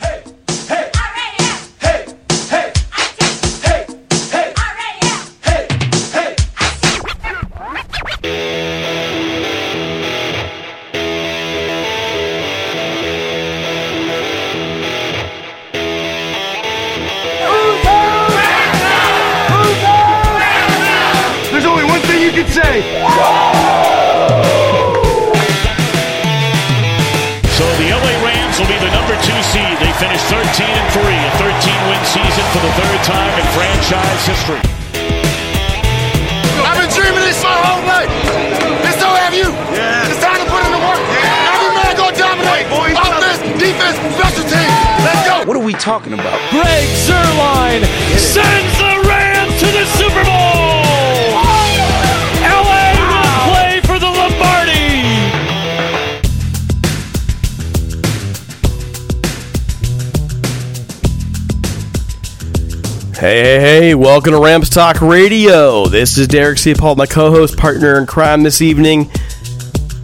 Hey, 0.00 0.22
talking 45.90 46.12
about? 46.12 46.38
Greg 46.50 46.88
Zuerlein 47.02 47.84
sends 48.16 48.78
the 48.78 49.08
Rams 49.08 49.58
to 49.58 49.66
the 49.66 49.84
Super 49.98 50.22
Bowl. 50.22 51.34
LA 52.46 52.94
will 52.94 53.50
play 53.50 53.80
for 53.80 53.98
the 53.98 54.06
Lombardi. 54.06 54.70
Hey, 63.18 63.42
hey, 63.42 63.58
hey, 63.58 63.94
welcome 63.96 64.32
to 64.32 64.38
Rams 64.38 64.70
Talk 64.70 65.00
Radio. 65.00 65.86
This 65.86 66.16
is 66.16 66.28
Derek 66.28 66.58
Ciapala, 66.58 66.96
my 66.96 67.06
co 67.06 67.32
host, 67.32 67.56
partner 67.56 67.98
in 67.98 68.06
crime 68.06 68.44
this 68.44 68.62
evening. 68.62 69.10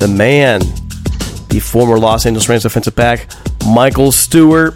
The 0.01 0.09
man, 0.09 0.63
the 1.49 1.61
former 1.61 1.97
Los 1.97 2.27
Angeles 2.27 2.49
Rams 2.49 2.65
defensive 2.65 2.97
back, 2.97 3.31
Michael 3.65 4.11
Stewart. 4.11 4.75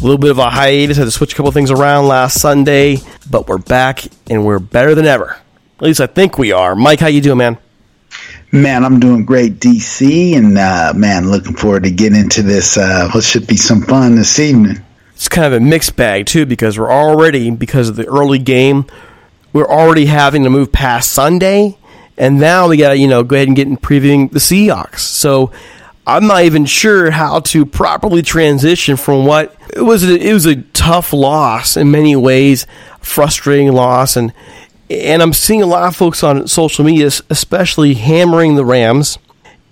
A 0.00 0.02
little 0.02 0.16
bit 0.18 0.30
of 0.30 0.38
a 0.38 0.48
hiatus, 0.48 0.96
had 0.96 1.04
to 1.04 1.10
switch 1.10 1.34
a 1.34 1.36
couple 1.36 1.52
things 1.52 1.70
around 1.70 2.08
last 2.08 2.40
Sunday, 2.40 2.98
but 3.30 3.46
we're 3.46 3.58
back 3.58 4.04
and 4.30 4.46
we're 4.46 4.58
better 4.58 4.94
than 4.94 5.04
ever. 5.04 5.32
At 5.76 5.82
least 5.82 6.00
I 6.00 6.06
think 6.06 6.38
we 6.38 6.52
are. 6.52 6.74
Mike, 6.74 7.00
how 7.00 7.08
you 7.08 7.20
doing, 7.20 7.36
man? 7.36 7.58
Man, 8.50 8.82
I'm 8.84 8.98
doing 8.98 9.26
great, 9.26 9.60
DC, 9.60 10.34
and 10.34 10.56
uh, 10.56 10.94
man, 10.96 11.30
looking 11.30 11.54
forward 11.54 11.82
to 11.84 11.90
getting 11.90 12.18
into 12.18 12.42
this. 12.42 12.78
Uh, 12.78 13.10
what 13.12 13.22
should 13.22 13.46
be 13.46 13.56
some 13.56 13.82
fun 13.82 14.14
this 14.16 14.38
evening. 14.38 14.82
it's 15.14 15.28
kind 15.28 15.46
of 15.46 15.52
a 15.52 15.60
mixed 15.60 15.96
bag 15.96 16.24
too 16.24 16.46
because 16.46 16.78
we're 16.78 16.90
already 16.90 17.50
because 17.50 17.90
of 17.90 17.96
the 17.96 18.06
early 18.06 18.38
game 18.38 18.86
we're 19.52 19.68
already 19.68 20.06
having 20.06 20.44
to 20.44 20.50
move 20.50 20.72
past 20.72 21.10
sunday 21.10 21.76
and 22.16 22.40
now 22.40 22.68
we 22.68 22.76
gotta 22.78 22.96
you 22.96 23.06
know 23.06 23.22
go 23.22 23.36
ahead 23.36 23.46
and 23.48 23.56
get 23.56 23.68
in 23.68 23.76
previewing 23.76 24.30
the 24.32 24.38
seahawks 24.38 25.00
so 25.00 25.52
i'm 26.16 26.26
not 26.26 26.42
even 26.42 26.64
sure 26.64 27.10
how 27.10 27.40
to 27.40 27.64
properly 27.64 28.22
transition 28.22 28.96
from 28.96 29.24
what 29.24 29.54
it 29.74 29.82
was 29.82 30.02
a, 30.04 30.16
it 30.16 30.32
was 30.32 30.46
a 30.46 30.56
tough 30.56 31.12
loss 31.12 31.76
in 31.76 31.90
many 31.90 32.16
ways 32.16 32.66
frustrating 33.00 33.72
loss 33.72 34.16
and 34.16 34.32
and 34.88 35.22
i'm 35.22 35.32
seeing 35.32 35.62
a 35.62 35.66
lot 35.66 35.88
of 35.88 35.96
folks 35.96 36.22
on 36.22 36.46
social 36.46 36.84
media 36.84 37.06
especially 37.30 37.94
hammering 37.94 38.54
the 38.54 38.64
rams 38.64 39.18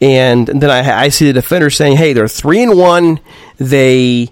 and 0.00 0.46
then 0.46 0.70
I, 0.70 1.04
I 1.04 1.08
see 1.08 1.26
the 1.26 1.32
defender 1.32 1.70
saying, 1.70 1.96
"Hey, 1.96 2.12
they're 2.12 2.28
three 2.28 2.62
and 2.62 2.78
one. 2.78 3.20
They 3.56 4.30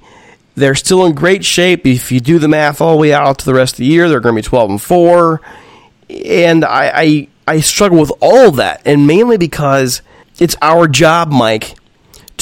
they're 0.54 0.75
still 0.75 1.04
in 1.06 1.14
great 1.14 1.44
shape. 1.44 1.86
If 1.86 2.12
you 2.12 2.20
do 2.20 2.38
the 2.38 2.48
math 2.48 2.81
all 2.81 2.94
the 2.94 3.00
way 3.00 3.12
out 3.12 3.38
to 3.40 3.44
the 3.44 3.54
rest 3.54 3.75
of 3.75 3.78
the 3.78 3.86
year, 3.86 4.08
they're 4.08 4.20
going 4.20 4.34
to 4.36 4.42
be 4.42 4.46
twelve 4.46 4.70
and 4.70 4.81
four." 4.81 5.40
And 6.08 6.64
I, 6.64 6.92
I 6.94 7.28
I 7.48 7.60
struggle 7.60 7.98
with 7.98 8.12
all 8.20 8.52
that, 8.52 8.81
and 8.84 9.06
mainly 9.06 9.38
because 9.38 10.02
it's 10.38 10.56
our 10.62 10.86
job, 10.86 11.32
Mike, 11.32 11.75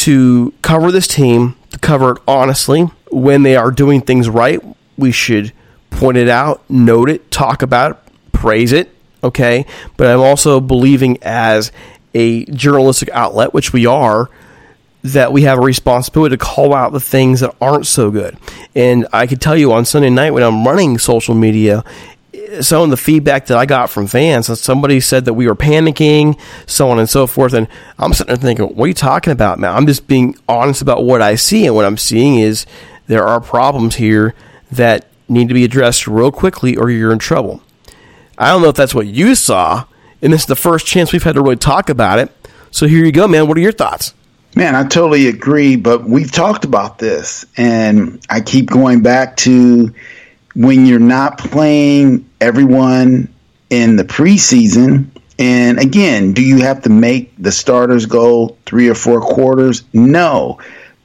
to 0.05 0.53
cover 0.61 0.93
this 0.93 1.07
team, 1.07 1.57
to 1.71 1.79
cover 1.79 2.13
it 2.13 2.23
honestly. 2.29 2.83
When 3.11 3.43
they 3.43 3.57
are 3.57 3.71
doing 3.71 4.03
things 4.03 4.29
right, 4.29 4.61
we 4.99 5.13
should 5.13 5.53
point 5.89 6.19
it 6.19 6.29
out, 6.29 6.63
note 6.69 7.09
it, 7.09 7.31
talk 7.31 7.63
about 7.63 7.93
it, 7.93 8.13
praise 8.33 8.73
it. 8.73 8.91
Okay, 9.23 9.65
but 9.97 10.09
I'm 10.09 10.21
also 10.21 10.61
believing 10.61 11.17
as 11.23 11.73
a 12.13 12.45
journalistic 12.45 13.09
outlet, 13.15 13.55
which 13.55 13.73
we 13.73 13.87
are, 13.87 14.29
that 15.05 15.33
we 15.33 15.43
have 15.43 15.59
a 15.59 15.63
responsibility 15.63 16.37
to 16.37 16.45
call 16.45 16.75
out 16.75 16.93
the 16.93 17.01
things 17.01 17.41
that 17.41 17.57
aren't 17.59 17.87
so 17.87 18.11
good. 18.11 18.37
And 18.75 19.07
I 19.11 19.27
can 19.27 19.39
tell 19.39 19.57
you 19.57 19.73
on 19.73 19.87
Sunday 19.87 20.11
night 20.11 20.33
when 20.33 20.43
I'm 20.43 20.67
running 20.67 20.99
social 20.99 21.35
media, 21.35 21.83
some 22.61 22.83
of 22.83 22.91
the 22.91 22.97
feedback 22.97 23.47
that 23.47 23.59
I 23.59 23.67
got 23.67 23.91
from 23.91 24.07
fans, 24.07 24.47
somebody 24.61 25.01
said 25.01 25.25
that 25.25 25.35
we 25.35 25.47
were 25.47 25.55
panicking, 25.55 26.39
so 26.67 26.91
on 26.91 26.99
and 26.99 27.09
so 27.09 27.27
forth. 27.27 27.53
And 27.53 27.69
I'm 27.99 28.13
sitting 28.13 28.35
there 28.35 28.43
thinking, 28.43 28.77
what 28.77 28.85
are 28.85 28.89
you 28.89 28.95
talking 28.95 29.33
about, 29.33 29.59
man? 29.59 29.75
I'm 29.75 29.87
just 29.87 30.07
being 30.07 30.37
honest 30.49 30.83
about 30.83 31.05
what 31.05 31.23
I 31.23 31.35
see, 31.35 31.67
and 31.67 31.75
what 31.75 31.85
I'm 31.85 31.97
seeing 31.97 32.37
is 32.39 32.67
there 33.07 33.27
are 33.27 33.41
problems 33.41 33.97
here 33.97 34.35
that 34.73 35.07
need 35.29 35.49
to 35.49 35.55
be 35.55 35.65
addressed 35.65 36.07
real 36.07 36.33
quickly, 36.33 36.77
or 36.77 36.91
you're 36.91 37.13
in 37.13 37.19
trouble. 37.19 37.63
I 38.37 38.51
don't 38.51 38.63
know 38.63 38.69
if 38.69 38.77
that's 38.77 38.95
what 38.95 39.07
you 39.07 39.35
saw, 39.35 39.85
and 40.21 40.33
this 40.33 40.43
is 40.43 40.47
the 40.47 40.57
first 40.57 40.87
chance 40.87 41.13
we've 41.13 41.23
had 41.23 41.35
to 41.35 41.43
really 41.43 41.57
talk 41.57 41.89
about 41.89 42.19
it. 42.19 42.33
So 42.71 42.87
here 42.87 43.05
you 43.05 43.13
go, 43.13 43.29
man. 43.29 43.47
What 43.47 43.57
are 43.57 43.61
your 43.61 43.73
thoughts? 43.73 44.15
Man, 44.57 44.75
I 44.75 44.85
totally 44.85 45.27
agree, 45.27 45.77
but 45.77 46.05
we've 46.05 46.31
talked 46.31 46.65
about 46.65 46.99
this, 46.99 47.45
and 47.57 48.25
I 48.31 48.41
keep 48.41 48.67
going 48.67 49.03
back 49.03 49.37
to 49.39 49.93
when 50.55 50.87
you're 50.87 50.99
not 50.99 51.39
playing 51.39 52.29
everyone 52.41 53.33
in 53.71 53.97
the 53.97 54.05
preseason. 54.05 55.07
And 55.39 55.81
again, 55.81 56.33
do 56.33 56.43
you 56.43 56.63
have 56.63 56.83
to 56.83 56.91
make 56.91 57.35
the 57.37 57.51
starters 57.51 58.07
go 58.07 58.57
three 58.67 58.89
or 58.89 58.95
four 58.95 59.21
quarters? 59.21 59.83
No. 59.93 60.61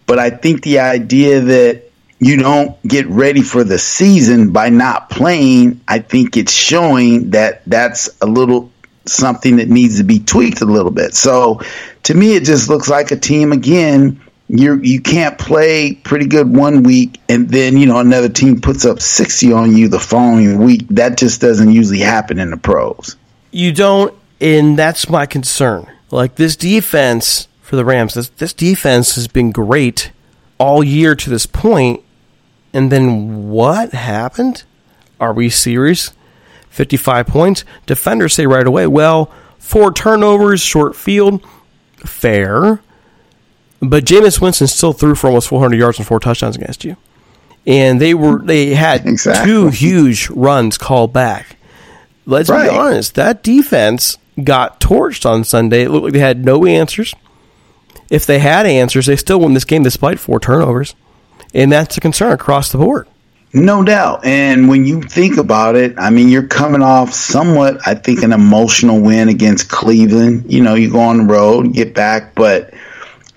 But 0.06 0.20
I 0.20 0.30
think 0.30 0.64
the 0.64 0.80
idea 0.80 1.40
that 1.40 1.84
you 2.20 2.38
don't 2.38 2.82
get 2.84 3.08
ready 3.08 3.42
for 3.42 3.64
the 3.64 3.80
season 3.80 4.52
by 4.52 4.70
not 4.70 5.10
playing, 5.10 5.82
I 5.88 6.00
think 6.00 6.36
it's 6.38 6.52
showing 6.52 7.32
that 7.32 7.64
that's 7.66 8.10
a 8.22 8.26
little 8.26 8.72
something 9.06 9.56
that 9.56 9.70
needs 9.70 9.98
to 9.98 10.04
be 10.04 10.20
tweaked 10.20 10.62
a 10.62 10.66
little 10.66 10.92
bit. 10.92 11.16
So 11.16 11.62
to 12.04 12.14
me, 12.14 12.36
it 12.36 12.44
just 12.44 12.70
looks 12.70 12.90
like 12.90 13.12
a 13.12 13.16
team 13.16 13.52
again. 13.52 14.22
You 14.50 14.80
you 14.82 15.00
can't 15.00 15.38
play 15.38 15.94
pretty 15.94 16.26
good 16.26 16.54
one 16.56 16.82
week 16.82 17.20
and 17.30 17.48
then 17.50 17.78
you 17.78 17.86
know 17.86 18.00
another 18.00 18.30
team 18.30 18.62
puts 18.62 18.84
up 18.84 19.00
sixty 19.00 19.54
on 19.54 19.76
you 19.76 19.88
the 19.88 20.00
following 20.00 20.58
week. 20.58 20.88
That 20.90 21.18
just 21.18 21.40
doesn't 21.40 21.72
usually 21.72 22.00
happen 22.00 22.40
in 22.40 22.50
the 22.50 22.58
pros. 22.58 23.16
You 23.52 23.72
don't, 23.72 24.14
and 24.42 24.78
that's 24.78 25.08
my 25.08 25.28
concern. 25.28 25.88
Like 26.10 26.36
this 26.36 26.56
defense 26.56 27.48
for 27.62 27.76
the 27.76 27.86
Rams, 27.86 28.16
this, 28.16 28.30
this 28.30 28.54
defense 28.54 29.14
has 29.14 29.28
been 29.28 29.52
great 29.52 30.12
all 30.58 30.84
year 30.84 31.14
to 31.14 31.30
this 31.30 31.46
point, 31.46 32.02
and 32.74 32.92
then 32.92 33.50
what 33.50 33.94
happened? 33.94 34.64
Are 35.20 35.34
we 35.34 35.52
serious? 35.52 36.12
55 36.70 37.28
points. 37.28 37.66
Defenders 37.86 38.34
say 38.34 38.48
right 38.48 38.66
away, 38.66 38.88
well, 38.88 39.32
four 39.60 39.94
turnovers, 39.94 40.62
short 40.62 40.96
field, 40.96 41.46
fair. 41.98 42.82
But 43.82 44.06
Jameis 44.06 44.42
Winston 44.42 44.68
still 44.68 44.94
threw 44.94 45.16
for 45.16 45.28
almost 45.28 45.48
400 45.48 45.78
yards 45.78 45.98
and 46.00 46.08
four 46.08 46.20
touchdowns 46.20 46.56
against 46.56 46.84
you. 46.84 46.98
And 47.66 48.00
they 48.02 48.14
were 48.14 48.40
they 48.42 48.74
had 48.76 49.06
Exactly. 49.06 49.46
two 49.52 49.68
huge 49.70 50.30
runs 50.30 50.78
called 50.78 51.14
back. 51.14 51.56
Let's 52.26 52.50
Right. 52.50 52.70
be 52.70 52.76
honest, 52.76 53.16
that 53.16 53.44
defense 53.44 54.18
got 54.44 54.80
torched 54.80 55.26
on 55.30 55.44
Sunday. 55.44 55.84
It 55.84 55.90
looked 55.92 56.06
like 56.06 56.14
they 56.14 56.20
had 56.20 56.44
no 56.46 56.66
answers. 56.66 57.14
If 58.10 58.26
they 58.26 58.40
had 58.40 58.66
answers, 58.66 59.06
they 59.06 59.16
still 59.16 59.40
won 59.40 59.54
this 59.54 59.66
game 59.66 59.84
despite 59.84 60.20
four 60.20 60.40
turnovers. 60.40 60.96
And 61.54 61.72
that's 61.72 61.98
a 61.98 62.00
concern 62.02 62.32
across 62.32 62.72
the 62.72 62.78
board. 62.78 63.08
No 63.54 63.84
doubt. 63.84 64.24
And 64.26 64.70
when 64.70 64.86
you 64.86 65.02
think 65.02 65.38
about 65.38 65.76
it, 65.76 65.96
I 65.98 66.12
mean, 66.12 66.30
you're 66.30 66.44
coming 66.48 66.84
off 66.84 67.14
somewhat, 67.14 67.80
I 67.86 67.96
think, 67.96 68.22
an 68.22 68.32
emotional 68.32 69.00
win 69.00 69.28
against 69.28 69.70
Cleveland. 69.70 70.46
You 70.48 70.62
know, 70.62 70.76
you 70.76 70.92
go 70.92 71.00
on 71.00 71.18
the 71.18 71.24
road, 71.34 71.74
get 71.74 71.96
back, 71.96 72.36
but 72.36 72.72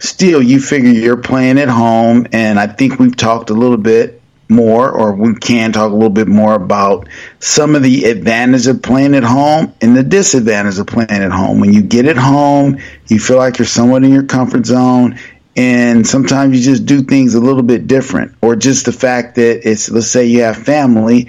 still, 0.03 0.43
you 0.43 0.61
figure 0.61 0.91
you're 0.91 1.17
playing 1.17 1.59
at 1.59 1.69
home. 1.69 2.27
And 2.33 2.59
I 2.59 2.67
think 2.67 2.99
we've 2.99 3.17
talked 3.17 3.51
a 3.51 3.55
little 3.55 3.77
bit 3.77 4.21
more, 4.49 4.91
or 4.91 5.15
we 5.15 5.35
can 5.35 5.73
talk 5.73 5.91
a 5.91 5.95
little 5.95 6.11
bit 6.11 6.29
more 6.29 6.55
about 6.55 7.09
some 7.39 7.75
of 7.75 7.83
the 7.83 8.05
advantage 8.05 8.67
of 8.67 8.83
playing 8.83 9.15
at 9.15 9.23
home 9.23 9.73
and 9.81 9.97
the 9.97 10.03
disadvantage 10.03 10.79
of 10.79 10.87
playing 10.87 11.11
at 11.11 11.31
home. 11.31 11.61
When 11.61 11.73
you 11.73 11.83
get 11.83 12.07
at 12.07 12.19
home, 12.19 12.79
you 13.09 13.19
feel 13.19 13.39
like 13.39 13.59
you're 13.59 13.67
somewhat 13.67 14.05
in 14.05 14.13
your 14.13 14.25
comfort 14.25 14.67
zone 14.67 15.19
and 15.57 16.07
sometimes 16.07 16.57
you 16.57 16.63
just 16.63 16.87
do 16.87 17.03
things 17.03 17.35
a 17.35 17.41
little 17.41 17.63
bit 17.63 17.87
different 17.87 18.35
or 18.41 18.57
just 18.57 18.87
the 18.87 18.93
fact 18.93 19.35
that 19.35 19.69
it's 19.69 19.91
let's 19.91 20.07
say 20.07 20.25
you 20.25 20.43
have 20.43 20.57
family 20.57 21.29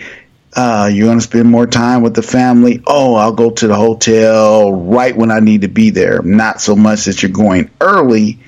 uh, 0.55 0.89
you're 0.93 1.07
going 1.07 1.17
to 1.17 1.23
spend 1.23 1.49
more 1.49 1.65
time 1.65 2.01
with 2.01 2.13
the 2.13 2.21
family 2.21 2.81
oh 2.87 3.15
i'll 3.15 3.33
go 3.33 3.49
to 3.49 3.67
the 3.67 3.75
hotel 3.75 4.71
right 4.71 5.17
when 5.17 5.29
i 5.29 5.39
need 5.39 5.61
to 5.61 5.67
be 5.67 5.89
there 5.89 6.21
not 6.21 6.61
so 6.61 6.75
much 6.75 7.05
that 7.05 7.21
you're 7.21 7.31
going 7.31 7.69
early 7.81 8.39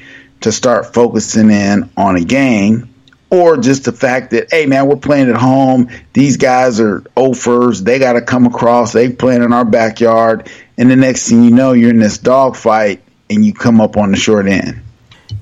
to 0.42 0.52
start 0.52 0.94
focusing 0.94 1.50
in 1.50 1.90
on 1.98 2.16
a 2.16 2.24
game 2.24 2.90
or 3.30 3.58
just 3.58 3.86
the 3.86 3.92
fact 3.92 4.32
that 4.32 4.48
hey 4.52 4.66
man 4.66 4.88
we're 4.88 4.96
playing 4.96 5.30
at 5.30 5.36
home 5.36 5.90
these 6.14 6.38
guys 6.38 6.80
are 6.80 7.04
offers 7.16 7.82
they 7.84 7.98
got 7.98 8.14
to 8.14 8.22
come 8.22 8.46
across 8.46 8.94
they 8.94 9.10
playing 9.12 9.44
in 9.44 9.52
our 9.52 9.66
backyard 9.66 10.50
and 10.78 10.92
the 10.92 10.96
next 10.96 11.30
thing 11.30 11.44
you 11.44 11.52
know 11.52 11.74
you're 11.74 11.90
in 11.90 12.00
this 12.00 12.18
dogfight 12.18 13.02
and 13.30 13.44
you 13.44 13.54
come 13.54 13.82
up 13.82 13.98
on 13.98 14.12
the 14.12 14.18
short 14.18 14.46
end 14.48 14.82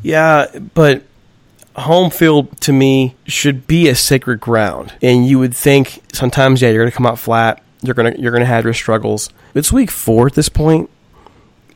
Yeah, 0.03 0.47
but 0.73 1.03
home 1.75 2.11
field 2.11 2.59
to 2.61 2.73
me 2.73 3.15
should 3.25 3.65
be 3.65 3.87
a 3.87 3.95
sacred 3.95 4.39
ground. 4.39 4.93
And 5.01 5.25
you 5.27 5.39
would 5.39 5.55
think 5.55 6.01
sometimes, 6.13 6.61
yeah, 6.61 6.69
you're 6.69 6.83
gonna 6.83 6.91
come 6.91 7.05
out 7.05 7.19
flat. 7.19 7.63
You're 7.81 7.95
gonna 7.95 8.13
you're 8.17 8.31
gonna 8.31 8.45
have 8.45 8.63
your 8.63 8.73
struggles. 8.73 9.29
It's 9.53 9.71
week 9.71 9.91
four 9.91 10.27
at 10.27 10.33
this 10.33 10.49
point, 10.49 10.89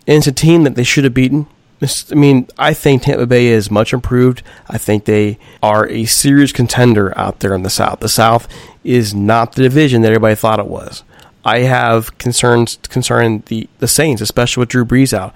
and 0.05 0.17
it's 0.17 0.27
a 0.27 0.31
team 0.31 0.63
that 0.63 0.75
they 0.75 0.83
should 0.83 1.03
have 1.03 1.13
beaten. 1.13 1.47
I 1.81 2.15
mean, 2.15 2.47
I 2.57 2.73
think 2.73 3.03
Tampa 3.03 3.27
Bay 3.27 3.47
is 3.47 3.69
much 3.69 3.93
improved. 3.93 4.41
I 4.67 4.77
think 4.77 5.05
they 5.05 5.37
are 5.61 5.87
a 5.87 6.05
serious 6.05 6.51
contender 6.51 7.15
out 7.17 7.39
there 7.39 7.53
in 7.53 7.63
the 7.63 7.69
South. 7.69 7.99
The 7.99 8.09
South 8.09 8.47
is 8.83 9.13
not 9.13 9.53
the 9.53 9.63
division 9.63 10.01
that 10.01 10.07
everybody 10.07 10.35
thought 10.35 10.59
it 10.59 10.67
was. 10.67 11.03
I 11.45 11.59
have 11.59 12.17
concerns 12.17 12.79
concerning 12.89 13.43
the, 13.45 13.69
the 13.79 13.87
Saints, 13.87 14.21
especially 14.21 14.61
with 14.61 14.69
Drew 14.69 14.85
Brees 14.85 15.13
out. 15.13 15.33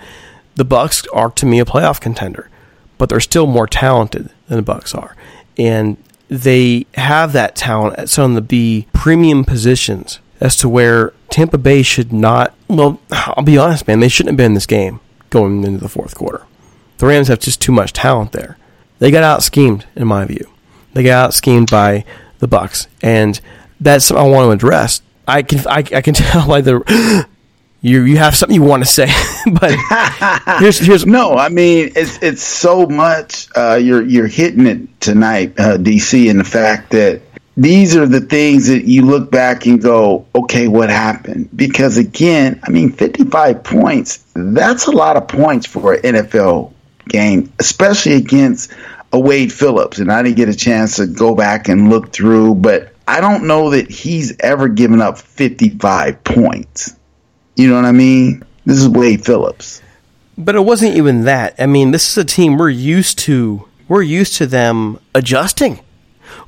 The 0.55 0.65
Bucs 0.65 1.07
are 1.13 1.29
to 1.31 1.45
me 1.45 1.59
a 1.59 1.65
playoff 1.65 2.01
contender, 2.01 2.49
but 2.97 3.09
they're 3.09 3.19
still 3.19 3.47
more 3.47 3.67
talented 3.67 4.29
than 4.47 4.57
the 4.57 4.73
Bucs 4.73 4.95
are, 4.95 5.15
and 5.57 5.95
they 6.27 6.85
have 6.95 7.33
that 7.33 7.55
talent 7.55 7.97
at 7.97 8.09
some 8.09 8.35
of 8.35 8.47
the 8.49 8.85
premium 8.93 9.45
positions 9.45 10.19
as 10.41 10.55
to 10.57 10.67
where 10.67 11.13
Tampa 11.29 11.57
Bay 11.57 11.83
should 11.83 12.11
not. 12.11 12.53
Well, 12.67 12.99
I'll 13.11 13.43
be 13.43 13.57
honest, 13.57 13.87
man, 13.87 14.01
they 14.01 14.09
shouldn't 14.09 14.31
have 14.31 14.37
been 14.37 14.47
in 14.47 14.53
this 14.55 14.65
game 14.65 14.99
going 15.31 15.63
into 15.63 15.79
the 15.79 15.89
fourth 15.89 16.13
quarter. 16.13 16.45
The 16.99 17.07
Rams 17.07 17.29
have 17.29 17.39
just 17.39 17.59
too 17.59 17.71
much 17.71 17.93
talent 17.93 18.31
there. 18.31 18.57
They 18.99 19.09
got 19.09 19.23
out 19.23 19.41
schemed, 19.41 19.87
in 19.95 20.07
my 20.07 20.25
view. 20.25 20.47
They 20.93 21.01
got 21.01 21.25
out 21.25 21.33
schemed 21.33 21.71
by 21.71 22.05
the 22.37 22.47
Bucs, 22.47 22.85
and 23.01 23.41
that's 23.79 24.05
something 24.05 24.23
I 24.23 24.29
want 24.29 24.47
to 24.47 24.51
address. 24.51 25.01
I 25.27 25.41
can 25.41 25.59
I, 25.67 25.77
I 25.77 26.01
can 26.01 26.13
tell 26.13 26.47
by 26.47 26.61
the 26.61 27.27
you 27.81 28.03
you 28.03 28.17
have 28.17 28.35
something 28.35 28.55
you 28.55 28.61
want 28.61 28.85
to 28.85 28.89
say, 28.89 29.07
but 29.59 29.75
here's 30.59 30.77
here's 30.77 31.05
No, 31.05 31.35
I 31.35 31.49
mean 31.49 31.91
it's 31.95 32.21
it's 32.21 32.43
so 32.43 32.85
much. 32.85 33.47
Uh, 33.55 33.79
you're 33.81 34.03
you're 34.03 34.27
hitting 34.27 34.67
it 34.67 35.01
tonight, 35.01 35.59
uh, 35.59 35.77
DC, 35.77 36.29
and 36.29 36.39
the 36.39 36.43
fact 36.43 36.91
that 36.91 37.21
these 37.61 37.95
are 37.95 38.07
the 38.07 38.21
things 38.21 38.67
that 38.67 38.85
you 38.85 39.03
look 39.03 39.29
back 39.29 39.65
and 39.65 39.81
go, 39.81 40.25
okay, 40.33 40.67
what 40.67 40.89
happened? 40.89 41.49
Because 41.55 41.97
again, 41.97 42.59
I 42.63 42.71
mean, 42.71 42.91
55 42.91 43.63
points. 43.63 44.25
That's 44.33 44.87
a 44.87 44.91
lot 44.91 45.15
of 45.15 45.27
points 45.27 45.67
for 45.67 45.93
an 45.93 46.01
NFL 46.01 46.73
game, 47.07 47.51
especially 47.59 48.13
against 48.13 48.71
a 49.13 49.19
Wade 49.19 49.51
Phillips. 49.51 49.99
And 49.99 50.11
I 50.11 50.23
didn't 50.23 50.37
get 50.37 50.49
a 50.49 50.55
chance 50.55 50.95
to 50.95 51.05
go 51.05 51.35
back 51.35 51.67
and 51.67 51.89
look 51.89 52.11
through, 52.11 52.55
but 52.55 52.93
I 53.07 53.21
don't 53.21 53.45
know 53.45 53.69
that 53.71 53.91
he's 53.91 54.35
ever 54.39 54.67
given 54.67 55.01
up 55.01 55.19
55 55.19 56.23
points. 56.23 56.95
You 57.55 57.67
know 57.67 57.75
what 57.75 57.85
I 57.85 57.91
mean? 57.91 58.43
This 58.65 58.77
is 58.77 58.87
Wade 58.87 59.23
Phillips. 59.23 59.81
But 60.37 60.55
it 60.55 60.61
wasn't 60.61 60.95
even 60.95 61.25
that. 61.25 61.55
I 61.59 61.67
mean, 61.67 61.91
this 61.91 62.09
is 62.09 62.17
a 62.17 62.25
team 62.25 62.57
we're 62.57 62.69
used 62.69 63.19
to. 63.19 63.67
We're 63.87 64.01
used 64.01 64.35
to 64.37 64.47
them 64.47 64.99
adjusting. 65.13 65.81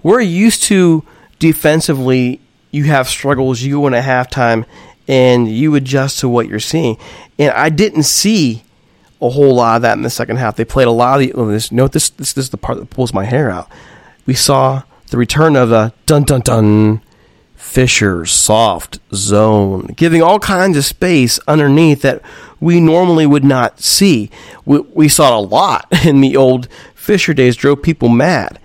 We're 0.01 0.21
used 0.21 0.63
to 0.63 1.03
defensively. 1.39 2.39
You 2.71 2.85
have 2.85 3.07
struggles. 3.07 3.61
You 3.61 3.75
go 3.75 3.87
in 3.87 3.93
at 3.93 4.03
halftime, 4.03 4.65
and 5.07 5.47
you 5.47 5.75
adjust 5.75 6.19
to 6.19 6.29
what 6.29 6.47
you're 6.47 6.59
seeing. 6.59 6.97
And 7.37 7.51
I 7.51 7.69
didn't 7.69 8.03
see 8.03 8.63
a 9.21 9.29
whole 9.29 9.55
lot 9.55 9.77
of 9.77 9.81
that 9.83 9.97
in 9.97 10.03
the 10.03 10.09
second 10.09 10.37
half. 10.37 10.55
They 10.55 10.65
played 10.65 10.87
a 10.87 10.91
lot 10.91 11.15
of 11.15 11.19
the. 11.21 11.33
Oh, 11.33 11.47
this, 11.47 11.71
note 11.71 11.91
this, 11.91 12.09
this. 12.09 12.33
This 12.33 12.45
is 12.45 12.49
the 12.49 12.57
part 12.57 12.79
that 12.79 12.89
pulls 12.89 13.13
my 13.13 13.25
hair 13.25 13.49
out. 13.49 13.69
We 14.25 14.33
saw 14.33 14.83
the 15.09 15.17
return 15.17 15.55
of 15.55 15.69
the 15.69 15.93
dun 16.05 16.23
dun 16.23 16.41
dun 16.41 17.01
Fisher 17.63 18.25
soft 18.25 18.99
zone, 19.13 19.87
giving 19.95 20.21
all 20.21 20.37
kinds 20.37 20.77
of 20.77 20.85
space 20.85 21.39
underneath 21.47 22.01
that 22.01 22.21
we 22.59 22.79
normally 22.79 23.25
would 23.25 23.43
not 23.43 23.79
see. 23.79 24.29
We, 24.65 24.79
we 24.79 25.07
saw 25.07 25.37
a 25.37 25.41
lot 25.41 25.87
in 26.05 26.21
the 26.21 26.35
old 26.37 26.67
Fisher 26.93 27.33
days, 27.33 27.55
drove 27.55 27.81
people 27.81 28.09
mad. 28.09 28.59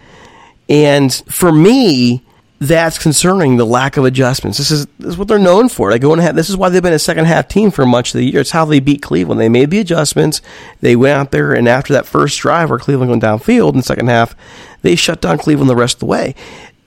And 0.69 1.15
for 1.29 1.51
me, 1.53 2.23
that's 2.61 2.99
concerning 2.99 3.57
the 3.57 3.65
lack 3.65 3.97
of 3.97 4.05
adjustments. 4.05 4.59
This 4.59 4.71
is, 4.73 4.87
this 4.99 5.11
is 5.11 5.17
what 5.17 5.29
they're 5.29 5.39
known 5.39 5.69
for. 5.69 5.91
They 5.91 5.99
go 6.01 6.13
and 6.13 6.21
have, 6.21 6.35
this 6.35 6.51
is 6.51 6.57
why 6.57 6.69
they've 6.69 6.83
been 6.83 6.93
a 6.93 6.99
second 6.99 7.27
half 7.27 7.47
team 7.47 7.71
for 7.71 7.87
much 7.87 8.13
of 8.13 8.19
the 8.19 8.25
year. 8.25 8.41
It's 8.41 8.51
how 8.51 8.65
they 8.65 8.81
beat 8.81 9.01
Cleveland. 9.01 9.41
They 9.41 9.49
made 9.49 9.71
the 9.71 9.79
adjustments. 9.79 10.43
They 10.81 10.97
went 10.97 11.19
out 11.19 11.31
there, 11.31 11.53
and 11.53 11.69
after 11.69 11.93
that 11.93 12.05
first 12.05 12.41
drive 12.41 12.71
where 12.71 12.81
Cleveland 12.81 13.11
went 13.11 13.23
downfield 13.23 13.71
in 13.71 13.77
the 13.77 13.83
second 13.85 14.09
half, 14.09 14.35
they 14.83 14.97
shut 14.97 15.21
down 15.21 15.39
Cleveland 15.39 15.71
the 15.71 15.77
rest 15.77 15.97
of 15.97 16.01
the 16.01 16.07
way. 16.07 16.35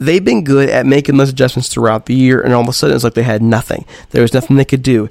they've 0.01 0.25
been 0.25 0.43
good 0.43 0.67
at 0.67 0.85
making 0.85 1.17
those 1.17 1.29
adjustments 1.29 1.69
throughout 1.69 2.07
the 2.07 2.15
year, 2.15 2.41
and 2.41 2.53
all 2.53 2.61
of 2.61 2.67
a 2.67 2.73
sudden 2.73 2.95
it's 2.95 3.03
like 3.03 3.13
they 3.13 3.23
had 3.23 3.41
nothing. 3.41 3.85
There 4.09 4.23
was 4.23 4.33
nothing 4.33 4.57
they 4.57 4.65
could 4.65 4.83
do. 4.83 5.09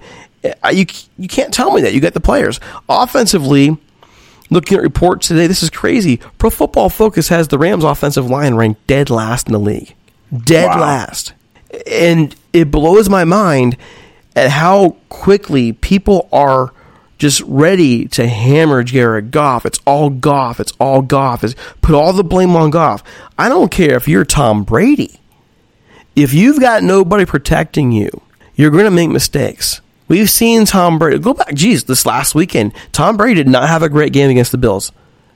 You 0.72 0.86
you 1.16 1.28
can't 1.28 1.54
tell 1.54 1.72
me 1.72 1.80
that. 1.82 1.94
You 1.94 2.00
got 2.00 2.14
the 2.14 2.20
players 2.20 2.60
offensively. 2.88 3.78
Looking 4.50 4.78
at 4.78 4.82
reports 4.82 5.28
today, 5.28 5.46
this 5.46 5.62
is 5.62 5.70
crazy. 5.70 6.18
Pro 6.38 6.50
Football 6.50 6.88
Focus 6.88 7.28
has 7.28 7.48
the 7.48 7.58
Rams' 7.58 7.84
offensive 7.84 8.28
line 8.28 8.54
ranked 8.54 8.84
dead 8.86 9.08
last 9.08 9.46
in 9.46 9.52
the 9.52 9.60
league, 9.60 9.94
dead 10.36 10.78
last, 10.78 11.32
and 11.86 12.34
it 12.52 12.70
blows 12.70 13.08
my 13.08 13.24
mind 13.24 13.76
at 14.34 14.50
how 14.50 14.96
quickly 15.08 15.72
people 15.72 16.28
are 16.32 16.72
just 17.18 17.42
ready 17.42 18.08
to 18.08 18.26
hammer 18.26 18.82
Jared 18.82 19.30
Goff. 19.30 19.66
It's 19.66 19.78
all 19.86 20.10
Goff. 20.10 20.58
It's 20.58 20.72
all 20.80 21.02
Goff. 21.02 21.44
It's 21.44 21.54
put 21.82 21.94
all 21.94 22.12
the 22.12 22.24
blame 22.24 22.56
on 22.56 22.70
Goff. 22.70 23.04
I 23.38 23.48
don't 23.48 23.70
care 23.70 23.94
if 23.96 24.08
you're 24.08 24.24
Tom 24.24 24.64
Brady. 24.64 25.20
If 26.16 26.34
you've 26.34 26.58
got 26.58 26.82
nobody 26.82 27.24
protecting 27.24 27.92
you, 27.92 28.10
you're 28.54 28.70
going 28.70 28.84
to 28.84 28.90
make 28.90 29.10
mistakes. 29.10 29.80
We've 30.10 30.28
seen 30.28 30.64
Tom 30.64 30.98
Brady 30.98 31.20
go 31.20 31.34
back. 31.34 31.54
Geez, 31.54 31.84
this 31.84 32.04
last 32.04 32.34
weekend, 32.34 32.72
Tom 32.90 33.16
Brady 33.16 33.36
did 33.36 33.48
not 33.48 33.68
have 33.68 33.84
a 33.84 33.88
great 33.88 34.12
game 34.12 34.28
against 34.28 34.50
the 34.50 34.58
Bills, 34.58 34.90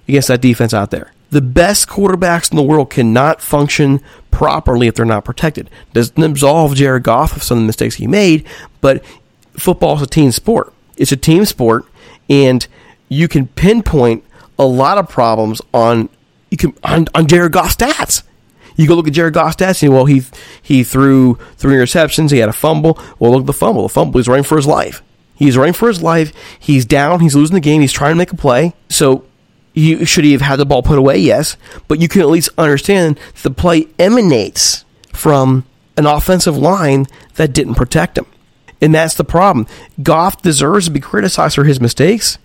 against 0.08 0.26
that 0.26 0.40
defense 0.40 0.74
out 0.74 0.90
there. 0.90 1.12
The 1.30 1.40
best 1.40 1.88
quarterbacks 1.88 2.50
in 2.50 2.56
the 2.56 2.62
world 2.64 2.90
cannot 2.90 3.40
function 3.40 4.00
properly 4.32 4.88
if 4.88 4.96
they're 4.96 5.06
not 5.06 5.24
protected. 5.24 5.70
Doesn't 5.92 6.20
absolve 6.20 6.74
Jared 6.74 7.04
Goff 7.04 7.36
of 7.36 7.44
some 7.44 7.58
of 7.58 7.62
the 7.62 7.66
mistakes 7.68 7.94
he 7.94 8.08
made, 8.08 8.48
but 8.80 9.04
football 9.52 9.94
is 9.94 10.02
a 10.02 10.08
team 10.08 10.32
sport. 10.32 10.72
It's 10.96 11.12
a 11.12 11.16
team 11.16 11.44
sport, 11.44 11.84
and 12.28 12.66
you 13.08 13.28
can 13.28 13.46
pinpoint 13.46 14.24
a 14.58 14.66
lot 14.66 14.98
of 14.98 15.08
problems 15.08 15.62
on 15.72 16.08
you 16.50 16.56
can 16.56 16.74
on, 16.82 17.06
on 17.14 17.28
Jared 17.28 17.52
Goff 17.52 17.78
stats. 17.78 18.24
You 18.76 18.88
go 18.88 18.94
look 18.94 19.06
at 19.06 19.12
Jared 19.12 19.34
Goff's 19.34 19.56
stats, 19.56 19.82
and 19.82 19.92
well, 19.92 20.06
he 20.06 20.22
he 20.62 20.84
threw 20.84 21.34
three 21.56 21.74
interceptions, 21.74 22.30
he 22.30 22.38
had 22.38 22.48
a 22.48 22.52
fumble. 22.52 22.98
Well, 23.18 23.32
look 23.32 23.42
at 23.42 23.46
the 23.46 23.52
fumble. 23.52 23.82
The 23.82 23.88
fumble, 23.88 24.18
he's 24.18 24.28
running 24.28 24.44
for 24.44 24.56
his 24.56 24.66
life. 24.66 25.02
He's 25.36 25.56
running 25.56 25.74
for 25.74 25.88
his 25.88 26.02
life. 26.02 26.32
He's 26.58 26.84
down. 26.84 27.20
He's 27.20 27.34
losing 27.34 27.54
the 27.54 27.60
game. 27.60 27.80
He's 27.80 27.92
trying 27.92 28.12
to 28.12 28.16
make 28.16 28.32
a 28.32 28.36
play. 28.36 28.74
So, 28.88 29.24
should 29.74 30.24
he 30.24 30.32
have 30.32 30.40
had 30.40 30.56
the 30.56 30.66
ball 30.66 30.82
put 30.82 30.98
away? 30.98 31.18
Yes, 31.18 31.56
but 31.88 32.00
you 32.00 32.08
can 32.08 32.20
at 32.20 32.28
least 32.28 32.50
understand 32.56 33.18
the 33.42 33.50
play 33.50 33.88
emanates 33.98 34.84
from 35.12 35.64
an 35.96 36.06
offensive 36.06 36.56
line 36.56 37.06
that 37.34 37.52
didn't 37.52 37.74
protect 37.74 38.16
him, 38.16 38.26
and 38.80 38.94
that's 38.94 39.14
the 39.14 39.24
problem. 39.24 39.66
Goff 40.02 40.42
deserves 40.42 40.86
to 40.86 40.92
be 40.92 41.00
criticized 41.00 41.56
for 41.56 41.64
his 41.64 41.80
mistakes, 41.80 42.38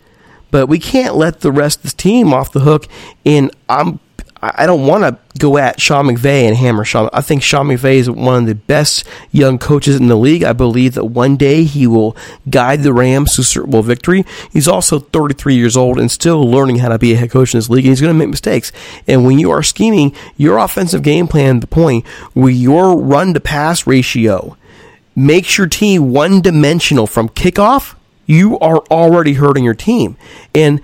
but 0.52 0.68
we 0.68 0.80
can't 0.80 1.16
let 1.16 1.42
the 1.42 1.52
rest 1.52 1.80
of 1.84 1.92
the 1.92 1.98
team 1.98 2.34
off 2.34 2.52
the 2.52 2.62
hook. 2.62 2.88
And 3.26 3.52
I'm 3.68 4.00
I 4.42 4.66
don't 4.66 4.88
want 4.88 5.04
to 5.04 5.40
go 5.40 5.58
at 5.58 5.82
Sean 5.82 6.06
McVay 6.06 6.44
and 6.44 6.56
hammer 6.56 6.86
Sean. 6.86 7.10
I 7.12 7.20
think 7.22 7.44
Sean 7.44 7.68
McVay 7.68 7.96
is 7.96 8.10
one 8.10 8.44
of 8.44 8.46
the 8.46 8.56
best 8.56 9.04
young 9.32 9.58
coaches 9.58 9.98
in 9.98 10.08
the 10.08 10.16
league. 10.16 10.44
I 10.44 10.54
believe 10.54 10.94
that 10.94 11.06
one 11.06 11.36
day 11.36 11.66
he 11.66 11.88
will 11.88 12.16
guide 12.50 12.84
the 12.84 12.94
Rams 12.94 13.36
to 13.36 13.44
Super 13.44 13.68
Bowl 13.68 13.82
victory. 13.82 14.26
He's 14.52 14.68
also 14.68 15.00
33 15.00 15.56
years 15.56 15.76
old 15.76 16.00
and 16.00 16.10
still 16.10 16.50
learning 16.50 16.78
how 16.78 16.88
to 16.88 16.98
be 16.98 17.14
a 17.14 17.18
head 17.18 17.32
coach 17.32 17.54
in 17.54 17.58
this 17.58 17.70
league, 17.70 17.84
and 17.84 17.92
he's 17.92 18.02
going 18.02 18.14
to 18.14 18.18
make 18.18 18.30
mistakes. 18.30 18.72
And 19.08 19.26
when 19.26 19.40
you 19.40 19.52
are 19.52 19.64
scheming 19.64 20.16
your 20.38 20.58
offensive 20.58 21.04
game 21.04 21.28
plan 21.28 21.60
the 21.60 21.68
point 21.68 22.08
where 22.34 22.52
your 22.52 22.98
run 22.98 23.34
to 23.34 23.42
pass 23.42 23.86
ratio 23.86 24.56
makes 25.16 25.58
your 25.58 25.68
team 25.68 26.14
one 26.14 26.42
dimensional 26.42 27.08
from 27.08 27.28
kickoff, 27.28 27.96
you 28.26 28.60
are 28.60 28.78
already 28.92 29.34
hurting 29.34 29.64
your 29.64 29.74
team. 29.74 30.16
And 30.54 30.82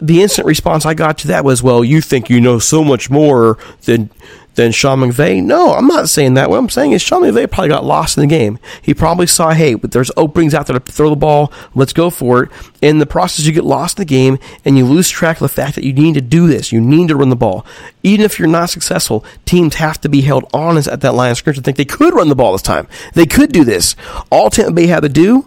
the 0.00 0.22
instant 0.22 0.46
response 0.46 0.86
I 0.86 0.94
got 0.94 1.18
to 1.18 1.28
that 1.28 1.44
was, 1.44 1.62
"Well, 1.62 1.84
you 1.84 2.00
think 2.00 2.30
you 2.30 2.40
know 2.40 2.58
so 2.58 2.84
much 2.84 3.10
more 3.10 3.58
than 3.84 4.10
than 4.54 4.72
Sean 4.72 5.00
McVay." 5.00 5.42
No, 5.42 5.72
I'm 5.74 5.86
not 5.86 6.08
saying 6.08 6.34
that. 6.34 6.50
What 6.50 6.58
I'm 6.58 6.68
saying 6.68 6.92
is 6.92 7.02
Sean 7.02 7.22
McVay 7.22 7.50
probably 7.50 7.68
got 7.68 7.84
lost 7.84 8.16
in 8.16 8.22
the 8.22 8.26
game. 8.26 8.58
He 8.82 8.94
probably 8.94 9.26
saw, 9.26 9.50
"Hey, 9.50 9.74
but 9.74 9.92
there's 9.92 10.10
openings 10.16 10.54
out 10.54 10.66
there 10.66 10.78
to 10.78 10.92
throw 10.92 11.10
the 11.10 11.16
ball. 11.16 11.52
Let's 11.74 11.92
go 11.92 12.10
for 12.10 12.44
it." 12.44 12.50
In 12.82 12.98
the 12.98 13.06
process, 13.06 13.46
you 13.46 13.52
get 13.52 13.64
lost 13.64 13.98
in 13.98 14.02
the 14.02 14.06
game 14.06 14.38
and 14.64 14.76
you 14.76 14.84
lose 14.84 15.08
track 15.08 15.36
of 15.36 15.42
the 15.42 15.48
fact 15.48 15.74
that 15.74 15.84
you 15.84 15.92
need 15.92 16.14
to 16.14 16.20
do 16.20 16.46
this. 16.46 16.72
You 16.72 16.80
need 16.80 17.08
to 17.08 17.16
run 17.16 17.30
the 17.30 17.36
ball. 17.36 17.64
Even 18.02 18.24
if 18.24 18.38
you're 18.38 18.48
not 18.48 18.70
successful, 18.70 19.24
teams 19.44 19.76
have 19.76 20.00
to 20.02 20.08
be 20.08 20.20
held 20.22 20.44
honest 20.52 20.88
at 20.88 21.00
that 21.00 21.14
line 21.14 21.30
of 21.30 21.38
scrimmage 21.38 21.56
to 21.56 21.62
think 21.62 21.76
they 21.76 21.84
could 21.84 22.14
run 22.14 22.28
the 22.28 22.36
ball 22.36 22.52
this 22.52 22.62
time. 22.62 22.86
They 23.14 23.26
could 23.26 23.52
do 23.52 23.64
this. 23.64 23.96
All 24.30 24.50
Tampa 24.50 24.72
Bay 24.72 24.86
had 24.86 25.00
to 25.00 25.08
do 25.08 25.46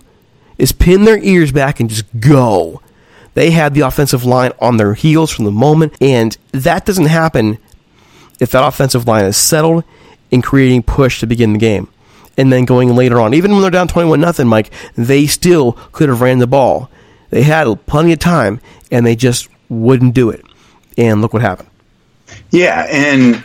is 0.58 0.72
pin 0.72 1.06
their 1.06 1.18
ears 1.20 1.52
back 1.52 1.80
and 1.80 1.90
just 1.90 2.06
go. 2.20 2.82
They 3.40 3.52
had 3.52 3.74
the 3.74 3.80
offensive 3.88 4.26
line 4.26 4.52
on 4.60 4.76
their 4.76 4.96
heels 4.96 5.32
from 5.32 5.46
the 5.46 5.52
moment, 5.52 5.94
and 6.02 6.38
that 6.52 6.86
doesn't 6.86 7.06
happen 7.06 7.58
if 8.42 8.52
that 8.52 8.68
offensive 8.68 9.08
line 9.08 9.24
is 9.24 9.38
settled 9.38 9.86
in 10.30 10.42
creating 10.42 10.84
push 10.84 11.22
to 11.22 11.26
begin 11.26 11.54
the 11.54 11.58
game. 11.58 11.88
And 12.38 12.52
then 12.52 12.66
going 12.66 12.94
later 12.94 13.18
on, 13.18 13.34
even 13.34 13.54
when 13.54 13.62
they're 13.62 13.72
down 13.72 13.88
21 13.88 14.20
nothing, 14.20 14.46
Mike, 14.46 14.72
they 14.96 15.26
still 15.26 15.72
could 15.94 16.10
have 16.10 16.20
ran 16.20 16.40
the 16.40 16.48
ball. 16.48 16.92
They 17.30 17.44
had 17.44 17.86
plenty 17.86 18.12
of 18.12 18.20
time, 18.20 18.60
and 18.92 19.06
they 19.06 19.16
just 19.16 19.48
wouldn't 19.70 20.16
do 20.16 20.30
it. 20.32 20.44
And 20.98 21.22
look 21.22 21.32
what 21.32 21.42
happened. 21.42 21.70
Yeah, 22.52 22.88
and 22.92 23.42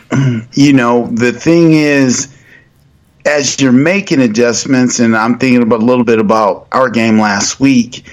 you 0.51 0.73
know 0.73 1.07
the 1.07 1.31
thing 1.31 1.71
is, 1.71 2.35
as 3.25 3.61
you're 3.61 3.71
making 3.71 4.19
adjustments, 4.19 4.99
and 4.99 5.15
I'm 5.15 5.37
thinking 5.37 5.63
about 5.63 5.81
a 5.81 5.85
little 5.85 6.03
bit 6.03 6.19
about 6.19 6.67
our 6.73 6.89
game 6.89 7.17
last 7.17 7.61
week. 7.61 8.05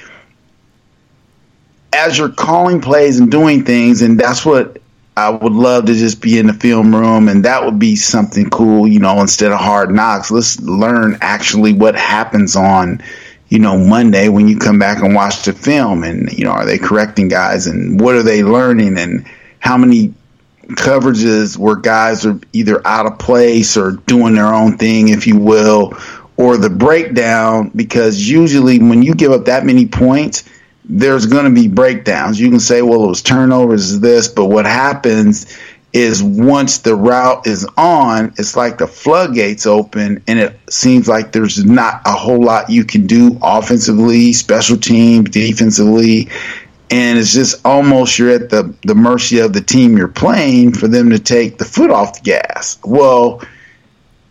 As 1.93 2.17
you're 2.17 2.31
calling 2.31 2.81
plays 2.81 3.21
and 3.21 3.31
doing 3.31 3.65
things, 3.65 4.03
and 4.03 4.19
that's 4.19 4.45
what 4.45 4.79
I 5.17 5.29
would 5.29 5.53
love 5.53 5.87
to 5.87 5.95
just 5.95 6.23
be 6.23 6.39
in 6.39 6.47
the 6.47 6.55
film 6.55 6.95
room, 6.95 7.29
and 7.29 7.45
that 7.45 7.65
would 7.65 7.79
be 7.79 7.97
something 7.97 8.49
cool, 8.49 8.89
you 8.89 8.99
know, 8.99 9.21
instead 9.21 9.53
of 9.53 9.59
hard 9.59 9.91
knocks. 9.91 10.31
Let's 10.31 10.59
learn 10.61 11.19
actually 11.21 11.75
what 11.75 11.95
happens 11.95 12.57
on, 12.57 13.03
you 13.49 13.59
know, 13.59 13.77
Monday 13.77 14.31
when 14.31 14.49
you 14.49 14.59
come 14.59 14.79
back 14.79 15.03
and 15.03 15.15
watch 15.15 15.43
the 15.43 15.53
film, 15.53 16.03
and 16.03 16.33
you 16.33 16.47
know, 16.47 16.53
are 16.53 16.65
they 16.65 16.79
correcting 16.79 17.29
guys, 17.29 17.67
and 17.67 18.01
what 18.01 18.15
are 18.15 18.23
they 18.23 18.43
learning, 18.43 18.97
and 18.97 19.27
how 19.59 19.77
many 19.77 20.15
coverages 20.69 21.59
where 21.59 21.77
guys 21.77 22.25
are 22.25 22.41
either 22.55 22.81
out 22.87 23.05
of 23.05 23.19
place 23.19 23.77
or 23.77 23.93
doing 23.93 24.35
their 24.35 24.55
own 24.55 24.79
thing, 24.79 25.09
if 25.09 25.27
you 25.27 25.39
will, 25.39 25.93
or 26.39 26.57
the 26.57 26.71
breakdown, 26.71 27.71
because 27.77 28.19
usually 28.19 28.79
when 28.79 29.03
you 29.03 29.15
give 29.15 29.33
up 29.33 29.45
that 29.45 29.67
many 29.67 29.87
points, 29.87 30.45
there's 30.95 31.25
going 31.25 31.47
to 31.47 31.51
be 31.51 31.69
breakdowns. 31.69 32.39
You 32.39 32.51
can 32.51 32.61
say, 32.61 32.83
well, 32.83 33.05
it 33.05 33.09
was 33.09 33.23
turnovers, 33.23 33.99
this, 34.01 34.29
but 34.29 34.47
what 34.47 34.67
happens 34.67 35.59
is 35.95 36.23
once 36.23 36.79
the 36.79 36.95
route 36.95 37.47
is 37.47 37.67
on, 37.79 38.35
it's 38.37 38.57
like 38.57 38.77
the 38.77 38.87
floodgates 38.87 39.67
open, 39.67 40.23
and 40.27 40.39
it 40.39 40.59
seems 40.69 41.09
like 41.09 41.33
there's 41.33 41.65
not 41.65 42.03
a 42.05 42.13
whole 42.13 42.43
lot 42.43 42.69
you 42.69 42.85
can 42.85 43.07
do 43.07 43.39
offensively, 43.43 44.35
special 44.35 44.77
team, 44.77 45.25
defensively. 45.25 46.29
And 46.91 47.19
it's 47.19 47.33
just 47.33 47.65
almost 47.65 48.19
you're 48.19 48.31
at 48.31 48.51
the, 48.51 48.75
the 48.83 48.95
mercy 48.95 49.39
of 49.39 49.55
the 49.55 49.63
team 49.63 49.97
you're 49.97 50.09
playing 50.09 50.75
for 50.75 50.89
them 50.89 51.09
to 51.09 51.19
take 51.19 51.57
the 51.57 51.65
foot 51.65 51.91
off 51.91 52.23
the 52.23 52.25
gas. 52.25 52.79
Well, 52.85 53.43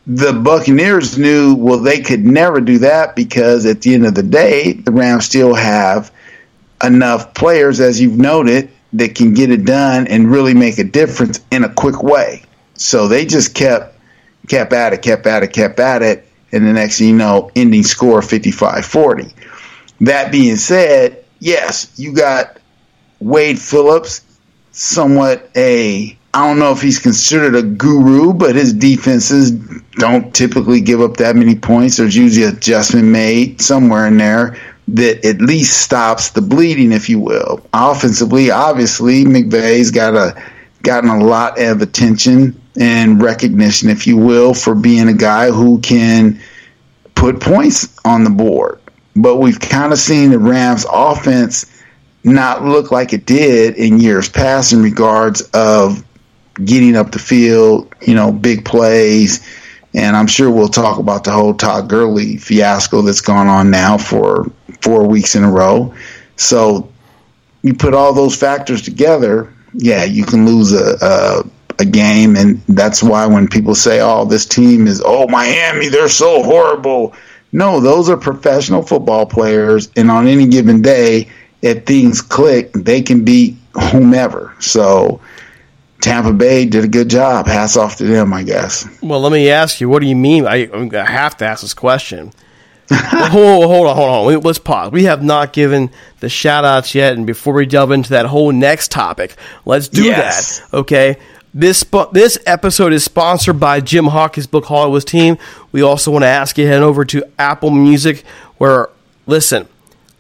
the 0.05 0.33
Buccaneers 0.33 1.17
knew, 1.17 1.55
well, 1.55 1.79
they 1.79 2.01
could 2.01 2.23
never 2.23 2.61
do 2.61 2.77
that 2.79 3.15
because 3.15 3.65
at 3.65 3.81
the 3.81 3.95
end 3.95 4.05
of 4.05 4.13
the 4.13 4.23
day, 4.23 4.73
the 4.73 4.91
Rams 4.91 5.25
still 5.25 5.55
have 5.55 6.11
enough 6.83 7.33
players, 7.33 7.79
as 7.79 7.99
you've 7.99 8.17
noted, 8.17 8.69
that 8.93 9.15
can 9.15 9.33
get 9.33 9.51
it 9.51 9.65
done 9.65 10.07
and 10.07 10.29
really 10.29 10.53
make 10.53 10.77
a 10.77 10.83
difference 10.83 11.39
in 11.51 11.63
a 11.63 11.73
quick 11.73 12.03
way. 12.03 12.43
So 12.73 13.07
they 13.07 13.25
just 13.25 13.55
kept 13.55 13.97
kept 14.47 14.73
at 14.73 14.93
it, 14.93 15.01
kept 15.01 15.27
at 15.27 15.43
it, 15.43 15.53
kept 15.53 15.79
at 15.79 16.01
it, 16.01 16.27
and 16.51 16.65
the 16.67 16.73
next 16.73 16.97
thing 16.97 17.09
you 17.09 17.15
know, 17.15 17.51
ending 17.55 17.83
score 17.83 18.21
55-40. 18.21 19.33
That 20.01 20.31
being 20.31 20.57
said, 20.57 21.23
yes, 21.39 21.93
you 21.97 22.13
got 22.13 22.57
Wade 23.19 23.59
Phillips, 23.59 24.21
somewhat 24.71 25.49
a 25.55 26.17
I 26.33 26.47
don't 26.47 26.59
know 26.59 26.71
if 26.71 26.81
he's 26.81 26.99
considered 26.99 27.55
a 27.55 27.61
guru, 27.61 28.33
but 28.33 28.55
his 28.55 28.71
defenses 28.71 29.51
don't 29.51 30.33
typically 30.33 30.79
give 30.79 31.01
up 31.01 31.17
that 31.17 31.35
many 31.35 31.55
points. 31.55 31.97
There's 31.97 32.15
usually 32.15 32.45
adjustment 32.45 33.07
made 33.07 33.61
somewhere 33.61 34.07
in 34.07 34.15
there 34.15 34.57
that 34.95 35.25
at 35.25 35.41
least 35.41 35.81
stops 35.81 36.31
the 36.31 36.41
bleeding, 36.41 36.91
if 36.91 37.09
you 37.09 37.19
will. 37.19 37.65
Offensively, 37.73 38.51
obviously, 38.51 39.23
McVay's 39.23 39.91
got 39.91 40.15
a 40.15 40.41
gotten 40.83 41.09
a 41.09 41.23
lot 41.23 41.59
of 41.59 41.81
attention 41.81 42.59
and 42.79 43.21
recognition, 43.21 43.89
if 43.89 44.07
you 44.07 44.17
will, 44.17 44.53
for 44.53 44.75
being 44.75 45.07
a 45.07 45.13
guy 45.13 45.51
who 45.51 45.79
can 45.79 46.41
put 47.15 47.39
points 47.39 47.95
on 48.03 48.23
the 48.23 48.29
board. 48.29 48.79
But 49.15 49.37
we've 49.37 49.59
kind 49.59 49.91
of 49.91 49.99
seen 49.99 50.31
the 50.31 50.39
Rams 50.39 50.85
offense 50.91 51.65
not 52.23 52.63
look 52.63 52.91
like 52.91 53.13
it 53.13 53.25
did 53.25 53.75
in 53.75 53.99
years 53.99 54.29
past 54.29 54.73
in 54.73 54.81
regards 54.81 55.41
of 55.53 56.03
getting 56.63 56.95
up 56.95 57.11
the 57.11 57.19
field, 57.19 57.93
you 58.01 58.15
know, 58.15 58.31
big 58.31 58.65
plays. 58.65 59.45
And 59.93 60.15
I'm 60.15 60.27
sure 60.27 60.49
we'll 60.49 60.69
talk 60.69 60.99
about 60.99 61.25
the 61.25 61.31
whole 61.31 61.53
Todd 61.53 61.89
Gurley 61.89 62.37
fiasco 62.37 63.01
that's 63.01 63.21
gone 63.21 63.47
on 63.47 63.69
now 63.69 63.97
for 63.97 64.49
four 64.81 65.07
weeks 65.07 65.35
in 65.35 65.43
a 65.43 65.51
row. 65.51 65.93
So 66.35 66.91
you 67.61 67.73
put 67.73 67.93
all 67.93 68.13
those 68.13 68.35
factors 68.35 68.81
together, 68.81 69.53
yeah, 69.73 70.03
you 70.03 70.25
can 70.25 70.45
lose 70.45 70.73
a, 70.73 70.97
a, 71.01 71.43
a 71.79 71.85
game, 71.85 72.35
and 72.35 72.61
that's 72.67 73.01
why 73.01 73.25
when 73.27 73.47
people 73.47 73.75
say, 73.75 74.01
"Oh, 74.01 74.25
this 74.25 74.45
team 74.45 74.87
is 74.87 75.01
oh 75.05 75.27
Miami, 75.27 75.87
they're 75.87 76.09
so 76.09 76.43
horrible," 76.43 77.13
no, 77.51 77.79
those 77.79 78.09
are 78.09 78.17
professional 78.17 78.81
football 78.81 79.25
players, 79.25 79.89
and 79.95 80.09
on 80.11 80.27
any 80.27 80.47
given 80.47 80.81
day, 80.81 81.29
if 81.61 81.85
things 81.85 82.21
click, 82.21 82.73
they 82.73 83.01
can 83.01 83.23
beat 83.23 83.55
whomever. 83.91 84.53
So. 84.59 85.21
Tampa 86.01 86.33
Bay 86.33 86.65
did 86.65 86.83
a 86.83 86.87
good 86.87 87.11
job. 87.11 87.45
Hats 87.45 87.77
off 87.77 87.97
to 87.97 88.05
them, 88.05 88.33
I 88.33 88.41
guess. 88.41 88.89
Well, 89.03 89.21
let 89.21 89.31
me 89.31 89.51
ask 89.51 89.79
you, 89.79 89.87
what 89.87 89.99
do 89.99 90.07
you 90.07 90.15
mean? 90.15 90.47
I, 90.47 90.67
I 90.73 91.11
have 91.11 91.37
to 91.37 91.45
ask 91.45 91.61
this 91.61 91.75
question. 91.75 92.33
Well, 92.91 93.29
hold, 93.29 93.65
hold 93.65 93.87
on, 93.87 93.95
hold 93.95 94.35
on. 94.35 94.41
Let's 94.41 94.59
pause. 94.59 94.91
We 94.91 95.03
have 95.05 95.23
not 95.23 95.53
given 95.53 95.89
the 96.19 96.29
shout 96.29 96.65
outs 96.65 96.93
yet. 96.93 97.13
And 97.13 97.25
before 97.25 97.53
we 97.53 97.65
delve 97.65 97.91
into 97.91 98.09
that 98.11 98.25
whole 98.25 98.51
next 98.51 98.91
topic, 98.91 99.35
let's 99.65 99.87
do 99.87 100.03
Yes. 100.03 100.59
that. 100.59 100.77
Okay. 100.77 101.17
This 101.53 101.83
this 102.13 102.37
episode 102.45 102.93
is 102.93 103.03
sponsored 103.03 103.59
by 103.59 103.81
Jim 103.81 104.05
Hawkins 104.05 104.47
Book 104.47 104.65
Hollywood's 104.65 105.03
team. 105.05 105.37
We 105.73 105.81
also 105.81 106.09
want 106.11 106.23
to 106.23 106.27
ask 106.27 106.57
you 106.57 106.63
to 106.65 106.69
head 106.71 106.81
over 106.81 107.03
to 107.05 107.23
Apple 107.37 107.71
Music, 107.71 108.23
where 108.57 108.89
listen, 109.27 109.67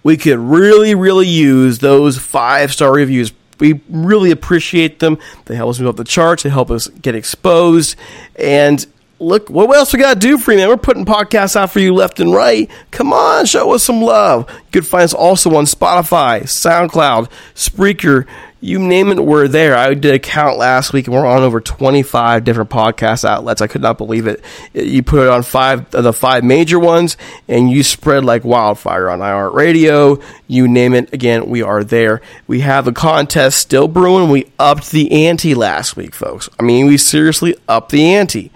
we 0.03 0.17
could 0.17 0.39
really, 0.39 0.93
really 0.95 1.27
use 1.27 1.79
those 1.79 2.17
five 2.17 2.73
star 2.73 2.91
reviews. 2.91 3.31
We 3.59 3.79
really 3.89 4.31
appreciate 4.31 4.99
them. 4.99 5.19
They 5.45 5.55
help 5.55 5.69
us 5.69 5.79
move 5.79 5.89
up 5.89 5.95
the 5.95 6.03
charts. 6.03 6.43
They 6.43 6.49
help 6.49 6.69
us 6.71 6.87
get 6.87 7.15
exposed. 7.15 7.95
And 8.35 8.85
look, 9.21 9.49
what 9.49 9.73
else 9.75 9.93
we 9.93 9.99
got 9.99 10.15
to 10.15 10.19
do 10.19 10.37
for 10.37 10.51
you, 10.51 10.57
man? 10.57 10.67
We're 10.67 10.77
putting 10.77 11.05
podcasts 11.05 11.55
out 11.55 11.71
for 11.71 11.79
you 11.79 11.93
left 11.93 12.19
and 12.19 12.33
right. 12.33 12.69
Come 12.89 13.13
on, 13.13 13.45
show 13.45 13.71
us 13.73 13.83
some 13.83 14.01
love. 14.01 14.49
You 14.49 14.71
can 14.71 14.81
find 14.81 15.03
us 15.03 15.13
also 15.13 15.55
on 15.55 15.65
Spotify, 15.65 16.43
SoundCloud, 16.43 17.29
Spreaker. 17.53 18.25
You 18.63 18.77
name 18.77 19.09
it, 19.09 19.19
we're 19.19 19.47
there. 19.47 19.75
I 19.75 19.95
did 19.95 20.13
a 20.13 20.19
count 20.19 20.57
last 20.57 20.93
week, 20.93 21.07
and 21.07 21.15
we're 21.15 21.25
on 21.25 21.41
over 21.41 21.59
25 21.59 22.43
different 22.43 22.69
podcast 22.69 23.25
outlets. 23.25 23.59
I 23.59 23.65
could 23.65 23.81
not 23.81 23.97
believe 23.97 24.27
it. 24.27 24.43
You 24.73 25.01
put 25.01 25.23
it 25.23 25.29
on 25.29 25.41
five 25.41 25.93
of 25.95 26.03
the 26.03 26.13
five 26.13 26.43
major 26.43 26.79
ones, 26.79 27.17
and 27.47 27.71
you 27.71 27.81
spread 27.81 28.23
like 28.23 28.43
wildfire 28.43 29.09
on 29.09 29.19
iHeartRadio. 29.19 30.21
You 30.47 30.67
name 30.67 30.93
it. 30.93 31.11
Again, 31.11 31.49
we 31.49 31.63
are 31.63 31.83
there. 31.83 32.21
We 32.45 32.59
have 32.59 32.87
a 32.87 32.91
contest 32.91 33.57
still 33.57 33.87
brewing. 33.87 34.29
We 34.29 34.51
upped 34.59 34.91
the 34.91 35.25
ante 35.25 35.55
last 35.55 35.95
week, 35.97 36.13
folks. 36.13 36.47
I 36.59 36.63
mean, 36.63 36.85
we 36.85 36.97
seriously 36.97 37.55
upped 37.67 37.91
the 37.91 38.13
ante. 38.13 38.51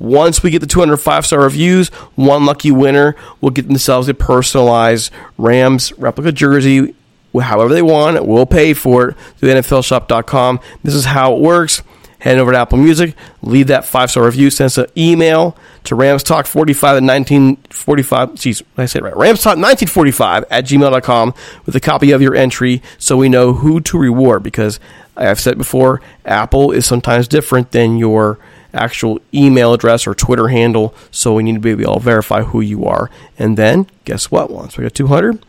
Once 0.00 0.42
we 0.42 0.50
get 0.50 0.60
the 0.60 0.66
205 0.66 1.26
star 1.26 1.40
reviews, 1.40 1.88
one 2.16 2.46
lucky 2.46 2.70
winner 2.70 3.14
will 3.40 3.50
get 3.50 3.68
themselves 3.68 4.08
a 4.08 4.14
personalized 4.14 5.12
Rams 5.38 5.92
replica 5.98 6.32
jersey 6.32 6.94
however 7.38 7.72
they 7.72 7.82
want. 7.82 8.26
We'll 8.26 8.46
pay 8.46 8.74
for 8.74 9.10
it 9.10 9.16
through 9.36 9.50
NFLshop.com. 9.50 10.58
This 10.82 10.94
is 10.94 11.04
how 11.04 11.34
it 11.36 11.40
works. 11.40 11.82
Head 12.20 12.38
over 12.38 12.52
to 12.52 12.58
Apple 12.58 12.76
Music, 12.76 13.14
leave 13.40 13.68
that 13.68 13.86
five 13.86 14.10
star 14.10 14.26
review, 14.26 14.50
send 14.50 14.66
us 14.66 14.76
an 14.76 14.86
email 14.96 15.56
to 15.84 15.94
ramstalk45 15.94 16.82
at 16.82 17.02
1945. 17.02 18.30
Jeez, 18.32 18.58
did 18.58 18.66
I 18.76 18.84
say 18.84 18.98
it 18.98 19.04
right? 19.04 19.14
Ramstalk1945 19.14 20.44
at 20.50 20.66
gmail.com 20.66 21.34
with 21.64 21.76
a 21.76 21.80
copy 21.80 22.10
of 22.10 22.20
your 22.20 22.34
entry 22.34 22.82
so 22.98 23.16
we 23.16 23.30
know 23.30 23.54
who 23.54 23.80
to 23.80 23.98
reward 23.98 24.42
because 24.42 24.78
I've 25.16 25.40
said 25.40 25.56
before, 25.56 26.02
Apple 26.26 26.72
is 26.72 26.84
sometimes 26.84 27.26
different 27.26 27.72
than 27.72 27.96
your 27.96 28.38
actual 28.72 29.20
email 29.32 29.72
address 29.72 30.06
or 30.06 30.14
Twitter 30.14 30.48
handle, 30.48 30.94
so 31.10 31.34
we 31.34 31.42
need 31.42 31.54
to 31.54 31.60
be 31.60 31.70
able 31.70 31.94
to 31.94 32.00
verify 32.00 32.42
who 32.42 32.60
you 32.60 32.84
are. 32.84 33.10
And 33.38 33.56
then, 33.56 33.86
guess 34.04 34.30
what? 34.30 34.50
Once 34.50 34.76
we 34.76 34.82
got 34.82 34.94
200, 34.94 35.44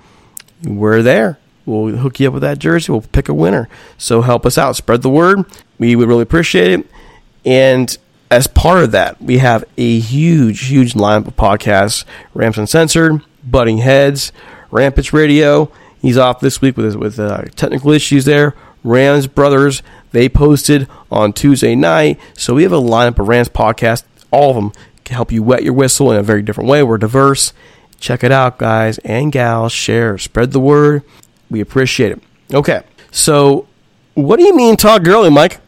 we're 0.63 1.01
there. 1.01 1.39
We'll 1.65 1.95
hook 1.97 2.19
you 2.19 2.27
up 2.27 2.33
with 2.33 2.41
that 2.41 2.59
jersey. 2.59 2.91
We'll 2.91 3.01
pick 3.01 3.29
a 3.29 3.33
winner. 3.33 3.69
So 3.97 4.21
help 4.21 4.45
us 4.45 4.57
out. 4.57 4.75
Spread 4.75 5.01
the 5.01 5.09
word. 5.09 5.45
We 5.77 5.95
would 5.95 6.07
really 6.07 6.23
appreciate 6.23 6.79
it. 6.79 6.87
And 7.45 7.95
as 8.29 8.47
part 8.47 8.83
of 8.83 8.91
that, 8.91 9.21
we 9.21 9.39
have 9.39 9.63
a 9.77 9.99
huge, 9.99 10.67
huge 10.67 10.93
lineup 10.93 11.27
of 11.27 11.35
podcasts 11.35 12.05
Rams 12.33 12.57
Uncensored, 12.57 13.21
Butting 13.43 13.79
Heads, 13.79 14.31
Rampage 14.71 15.13
Radio. 15.13 15.71
He's 16.01 16.17
off 16.17 16.39
this 16.39 16.61
week 16.61 16.77
with, 16.77 16.95
with 16.95 17.19
uh, 17.19 17.43
technical 17.55 17.91
issues 17.91 18.25
there. 18.25 18.55
Rams 18.83 19.27
Brothers, 19.27 19.83
they 20.11 20.29
posted 20.29 20.87
on 21.11 21.33
Tuesday 21.33 21.75
night. 21.75 22.19
So 22.35 22.55
we 22.55 22.63
have 22.63 22.71
a 22.71 22.81
lineup 22.81 23.19
of 23.19 23.27
Rams 23.27 23.49
podcasts. 23.49 24.03
All 24.31 24.49
of 24.49 24.55
them 24.55 24.71
can 25.03 25.15
help 25.15 25.31
you 25.31 25.43
wet 25.43 25.63
your 25.63 25.73
whistle 25.73 26.11
in 26.11 26.17
a 26.17 26.23
very 26.23 26.41
different 26.41 26.69
way. 26.69 26.83
We're 26.83 26.97
diverse. 26.97 27.53
Check 27.99 28.23
it 28.23 28.31
out, 28.31 28.57
guys 28.57 28.97
and 28.99 29.31
gals. 29.31 29.71
Share, 29.71 30.17
spread 30.17 30.51
the 30.51 30.59
word. 30.59 31.03
We 31.49 31.61
appreciate 31.61 32.11
it. 32.11 32.21
Okay, 32.53 32.83
so 33.11 33.67
what 34.13 34.37
do 34.37 34.45
you 34.45 34.55
mean, 34.55 34.75
Todd 34.75 35.05
Gurley, 35.05 35.29
Mike? 35.29 35.59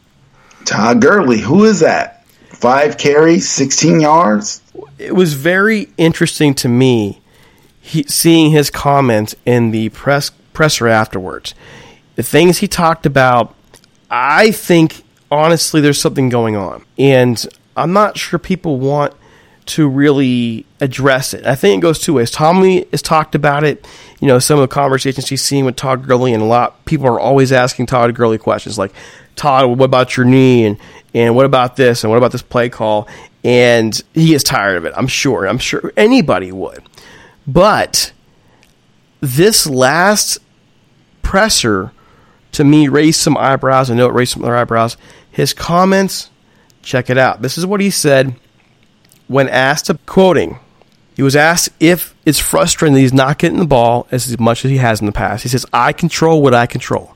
Todd 0.65 1.01
Gurley, 1.01 1.39
who 1.39 1.65
is 1.65 1.79
that? 1.81 2.25
Five 2.25 2.97
carries, 2.97 3.49
16 3.49 3.99
yards. 3.99 4.61
It 4.97 5.15
was 5.15 5.33
very 5.33 5.89
interesting 5.97 6.53
to 6.55 6.69
me 6.69 7.21
he, 7.81 8.03
seeing 8.03 8.51
his 8.51 8.69
comments 8.69 9.35
in 9.45 9.71
the 9.71 9.89
press 9.89 10.31
presser 10.53 10.87
afterwards. 10.87 11.53
The 12.15 12.23
things 12.23 12.59
he 12.59 12.67
talked 12.67 13.05
about, 13.05 13.53
I 14.13 14.51
think 14.51 15.03
honestly, 15.31 15.81
there's 15.81 15.99
something 15.99 16.29
going 16.29 16.55
on, 16.55 16.85
and 16.99 17.43
I'm 17.75 17.93
not 17.93 18.15
sure 18.15 18.37
people 18.37 18.77
want 18.79 19.15
to 19.65 19.87
really 19.87 20.67
address 20.79 21.33
it. 21.33 21.47
I 21.47 21.55
think 21.55 21.79
it 21.79 21.81
goes 21.81 21.97
two 21.97 22.13
ways. 22.13 22.29
Tommy 22.29 22.85
has 22.91 23.01
talked 23.01 23.33
about 23.33 23.63
it. 23.63 23.87
You 24.19 24.27
know, 24.27 24.37
some 24.37 24.59
of 24.59 24.61
the 24.61 24.73
conversations 24.73 25.29
he's 25.29 25.41
seen 25.41 25.65
with 25.65 25.75
Todd 25.77 26.05
Gurley, 26.05 26.31
and 26.31 26.43
a 26.43 26.45
lot 26.45 26.85
people 26.85 27.07
are 27.07 27.19
always 27.19 27.51
asking 27.51 27.87
Todd 27.87 28.13
Gurley 28.13 28.37
questions 28.37 28.77
like, 28.77 28.93
"Todd, 29.35 29.79
what 29.79 29.85
about 29.85 30.15
your 30.15 30.27
knee?" 30.27 30.63
and 30.63 30.77
and 31.15 31.35
what 31.35 31.47
about 31.47 31.75
this? 31.75 32.03
and 32.03 32.11
what 32.11 32.17
about 32.17 32.31
this 32.31 32.43
play 32.43 32.69
call? 32.69 33.07
And 33.43 33.99
he 34.13 34.35
is 34.35 34.43
tired 34.43 34.77
of 34.77 34.85
it. 34.85 34.93
I'm 34.95 35.07
sure. 35.07 35.45
I'm 35.45 35.57
sure 35.57 35.91
anybody 35.97 36.51
would. 36.51 36.83
But 37.47 38.13
this 39.21 39.65
last 39.65 40.37
presser 41.23 41.91
to 42.53 42.63
me 42.63 42.87
raised 42.87 43.19
some 43.19 43.37
eyebrows. 43.37 43.91
I 43.91 43.95
know 43.95 44.07
it 44.07 44.13
raised 44.13 44.33
some 44.33 44.43
other 44.43 44.55
eyebrows. 44.55 44.97
His 45.31 45.53
comments, 45.53 46.29
check 46.81 47.09
it 47.09 47.17
out. 47.17 47.41
This 47.41 47.57
is 47.57 47.65
what 47.65 47.81
he 47.81 47.89
said 47.89 48.35
when 49.27 49.49
asked, 49.49 49.91
quoting, 50.05 50.59
he 51.15 51.23
was 51.23 51.35
asked 51.35 51.69
if 51.79 52.15
it's 52.25 52.39
frustrating 52.39 52.95
that 52.95 53.01
he's 53.01 53.13
not 53.13 53.37
getting 53.37 53.59
the 53.59 53.65
ball 53.65 54.07
as 54.11 54.39
much 54.39 54.65
as 54.65 54.71
he 54.71 54.77
has 54.77 54.99
in 54.99 55.05
the 55.05 55.11
past. 55.11 55.43
He 55.43 55.49
says, 55.49 55.65
I 55.71 55.93
control 55.93 56.41
what 56.41 56.55
I 56.55 56.65
control. 56.65 57.15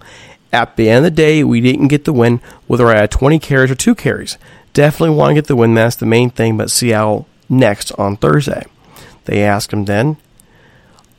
At 0.54 0.76
the 0.78 0.90
end 0.90 1.00
of 1.00 1.04
the 1.04 1.16
day, 1.16 1.44
we 1.44 1.62
didn't 1.62 1.90
get 1.90 2.06
the 2.06 2.14
win, 2.14 2.40
whether 2.68 2.88
I 2.88 2.98
had 3.02 3.12
20 3.12 3.40
carries 3.40 3.72
or 3.72 3.76
two 3.76 3.96
carries. 3.96 4.38
Definitely 4.74 5.16
want 5.16 5.32
to 5.32 5.36
get 5.36 5.48
the 5.48 5.56
win. 5.56 5.74
That's 5.74 5.96
the 5.96 6.06
main 6.06 6.30
thing, 6.30 6.58
but 6.58 6.72
Seattle 6.72 7.28
next 7.50 7.92
on 7.94 8.18
Thursday. 8.18 8.64
They 9.26 9.44
asked 9.44 9.74
him 9.74 9.86
then 9.86 10.18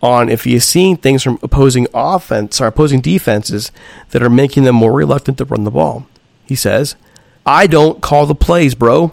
on 0.03 0.29
if 0.29 0.45
he 0.45 0.55
is 0.55 0.65
seeing 0.65 0.97
things 0.97 1.23
from 1.23 1.39
opposing 1.43 1.87
offense 1.93 2.61
or 2.61 2.67
opposing 2.67 3.01
defenses 3.01 3.73
that 4.11 4.23
are 4.23 4.31
making 4.31 4.65
them 4.65 4.77
more 4.77 4.93
reluctant 4.93 5.39
to 5.39 5.45
run 5.45 5.65
the 5.65 5.71
ball. 5.71 6.07
He 6.45 6.55
says, 6.55 6.97
I 7.45 7.67
don't 7.67 8.01
call 8.01 8.27
the 8.27 8.35
plays, 8.35 8.75
bro, 8.75 9.13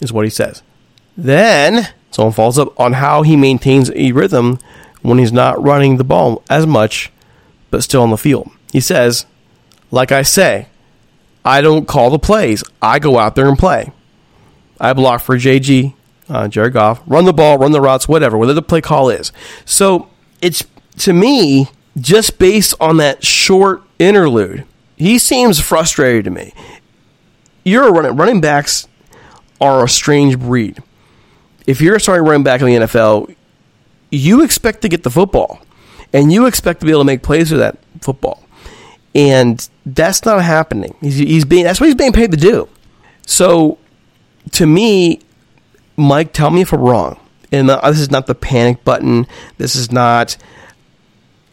is 0.00 0.12
what 0.12 0.24
he 0.24 0.30
says. 0.30 0.62
Then 1.16 1.88
someone 2.10 2.32
follows 2.32 2.58
up 2.58 2.78
on 2.78 2.94
how 2.94 3.22
he 3.22 3.36
maintains 3.36 3.90
a 3.94 4.12
rhythm 4.12 4.58
when 5.02 5.18
he's 5.18 5.32
not 5.32 5.62
running 5.62 5.96
the 5.96 6.04
ball 6.04 6.42
as 6.48 6.66
much, 6.66 7.10
but 7.70 7.82
still 7.82 8.02
on 8.02 8.10
the 8.10 8.16
field. 8.16 8.50
He 8.72 8.80
says, 8.80 9.26
like 9.90 10.12
I 10.12 10.22
say, 10.22 10.68
I 11.44 11.60
don't 11.60 11.88
call 11.88 12.10
the 12.10 12.18
plays. 12.18 12.62
I 12.80 12.98
go 12.98 13.18
out 13.18 13.34
there 13.34 13.48
and 13.48 13.58
play. 13.58 13.92
I 14.78 14.92
block 14.92 15.20
for 15.22 15.36
JG, 15.36 15.94
uh, 16.28 16.48
Jared 16.48 16.72
Goff, 16.72 17.02
run 17.06 17.24
the 17.24 17.32
ball, 17.32 17.58
run 17.58 17.72
the 17.72 17.80
routes, 17.80 18.08
whatever, 18.08 18.38
whatever 18.38 18.54
the 18.54 18.62
play 18.62 18.80
call 18.80 19.10
is. 19.10 19.32
So 19.64 20.08
it's 20.42 20.64
to 20.98 21.12
me 21.12 21.68
just 21.98 22.38
based 22.38 22.74
on 22.80 22.98
that 22.98 23.24
short 23.24 23.82
interlude. 23.98 24.66
He 24.96 25.18
seems 25.18 25.60
frustrated 25.60 26.24
to 26.24 26.30
me. 26.30 26.52
You're 27.64 27.92
running 27.92 28.16
running 28.16 28.40
backs 28.40 28.86
are 29.60 29.84
a 29.84 29.88
strange 29.88 30.38
breed. 30.38 30.82
If 31.66 31.80
you're 31.80 31.96
a 31.96 32.00
starting 32.00 32.26
running 32.26 32.42
back 32.42 32.60
in 32.60 32.66
the 32.66 32.86
NFL, 32.86 33.34
you 34.10 34.42
expect 34.42 34.82
to 34.82 34.88
get 34.88 35.02
the 35.02 35.10
football, 35.10 35.60
and 36.12 36.32
you 36.32 36.46
expect 36.46 36.80
to 36.80 36.86
be 36.86 36.92
able 36.92 37.02
to 37.02 37.06
make 37.06 37.22
plays 37.22 37.50
with 37.50 37.60
that 37.60 37.78
football, 38.00 38.42
and 39.14 39.68
that's 39.86 40.24
not 40.24 40.42
happening. 40.42 40.96
He's, 41.00 41.16
he's 41.16 41.44
being 41.44 41.64
that's 41.64 41.80
what 41.80 41.86
he's 41.86 41.94
being 41.94 42.12
paid 42.12 42.30
to 42.30 42.36
do. 42.36 42.68
So, 43.26 43.78
to 44.52 44.66
me, 44.66 45.20
Mike, 45.96 46.32
tell 46.32 46.50
me 46.50 46.62
if 46.62 46.72
I'm 46.72 46.80
wrong. 46.80 47.20
And 47.52 47.70
uh, 47.70 47.90
this 47.90 48.00
is 48.00 48.10
not 48.10 48.26
the 48.26 48.34
panic 48.34 48.84
button. 48.84 49.26
This 49.58 49.74
is 49.74 49.90
not 49.90 50.36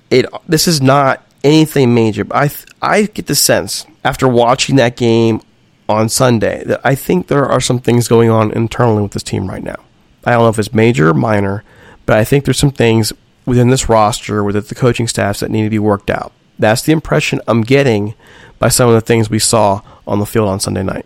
it. 0.09 0.25
This 0.47 0.67
is 0.67 0.81
not 0.81 1.25
anything 1.43 1.93
major. 1.93 2.23
But 2.23 2.37
I 2.81 2.95
I 2.95 3.01
get 3.03 3.27
the 3.27 3.35
sense 3.35 3.85
after 4.03 4.27
watching 4.27 4.75
that 4.75 4.95
game 4.95 5.41
on 5.89 6.09
Sunday 6.09 6.63
that 6.65 6.81
I 6.83 6.95
think 6.95 7.27
there 7.27 7.45
are 7.45 7.61
some 7.61 7.79
things 7.79 8.07
going 8.07 8.29
on 8.29 8.51
internally 8.51 9.01
with 9.01 9.13
this 9.13 9.23
team 9.23 9.47
right 9.47 9.63
now. 9.63 9.77
I 10.25 10.31
don't 10.31 10.41
know 10.41 10.49
if 10.49 10.59
it's 10.59 10.73
major 10.73 11.09
or 11.09 11.13
minor, 11.13 11.63
but 12.05 12.17
I 12.17 12.23
think 12.23 12.45
there's 12.45 12.59
some 12.59 12.71
things 12.71 13.13
within 13.45 13.69
this 13.69 13.87
roster, 13.87 14.43
within 14.43 14.63
the 14.63 14.75
coaching 14.75 15.07
staffs 15.07 15.39
that 15.39 15.49
need 15.49 15.63
to 15.63 15.69
be 15.69 15.79
worked 15.79 16.09
out. 16.09 16.33
That's 16.59 16.81
the 16.81 16.91
impression 16.91 17.39
I'm 17.47 17.61
getting 17.61 18.13
by 18.59 18.69
some 18.69 18.89
of 18.89 18.95
the 18.95 19.01
things 19.01 19.29
we 19.29 19.39
saw 19.39 19.81
on 20.05 20.19
the 20.19 20.25
field 20.25 20.49
on 20.49 20.59
Sunday 20.59 20.83
night. 20.83 21.05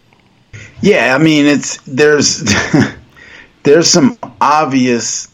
Yeah, 0.82 1.16
I 1.16 1.24
mean 1.24 1.46
it's 1.46 1.78
there's 1.86 2.42
there's 3.63 3.88
some 3.88 4.17
obvious 4.39 5.28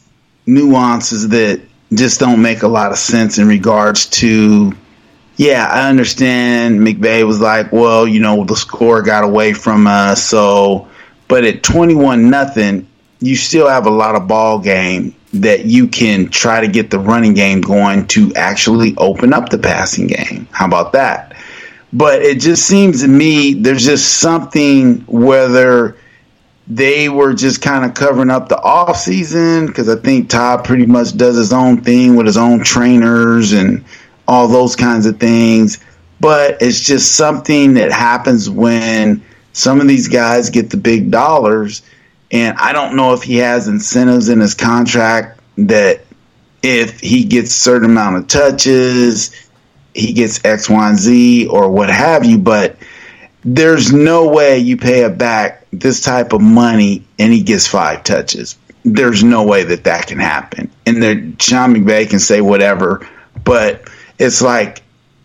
nuances 0.46 1.30
that 1.30 1.62
just 1.94 2.20
don't 2.20 2.42
make 2.42 2.64
a 2.64 2.68
lot 2.68 2.92
of 2.92 2.98
sense 2.98 3.38
in 3.38 3.48
regards 3.48 4.08
to 4.08 4.74
yeah, 5.38 5.68
I 5.72 5.88
understand 5.88 6.80
McVay 6.80 7.26
was 7.26 7.40
like, 7.40 7.72
well, 7.72 8.08
you 8.08 8.20
know, 8.20 8.44
the 8.44 8.56
score 8.56 9.04
got 9.04 9.24
away 9.24 9.54
from 9.54 9.86
us, 9.86 10.24
so 10.24 10.88
but 11.28 11.44
at 11.44 11.62
21 11.64 12.30
nothing, 12.30 12.88
you 13.20 13.36
still 13.36 13.68
have 13.68 13.86
a 13.86 13.92
lot 13.92 14.16
of 14.16 14.28
ball 14.28 14.60
game 14.60 15.14
that 15.34 15.66
you 15.66 15.88
can 15.88 16.30
try 16.30 16.62
to 16.62 16.68
get 16.68 16.90
the 16.90 17.00
running 17.00 17.34
game 17.34 17.62
going 17.62 18.08
to 18.08 18.34
actually 18.36 18.96
open 18.98 19.34
up 19.34 19.50
the 19.50 19.58
passing 19.58 20.08
game. 20.08 20.48
How 20.52 20.66
about 20.66 20.94
that? 20.94 21.36
But 21.94 22.22
it 22.22 22.40
just 22.40 22.66
seems 22.66 23.02
to 23.02 23.08
me 23.08 23.54
there's 23.54 23.86
just 23.86 24.20
something 24.20 25.02
whether 25.08 25.98
they 26.68 27.08
were 27.08 27.34
just 27.34 27.62
kind 27.62 27.86
of 27.86 27.94
covering 27.94 28.30
up 28.30 28.50
the 28.50 28.62
off 28.62 28.98
season 28.98 29.68
because 29.68 29.88
I 29.88 29.96
think 29.96 30.30
Todd 30.30 30.66
pretty 30.66 30.86
much 30.86 31.16
does 31.16 31.38
his 31.38 31.54
own 31.54 31.82
thing 31.82 32.16
with 32.16 32.26
his 32.26 32.38
own 32.38 32.60
trainers 32.64 33.54
and 33.54 33.86
all 34.28 34.48
those 34.48 34.76
kinds 34.76 35.06
of 35.06 35.20
things. 35.20 35.84
But 36.20 36.62
it's 36.62 36.82
just 36.82 37.16
something 37.16 37.76
that 37.76 37.92
happens 37.92 38.50
when 38.50 39.24
some 39.54 39.80
of 39.80 39.88
these 39.88 40.08
guys 40.08 40.50
get 40.50 40.70
the 40.70 40.78
big 40.78 41.10
dollars. 41.10 41.84
And 42.32 42.58
I 42.58 42.74
don't 42.74 42.96
know 42.96 43.14
if 43.14 43.24
he 43.24 43.38
has 43.38 43.68
incentives 43.68 44.28
in 44.28 44.42
his 44.42 44.54
contract 44.54 45.40
that 45.58 46.02
if 46.62 47.00
he 47.00 47.24
gets 47.24 47.52
a 47.52 47.60
certain 47.60 47.90
amount 47.90 48.18
of 48.18 48.28
touches, 48.28 49.50
he 49.94 50.12
gets 50.14 50.44
X, 50.44 50.70
Y, 50.70 50.90
and 50.90 50.98
Z 50.98 51.48
or 51.48 51.70
what 51.70 51.90
have 51.90 52.26
you. 52.26 52.38
But 52.38 52.77
there's 53.50 53.94
no 53.94 54.28
way 54.28 54.60
you 54.60 54.76
pay 54.76 55.04
a 55.04 55.10
back 55.10 55.66
this 55.72 56.02
type 56.02 56.34
of 56.34 56.42
money 56.42 57.06
and 57.18 57.32
he 57.32 57.44
gets 57.44 57.66
five 57.66 58.04
touches. 58.04 58.58
There's 58.84 59.24
no 59.24 59.46
way 59.46 59.64
that 59.64 59.86
that 59.86 60.08
can 60.08 60.20
happen. 60.20 60.70
And 60.86 61.02
there, 61.02 61.16
Sean 61.40 61.74
McVay 61.74 62.10
can 62.10 62.20
say 62.20 62.42
whatever, 62.42 63.08
but 63.46 63.90
it's 64.20 64.42
like 64.42 64.84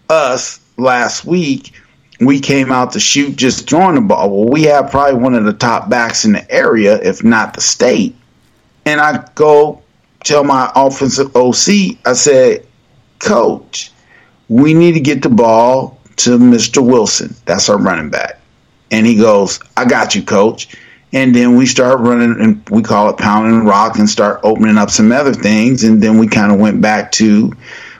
us 0.08 0.60
last 0.76 1.24
week. 1.24 1.72
We 2.20 2.38
came 2.38 2.70
out 2.70 2.92
to 2.92 3.00
shoot 3.00 3.34
just 3.34 3.68
throwing 3.68 3.96
the 3.96 4.02
ball. 4.02 4.30
Well, 4.30 4.48
we 4.48 4.62
have 4.64 4.92
probably 4.92 5.20
one 5.20 5.34
of 5.34 5.44
the 5.44 5.52
top 5.52 5.88
backs 5.88 6.24
in 6.24 6.30
the 6.30 6.48
area, 6.48 7.02
if 7.02 7.24
not 7.24 7.54
the 7.54 7.60
state. 7.60 8.14
And 8.86 9.00
I 9.00 9.26
go 9.34 9.82
tell 10.22 10.44
my 10.44 10.70
offensive 10.76 11.34
OC, 11.34 11.98
I 12.06 12.12
said, 12.12 12.68
Coach, 13.18 13.90
we 14.48 14.74
need 14.74 14.92
to 14.92 15.00
get 15.00 15.22
the 15.22 15.28
ball 15.28 15.98
to 16.16 16.38
Mr. 16.38 16.84
Wilson. 16.84 17.34
That's 17.44 17.68
our 17.68 17.78
running 17.78 18.10
back. 18.10 18.40
And 18.90 19.06
he 19.06 19.16
goes, 19.16 19.60
I 19.76 19.84
got 19.84 20.14
you, 20.14 20.22
coach. 20.22 20.76
And 21.12 21.34
then 21.34 21.56
we 21.56 21.66
start 21.66 22.00
running, 22.00 22.40
and 22.40 22.68
we 22.70 22.82
call 22.82 23.10
it 23.10 23.18
pounding 23.18 23.64
rock 23.64 23.98
and 23.98 24.08
start 24.08 24.40
opening 24.42 24.78
up 24.78 24.90
some 24.90 25.12
other 25.12 25.34
things. 25.34 25.84
And 25.84 26.02
then 26.02 26.18
we 26.18 26.26
kind 26.26 26.52
of 26.52 26.58
went 26.58 26.80
back 26.80 27.12
to 27.12 27.52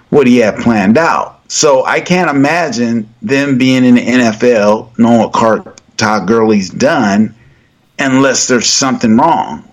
what 0.08 0.26
he 0.26 0.38
had 0.38 0.56
planned 0.56 0.96
out. 0.96 1.40
So 1.48 1.84
I 1.84 2.00
can't 2.00 2.30
imagine 2.30 3.12
them 3.20 3.58
being 3.58 3.84
in 3.84 3.96
the 3.96 4.06
NFL, 4.06 4.98
knowing 4.98 5.18
what 5.18 5.32
Cart, 5.34 5.80
Todd 5.98 6.26
Gurley's 6.26 6.70
done, 6.70 7.34
unless 7.98 8.48
there's 8.48 8.70
something 8.70 9.16
wrong, 9.16 9.70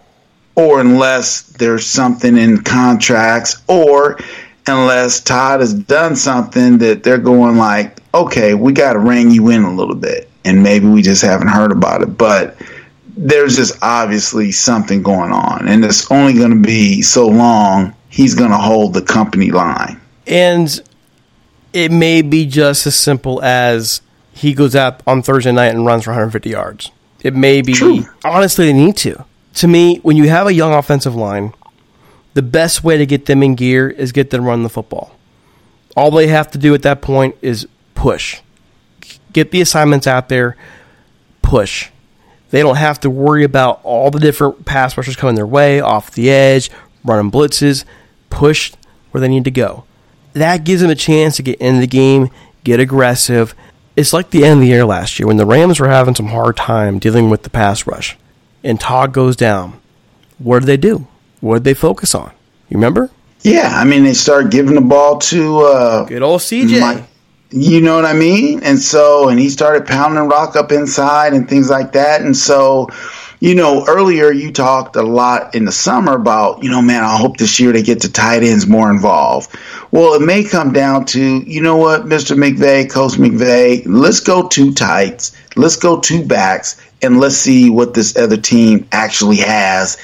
or 0.55 0.81
unless 0.81 1.43
there's 1.43 1.85
something 1.85 2.37
in 2.37 2.63
contracts, 2.63 3.61
or 3.67 4.19
unless 4.67 5.21
Todd 5.21 5.59
has 5.61 5.73
done 5.73 6.15
something 6.15 6.77
that 6.79 7.03
they're 7.03 7.17
going 7.17 7.57
like, 7.57 7.99
okay, 8.13 8.53
we 8.53 8.73
got 8.73 8.93
to 8.93 8.99
rein 8.99 9.31
you 9.31 9.49
in 9.49 9.63
a 9.63 9.73
little 9.73 9.95
bit, 9.95 10.29
and 10.45 10.63
maybe 10.63 10.87
we 10.87 11.01
just 11.01 11.21
haven't 11.21 11.47
heard 11.47 11.71
about 11.71 12.01
it, 12.01 12.17
but 12.17 12.55
there's 13.17 13.55
just 13.55 13.77
obviously 13.81 14.51
something 14.51 15.03
going 15.03 15.31
on, 15.31 15.67
and 15.67 15.83
it's 15.83 16.09
only 16.11 16.33
going 16.33 16.51
to 16.51 16.67
be 16.67 17.01
so 17.01 17.27
long 17.27 17.93
he's 18.09 18.35
going 18.35 18.51
to 18.51 18.57
hold 18.57 18.93
the 18.93 19.01
company 19.01 19.51
line. 19.51 19.99
And 20.25 20.81
it 21.73 21.91
may 21.91 22.21
be 22.21 22.45
just 22.45 22.87
as 22.87 22.95
simple 22.95 23.41
as 23.43 24.01
he 24.31 24.53
goes 24.53 24.75
out 24.75 25.01
on 25.05 25.21
Thursday 25.21 25.51
night 25.51 25.67
and 25.75 25.85
runs 25.85 26.03
for 26.05 26.11
150 26.11 26.49
yards. 26.49 26.91
It 27.21 27.35
may 27.35 27.61
be, 27.61 27.73
True. 27.73 28.05
honestly, 28.23 28.67
they 28.67 28.73
need 28.73 28.95
to. 28.97 29.25
To 29.55 29.67
me, 29.67 29.97
when 29.97 30.15
you 30.15 30.29
have 30.29 30.47
a 30.47 30.53
young 30.53 30.73
offensive 30.73 31.15
line, 31.15 31.53
the 32.39 32.43
best 32.43 32.85
way 32.85 32.95
to 32.95 33.05
get 33.05 33.25
them 33.25 33.43
in 33.43 33.53
gear 33.53 33.89
is 33.89 34.13
get 34.13 34.29
them 34.29 34.43
to 34.43 34.47
run 34.47 34.63
the 34.63 34.69
football. 34.69 35.13
All 35.97 36.09
they 36.09 36.27
have 36.27 36.49
to 36.51 36.57
do 36.57 36.73
at 36.73 36.83
that 36.83 37.01
point 37.01 37.35
is 37.41 37.67
push. 37.95 38.39
Get 39.33 39.51
the 39.51 39.59
assignments 39.59 40.07
out 40.07 40.29
there, 40.29 40.55
push. 41.41 41.89
They 42.51 42.61
don't 42.61 42.77
have 42.77 42.97
to 43.01 43.09
worry 43.09 43.43
about 43.43 43.81
all 43.83 44.09
the 44.09 44.21
different 44.21 44.63
pass 44.63 44.95
rushers 44.95 45.17
coming 45.17 45.35
their 45.35 45.45
way, 45.45 45.81
off 45.81 46.11
the 46.11 46.29
edge, 46.29 46.71
running 47.03 47.29
blitzes. 47.29 47.83
Push 48.29 48.71
where 49.11 49.19
they 49.19 49.27
need 49.27 49.43
to 49.43 49.51
go. 49.51 49.83
That 50.31 50.63
gives 50.63 50.81
them 50.81 50.89
a 50.89 50.95
chance 50.95 51.35
to 51.35 51.43
get 51.43 51.59
into 51.59 51.81
the 51.81 51.87
game, 51.87 52.29
get 52.63 52.79
aggressive. 52.79 53.53
It's 53.97 54.13
like 54.13 54.29
the 54.29 54.45
end 54.45 54.53
of 54.53 54.61
the 54.61 54.67
year 54.67 54.85
last 54.85 55.19
year 55.19 55.27
when 55.27 55.35
the 55.35 55.45
Rams 55.45 55.81
were 55.81 55.89
having 55.89 56.15
some 56.15 56.27
hard 56.27 56.55
time 56.55 56.99
dealing 56.99 57.29
with 57.29 57.43
the 57.43 57.49
pass 57.49 57.85
rush. 57.85 58.17
And 58.63 58.79
Todd 58.79 59.11
goes 59.11 59.35
down. 59.35 59.81
What 60.37 60.61
do 60.61 60.65
they 60.67 60.77
do? 60.77 61.05
What 61.41 61.55
did 61.55 61.63
they 61.63 61.73
focus 61.73 62.13
on? 62.15 62.31
You 62.69 62.77
remember? 62.77 63.09
Yeah, 63.41 63.71
I 63.73 63.85
mean, 63.85 64.03
they 64.03 64.13
started 64.13 64.51
giving 64.51 64.75
the 64.75 64.81
ball 64.81 65.17
to 65.19 65.59
uh, 65.59 66.05
Good 66.05 66.21
old 66.21 66.41
CJ. 66.41 66.79
Mike- 66.81 67.05
you 67.51 67.81
know 67.81 67.95
what 67.95 68.05
I 68.05 68.13
mean? 68.13 68.61
And 68.63 68.77
so, 68.77 69.29
and 69.29 69.39
he 69.39 69.49
started 69.49 69.87
pounding 69.87 70.27
rock 70.27 70.55
up 70.55 70.71
inside 70.71 71.33
and 71.33 71.49
things 71.49 71.69
like 71.69 71.93
that. 71.93 72.21
And 72.21 72.37
so, 72.37 72.89
you 73.39 73.55
know, 73.55 73.85
earlier 73.87 74.31
you 74.31 74.51
talked 74.51 74.95
a 74.95 75.01
lot 75.01 75.55
in 75.55 75.65
the 75.65 75.71
summer 75.71 76.13
about, 76.15 76.63
you 76.63 76.69
know, 76.69 76.81
man, 76.81 77.03
I 77.03 77.17
hope 77.17 77.37
this 77.37 77.59
year 77.59 77.71
they 77.71 77.81
get 77.81 78.01
the 78.01 78.07
tight 78.09 78.43
ends 78.43 78.67
more 78.67 78.91
involved. 78.91 79.55
Well, 79.91 80.13
it 80.13 80.21
may 80.21 80.43
come 80.43 80.73
down 80.73 81.05
to, 81.05 81.39
you 81.39 81.61
know 81.61 81.77
what, 81.77 82.01
Mr. 82.03 82.37
McVay, 82.37 82.87
Coach 82.91 83.13
McVay, 83.13 83.81
let's 83.87 84.19
go 84.19 84.47
two 84.47 84.71
tights, 84.71 85.35
let's 85.55 85.75
go 85.75 85.99
two 85.99 86.23
backs, 86.23 86.79
and 87.01 87.19
let's 87.19 87.37
see 87.37 87.71
what 87.71 87.95
this 87.95 88.15
other 88.15 88.37
team 88.37 88.87
actually 88.91 89.37
has. 89.37 89.97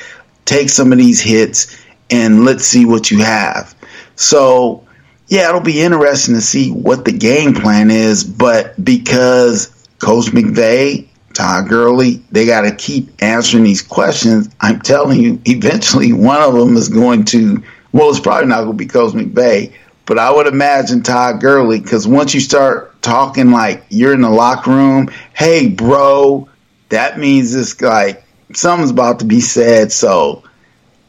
Take 0.46 0.70
some 0.70 0.92
of 0.92 0.98
these 0.98 1.20
hits 1.20 1.76
and 2.10 2.46
let's 2.46 2.66
see 2.66 2.86
what 2.86 3.12
you 3.12 3.20
have. 3.20 3.76
So, 4.16 4.88
yeah, 5.28 5.50
it'll 5.50 5.62
be 5.62 5.82
interesting 5.82 6.36
to 6.36 6.42
see 6.42 6.72
what 6.72 7.04
the 7.04 7.12
game 7.12 7.54
plan 7.54 7.90
is, 7.92 8.24
but 8.24 8.84
because 8.84 9.68
Coach 10.00 10.28
McVay, 10.28 11.08
Todd 11.34 11.68
Gurley, 11.68 12.24
they 12.32 12.46
got 12.46 12.62
to 12.62 12.76
keep 12.76 13.10
answering 13.22 13.64
these 13.64 13.82
questions. 13.82 14.50
I'm 14.62 14.80
telling 14.82 15.20
you, 15.20 15.42
eventually 15.46 16.14
one 16.14 16.42
of 16.42 16.54
them 16.54 16.78
is 16.78 16.90
going 16.90 17.26
to, 17.26 17.64
well, 17.92 18.10
it's 18.10 18.20
probably 18.20 18.48
not 18.48 18.66
going 18.66 18.78
to 18.78 18.84
be 18.84 18.86
Coach 18.86 19.14
McVay, 19.14 19.74
but 20.06 20.20
I 20.20 20.32
would 20.32 20.48
imagine 20.48 21.02
Todd 21.02 21.42
Gurley, 21.42 21.80
because 21.80 22.08
once 22.08 22.36
you 22.36 22.40
start 22.40 23.02
talking 23.02 23.50
like 23.50 23.84
you're 23.90 24.14
in 24.14 24.22
the 24.22 24.30
locker 24.30 24.70
room, 24.70 25.10
hey, 25.34 25.68
bro, 25.70 26.48
that 26.90 27.18
means 27.18 27.56
it's 27.56 27.82
like 27.82 28.24
something's 28.54 28.92
about 28.92 29.20
to 29.20 29.26
be 29.26 29.42
said. 29.42 29.92
So, 29.92 30.44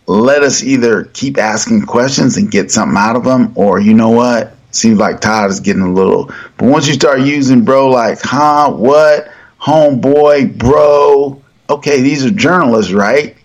let 0.06 0.42
us 0.42 0.62
either 0.62 1.04
keep 1.04 1.36
asking 1.38 1.82
questions 1.82 2.36
and 2.36 2.50
get 2.50 2.70
something 2.70 2.96
out 2.96 3.16
of 3.16 3.24
them, 3.24 3.52
or 3.56 3.80
you 3.80 3.94
know 3.94 4.10
what? 4.10 4.54
Seems 4.70 4.98
like 4.98 5.20
Todd 5.20 5.50
is 5.50 5.60
getting 5.60 5.82
a 5.82 5.92
little. 5.92 6.26
But 6.58 6.68
once 6.68 6.86
you 6.86 6.94
start 6.94 7.20
using 7.20 7.64
bro 7.64 7.88
like, 7.88 8.18
huh, 8.22 8.70
what, 8.72 9.28
homeboy, 9.60 10.56
bro, 10.58 11.42
okay, 11.68 12.02
these 12.02 12.24
are 12.24 12.30
journalists, 12.30 12.92
right? 12.92 13.36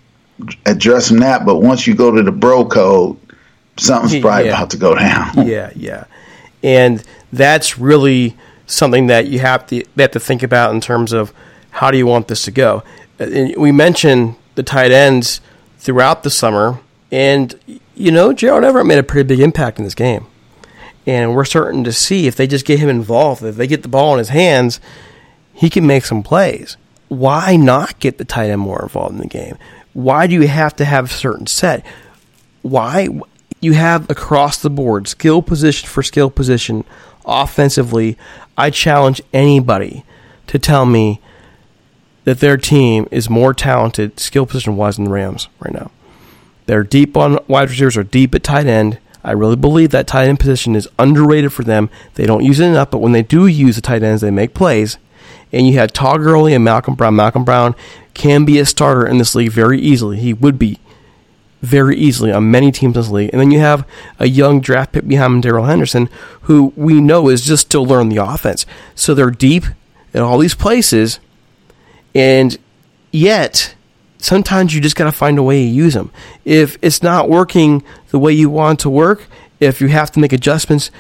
Addressing 0.66 1.20
that, 1.22 1.46
but 1.46 1.58
once 1.58 1.88
you 1.88 1.96
go 1.96 2.12
to 2.12 2.22
the 2.24 2.32
bro 2.32 2.66
code, 2.66 3.18
something's 3.78 4.22
probably 4.22 4.46
Yeah. 4.48 4.56
about 4.58 4.72
to 4.72 4.78
go 4.78 4.96
down. 4.96 5.32
yeah, 5.48 5.72
yeah. 5.76 6.06
And 6.64 7.04
that's 7.32 7.78
really 7.80 8.36
something 8.68 9.08
that 9.08 9.28
you 9.28 9.40
have 9.40 9.66
to 9.68 9.84
they 9.96 10.04
have 10.04 10.12
to 10.12 10.20
think 10.20 10.44
about 10.44 10.74
in 10.74 10.82
terms 10.82 11.12
of 11.12 11.34
how 11.72 11.92
do 11.92 11.98
you 11.98 12.06
want 12.06 12.28
this 12.28 12.44
to 12.44 12.52
go. 12.52 12.84
We 13.20 13.72
mentioned 13.72 14.36
the 14.56 14.64
tight 14.64 14.92
ends 14.92 15.42
throughout 15.78 16.24
the 16.24 16.30
summer, 16.30 16.80
and 17.12 17.54
you 17.96 18.12
know 18.12 18.34
Gerald 18.34 18.64
Everett 18.64 18.86
made 18.86 19.00
a 19.00 19.04
pretty 19.04 19.28
big 19.28 19.40
impact 19.40 19.78
in 19.78 19.84
this 19.84 19.96
game. 19.96 20.26
And 21.08 21.36
we're 21.36 21.46
starting 21.46 21.84
to 21.86 21.92
see 21.92 22.28
if 22.28 22.36
they 22.36 22.46
just 22.46 22.66
get 22.66 22.80
him 22.80 22.90
involved, 22.90 23.44
if 23.44 23.56
they 23.56 23.68
get 23.68 23.82
the 23.82 23.88
ball 23.88 24.14
in 24.14 24.20
his 24.20 24.30
hands, 24.30 24.80
he 25.54 25.70
can 25.70 25.88
make 25.88 26.06
some 26.06 26.22
plays. 26.22 26.78
Why 27.08 27.56
not 27.56 28.00
get 28.00 28.18
the 28.18 28.26
tight 28.26 28.50
end 28.50 28.62
more 28.62 28.84
involved 28.84 29.16
in 29.16 29.22
the 29.22 29.28
game? 29.28 29.58
Why 29.94 30.28
do 30.28 30.36
you 30.36 30.48
have 30.48 30.76
to 30.78 30.86
have 30.86 31.06
a 31.06 31.14
certain 31.14 31.48
set? 31.48 31.84
why 32.62 33.08
you 33.60 33.74
have 33.74 34.10
across 34.10 34.62
the 34.62 34.70
board 34.70 35.08
skill 35.08 35.42
position 35.42 35.88
for 35.88 36.04
skill 36.04 36.30
position 36.30 36.84
offensively 37.26 38.18
i 38.58 38.70
challenge 38.70 39.22
anybody 39.34 40.04
to 40.48 40.58
tell 40.58 40.86
me 40.86 41.20
that 42.24 42.40
their 42.40 42.58
team 42.58 43.08
is 43.12 43.30
more 43.30 43.54
talented 43.54 44.20
skill 44.20 44.46
position 44.46 44.76
wise 44.76 44.96
than 44.96 45.06
the 45.06 45.12
rams 45.12 45.48
right 45.60 45.74
now 45.74 45.92
they're 46.66 46.84
deep 46.84 47.18
on 47.18 47.40
wide 47.48 47.70
receivers 47.70 47.98
are 47.98 48.04
deep 48.04 48.34
at 48.36 48.44
tight 48.44 48.68
end 48.68 49.00
i 49.24 49.32
really 49.32 49.56
believe 49.56 49.92
that 49.92 50.08
tight 50.08 50.28
end 50.28 50.40
position 50.40 50.76
is 50.76 50.88
underrated 51.00 51.52
for 51.52 51.64
them 51.64 51.90
they 52.16 52.26
don't 52.26 52.44
use 52.44 52.60
it 52.60 52.68
enough 52.68 52.92
but 52.92 53.00
when 53.00 53.12
they 53.12 53.24
do 53.24 53.48
use 53.48 53.76
the 53.76 53.82
tight 53.82 54.04
ends 54.04 54.22
they 54.22 54.32
make 54.32 54.54
plays 54.54 54.98
and 55.54 55.68
you 55.68 55.74
had 55.74 55.94
Todd 55.94 56.22
Gurley 56.22 56.54
and 56.54 56.64
Malcolm 56.64 56.96
Brown. 56.96 57.16
Malcolm 57.16 57.44
Brown 57.44 57.76
can 58.14 58.46
be 58.46 58.60
a 58.60 58.66
starter 58.66 59.06
in 59.06 59.18
this 59.18 59.36
league 59.36 59.52
very 59.52 59.80
easily. 59.80 60.18
He 60.18 60.34
would 60.34 60.58
be 60.58 60.80
very 61.62 61.96
easily 61.96 62.32
on 62.32 62.50
many 62.50 62.72
teams 62.72 62.96
in 62.96 63.02
this 63.02 63.12
league. 63.12 63.30
And 63.32 63.40
then 63.40 63.52
you 63.52 63.60
have 63.60 63.88
a 64.20 64.28
young 64.28 64.62
draft 64.62 64.94
pick 64.94 65.08
behind 65.08 65.44
Darrell 65.44 65.66
Henderson, 65.66 66.10
who 66.42 66.74
we 66.76 67.00
know 67.00 67.30
is 67.30 67.46
just 67.46 67.68
still 67.68 67.86
learning 67.86 68.10
the 68.10 68.24
offense. 68.24 68.66
So 68.96 69.14
they're 69.14 69.32
deep 69.32 69.66
in 70.14 70.22
all 70.22 70.38
these 70.38 70.56
places, 70.56 71.20
and 72.14 72.58
yet 73.12 73.76
sometimes 74.18 74.74
you 74.74 74.82
just 74.82 74.96
got 74.96 75.06
to 75.06 75.12
find 75.12 75.38
a 75.38 75.44
way 75.44 75.64
to 75.64 75.70
use 75.70 75.94
them. 75.94 76.12
If 76.46 76.78
it's 76.82 77.04
not 77.04 77.30
working 77.30 77.84
the 78.10 78.20
way 78.20 78.34
you 78.34 78.50
want 78.50 78.80
to 78.82 78.90
work, 78.90 79.28
if 79.60 79.82
you 79.82 79.88
have 79.88 80.12
to 80.12 80.20
make 80.20 80.34
adjustments, 80.34 80.92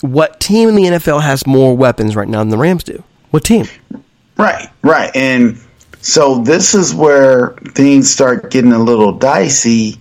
what 0.00 0.40
team 0.40 0.68
in 0.68 0.74
the 0.74 0.82
NFL 0.82 1.22
has 1.22 1.46
more 1.46 1.76
weapons 1.76 2.16
right 2.16 2.28
now 2.28 2.40
than 2.40 2.50
the 2.50 2.58
Rams 2.58 2.84
do? 2.84 3.02
What 3.30 3.44
team? 3.44 3.66
Right, 4.36 4.68
right. 4.82 5.10
And 5.14 5.58
so 6.00 6.38
this 6.38 6.74
is 6.74 6.94
where 6.94 7.50
things 7.74 8.12
start 8.12 8.50
getting 8.50 8.72
a 8.72 8.78
little 8.78 9.12
dicey 9.12 10.00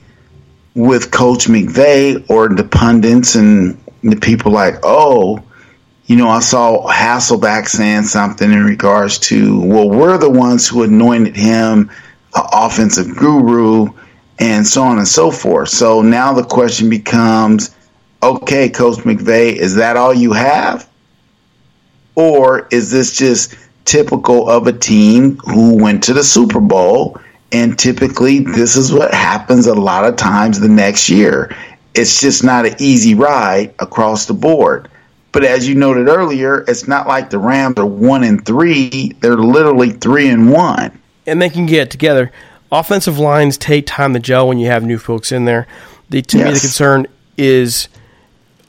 with 0.76 1.12
Coach 1.12 1.45
McVay 1.45 2.30
or 2.30 2.49
the 2.49 2.63
pundits 2.63 3.36
and 3.36 3.80
the 4.02 4.15
people 4.15 4.52
like, 4.52 4.76
oh, 4.84 5.43
you 6.06 6.18
know, 6.18 6.28
I 6.28 6.42
saw 6.42 6.86
Hasselbeck 6.92 7.68
saying 7.68 8.04
something 8.04 8.52
in 8.52 8.63
regards 8.63 9.20
to, 9.20 9.62
well, 9.62 9.89
we're 9.89 10.18
the 10.18 10.30
ones 10.30 10.68
who 10.68 10.84
anointed 10.84 11.36
him 11.36 11.89
offensive 12.36 13.16
guru 13.16 13.88
and 14.39 14.66
so 14.68 14.84
on 14.84 14.98
and 14.98 15.08
so 15.08 15.32
forth. 15.32 15.70
So 15.70 16.02
now 16.02 16.34
the 16.34 16.44
question 16.44 16.89
becomes, 16.89 17.76
okay, 18.22 18.70
Coach 18.70 19.00
McVay, 19.00 19.54
is 19.54 19.76
that 19.76 19.96
all 19.96 20.13
you 20.13 20.34
have? 20.34 20.89
Or 22.16 22.68
is 22.70 22.92
this 22.92 23.16
just 23.16 23.56
typical 23.86 24.50
of 24.50 24.68
a 24.68 24.74
team 24.74 25.38
who 25.38 25.82
went 25.82 26.04
to 26.04 26.13
the 26.13 26.24
Super 26.24 26.60
Bowl? 26.60 27.18
And 27.52 27.78
typically, 27.78 28.39
this 28.39 28.76
is 28.76 28.92
what 28.92 29.13
happens 29.13 29.68
a 29.68 29.76
lot 29.76 30.06
of 30.06 30.16
times 30.16 30.60
the 30.60 30.68
next 30.68 31.10
year. 31.10 31.56
It's 31.94 32.20
just 32.20 32.44
not 32.44 32.66
an 32.66 32.76
easy 32.80 33.13
ride 33.13 33.74
across 33.80 34.26
the 34.26 34.34
board. 34.34 34.89
But 35.34 35.43
as 35.43 35.67
you 35.67 35.76
noted 35.76 36.08
earlier, 36.08 36.63
it's 36.67 36.88
not 36.88 37.08
like 37.08 37.30
the 37.30 37.39
Rams 37.39 37.78
are 37.80 37.86
one 37.86 38.24
and 38.24 38.46
three; 38.46 39.13
they're 39.19 39.36
literally 39.36 39.91
three 39.91 40.30
and 40.30 40.50
one. 40.52 41.02
and 41.28 41.41
they 41.41 41.50
can 41.50 41.65
get 41.65 41.91
together. 41.91 42.32
Offensive 42.72 43.19
lines 43.19 43.58
take 43.58 43.86
time 43.86 44.13
to 44.13 44.19
gel 44.19 44.48
when 44.48 44.58
you 44.60 44.67
have 44.67 44.84
new 44.84 44.98
folks 44.98 45.32
in 45.32 45.46
there. 45.46 45.67
The, 46.10 46.22
to 46.22 46.38
me, 46.38 46.43
the 46.46 46.60
concern 46.60 47.08
is 47.38 47.88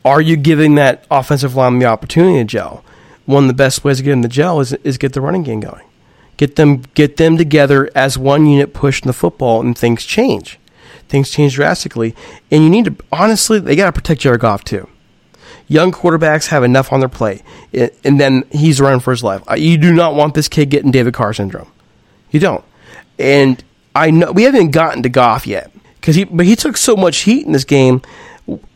are 0.05 0.21
you 0.21 0.37
giving 0.37 0.75
that 0.75 1.07
offensive 1.11 1.55
line 1.55 1.79
the 1.79 1.87
opportunity 1.87 2.39
to 2.39 2.45
gel? 2.45 2.85
One 3.27 3.45
of 3.45 3.49
the 3.49 3.55
best 3.55 3.85
ways 3.85 3.99
to 3.99 4.03
get 4.03 4.11
them 4.11 4.23
to 4.23 4.29
gel 4.29 4.61
is, 4.61 4.73
is 4.85 4.99
get 4.99 5.15
the 5.15 5.21
running 5.23 5.43
game 5.43 5.61
going. 5.61 5.85
Get 6.37 6.57
them 6.57 6.83
get 6.95 7.17
them 7.17 7.37
together 7.39 7.91
as 7.95 8.19
one 8.19 8.47
unit 8.47 8.75
pushing 8.75 9.07
the 9.07 9.13
football, 9.13 9.61
and 9.61 9.77
things 9.77 10.05
change. 10.05 10.59
Things 11.09 11.31
change 11.31 11.55
drastically, 11.55 12.15
and 12.51 12.65
you 12.65 12.71
need 12.71 12.87
to 12.87 12.97
honestly 13.13 13.59
they 13.61 13.77
got 13.77 13.87
to 13.87 13.93
protect 13.93 14.23
Jared 14.23 14.41
Goff 14.41 14.65
too. 14.65 14.89
Young 15.67 15.93
quarterbacks 15.93 16.49
have 16.49 16.63
enough 16.63 16.93
on 16.93 17.01
their 17.01 17.09
plate, 17.09 17.43
and 17.73 18.21
then 18.21 18.45
he's 18.51 18.81
running 18.81 19.01
for 19.01 19.13
his 19.13 19.25
life. 19.25 19.43
You 19.57 19.79
do 19.79 19.93
not 19.93 20.15
want 20.15 20.35
this 20.35 20.49
kid 20.49 20.71
getting 20.71 20.91
David 20.91 21.15
Carr 21.15 21.33
syndrome. 21.33 21.71
You 22.31 22.41
don't. 22.41 22.65
And 23.19 23.63
I 23.95 24.11
know 24.11 24.33
we 24.33 24.43
haven't 24.43 24.73
gotten 24.73 25.03
to 25.05 25.09
Goff 25.09 25.47
yet 25.47 25.71
because 26.01 26.17
he, 26.17 26.25
but 26.25 26.45
he 26.47 26.57
took 26.57 26.77
so 26.77 26.97
much 26.97 27.19
heat 27.19 27.47
in 27.47 27.53
this 27.53 27.65
game. 27.65 28.03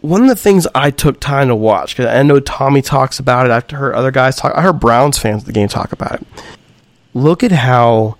One 0.01 0.23
of 0.23 0.29
the 0.29 0.37
things 0.37 0.67
I 0.75 0.91
took 0.91 1.21
time 1.21 1.49
to 1.49 1.55
watch 1.55 1.95
because 1.95 2.07
I 2.07 2.23
know 2.23 2.41
Tommy 2.41 2.81
talks 2.81 3.19
about 3.19 3.45
it. 3.45 3.53
I've 3.53 3.69
heard 3.71 3.95
other 3.95 4.11
guys 4.11 4.37
talk. 4.37 4.55
I 4.55 4.63
heard 4.63 4.81
Browns 4.81 5.19
fans 5.19 5.43
of 5.43 5.47
the 5.47 5.53
game 5.53 5.69
talk 5.69 5.93
about 5.93 6.23
it. 6.23 6.27
Look 7.13 7.43
at 7.43 7.53
how 7.53 8.17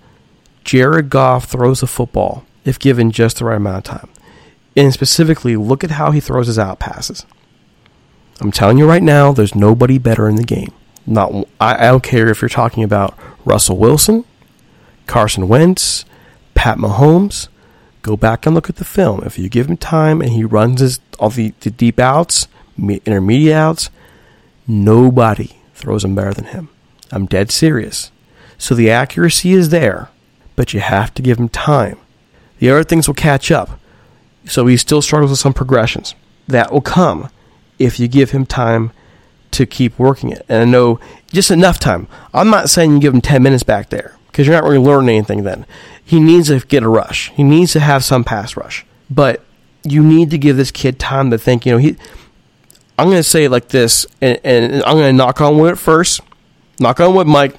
Jared 0.63 1.09
Goff 1.09 1.45
throws 1.45 1.79
the 1.79 1.87
football 1.87 2.45
if 2.65 2.77
given 2.77 3.09
just 3.09 3.39
the 3.39 3.45
right 3.45 3.55
amount 3.55 3.77
of 3.77 3.99
time, 3.99 4.09
and 4.75 4.93
specifically 4.93 5.55
look 5.55 5.83
at 5.83 5.91
how 5.91 6.11
he 6.11 6.19
throws 6.19 6.45
his 6.45 6.59
out 6.59 6.79
passes. 6.79 7.25
I'm 8.39 8.51
telling 8.51 8.77
you 8.77 8.87
right 8.87 9.03
now, 9.03 9.31
there's 9.31 9.55
nobody 9.55 9.97
better 9.97 10.29
in 10.29 10.35
the 10.35 10.43
game. 10.43 10.73
Not 11.05 11.47
I, 11.59 11.75
I 11.75 11.91
don't 11.91 12.03
care 12.03 12.29
if 12.29 12.41
you're 12.41 12.49
talking 12.49 12.83
about 12.83 13.17
Russell 13.43 13.77
Wilson, 13.77 14.25
Carson 15.07 15.47
Wentz, 15.47 16.05
Pat 16.53 16.77
Mahomes. 16.77 17.47
Go 18.01 18.15
back 18.15 18.45
and 18.45 18.55
look 18.55 18.69
at 18.69 18.77
the 18.77 18.85
film. 18.85 19.23
If 19.25 19.37
you 19.37 19.49
give 19.49 19.69
him 19.69 19.75
time 19.75 20.21
and 20.21 20.31
he 20.31 20.43
runs 20.43 20.79
his 20.79 20.99
all 21.19 21.29
the, 21.29 21.53
the 21.59 21.69
deep 21.69 21.99
outs, 21.99 22.47
intermediate 22.77 23.55
outs, 23.55 23.89
nobody 24.67 25.51
throws 25.73 26.03
them 26.03 26.15
better 26.15 26.33
than 26.33 26.45
him. 26.45 26.69
I'm 27.11 27.25
dead 27.25 27.51
serious. 27.51 28.11
So 28.57 28.75
the 28.75 28.89
accuracy 28.89 29.51
is 29.51 29.69
there, 29.69 30.09
but 30.55 30.73
you 30.73 30.79
have 30.79 31.13
to 31.15 31.21
give 31.21 31.39
him 31.39 31.49
time. 31.49 31.97
The 32.59 32.69
other 32.69 32.83
things 32.83 33.07
will 33.07 33.15
catch 33.15 33.51
up. 33.51 33.79
So 34.45 34.65
he 34.67 34.77
still 34.77 35.01
struggles 35.01 35.31
with 35.31 35.39
some 35.39 35.53
progressions. 35.53 36.15
That 36.47 36.71
will 36.71 36.81
come 36.81 37.29
if 37.79 37.99
you 37.99 38.07
give 38.07 38.31
him 38.31 38.45
time 38.45 38.91
to 39.51 39.65
keep 39.65 39.97
working 39.97 40.31
it. 40.31 40.45
And 40.47 40.61
I 40.61 40.65
know 40.65 40.99
just 41.31 41.49
enough 41.49 41.79
time. 41.79 42.07
I'm 42.33 42.49
not 42.49 42.69
saying 42.69 42.91
you 42.91 42.99
give 42.99 43.13
him 43.13 43.21
10 43.21 43.41
minutes 43.41 43.63
back 43.63 43.89
there 43.89 44.15
because 44.27 44.45
you're 44.45 44.55
not 44.55 44.63
really 44.63 44.77
learning 44.77 45.15
anything 45.15 45.43
then. 45.43 45.65
He 46.03 46.19
needs 46.19 46.47
to 46.47 46.59
get 46.59 46.83
a 46.83 46.89
rush. 46.89 47.31
He 47.31 47.43
needs 47.43 47.73
to 47.73 47.79
have 47.79 48.03
some 48.03 48.23
pass 48.23 48.55
rush. 48.55 48.85
But 49.09 49.43
you 49.83 50.03
need 50.03 50.29
to 50.31 50.37
give 50.37 50.57
this 50.57 50.71
kid 50.71 50.99
time 50.99 51.31
to 51.31 51.37
think, 51.37 51.65
you 51.65 51.71
know, 51.71 51.77
he 51.77 51.97
I'm 52.97 53.07
going 53.07 53.17
to 53.17 53.23
say 53.23 53.45
it 53.45 53.49
like 53.49 53.69
this 53.69 54.05
and, 54.21 54.39
and 54.43 54.83
I'm 54.83 54.97
going 54.97 55.11
to 55.11 55.13
knock 55.13 55.39
on 55.41 55.57
wood 55.57 55.79
first. 55.79 56.21
Knock 56.79 56.99
on 56.99 57.15
wood, 57.15 57.27
Mike. 57.27 57.55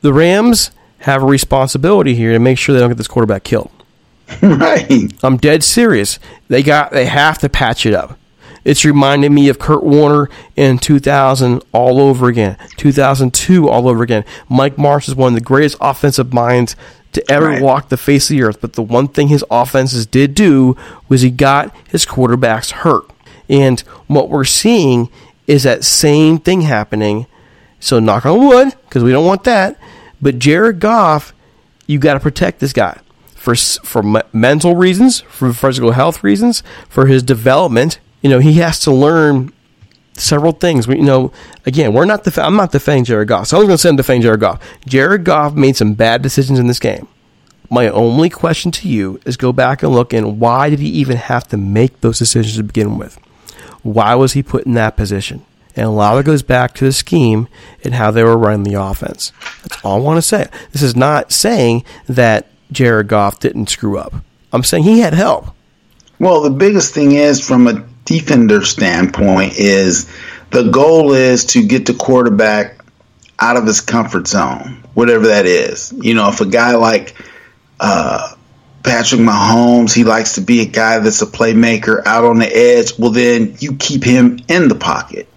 The 0.00 0.12
Rams 0.12 0.70
have 0.98 1.22
a 1.22 1.26
responsibility 1.26 2.14
here 2.14 2.32
to 2.32 2.38
make 2.38 2.58
sure 2.58 2.74
they 2.74 2.80
don't 2.80 2.90
get 2.90 2.96
this 2.96 3.08
quarterback 3.08 3.44
killed. 3.44 3.70
right. 4.42 5.12
I'm 5.22 5.36
dead 5.36 5.62
serious. 5.62 6.18
They 6.48 6.62
got 6.62 6.92
they 6.92 7.06
have 7.06 7.38
to 7.38 7.48
patch 7.48 7.84
it 7.86 7.94
up. 7.94 8.18
It's 8.64 8.84
reminding 8.84 9.34
me 9.34 9.48
of 9.48 9.58
Kurt 9.58 9.82
Warner 9.82 10.28
in 10.56 10.78
2000 10.78 11.62
all 11.72 12.00
over 12.00 12.28
again. 12.28 12.56
2002 12.76 13.68
all 13.68 13.88
over 13.88 14.02
again. 14.02 14.24
Mike 14.48 14.76
Martz 14.76 15.08
is 15.08 15.14
one 15.14 15.28
of 15.28 15.34
the 15.34 15.40
greatest 15.40 15.76
offensive 15.80 16.32
minds 16.32 16.76
to 17.12 17.30
ever 17.30 17.46
Right. 17.48 17.62
walk 17.62 17.88
the 17.88 17.96
face 17.96 18.30
of 18.30 18.36
the 18.36 18.42
earth. 18.42 18.58
But 18.60 18.74
the 18.74 18.82
one 18.82 19.08
thing 19.08 19.28
his 19.28 19.44
offenses 19.50 20.06
did 20.06 20.34
do 20.34 20.76
was 21.08 21.22
he 21.22 21.30
got 21.30 21.74
his 21.88 22.06
quarterbacks 22.06 22.70
hurt. 22.70 23.04
And 23.48 23.80
what 24.06 24.30
we're 24.30 24.44
seeing 24.44 25.08
is 25.46 25.64
that 25.64 25.84
same 25.84 26.38
thing 26.38 26.62
happening. 26.62 27.26
So 27.80 27.98
knock 27.98 28.24
on 28.24 28.46
wood, 28.46 28.74
because 28.88 29.02
we 29.02 29.10
don't 29.10 29.26
want 29.26 29.42
that. 29.44 29.76
But 30.22 30.38
Jared 30.38 30.78
Goff, 30.78 31.34
you 31.88 31.98
got 31.98 32.14
to 32.14 32.20
protect 32.20 32.60
this 32.60 32.72
guy 32.72 32.98
for 33.34 33.56
for 33.56 34.04
me- 34.04 34.22
mental 34.32 34.76
reasons, 34.76 35.20
for 35.28 35.52
physical 35.52 35.90
health 35.90 36.22
reasons, 36.22 36.62
for 36.88 37.06
his 37.06 37.24
development. 37.24 37.98
You 38.22 38.30
know, 38.30 38.38
he 38.38 38.54
has 38.54 38.80
to 38.80 38.92
learn 38.92 39.52
several 40.14 40.52
things. 40.52 40.86
We, 40.86 40.96
you 40.96 41.02
know, 41.02 41.32
again, 41.66 41.92
we're 41.92 42.04
not. 42.04 42.24
Def- 42.24 42.38
I'm 42.38 42.56
not 42.56 42.72
defending 42.72 43.04
Jared 43.04 43.28
Goff. 43.28 43.48
So 43.48 43.56
I 43.56 43.60
was 43.60 43.66
going 43.66 43.78
to 43.78 43.88
I'm 43.88 43.96
defending 43.96 44.22
Jared 44.22 44.40
Goff. 44.40 44.60
Jared 44.86 45.24
Goff 45.24 45.54
made 45.54 45.76
some 45.76 45.94
bad 45.94 46.22
decisions 46.22 46.58
in 46.58 46.66
this 46.66 46.78
game. 46.78 47.08
My 47.70 47.88
only 47.88 48.28
question 48.28 48.70
to 48.72 48.88
you 48.88 49.18
is 49.24 49.36
go 49.36 49.52
back 49.52 49.82
and 49.82 49.92
look 49.92 50.12
and 50.12 50.38
why 50.38 50.68
did 50.68 50.78
he 50.78 50.88
even 50.88 51.16
have 51.16 51.48
to 51.48 51.56
make 51.56 52.00
those 52.00 52.18
decisions 52.18 52.56
to 52.56 52.62
begin 52.62 52.98
with? 52.98 53.18
Why 53.82 54.14
was 54.14 54.34
he 54.34 54.42
put 54.42 54.66
in 54.66 54.74
that 54.74 54.96
position? 54.96 55.44
And 55.74 55.86
a 55.86 55.90
lot 55.90 56.14
of 56.14 56.20
it 56.20 56.26
goes 56.26 56.42
back 56.42 56.74
to 56.74 56.84
the 56.84 56.92
scheme 56.92 57.48
and 57.82 57.94
how 57.94 58.10
they 58.10 58.22
were 58.22 58.36
running 58.36 58.64
the 58.64 58.80
offense. 58.80 59.32
That's 59.62 59.82
all 59.82 59.96
I 59.96 60.00
want 60.00 60.18
to 60.18 60.22
say. 60.22 60.48
This 60.72 60.82
is 60.82 60.94
not 60.94 61.32
saying 61.32 61.84
that 62.06 62.46
Jared 62.70 63.08
Goff 63.08 63.40
didn't 63.40 63.70
screw 63.70 63.96
up. 63.96 64.12
I'm 64.52 64.64
saying 64.64 64.84
he 64.84 65.00
had 65.00 65.14
help. 65.14 65.46
Well, 66.18 66.42
the 66.42 66.50
biggest 66.50 66.92
thing 66.92 67.12
is 67.12 67.44
from 67.44 67.66
a 67.66 67.86
defender 68.04 68.64
standpoint 68.64 69.54
is 69.58 70.10
the 70.50 70.70
goal 70.70 71.12
is 71.12 71.46
to 71.46 71.66
get 71.66 71.86
the 71.86 71.94
quarterback 71.94 72.78
out 73.38 73.56
of 73.56 73.66
his 73.66 73.80
comfort 73.80 74.28
zone, 74.28 74.84
whatever 74.94 75.28
that 75.28 75.46
is. 75.46 75.92
You 75.96 76.14
know, 76.14 76.28
if 76.28 76.40
a 76.40 76.46
guy 76.46 76.74
like 76.76 77.14
uh, 77.80 78.34
Patrick 78.82 79.20
Mahomes, 79.20 79.94
he 79.94 80.04
likes 80.04 80.34
to 80.34 80.40
be 80.40 80.60
a 80.60 80.66
guy 80.66 80.98
that's 80.98 81.22
a 81.22 81.26
playmaker 81.26 82.04
out 82.06 82.24
on 82.24 82.38
the 82.38 82.46
edge, 82.46 82.98
well, 82.98 83.10
then 83.10 83.56
you 83.58 83.76
keep 83.76 84.04
him 84.04 84.38
in 84.48 84.68
the 84.68 84.74
pocket. 84.74 85.28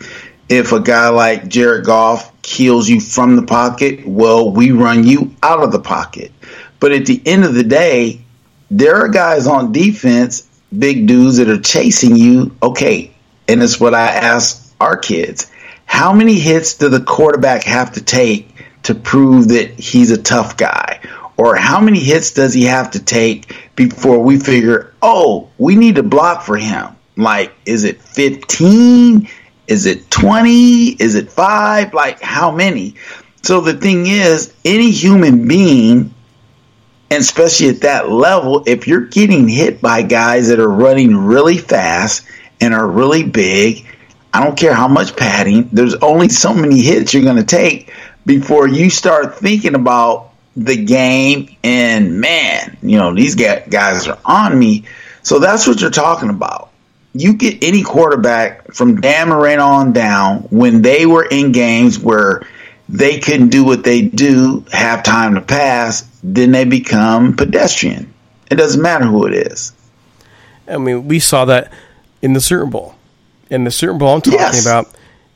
If 0.50 0.72
a 0.72 0.80
guy 0.80 1.10
like 1.10 1.48
Jared 1.48 1.86
Goff 1.86 2.32
kills 2.42 2.88
you 2.88 3.00
from 3.00 3.36
the 3.36 3.44
pocket, 3.44 4.06
well, 4.06 4.52
we 4.52 4.72
run 4.72 5.04
you 5.04 5.36
out 5.42 5.64
of 5.64 5.72
the 5.72 5.80
pocket. 5.80 6.32
But 6.80 6.92
at 6.92 7.06
the 7.06 7.22
end 7.26 7.46
of 7.46 7.56
the 7.56 7.64
day, 7.64 8.22
there 8.70 8.98
are 8.98 9.08
guys 9.08 9.48
on 9.48 9.72
defense, 9.72 10.48
big 10.80 11.08
dudes 11.08 11.38
that 11.38 11.50
are 11.50 11.60
chasing 11.60 12.16
you. 12.16 12.56
Okay, 12.62 13.14
and 13.48 13.62
it's 13.62 13.80
what 13.80 13.94
I 13.94 14.08
ask 14.08 14.74
our 14.80 14.98
kids. 14.98 15.52
How 15.86 16.14
many 16.14 16.40
hits 16.40 16.76
do 16.76 16.90
the 16.90 17.02
quarterback 17.02 17.64
have 17.64 17.94
to 17.94 18.04
take 18.04 18.50
to 18.84 18.96
prove 18.96 19.50
that 19.50 19.72
he's 19.80 20.12
a 20.12 20.22
tough 20.22 20.58
guy? 20.58 21.00
Or 21.38 21.56
how 21.56 21.80
many 21.80 22.00
hits 22.00 22.32
does 22.32 22.54
he 22.54 22.64
have 22.66 22.92
to 22.92 23.04
take 23.04 23.56
before 23.76 24.20
we 24.20 24.40
figure, 24.40 24.94
oh, 25.02 25.50
we 25.58 25.76
need 25.76 25.96
to 25.96 26.04
block 26.04 26.44
for 26.44 26.58
him? 26.58 26.96
Like, 27.18 27.54
is 27.66 27.84
it 27.84 28.02
15? 28.02 29.28
Is 29.68 29.86
it 29.86 30.10
20? 30.12 30.90
Is 31.00 31.16
it 31.16 31.30
five? 31.32 31.94
Like, 31.94 32.22
how 32.22 32.52
many? 32.52 32.96
So 33.42 33.62
the 33.62 33.74
thing 33.74 34.08
is, 34.08 34.54
any 34.64 34.92
human 34.92 35.48
being, 35.48 36.14
and 37.10 37.22
especially 37.22 37.70
at 37.70 37.82
that 37.82 38.10
level, 38.10 38.64
if 38.66 38.88
you're 38.88 39.06
getting 39.06 39.48
hit 39.48 39.82
by 39.82 40.02
guys 40.02 40.48
that 40.50 40.60
are 40.60 40.70
running 40.70 41.16
really 41.16 41.58
fast 41.58 42.26
and 42.60 42.74
are 42.74 42.88
really 42.88 43.24
big, 43.24 43.86
I 44.34 44.44
don't 44.44 44.58
care 44.58 44.74
how 44.74 44.88
much 44.88 45.16
padding, 45.16 45.70
there's 45.72 45.96
only 45.96 46.30
so 46.30 46.54
many 46.54 46.82
hits 46.82 47.14
you're 47.14 47.24
going 47.24 47.38
to 47.38 47.44
take 47.44 47.94
before 48.26 48.68
you 48.68 48.90
start 48.90 49.36
thinking 49.36 49.76
about 49.76 50.32
the 50.58 50.84
game 50.84 51.56
and 51.64 52.20
man, 52.20 52.78
you 52.82 52.98
know, 52.98 53.14
these 53.14 53.36
guys 53.36 54.08
are 54.08 54.20
on 54.26 54.58
me. 54.58 54.86
So 55.22 55.40
that's 55.40 55.68
what 55.68 55.82
you're 55.82 55.92
talking 55.92 56.30
about. 56.30 56.72
You 57.14 57.34
get 57.34 57.64
any 57.64 57.84
quarterback 57.84 58.74
from 58.74 59.00
Dan 59.00 59.30
Marino 59.30 59.64
on 59.64 59.94
down 59.94 60.40
when 60.50 60.82
they 60.82 61.06
were 61.06 61.26
in 61.26 61.52
games 61.52 62.00
where 62.00 62.42
they 62.88 63.20
couldn't 63.20 63.50
do 63.50 63.64
what 63.64 63.84
they 63.84 64.02
do, 64.04 64.66
have 64.72 65.04
time 65.04 65.36
to 65.36 65.42
pass, 65.42 66.02
then 66.24 66.52
they 66.52 66.66
become 66.66 67.36
pedestrian. 67.36 68.14
It 68.52 68.56
doesn't 68.56 68.82
matter 68.82 69.06
who 69.06 69.26
it 69.26 69.34
is. 69.34 69.74
I 70.68 70.78
mean, 70.78 71.08
we 71.08 71.20
saw 71.20 71.46
that 71.46 71.72
in 72.22 72.34
the 72.34 72.42
Super 72.42 72.66
Bowl. 72.66 72.96
In 73.50 73.64
the 73.64 73.72
Super 73.72 73.94
Bowl 73.98 74.16
I'm 74.16 74.22
talking 74.22 74.40
Yes. 74.40 74.66
about 74.66 74.88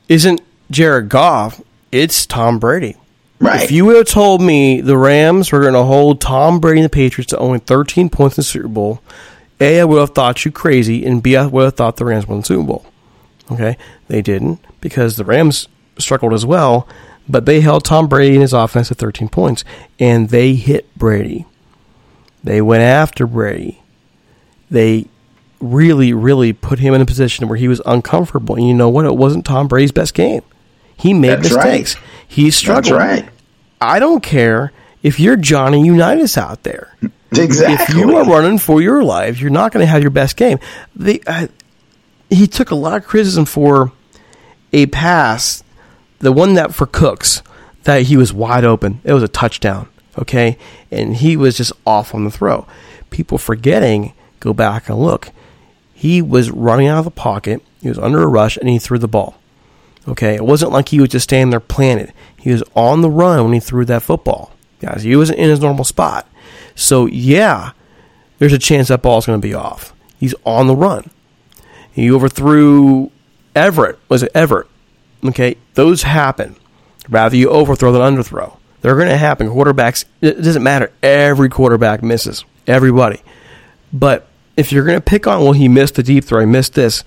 isn't 0.08 0.40
Jared 0.70 1.08
Goff, 1.08 1.60
it's 1.92 2.26
Tom 2.26 2.58
Brady. 2.58 2.96
Right. 3.40 3.62
If 3.62 3.70
you 3.70 3.84
would 3.86 3.96
have 3.96 4.06
told 4.06 4.42
me 4.42 4.80
the 4.80 4.98
Rams 4.98 5.50
were 5.50 5.60
going 5.62 5.74
to 5.74 5.84
hold 5.84 6.20
Tom 6.20 6.60
Brady 6.60 6.80
and 6.80 6.84
the 6.84 6.88
Patriots 6.90 7.30
to 7.30 7.38
only 7.38 7.58
13 7.58 8.10
points 8.10 8.36
in 8.36 8.40
the 8.42 8.44
Super 8.44 8.68
Bowl, 8.68 9.00
A, 9.60 9.80
I 9.80 9.84
would 9.84 10.00
have 10.00 10.10
thought 10.10 10.44
you 10.44 10.50
crazy, 10.52 11.06
and 11.06 11.22
B, 11.22 11.36
I 11.36 11.46
would 11.46 11.64
have 11.64 11.74
thought 11.76 11.96
the 11.96 12.04
Rams 12.04 12.26
won 12.26 12.40
the 12.40 12.44
Super 12.46 12.62
Bowl. 12.64 12.84
Okay? 13.50 13.76
They 14.08 14.20
didn't 14.22 14.60
because 14.80 15.16
the 15.16 15.24
Rams 15.24 15.68
struggled 15.98 16.32
as 16.34 16.44
well, 16.44 16.86
but 17.30 17.46
they 17.46 17.60
held 17.60 17.84
Tom 17.84 18.08
Brady 18.08 18.34
and 18.34 18.42
his 18.42 18.52
offense 18.52 18.88
to 18.88 18.94
13 18.94 19.28
points, 19.28 19.64
and 19.98 20.28
they 20.30 20.54
hit 20.54 20.92
Brady. 20.96 21.46
They 22.42 22.60
went 22.60 22.82
after 22.82 23.26
Brady. 23.26 23.82
They 24.70 25.06
really, 25.60 26.12
really 26.12 26.52
put 26.52 26.78
him 26.78 26.94
in 26.94 27.00
a 27.00 27.06
position 27.06 27.48
where 27.48 27.58
he 27.58 27.68
was 27.68 27.82
uncomfortable. 27.84 28.56
And 28.56 28.66
you 28.66 28.74
know 28.74 28.88
what? 28.88 29.04
It 29.04 29.16
wasn't 29.16 29.44
Tom 29.44 29.68
Brady's 29.68 29.92
best 29.92 30.14
game. 30.14 30.42
He 30.96 31.12
made 31.14 31.30
That's 31.42 31.52
right. 31.52 31.80
mistakes. 31.80 31.96
He 32.26 32.50
struggled. 32.50 32.84
That's 32.84 33.22
right. 33.22 33.28
I 33.80 33.98
don't 33.98 34.22
care 34.22 34.72
if 35.02 35.18
you're 35.18 35.36
Johnny 35.36 35.84
Unitas 35.84 36.36
out 36.36 36.62
there. 36.62 36.94
Exactly. 37.32 37.74
If 37.84 37.94
you 37.94 38.16
are 38.16 38.24
running 38.24 38.58
for 38.58 38.82
your 38.82 39.04
life, 39.04 39.40
you're 39.40 39.50
not 39.50 39.70
going 39.70 39.84
to 39.84 39.86
have 39.86 40.02
your 40.02 40.10
best 40.10 40.36
game. 40.36 40.58
The, 40.96 41.22
uh, 41.28 41.46
he 42.28 42.48
took 42.48 42.72
a 42.72 42.74
lot 42.74 42.96
of 42.96 43.06
criticism 43.06 43.44
for 43.44 43.92
a 44.72 44.86
pass, 44.86 45.62
the 46.20 46.32
one 46.32 46.54
that 46.54 46.74
for 46.74 46.86
Cooks, 46.86 47.42
that 47.84 48.02
he 48.02 48.16
was 48.16 48.32
wide 48.32 48.64
open. 48.64 49.00
It 49.04 49.12
was 49.12 49.22
a 49.22 49.28
touchdown, 49.28 49.88
okay? 50.18 50.56
And 50.90 51.16
he 51.16 51.36
was 51.36 51.56
just 51.56 51.72
off 51.86 52.14
on 52.14 52.24
the 52.24 52.30
throw. 52.30 52.66
People 53.10 53.38
forgetting, 53.38 54.14
go 54.38 54.52
back 54.54 54.88
and 54.88 54.98
look. 54.98 55.30
He 55.92 56.22
was 56.22 56.50
running 56.50 56.86
out 56.86 56.98
of 56.98 57.04
the 57.04 57.10
pocket, 57.10 57.62
he 57.82 57.88
was 57.88 57.98
under 57.98 58.22
a 58.22 58.26
rush, 58.26 58.56
and 58.56 58.68
he 58.68 58.78
threw 58.78 58.98
the 58.98 59.08
ball. 59.08 59.36
Okay, 60.08 60.34
it 60.34 60.44
wasn't 60.44 60.72
like 60.72 60.88
he 60.88 61.00
was 61.00 61.10
just 61.10 61.24
standing 61.24 61.50
there 61.50 61.60
planted. 61.60 62.12
He 62.38 62.50
was 62.50 62.62
on 62.74 63.02
the 63.02 63.10
run 63.10 63.44
when 63.44 63.52
he 63.52 63.60
threw 63.60 63.84
that 63.84 64.02
football. 64.02 64.52
Guys, 64.80 65.02
he 65.02 65.14
wasn't 65.14 65.38
in 65.38 65.50
his 65.50 65.60
normal 65.60 65.84
spot. 65.84 66.26
So 66.74 67.04
yeah, 67.06 67.72
there's 68.38 68.54
a 68.54 68.58
chance 68.58 68.88
that 68.88 69.02
ball's 69.02 69.26
going 69.26 69.40
to 69.40 69.46
be 69.46 69.52
off. 69.52 69.92
He's 70.18 70.34
on 70.44 70.66
the 70.66 70.74
run. 70.74 71.10
He 71.92 72.10
overthrew 72.10 73.10
Everett. 73.54 73.98
Was 74.08 74.22
it 74.22 74.32
Everett? 74.34 74.68
Okay, 75.22 75.56
those 75.74 76.02
happen. 76.02 76.56
Rather 77.08 77.36
you 77.36 77.48
overthrow 77.48 77.92
than 77.92 78.02
underthrow. 78.02 78.56
They're 78.80 78.96
going 78.96 79.08
to 79.08 79.16
happen. 79.16 79.48
Quarterbacks. 79.48 80.04
It 80.20 80.42
doesn't 80.42 80.62
matter. 80.62 80.92
Every 81.02 81.48
quarterback 81.48 82.02
misses. 82.02 82.44
Everybody. 82.66 83.20
But 83.92 84.26
if 84.56 84.72
you're 84.72 84.84
going 84.84 84.98
to 84.98 85.04
pick 85.04 85.26
on, 85.26 85.42
well, 85.42 85.52
he 85.52 85.68
missed 85.68 85.96
the 85.96 86.02
deep 86.02 86.24
throw. 86.24 86.40
He 86.40 86.46
missed 86.46 86.74
this 86.74 87.04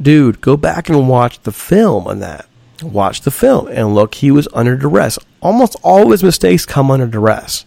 dude, 0.00 0.40
go 0.40 0.56
back 0.56 0.88
and 0.88 1.08
watch 1.08 1.40
the 1.42 1.52
film 1.52 2.06
on 2.06 2.20
that. 2.20 2.46
Watch 2.82 3.22
the 3.22 3.30
film 3.30 3.68
and 3.68 3.94
look, 3.94 4.16
he 4.16 4.30
was 4.30 4.46
under 4.52 4.76
duress. 4.76 5.18
Almost 5.40 5.76
all 5.82 6.04
of 6.04 6.10
his 6.10 6.22
mistakes 6.22 6.66
come 6.66 6.90
under 6.90 7.06
duress. 7.06 7.64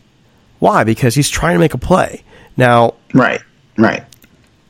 Why? 0.60 0.84
Because 0.84 1.16
he's 1.16 1.30
trying 1.30 1.56
to 1.56 1.60
make 1.60 1.74
a 1.74 1.80
play. 1.80 2.24
Now, 2.58 2.96
Right. 3.14 3.42
Right. 3.78 4.04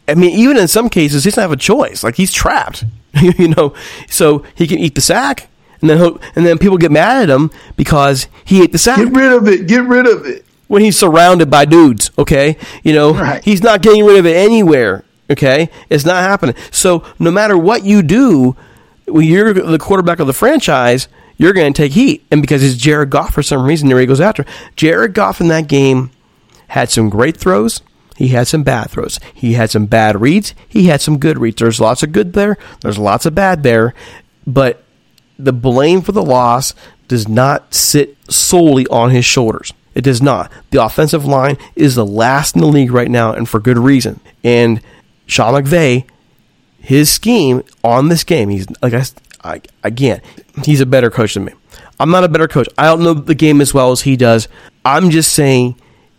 I 0.08 0.16
mean, 0.16 0.32
even 0.32 0.58
in 0.58 0.68
some 0.68 0.90
cases, 0.90 1.24
he 1.24 1.30
doesn't 1.30 1.42
have 1.42 1.52
a 1.52 1.58
choice. 1.58 2.04
Like 2.04 2.16
he's 2.16 2.32
trapped, 2.32 2.86
you 3.22 3.50
know. 3.50 3.74
So 4.08 4.44
he 4.56 4.66
can 4.66 4.80
eat 4.80 4.96
the 4.96 5.02
sack, 5.02 5.50
and 5.82 5.90
then 5.90 6.18
and 6.36 6.46
then 6.46 6.58
people 6.58 6.78
get 6.78 6.92
mad 6.92 7.24
at 7.24 7.30
him 7.30 7.52
because 7.76 8.28
he 8.46 8.62
ate 8.64 8.72
the 8.72 8.78
sack 8.78 8.98
Get 8.98 9.12
rid 9.14 9.32
of 9.32 9.48
it. 9.48 9.68
Get 9.68 9.84
rid 9.86 10.06
of 10.08 10.26
it. 10.26 10.46
when 10.68 10.82
he's 10.82 10.98
surrounded 10.98 11.50
by 11.50 11.66
dudes. 11.66 12.12
Okay, 12.18 12.58
you 12.84 12.94
know, 12.94 13.14
Right. 13.14 13.44
he's 13.44 13.64
not 13.64 13.82
getting 13.82 14.06
rid 14.06 14.18
of 14.18 14.26
it 14.26 14.36
anywhere. 14.36 15.04
Okay, 15.32 15.70
it's 15.90 16.06
not 16.06 16.24
happening. 16.24 16.56
So 16.72 17.04
no 17.20 17.30
matter 17.32 17.58
what 17.58 17.84
you 17.84 18.02
do, 18.02 18.56
when 19.06 19.26
you're 19.26 19.54
the 19.54 19.78
quarterback 19.80 20.20
of 20.20 20.28
the 20.28 20.34
franchise, 20.34 21.08
you're 21.38 21.54
going 21.54 21.72
to 21.72 21.82
take 21.84 21.92
heat. 21.94 22.26
And 22.32 22.42
because 22.42 22.64
it's 22.64 22.76
Jared 22.76 23.10
Goff 23.12 23.34
for 23.34 23.44
some 23.44 23.64
reason, 23.64 23.88
there 23.90 24.00
he 24.00 24.06
goes 24.06 24.20
after 24.22 24.46
Jared 24.76 25.14
Goff 25.14 25.40
in 25.40 25.48
that 25.50 25.68
game 25.68 26.12
had 26.70 26.90
some 26.90 27.10
great 27.10 27.38
throws. 27.38 27.82
He 28.18 28.28
had 28.30 28.48
some 28.48 28.64
bad 28.64 28.90
throws. 28.92 29.18
He 29.34 29.54
had 29.54 29.70
some 29.70 29.86
bad 29.86 30.20
reads. 30.20 30.54
He 30.68 30.88
had 30.88 31.00
some 31.02 31.18
good 31.20 31.40
reads. 31.40 31.62
There's 31.62 31.80
lots 31.80 32.04
of 32.04 32.12
good 32.12 32.34
there. 32.34 32.58
There's 32.82 32.98
lots 32.98 33.26
of 33.26 33.34
bad 33.34 33.64
there. 33.64 33.94
But 34.46 34.84
the 35.40 35.54
blame 35.54 36.02
for 36.02 36.12
the 36.12 36.24
loss 36.24 36.76
does 37.08 37.28
not 37.28 37.74
sit 37.74 38.18
solely 38.32 38.86
on 38.88 39.10
his 39.10 39.26
shoulders. 39.26 39.74
It 39.96 40.04
does 40.04 40.22
not. 40.22 40.52
The 40.70 40.84
offensive 40.84 41.26
line 41.26 41.58
is 41.76 41.96
the 41.96 42.06
last 42.06 42.56
in 42.56 42.62
the 42.62 42.68
league 42.68 42.92
right 42.92 43.10
now, 43.10 43.34
and 43.34 43.50
for 43.50 43.60
good 43.60 43.78
reason. 43.78 44.20
And 44.44 44.82
Sean 45.26 45.54
McVay, 45.54 46.06
his 46.80 47.12
scheme 47.12 47.64
on 47.84 48.10
this 48.10 48.24
game, 48.24 48.50
he's 48.50 48.68
like 48.82 48.94
I, 48.94 49.04
I 49.44 49.62
again, 49.84 50.22
he's 50.64 50.82
a 50.82 50.86
better 50.86 51.10
coach 51.10 51.34
than 51.34 51.46
me. 51.46 51.54
I'm 52.00 52.12
not 52.12 52.24
a 52.24 52.30
better 52.30 52.48
coach. 52.48 52.70
I 52.78 52.86
don't 52.86 53.04
know 53.04 53.14
the 53.14 53.36
game 53.36 53.62
as 53.62 53.74
well 53.74 53.92
as 53.92 54.02
he 54.02 54.16
does. 54.16 54.48
I'm 54.86 55.10
just 55.10 55.34
saying, 55.34 55.76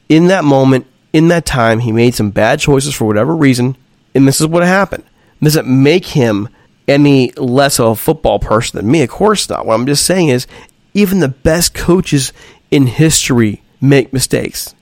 in 0.09 0.27
that 0.27 0.45
moment, 0.45 0.87
in 1.13 1.29
that 1.29 1.47
time, 1.47 1.79
he 1.81 1.93
made 1.93 2.15
some 2.15 2.31
bad 2.31 2.61
choices 2.61 2.95
for 2.95 3.07
whatever 3.07 3.35
reason, 3.35 3.77
and 4.15 4.27
this 4.27 4.41
is 4.41 4.47
what 4.47 4.63
happened. 4.63 5.05
Does 5.43 5.57
it 5.57 5.67
make 5.67 6.07
him 6.07 6.49
any 6.89 7.33
less 7.33 7.79
of 7.79 7.87
a 7.87 7.97
football 7.97 8.39
person 8.39 8.79
than 8.79 8.91
me? 8.91 9.03
Of 9.03 9.11
course 9.11 9.49
not. 9.49 9.67
What 9.67 9.75
I'm 9.75 9.87
just 9.87 10.05
saying 10.05 10.29
is, 10.29 10.47
even 10.95 11.21
the 11.21 11.29
best 11.29 11.75
coaches 11.75 12.33
in 12.71 12.87
history 12.87 13.63
make 13.81 14.13
mistakes. 14.13 14.75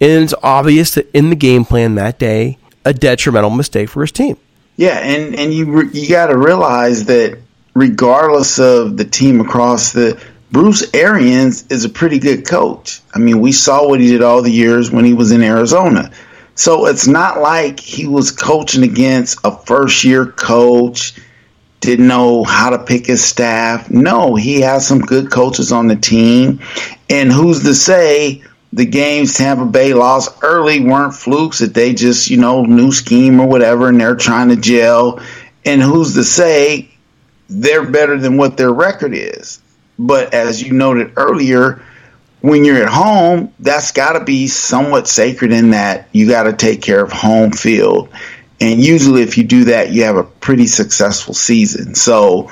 And 0.00 0.24
it's 0.24 0.34
obvious 0.42 0.94
that 0.94 1.10
in 1.12 1.30
the 1.30 1.36
game 1.36 1.64
plan 1.64 1.94
that 1.96 2.18
day, 2.18 2.58
a 2.84 2.94
detrimental 2.94 3.50
mistake 3.50 3.88
for 3.88 4.00
his 4.00 4.12
team. 4.12 4.36
Yeah, 4.76 4.98
and 4.98 5.34
and 5.34 5.52
you 5.52 5.70
re- 5.70 5.90
you 5.92 6.08
got 6.08 6.28
to 6.28 6.38
realize 6.38 7.04
that 7.06 7.38
regardless 7.74 8.58
of 8.58 8.96
the 8.96 9.04
team 9.04 9.40
across 9.40 9.92
the 9.92 10.20
Bruce 10.50 10.88
Arians 10.94 11.66
is 11.68 11.84
a 11.84 11.88
pretty 11.88 12.18
good 12.18 12.46
coach. 12.46 13.00
I 13.14 13.18
mean, 13.18 13.40
we 13.40 13.52
saw 13.52 13.86
what 13.86 14.00
he 14.00 14.08
did 14.08 14.22
all 14.22 14.42
the 14.42 14.50
years 14.50 14.90
when 14.90 15.04
he 15.04 15.12
was 15.12 15.32
in 15.32 15.42
Arizona. 15.42 16.10
So 16.54 16.86
it's 16.86 17.06
not 17.06 17.40
like 17.40 17.78
he 17.78 18.06
was 18.06 18.30
coaching 18.30 18.82
against 18.82 19.38
a 19.44 19.56
first 19.56 20.02
year 20.02 20.26
coach, 20.26 21.14
didn't 21.80 22.08
know 22.08 22.44
how 22.44 22.70
to 22.70 22.78
pick 22.78 23.06
his 23.06 23.24
staff. 23.24 23.90
No, 23.90 24.34
he 24.34 24.60
has 24.60 24.86
some 24.86 25.00
good 25.00 25.30
coaches 25.30 25.72
on 25.72 25.86
the 25.86 25.96
team. 25.96 26.60
And 27.08 27.32
who's 27.32 27.62
to 27.64 27.74
say 27.74 28.42
the 28.72 28.86
games 28.86 29.34
Tampa 29.34 29.64
Bay 29.64 29.94
lost 29.94 30.38
early 30.42 30.80
weren't 30.80 31.14
flukes 31.14 31.58
that 31.58 31.74
they 31.74 31.94
just, 31.94 32.30
you 32.30 32.36
know, 32.36 32.62
new 32.62 32.92
scheme 32.92 33.40
or 33.40 33.48
whatever 33.48 33.88
and 33.88 34.00
they're 34.00 34.14
trying 34.14 34.50
to 34.50 34.56
gel. 34.56 35.20
And 35.64 35.82
who's 35.82 36.14
to 36.14 36.24
say 36.24 36.90
they're 37.48 37.90
better 37.90 38.16
than 38.18 38.36
what 38.36 38.56
their 38.56 38.72
record 38.72 39.14
is? 39.14 39.60
But 39.98 40.32
as 40.34 40.62
you 40.62 40.72
noted 40.72 41.14
earlier, 41.16 41.82
when 42.40 42.64
you're 42.64 42.82
at 42.82 42.88
home, 42.88 43.52
that's 43.58 43.92
got 43.92 44.12
to 44.12 44.24
be 44.24 44.48
somewhat 44.48 45.08
sacred 45.08 45.52
in 45.52 45.70
that 45.70 46.08
you 46.12 46.28
got 46.28 46.44
to 46.44 46.52
take 46.52 46.80
care 46.80 47.02
of 47.02 47.12
home 47.12 47.52
field. 47.52 48.08
And 48.60 48.84
usually, 48.84 49.22
if 49.22 49.38
you 49.38 49.44
do 49.44 49.64
that, 49.64 49.90
you 49.90 50.04
have 50.04 50.16
a 50.16 50.24
pretty 50.24 50.66
successful 50.66 51.32
season. 51.32 51.94
So, 51.94 52.50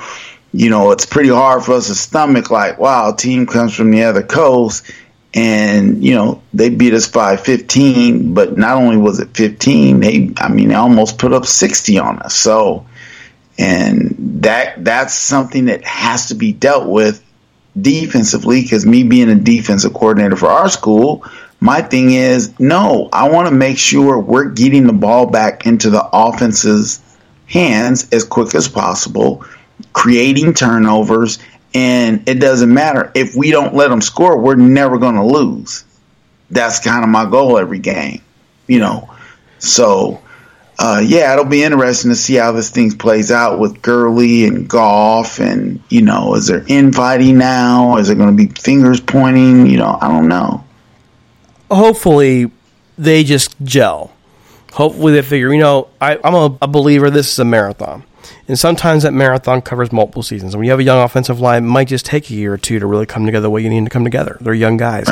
you 0.51 0.69
know, 0.69 0.91
it's 0.91 1.05
pretty 1.05 1.29
hard 1.29 1.63
for 1.63 1.73
us 1.73 1.87
to 1.87 1.95
stomach, 1.95 2.49
like, 2.49 2.79
wow, 2.79 3.13
a 3.13 3.15
team 3.15 3.45
comes 3.45 3.75
from 3.75 3.91
the 3.91 4.03
other 4.03 4.23
coast 4.23 4.89
and, 5.33 6.03
you 6.03 6.15
know, 6.15 6.41
they 6.53 6.69
beat 6.69 6.93
us 6.93 7.07
by 7.07 7.37
15. 7.37 8.33
But 8.33 8.57
not 8.57 8.77
only 8.77 8.97
was 8.97 9.19
it 9.19 9.35
15, 9.35 9.99
they, 9.99 10.31
I 10.37 10.49
mean, 10.49 10.69
they 10.69 10.75
almost 10.75 11.19
put 11.19 11.33
up 11.33 11.45
60 11.45 11.99
on 11.99 12.19
us. 12.19 12.35
So, 12.35 12.87
and 13.59 14.15
that 14.41 14.83
that's 14.83 15.13
something 15.13 15.65
that 15.65 15.83
has 15.83 16.29
to 16.29 16.35
be 16.35 16.53
dealt 16.53 16.87
with 16.87 17.23
defensively 17.79 18.61
because 18.61 18.85
me 18.85 19.03
being 19.03 19.29
a 19.29 19.35
defensive 19.35 19.93
coordinator 19.93 20.35
for 20.35 20.47
our 20.47 20.69
school 20.69 21.25
my 21.59 21.81
thing 21.81 22.11
is 22.11 22.57
no 22.59 23.09
i 23.13 23.29
want 23.29 23.47
to 23.47 23.53
make 23.53 23.77
sure 23.77 24.19
we're 24.19 24.49
getting 24.49 24.87
the 24.87 24.93
ball 24.93 25.25
back 25.25 25.65
into 25.65 25.89
the 25.89 26.03
offense's 26.13 27.01
hands 27.47 28.07
as 28.11 28.23
quick 28.23 28.53
as 28.55 28.67
possible 28.67 29.43
creating 29.93 30.53
turnovers 30.53 31.39
And 31.73 32.27
it 32.27 32.35
doesn't 32.35 32.73
matter 32.73 33.11
if 33.13 33.35
we 33.35 33.51
don't 33.51 33.75
let 33.75 33.89
them 33.89 34.01
score, 34.01 34.37
we're 34.39 34.55
never 34.55 34.97
going 34.97 35.15
to 35.15 35.23
lose. 35.25 35.83
That's 36.49 36.79
kind 36.79 37.03
of 37.03 37.09
my 37.09 37.29
goal 37.29 37.59
every 37.59 37.79
game, 37.79 38.21
you 38.67 38.79
know. 38.79 39.09
So, 39.59 40.19
uh, 40.79 41.03
yeah, 41.05 41.31
it'll 41.33 41.45
be 41.45 41.63
interesting 41.63 42.09
to 42.09 42.15
see 42.15 42.35
how 42.35 42.53
this 42.53 42.71
thing 42.71 42.91
plays 42.97 43.31
out 43.31 43.59
with 43.59 43.81
Gurley 43.83 44.45
and 44.45 44.67
Goff, 44.67 45.39
and 45.39 45.83
you 45.89 46.01
know, 46.01 46.33
is 46.35 46.47
there 46.47 46.65
infighting 46.67 47.37
now? 47.37 47.97
Is 47.97 48.07
there 48.07 48.15
going 48.15 48.35
to 48.35 48.47
be 48.47 48.51
fingers 48.59 48.99
pointing? 48.99 49.67
You 49.67 49.77
know, 49.77 49.97
I 50.01 50.07
don't 50.07 50.27
know. 50.27 50.63
Hopefully 51.69 52.51
they 52.97 53.23
just 53.23 53.55
gel. 53.63 54.13
Hopefully 54.73 55.13
they 55.13 55.21
figure, 55.21 55.51
you 55.53 55.59
know, 55.59 55.89
I, 55.99 56.19
I'm 56.23 56.35
a, 56.35 56.57
a 56.61 56.67
believer 56.67 57.09
this 57.09 57.31
is 57.31 57.39
a 57.39 57.45
marathon. 57.45 58.03
And 58.47 58.57
sometimes 58.57 59.03
that 59.03 59.13
marathon 59.13 59.61
covers 59.61 59.91
multiple 59.91 60.23
seasons. 60.23 60.53
And 60.53 60.59
when 60.59 60.65
you 60.65 60.71
have 60.71 60.79
a 60.79 60.83
young 60.83 61.01
offensive 61.01 61.39
line, 61.39 61.63
it 61.63 61.67
might 61.67 61.87
just 61.87 62.05
take 62.05 62.29
a 62.29 62.33
year 62.33 62.53
or 62.53 62.57
two 62.57 62.79
to 62.79 62.85
really 62.85 63.05
come 63.05 63.25
together 63.25 63.43
the 63.43 63.49
way 63.49 63.61
you 63.61 63.69
need 63.69 63.83
to 63.83 63.89
come 63.89 64.03
together. 64.03 64.37
They're 64.41 64.53
young 64.53 64.77
guys. 64.77 65.07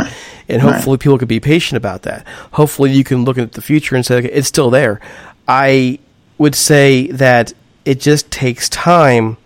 And 0.47 0.61
hopefully 0.61 0.97
people 0.97 1.17
can 1.17 1.27
be 1.27 1.39
patient 1.39 1.77
about 1.77 2.03
that. 2.03 2.25
Hopefully 2.53 2.91
you 2.91 3.03
can 3.03 3.25
look 3.25 3.37
at 3.37 3.53
the 3.53 3.61
future 3.61 3.95
and 3.95 4.05
say, 4.05 4.17
okay, 4.17 4.29
it's 4.29 4.47
still 4.47 4.69
there. 4.69 4.99
I 5.47 5.99
would 6.37 6.55
say 6.55 7.07
that 7.07 7.53
it 7.85 7.99
just 7.99 8.29
takes 8.31 8.69
time 8.69 9.37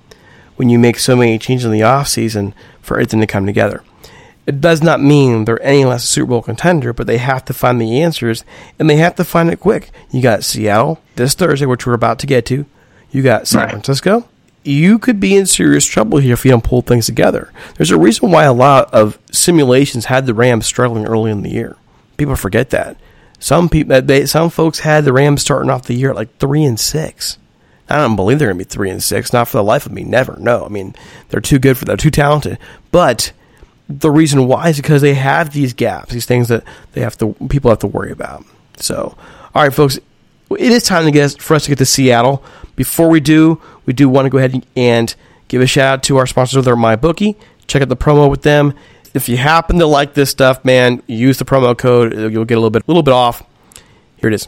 when 0.56 0.70
you 0.70 0.80
make 0.80 0.98
so 1.00 1.16
many 1.16 1.38
changes 1.38 1.66
in 1.66 1.72
the 1.72 1.82
offseason 1.82 2.54
for 2.82 2.96
everything 2.96 3.22
to 3.22 3.28
come 3.28 3.46
together. 3.46 3.84
It 4.48 4.60
does 4.60 4.82
not 4.82 5.02
mean 5.02 5.46
they're 5.46 5.62
any 5.62 5.86
less 5.86 6.04
a 6.04 6.08
Super 6.08 6.30
Bowl 6.30 6.42
contender, 6.42 6.94
but 6.94 7.08
they 7.08 7.20
have 7.20 7.46
to 7.46 7.54
find 7.54 7.80
the 7.80 8.02
answers 8.02 8.44
and 8.80 8.90
they 8.90 8.98
have 8.98 9.16
to 9.16 9.24
find 9.24 9.50
it 9.50 9.60
quick. 9.60 9.92
You 10.10 10.22
got 10.22 10.44
Seattle 10.44 11.00
this 11.16 11.36
Thursday, 11.36 11.66
which 11.66 11.86
we're 11.86 11.94
about 11.94 12.20
to 12.20 12.28
get 12.28 12.46
to. 12.48 12.66
You 13.12 13.22
got 13.22 13.48
San 13.48 13.70
Francisco. 13.70 14.28
You 14.64 15.00
could 15.00 15.20
be 15.20 15.36
in 15.36 15.46
serious 15.46 15.86
trouble 15.86 16.20
here 16.20 16.34
if 16.34 16.46
you 16.46 16.52
don't 16.52 16.64
pull 16.64 16.82
things 16.82 17.06
together. 17.06 17.52
There's 17.78 17.92
a 17.92 17.98
reason 17.98 18.32
why 18.32 18.44
a 18.44 18.54
lot 18.54 18.94
of 18.94 19.20
simulations 19.32 20.06
had 20.06 20.26
the 20.26 20.34
Rams 20.34 20.66
struggling 20.66 21.06
early 21.06 21.32
in 21.32 21.42
the 21.42 21.50
year. 21.50 21.78
People 22.18 22.36
forget 22.36 22.70
that. 22.70 22.98
Some 23.40 23.70
people, 23.70 23.96
uh, 23.96 24.02
they, 24.02 24.28
some 24.28 24.52
folks 24.52 24.80
had 24.80 25.04
the 25.04 25.14
Rams 25.14 25.42
starting 25.42 25.72
off 25.72 25.88
the 25.88 25.96
year 25.96 26.12
at 26.12 26.16
like 26.16 26.38
three 26.38 26.64
and 26.64 26.80
six. 26.80 27.40
I 27.90 27.98
don't 27.98 28.16
believe 28.16 28.40
they're 28.40 28.50
going 28.50 28.60
to 28.60 28.66
be 28.66 28.70
three 28.70 28.92
and 28.92 29.04
six. 29.04 29.34
Not 29.34 29.48
for 29.48 29.58
the 29.58 29.64
life 29.64 29.86
of 29.86 29.92
me. 29.92 30.04
Never. 30.04 30.38
No. 30.40 30.64
I 30.64 30.70
mean, 30.70 30.96
they're 31.30 31.42
too 31.42 31.60
good 31.60 31.78
for. 31.78 31.86
They're 31.86 31.98
too 31.98 32.12
talented. 32.12 32.58
But 32.92 33.34
the 34.00 34.12
reason 34.12 34.48
why 34.48 34.70
is 34.70 34.78
because 34.78 35.02
they 35.02 35.14
have 35.14 35.54
these 35.54 35.74
gaps, 35.74 36.12
these 36.12 36.26
things 36.26 36.48
that 36.48 36.64
they 36.94 37.02
have 37.02 37.18
to 37.20 37.34
people 37.50 37.70
have 37.70 37.80
to 37.80 37.88
worry 37.88 38.12
about. 38.12 38.44
So, 38.78 39.16
all 39.54 39.64
right, 39.64 39.74
folks, 39.74 40.00
it 40.52 40.72
is 40.72 40.84
time 40.84 41.06
to 41.06 41.12
get 41.12 41.42
for 41.42 41.56
us 41.56 41.64
to 41.64 41.70
get 41.70 41.78
to 41.80 41.86
Seattle. 41.86 42.44
Before 42.76 43.10
we 43.10 43.20
do, 43.20 43.62
we 43.86 43.94
do 43.94 44.10
want 44.10 44.26
to 44.26 44.30
go 44.30 44.38
ahead 44.38 44.66
and 44.76 45.14
give 45.48 45.62
a 45.62 45.68
shout 45.68 45.94
out 45.94 46.04
to 46.04 46.18
our 46.18 46.26
sponsors. 46.26 46.66
They're 46.66 46.76
MyBookie. 46.76 47.36
Check 47.68 47.82
out 47.82 47.90
the 47.90 47.98
promo 47.98 48.30
with 48.30 48.42
them. 48.42 48.74
If 49.14 49.28
you 49.28 49.38
happen 49.38 49.80
to 49.80 49.86
like 49.86 50.14
this 50.14 50.30
stuff, 50.30 50.64
man, 50.64 51.04
use 51.08 51.38
the 51.38 51.46
promo 51.46 51.78
code. 51.78 52.14
You'll 52.14 52.46
get 52.46 52.56
a 52.56 52.60
little 52.60 52.70
bit, 52.70 52.88
little 52.88 53.04
bit 53.04 53.14
off. 53.14 53.44
Here 54.18 54.30
it 54.30 54.34
is. 54.34 54.48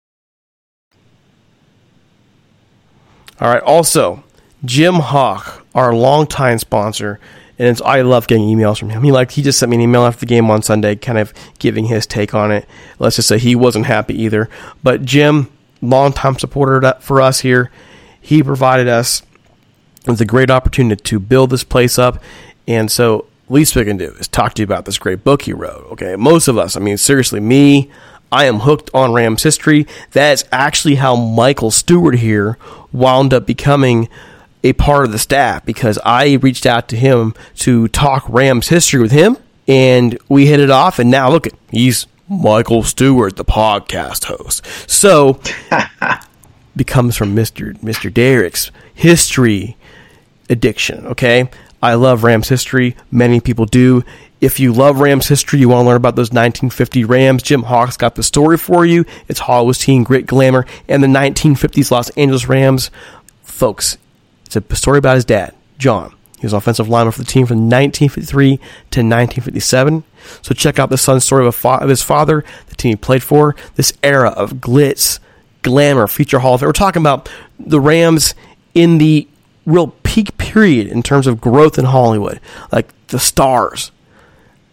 All 3.41 3.49
right. 3.49 3.63
Also, 3.63 4.23
Jim 4.63 4.95
Hock, 4.95 5.65
our 5.73 5.93
longtime 5.93 6.59
sponsor, 6.59 7.19
and 7.57 7.67
it's, 7.67 7.81
I 7.81 8.01
love 8.01 8.27
getting 8.27 8.45
emails 8.45 8.79
from 8.79 8.89
him. 8.89 9.03
He 9.03 9.11
like 9.11 9.31
he 9.31 9.41
just 9.41 9.59
sent 9.59 9.69
me 9.69 9.77
an 9.77 9.81
email 9.81 10.03
after 10.03 10.21
the 10.21 10.25
game 10.27 10.49
on 10.49 10.61
Sunday, 10.61 10.95
kind 10.95 11.17
of 11.17 11.33
giving 11.59 11.85
his 11.85 12.05
take 12.05 12.33
on 12.33 12.51
it. 12.51 12.67
Let's 12.99 13.17
just 13.17 13.27
say 13.27 13.39
he 13.39 13.55
wasn't 13.55 13.87
happy 13.87 14.19
either. 14.21 14.49
But 14.83 15.03
Jim, 15.03 15.51
longtime 15.81 16.39
supporter 16.39 16.95
for 17.01 17.21
us 17.21 17.41
here, 17.41 17.71
he 18.19 18.43
provided 18.43 18.87
us 18.87 19.23
with 20.07 20.21
a 20.21 20.25
great 20.25 20.49
opportunity 20.49 21.01
to 21.01 21.19
build 21.19 21.49
this 21.49 21.63
place 21.63 21.99
up, 21.99 22.21
and 22.67 22.91
so 22.91 23.25
least 23.51 23.75
we 23.75 23.83
can 23.83 23.97
do 23.97 24.11
is 24.19 24.27
talk 24.27 24.53
to 24.53 24.61
you 24.61 24.63
about 24.63 24.85
this 24.85 24.97
great 24.97 25.23
book 25.23 25.43
he 25.43 25.53
wrote. 25.53 25.85
Okay, 25.91 26.15
most 26.15 26.47
of 26.47 26.57
us, 26.57 26.75
I 26.75 26.79
mean, 26.79 26.97
seriously, 26.97 27.39
me, 27.39 27.91
I 28.31 28.45
am 28.45 28.59
hooked 28.59 28.89
on 28.93 29.13
Rams 29.13 29.43
history. 29.43 29.85
That's 30.11 30.43
actually 30.51 30.95
how 30.95 31.15
Michael 31.15 31.71
Stewart 31.71 32.15
here 32.15 32.57
wound 32.91 33.33
up 33.33 33.45
becoming 33.45 34.07
a 34.63 34.73
part 34.73 35.05
of 35.05 35.11
the 35.11 35.19
staff 35.19 35.65
because 35.65 35.99
I 36.05 36.33
reached 36.35 36.65
out 36.65 36.87
to 36.89 36.95
him 36.95 37.33
to 37.57 37.87
talk 37.89 38.23
Rams 38.29 38.69
history 38.69 39.01
with 39.01 39.11
him, 39.11 39.37
and 39.67 40.17
we 40.29 40.45
hit 40.45 40.59
it 40.59 40.69
off. 40.69 40.99
And 40.99 41.11
now 41.11 41.29
look, 41.29 41.47
at 41.47 41.53
he's 41.71 42.07
Michael 42.29 42.83
Stewart, 42.83 43.35
the 43.35 43.45
podcast 43.45 44.25
host. 44.25 44.65
So 44.89 45.41
becomes 46.75 47.17
from 47.17 47.35
Mister 47.35 47.73
Mister 47.81 48.09
Derek's 48.09 48.71
history 48.93 49.75
addiction. 50.49 51.05
Okay, 51.07 51.49
I 51.81 51.95
love 51.95 52.23
Rams 52.23 52.49
history. 52.49 52.95
Many 53.11 53.39
people 53.39 53.65
do. 53.65 54.03
If 54.39 54.59
you 54.59 54.73
love 54.73 54.99
Rams 54.99 55.27
history, 55.27 55.59
you 55.59 55.69
want 55.69 55.83
to 55.83 55.87
learn 55.87 55.97
about 55.97 56.15
those 56.15 56.29
1950 56.29 57.05
Rams. 57.05 57.43
Jim 57.43 57.63
Hock's 57.63 57.97
got 57.97 58.15
the 58.15 58.23
story 58.23 58.57
for 58.57 58.85
you. 58.85 59.05
It's 59.27 59.41
Hollywood's 59.41 59.79
Team 59.79 60.03
grit, 60.03 60.25
glamour, 60.25 60.65
and 60.87 61.03
the 61.03 61.07
1950s 61.07 61.91
Los 61.91 62.09
Angeles 62.11 62.47
Rams. 62.47 62.91
Folks, 63.43 63.97
it's 64.45 64.55
a 64.55 64.75
story 64.75 64.97
about 64.97 65.15
his 65.15 65.25
dad, 65.25 65.53
John. 65.77 66.13
He 66.39 66.45
was 66.45 66.53
offensive 66.53 66.89
lineman 66.89 67.11
for 67.11 67.19
the 67.19 67.25
team 67.25 67.45
from 67.45 67.69
1953 67.69 68.57
to 68.57 68.63
1957. 69.01 70.03
So 70.41 70.55
check 70.55 70.79
out 70.79 70.89
the 70.89 70.97
son's 70.97 71.23
story 71.23 71.45
of, 71.45 71.53
fa- 71.53 71.79
of 71.81 71.89
his 71.89 72.01
father, 72.01 72.43
the 72.67 72.75
team 72.75 72.89
he 72.89 72.95
played 72.95 73.21
for. 73.21 73.55
This 73.75 73.93
era 74.01 74.29
of 74.29 74.53
glitz, 74.53 75.19
glamour, 75.61 76.07
feature 76.07 76.39
Hall 76.39 76.55
of 76.55 76.61
Fame. 76.61 76.67
We're 76.67 76.73
talking 76.73 77.03
about 77.03 77.29
the 77.59 77.79
Rams 77.79 78.33
in 78.73 78.97
the 78.97 79.27
real 79.67 79.87
peak 80.11 80.37
period 80.37 80.87
in 80.87 81.01
terms 81.01 81.25
of 81.25 81.39
growth 81.39 81.79
in 81.79 81.85
Hollywood, 81.85 82.41
like 82.69 82.89
the 83.07 83.17
stars. 83.17 83.93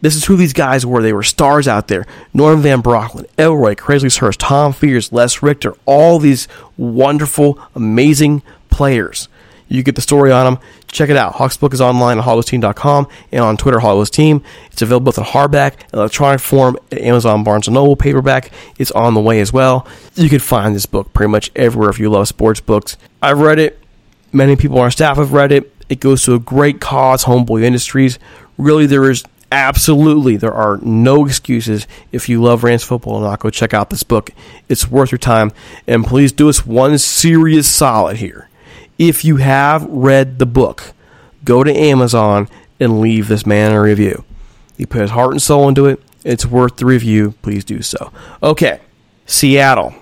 This 0.01 0.17
is 0.17 0.25
who 0.25 0.37
these 0.37 0.53
guys 0.53 0.85
were. 0.85 1.01
They 1.01 1.13
were 1.13 1.23
stars 1.23 1.69
out 1.69 1.87
there. 1.87 2.07
Norman 2.35 2.61
Van 2.61 2.83
Brocklin, 2.83 3.25
Elroy, 3.39 3.77
Crazy 3.77 4.09
Hirsch, 4.19 4.37
Tom 4.37 4.73
Fears, 4.73 5.13
Les 5.13 5.41
Richter, 5.41 5.75
all 5.87 6.19
these 6.19 6.49
wonderful, 6.77 7.57
amazing 7.77 8.43
players. 8.69 9.29
You 9.69 9.85
get 9.85 9.95
the 9.95 10.01
story 10.01 10.33
on 10.33 10.45
them. 10.45 10.63
Check 10.89 11.09
it 11.09 11.17
out. 11.17 11.35
Hock's 11.35 11.57
book 11.57 11.73
is 11.73 11.81
online 11.81 12.19
at 12.19 12.25
hollowsteam.com 12.25 13.07
and 13.31 13.41
on 13.41 13.57
Twitter, 13.57 13.79
Team. 14.07 14.43
It's 14.73 14.83
available 14.83 15.05
both 15.05 15.19
in 15.19 15.25
hardback 15.25 15.83
and 15.83 15.95
electronic 16.01 16.41
form 16.41 16.77
at 16.91 16.99
Amazon, 16.99 17.45
Barnes 17.45 17.69
& 17.69 17.71
Noble. 17.71 17.95
Paperback 17.95 18.51
It's 18.77 18.91
on 18.91 19.15
the 19.15 19.21
way 19.21 19.39
as 19.39 19.53
well. 19.53 19.87
You 20.17 20.29
can 20.29 20.41
find 20.41 20.75
this 20.75 20.87
book 20.87 21.13
pretty 21.13 21.31
much 21.31 21.53
everywhere 21.55 21.91
if 21.91 22.01
you 22.01 22.11
love 22.11 22.27
sports 22.27 22.61
books. 22.61 22.97
I've 23.23 23.39
read 23.39 23.61
it. 23.61 23.79
Many 24.33 24.57
people 24.57 24.79
on 24.79 24.85
our 24.85 24.91
staff 24.91 25.17
have 25.17 25.33
read 25.33 25.53
it. 25.53 25.73
It 25.89 26.01
goes 26.01 26.23
to 26.25 26.35
a 26.35 26.39
great 26.39 26.81
cause, 26.81 27.25
Homeboy 27.25 27.63
Industries. 27.63 28.19
Really, 28.59 28.87
there 28.87 29.11
is 29.11 29.25
absolutely 29.51 30.37
there 30.37 30.53
are 30.53 30.79
no 30.83 31.25
excuses 31.25 31.87
if 32.13 32.29
you 32.29 32.43
love 32.43 32.63
Rams 32.63 32.85
football 32.85 33.17
and 33.17 33.25
not 33.25 33.41
go 33.41 33.51
check 33.51 33.73
out 33.73 33.91
this 33.91 34.03
book. 34.03 34.31
It's 34.69 34.91
worth 34.91 35.11
your 35.11 35.19
time. 35.19 35.53
And 35.87 36.05
please 36.05 36.33
do 36.33 36.49
us 36.49 36.67
one 36.67 36.99
serious 36.99 37.71
solid 37.71 38.19
here. 38.19 38.49
If 38.99 39.25
you 39.25 39.37
have 39.37 39.85
read 39.85 40.39
the 40.39 40.47
book, 40.47 40.93
go 41.45 41.65
to 41.65 41.73
Amazon 41.75 42.49
and 42.81 43.01
leave 43.01 43.29
this 43.29 43.47
man 43.47 43.73
a 43.73 43.81
review. 43.81 44.25
He 44.77 44.87
put 44.87 45.03
his 45.03 45.11
heart 45.13 45.33
and 45.33 45.43
soul 45.43 45.69
into 45.69 45.87
it. 45.87 46.03
It's 46.25 46.45
worth 46.45 46.77
the 46.77 46.87
review. 46.87 47.35
Please 47.43 47.65
do 47.65 47.81
so. 47.81 48.13
Okay, 48.43 48.81
Seattle. 49.27 49.95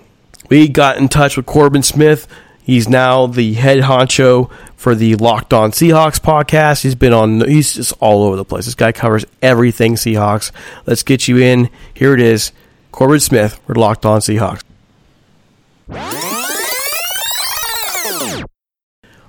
We 0.49 0.67
got 0.67 0.97
in 0.97 1.09
touch 1.09 1.37
with 1.37 1.45
Corbin 1.45 1.83
Smith. 1.83 2.27
He's 2.67 2.89
now 2.89 3.27
the 3.27 3.53
head 3.53 3.83
honcho 3.83 4.51
for 4.75 4.93
the 4.93 5.15
Locked 5.15 5.53
On 5.53 5.71
Seahawks 5.71 6.19
podcast. 6.19 6.83
He's 6.83 6.95
been 6.95 7.13
on, 7.13 7.47
he's 7.47 7.75
just 7.75 7.93
all 8.01 8.25
over 8.25 8.35
the 8.35 8.43
place. 8.43 8.65
This 8.65 8.75
guy 8.75 8.91
covers 8.91 9.23
everything 9.41 9.95
Seahawks. 9.95 10.51
Let's 10.85 11.01
get 11.01 11.29
you 11.29 11.37
in. 11.37 11.69
Here 11.93 12.13
it 12.13 12.19
is 12.19 12.51
Corbin 12.91 13.21
Smith 13.21 13.57
for 13.65 13.73
Locked 13.73 14.05
On 14.05 14.19
Seahawks. 14.19 14.63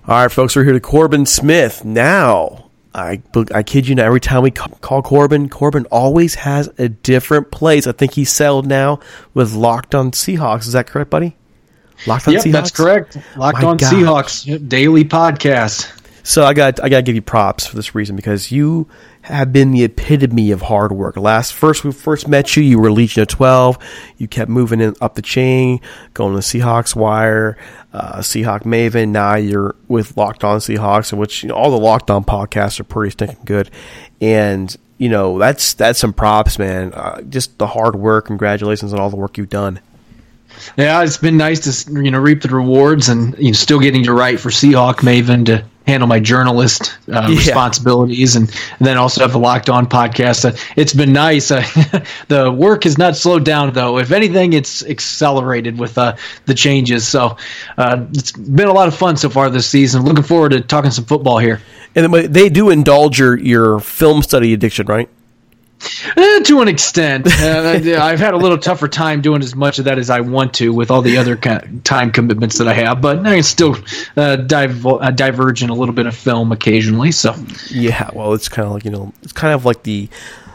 All 0.09 0.22
right, 0.22 0.32
folks, 0.32 0.57
we're 0.57 0.64
here 0.64 0.72
to 0.72 0.80
Corbin 0.80 1.24
Smith. 1.24 1.84
Now, 1.84 2.70
I, 2.93 3.22
I 3.55 3.62
kid 3.62 3.86
you 3.86 3.95
not, 3.95 4.07
every 4.07 4.18
time 4.18 4.43
we 4.43 4.51
call 4.51 5.01
Corbin, 5.01 5.49
Corbin 5.49 5.86
always 5.93 6.34
has 6.34 6.68
a 6.76 6.89
different 6.89 7.53
place. 7.53 7.86
I 7.86 7.93
think 7.93 8.14
he's 8.14 8.32
settled 8.32 8.66
now 8.66 8.99
with 9.32 9.53
Locked 9.53 9.95
On 9.95 10.11
Seahawks. 10.11 10.66
Is 10.66 10.72
that 10.72 10.89
correct, 10.89 11.11
buddy? 11.11 11.36
Locked 12.07 12.28
On 12.28 12.34
Yep, 12.34 12.44
Seahawks? 12.44 12.53
that's 12.53 12.70
correct. 12.70 13.16
Locked 13.36 13.62
My 13.62 13.68
on 13.68 13.76
gosh. 13.76 13.92
Seahawks 13.92 14.68
daily 14.68 15.05
podcast. 15.05 15.94
So 16.24 16.44
I 16.44 16.53
got 16.53 16.82
I 16.82 16.88
got 16.90 16.96
to 16.99 17.03
give 17.03 17.14
you 17.14 17.22
props 17.22 17.66
for 17.66 17.74
this 17.76 17.94
reason 17.94 18.14
because 18.14 18.53
you 18.53 18.86
have 19.22 19.51
been 19.53 19.72
the 19.72 19.84
epitome 19.84 20.51
of 20.51 20.61
hard 20.62 20.92
work. 20.92 21.16
Last 21.16 21.55
first 21.55 21.84
we 21.84 21.92
first 21.92 22.28
met 22.28 22.55
you, 22.55 22.62
you 22.62 22.78
were 22.78 22.90
Legion 22.92 23.22
of 23.22 23.28
Twelve. 23.28 23.78
You 24.18 24.28
kept 24.28 24.51
moving 24.51 24.80
in, 24.80 24.94
up 25.01 25.14
the 25.14 25.22
chain, 25.22 25.80
going 26.12 26.34
to 26.34 26.40
Seahawks 26.40 26.94
Wire, 26.94 27.57
uh, 27.94 28.18
Seahawk 28.18 28.64
Maven. 28.64 29.09
Now 29.09 29.36
you're 29.36 29.74
with 29.88 30.18
Locked 30.18 30.44
On 30.44 30.59
Seahawks, 30.59 31.16
which 31.16 31.42
you 31.44 31.49
know, 31.49 31.55
all 31.55 31.70
the 31.70 31.78
Locked 31.78 32.11
On 32.11 32.22
podcasts 32.24 32.78
are 32.78 32.84
pretty 32.84 33.11
stinking 33.12 33.38
good. 33.46 33.70
And 34.20 34.76
you 34.99 35.09
know 35.09 35.38
that's 35.38 35.72
that's 35.74 35.99
some 35.99 36.12
props, 36.12 36.59
man. 36.59 36.92
Uh, 36.92 37.22
just 37.22 37.57
the 37.57 37.68
hard 37.68 37.96
work. 37.96 38.26
Congratulations 38.26 38.92
on 38.92 39.01
all 39.01 39.09
the 39.09 39.16
work 39.16 39.38
you've 39.38 39.49
done. 39.49 39.80
Yeah, 40.76 41.02
it's 41.02 41.16
been 41.16 41.36
nice 41.36 41.84
to 41.84 42.02
you 42.02 42.11
know 42.11 42.18
reap 42.18 42.42
the 42.42 42.48
rewards 42.48 43.09
and 43.09 43.36
you 43.38 43.46
know, 43.46 43.52
still 43.52 43.80
getting 43.80 44.04
to 44.04 44.12
write 44.12 44.40
for 44.40 44.50
Seahawk 44.50 44.96
Maven 44.96 45.46
to 45.46 45.64
handle 45.86 46.06
my 46.06 46.20
journalist 46.20 46.98
uh, 47.09 47.26
Yeah. 47.28 47.36
responsibilities 47.36 48.36
and, 48.36 48.52
then 48.78 48.98
also 48.98 49.22
have 49.22 49.32
the 49.32 49.38
Locked 49.38 49.70
On 49.70 49.86
podcast. 49.86 50.44
Uh, 50.44 50.56
it's 50.76 50.92
been 50.92 51.12
nice. 51.14 51.50
Uh, 51.50 51.64
the 52.28 52.52
work 52.52 52.84
has 52.84 52.98
not 52.98 53.16
slowed 53.16 53.44
down 53.44 53.72
though. 53.72 53.98
If 53.98 54.12
anything, 54.12 54.52
it's 54.52 54.84
accelerated 54.84 55.78
with 55.78 55.96
uh, 55.96 56.16
the 56.44 56.54
changes. 56.54 57.09
So 57.09 57.38
uh, 57.78 58.04
it's 58.11 58.32
been 58.32 58.68
a 58.68 58.72
lot 58.72 58.88
of 58.88 58.94
fun 58.94 59.16
so 59.16 59.30
far 59.30 59.48
this 59.50 59.66
season. 59.68 60.04
Looking 60.04 60.24
forward 60.24 60.50
to 60.50 60.61
talking 60.61 60.90
some 60.90 61.06
football 61.06 61.38
here. 61.38 61.61
And 61.94 62.12
they 62.12 62.48
do 62.50 62.68
indulge 62.70 63.18
your 63.18 63.36
your 63.38 63.80
film 63.80 64.22
study 64.22 64.52
addiction, 64.52 64.86
right? 64.86 65.09
Eh, 66.16 66.41
to 66.41 66.61
an 66.61 66.68
extent, 66.68 67.26
uh, 67.26 67.99
I've 68.01 68.18
had 68.18 68.35
a 68.35 68.37
little 68.37 68.59
tougher 68.59 68.89
time 68.89 69.20
doing 69.20 69.43
as 69.43 69.55
much 69.55 69.79
of 69.79 69.85
that 69.85 69.99
as 69.99 70.11
I 70.11 70.20
want 70.20 70.55
to 70.55 70.72
with 70.72 70.91
all 70.91 71.03
the 71.03 71.18
other 71.18 71.37
ki- 71.37 71.81
time 71.85 72.11
commitments 72.11 72.59
that 72.59 72.66
I 72.66 72.74
have. 72.74 73.01
But 73.01 73.20
I 73.20 73.35
can 73.37 73.43
still 73.43 73.76
uh, 74.16 74.37
dive, 74.37 74.85
uh, 74.85 75.11
diverge 75.12 75.62
in 75.62 75.70
a 75.70 75.74
little 75.74 75.95
bit 75.95 76.07
of 76.07 76.16
film 76.16 76.51
occasionally. 76.51 77.12
So 77.12 77.35
Yeah, 77.70 78.11
well, 78.12 78.35
it's 78.35 78.49
kind 78.49 78.66
of 78.66 78.74
like 78.74 78.85
you 78.85 78.91
know, 78.91 79.12
it's 79.22 79.33
kind 79.33 79.55
of 79.55 79.64
like 79.64 79.85
the 79.85 80.09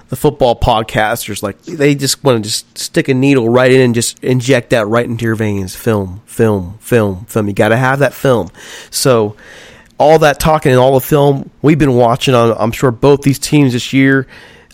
the 0.09 0.17
football 0.17 0.59
podcasters. 0.59 1.41
Like 1.41 1.61
they 1.63 1.95
just 1.95 2.23
want 2.23 2.43
to 2.43 2.49
just 2.49 2.77
stick 2.77 3.07
a 3.07 3.13
needle 3.13 3.47
right 3.49 3.71
in 3.71 3.79
and 3.81 3.95
just 3.95 4.21
inject 4.23 4.71
that 4.71 4.87
right 4.87 5.05
into 5.05 5.25
your 5.25 5.35
veins. 5.35 5.75
Film, 5.75 6.21
film, 6.25 6.77
film, 6.79 7.25
film. 7.25 7.47
You 7.47 7.53
got 7.53 7.69
to 7.69 7.77
have 7.77 7.99
that 7.99 8.13
film. 8.13 8.49
So 8.89 9.37
all 9.97 10.19
that 10.19 10.39
talking 10.39 10.71
and 10.71 10.79
all 10.81 10.95
the 10.95 11.05
film 11.05 11.49
we've 11.61 11.79
been 11.79 11.95
watching 11.95 12.33
on, 12.33 12.55
I'm 12.59 12.71
sure 12.71 12.91
both 12.91 13.21
these 13.21 13.39
teams 13.39 13.73
this 13.73 13.93
year. 13.93 14.27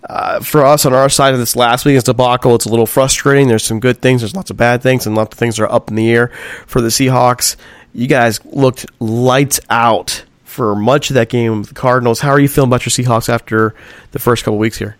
Uh, 0.10 0.39
for 0.39 0.66
us 0.66 0.88
on 0.88 0.93
our 0.93 1.07
side 1.07 1.34
of 1.34 1.39
this 1.39 1.55
last 1.55 1.86
week's 1.86 2.03
debacle, 2.03 2.55
it's 2.55 2.66
a 2.66 2.70
little 2.70 2.88
frustrating. 2.88 3.47
There's 3.47 3.64
some 3.64 3.80
good 3.80 4.01
things, 4.01 4.22
there's 4.22 4.36
lots 4.36 4.49
of 4.49 4.57
bad 4.57 4.82
things, 4.82 5.05
and 5.05 5.16
lots 5.16 5.36
of 5.36 5.39
things 5.39 5.60
are 5.60 5.72
up 5.72 5.89
in 5.89 5.95
the 5.95 6.10
air 6.10 6.30
for 6.66 6.82
the 6.82 6.88
Seahawks. 6.88 7.55
You 7.93 8.07
guys 8.07 8.43
looked 8.45 8.88
lights 8.99 9.60
out 9.70 10.26
for 10.45 10.76
much 10.76 11.12
of 11.12 11.14
that 11.14 11.30
game 11.30 11.60
with 11.60 11.70
the 11.70 11.76
Cardinals. 11.76 12.20
How 12.20 12.32
are 12.32 12.39
you 12.39 12.47
feeling 12.47 12.70
about 12.70 12.86
your 12.86 12.91
Seahawks 12.91 13.30
after 13.30 13.76
the 14.12 14.20
first 14.20 14.43
couple 14.43 14.57
weeks 14.57 14.80
here? 14.80 14.97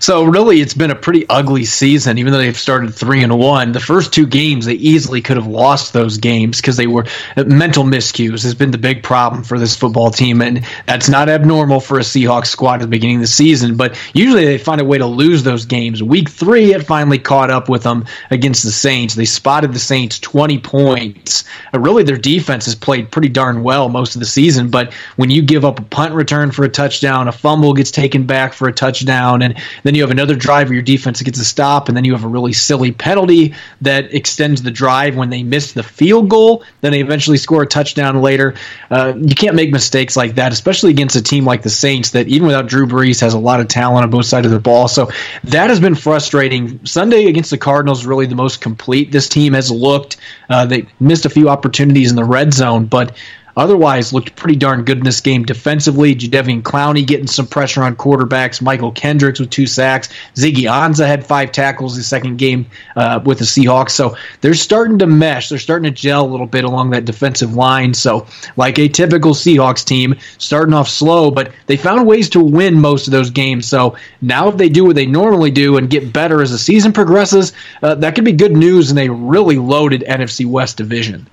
So 0.00 0.24
really, 0.24 0.60
it's 0.60 0.74
been 0.74 0.90
a 0.90 0.96
pretty 0.96 1.28
ugly 1.28 1.64
season. 1.64 2.18
Even 2.18 2.32
though 2.32 2.38
they've 2.38 2.56
started 2.56 2.94
three 2.94 3.22
and 3.22 3.38
one, 3.38 3.72
the 3.72 3.80
first 3.80 4.12
two 4.12 4.26
games 4.26 4.66
they 4.66 4.74
easily 4.74 5.20
could 5.20 5.36
have 5.36 5.46
lost 5.46 5.92
those 5.92 6.16
games 6.18 6.60
because 6.60 6.76
they 6.76 6.86
were 6.86 7.06
uh, 7.36 7.44
mental 7.44 7.84
miscues. 7.84 8.42
Has 8.42 8.54
been 8.54 8.70
the 8.70 8.78
big 8.78 9.02
problem 9.02 9.44
for 9.44 9.58
this 9.58 9.76
football 9.76 10.10
team, 10.10 10.42
and 10.42 10.64
that's 10.86 11.08
not 11.08 11.28
abnormal 11.28 11.80
for 11.80 11.98
a 11.98 12.02
Seahawks 12.02 12.46
squad 12.46 12.74
at 12.74 12.80
the 12.80 12.86
beginning 12.88 13.16
of 13.16 13.22
the 13.22 13.28
season. 13.28 13.76
But 13.76 13.98
usually 14.14 14.44
they 14.44 14.58
find 14.58 14.80
a 14.80 14.84
way 14.84 14.98
to 14.98 15.06
lose 15.06 15.42
those 15.42 15.66
games. 15.66 16.02
Week 16.02 16.28
three, 16.28 16.74
it 16.74 16.86
finally 16.86 17.18
caught 17.18 17.50
up 17.50 17.68
with 17.68 17.82
them 17.82 18.06
against 18.30 18.64
the 18.64 18.72
Saints. 18.72 19.14
They 19.14 19.24
spotted 19.24 19.72
the 19.72 19.78
Saints 19.78 20.18
twenty 20.18 20.58
points. 20.58 21.44
Uh, 21.74 21.80
really, 21.80 22.02
their 22.02 22.16
defense 22.18 22.64
has 22.64 22.74
played 22.74 23.10
pretty 23.10 23.28
darn 23.28 23.62
well 23.62 23.88
most 23.88 24.16
of 24.16 24.20
the 24.20 24.26
season. 24.26 24.70
But 24.70 24.92
when 25.16 25.30
you 25.30 25.42
give 25.42 25.64
up 25.64 25.78
a 25.78 25.82
punt 25.82 26.14
return 26.14 26.50
for 26.50 26.64
a 26.64 26.68
touchdown, 26.68 27.28
a 27.28 27.32
fumble 27.32 27.74
gets 27.74 27.90
taken 27.90 28.26
back 28.26 28.52
for 28.52 28.66
a 28.66 28.72
touchdown, 28.72 29.42
and 29.42 29.49
then 29.82 29.94
you 29.94 30.02
have 30.02 30.10
another 30.10 30.34
drive 30.34 30.68
where 30.68 30.74
your 30.74 30.82
defense 30.82 31.22
gets 31.22 31.40
a 31.40 31.44
stop, 31.44 31.88
and 31.88 31.96
then 31.96 32.04
you 32.04 32.12
have 32.12 32.24
a 32.24 32.28
really 32.28 32.52
silly 32.52 32.92
penalty 32.92 33.54
that 33.80 34.14
extends 34.14 34.62
the 34.62 34.70
drive 34.70 35.16
when 35.16 35.30
they 35.30 35.42
miss 35.42 35.72
the 35.72 35.82
field 35.82 36.28
goal. 36.28 36.64
Then 36.80 36.92
they 36.92 37.00
eventually 37.00 37.36
score 37.36 37.62
a 37.62 37.66
touchdown 37.66 38.20
later. 38.22 38.54
Uh, 38.90 39.14
you 39.16 39.34
can't 39.34 39.54
make 39.54 39.70
mistakes 39.70 40.16
like 40.16 40.34
that, 40.36 40.52
especially 40.52 40.90
against 40.90 41.16
a 41.16 41.22
team 41.22 41.44
like 41.44 41.62
the 41.62 41.70
Saints 41.70 42.10
that 42.10 42.28
even 42.28 42.46
without 42.46 42.66
Drew 42.66 42.86
Brees 42.86 43.20
has 43.20 43.34
a 43.34 43.38
lot 43.38 43.60
of 43.60 43.68
talent 43.68 44.04
on 44.04 44.10
both 44.10 44.26
sides 44.26 44.46
of 44.46 44.52
the 44.52 44.60
ball. 44.60 44.88
So 44.88 45.10
that 45.44 45.70
has 45.70 45.80
been 45.80 45.94
frustrating. 45.94 46.84
Sunday 46.84 47.26
against 47.26 47.50
the 47.50 47.58
Cardinals, 47.58 48.06
really 48.06 48.26
the 48.26 48.34
most 48.34 48.60
complete 48.60 49.12
this 49.12 49.28
team 49.28 49.52
has 49.54 49.70
looked. 49.70 50.16
Uh, 50.48 50.66
they 50.66 50.86
missed 50.98 51.26
a 51.26 51.30
few 51.30 51.48
opportunities 51.48 52.10
in 52.10 52.16
the 52.16 52.24
red 52.24 52.52
zone, 52.52 52.86
but 52.86 53.16
otherwise 53.60 54.12
looked 54.12 54.34
pretty 54.36 54.56
darn 54.56 54.84
good 54.84 54.98
in 54.98 55.04
this 55.04 55.20
game 55.20 55.44
defensively. 55.44 56.14
Jadeveon 56.14 56.62
Clowney 56.62 57.06
getting 57.06 57.26
some 57.26 57.46
pressure 57.46 57.82
on 57.82 57.94
quarterbacks. 57.94 58.62
Mychal 58.62 58.94
Kendricks 58.94 59.38
with 59.38 59.50
two 59.50 59.66
sacks. 59.66 60.08
Ziggy 60.34 60.62
Ansah 60.62 61.06
had 61.06 61.26
five 61.26 61.52
tackles 61.52 61.94
the 61.94 62.02
second 62.02 62.38
game 62.38 62.66
uh, 62.96 63.20
with 63.22 63.38
the 63.38 63.44
Seahawks. 63.44 63.90
So 63.90 64.16
they're 64.40 64.54
starting 64.54 64.98
to 65.00 65.06
mesh. 65.06 65.50
They're 65.50 65.58
starting 65.58 65.92
to 65.92 65.96
gel 65.96 66.24
a 66.24 66.30
little 66.30 66.46
bit 66.46 66.64
along 66.64 66.90
that 66.90 67.04
defensive 67.04 67.54
line. 67.54 67.92
So 67.92 68.26
like 68.56 68.78
a 68.78 68.88
typical 68.88 69.32
Seahawks 69.32 69.84
team, 69.84 70.16
starting 70.38 70.72
off 70.72 70.88
slow, 70.88 71.30
but 71.30 71.52
they 71.66 71.76
found 71.76 72.06
ways 72.06 72.30
to 72.30 72.40
win 72.40 72.80
most 72.80 73.06
of 73.06 73.12
those 73.12 73.28
games. 73.28 73.68
So 73.68 73.96
now 74.22 74.48
if 74.48 74.56
they 74.56 74.70
do 74.70 74.86
what 74.86 74.96
they 74.96 75.06
normally 75.06 75.50
do 75.50 75.76
and 75.76 75.90
get 75.90 76.14
better 76.14 76.40
as 76.40 76.50
the 76.50 76.58
season 76.58 76.92
progresses, 76.92 77.52
uh, 77.82 77.94
that 77.96 78.14
could 78.14 78.24
be 78.24 78.32
good 78.32 78.56
news 78.56 78.90
in 78.90 78.96
a 78.96 79.10
really 79.10 79.58
loaded 79.58 80.02
NFC 80.08 80.46
West 80.46 80.78
division. 80.78 81.26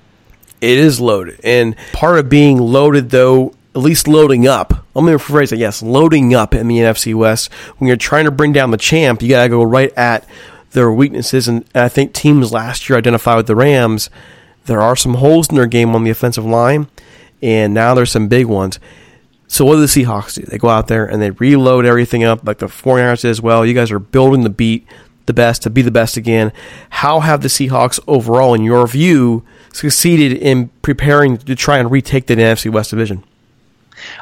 It 0.59 0.77
is 0.77 0.99
loaded, 0.99 1.39
and 1.43 1.75
part 1.93 2.17
of 2.17 2.29
being 2.29 2.57
loaded, 2.57 3.09
though, 3.11 3.53
at 3.75 3.81
least 3.81 4.07
loading 4.07 4.47
up. 4.47 4.85
Let 4.95 5.03
me 5.05 5.11
rephrase 5.11 5.51
it. 5.53 5.59
Yes, 5.59 5.83
loading 5.83 6.33
up 6.33 6.55
in 6.55 6.67
the 6.67 6.79
NFC 6.79 7.13
West. 7.13 7.53
When 7.77 7.87
you're 7.87 7.95
trying 7.95 8.25
to 8.25 8.31
bring 8.31 8.53
down 8.53 8.71
the 8.71 8.77
champ, 8.77 9.21
you 9.21 9.29
gotta 9.29 9.49
go 9.49 9.61
right 9.61 9.93
at 9.95 10.27
their 10.71 10.91
weaknesses. 10.91 11.47
And, 11.47 11.63
and 11.75 11.83
I 11.83 11.89
think 11.89 12.13
teams 12.13 12.51
last 12.51 12.89
year 12.89 12.97
identified 12.97 13.37
with 13.37 13.47
the 13.47 13.55
Rams. 13.55 14.09
There 14.65 14.81
are 14.81 14.95
some 14.95 15.15
holes 15.15 15.49
in 15.49 15.55
their 15.55 15.67
game 15.67 15.95
on 15.95 16.03
the 16.03 16.09
offensive 16.09 16.45
line, 16.45 16.87
and 17.41 17.73
now 17.73 17.93
there's 17.93 18.11
some 18.11 18.27
big 18.27 18.47
ones. 18.47 18.79
So 19.47 19.63
what 19.63 19.75
do 19.75 19.81
the 19.81 19.85
Seahawks 19.85 20.35
do? 20.35 20.41
They 20.41 20.57
go 20.57 20.69
out 20.69 20.87
there 20.87 21.05
and 21.05 21.21
they 21.21 21.31
reload 21.31 21.85
everything 21.85 22.23
up, 22.23 22.45
like 22.45 22.57
the 22.57 22.65
49ers 22.65 23.21
did 23.21 23.29
as 23.29 23.41
well. 23.41 23.65
You 23.65 23.73
guys 23.73 23.91
are 23.91 23.99
building 23.99 24.41
the 24.43 24.49
beat 24.49 24.85
the 25.27 25.33
best 25.33 25.61
to 25.63 25.69
be 25.69 25.81
the 25.81 25.91
best 25.91 26.17
again. 26.17 26.51
How 26.89 27.19
have 27.19 27.41
the 27.41 27.47
Seahawks 27.47 27.99
overall, 28.07 28.53
in 28.55 28.63
your 28.63 28.87
view, 28.87 29.43
succeeded 29.71 30.37
in 30.37 30.69
preparing 30.81 31.37
to 31.37 31.55
try 31.55 31.77
and 31.77 31.91
retake 31.91 32.25
the 32.25 32.35
NFC 32.35 32.71
West 32.71 32.89
division? 32.89 33.23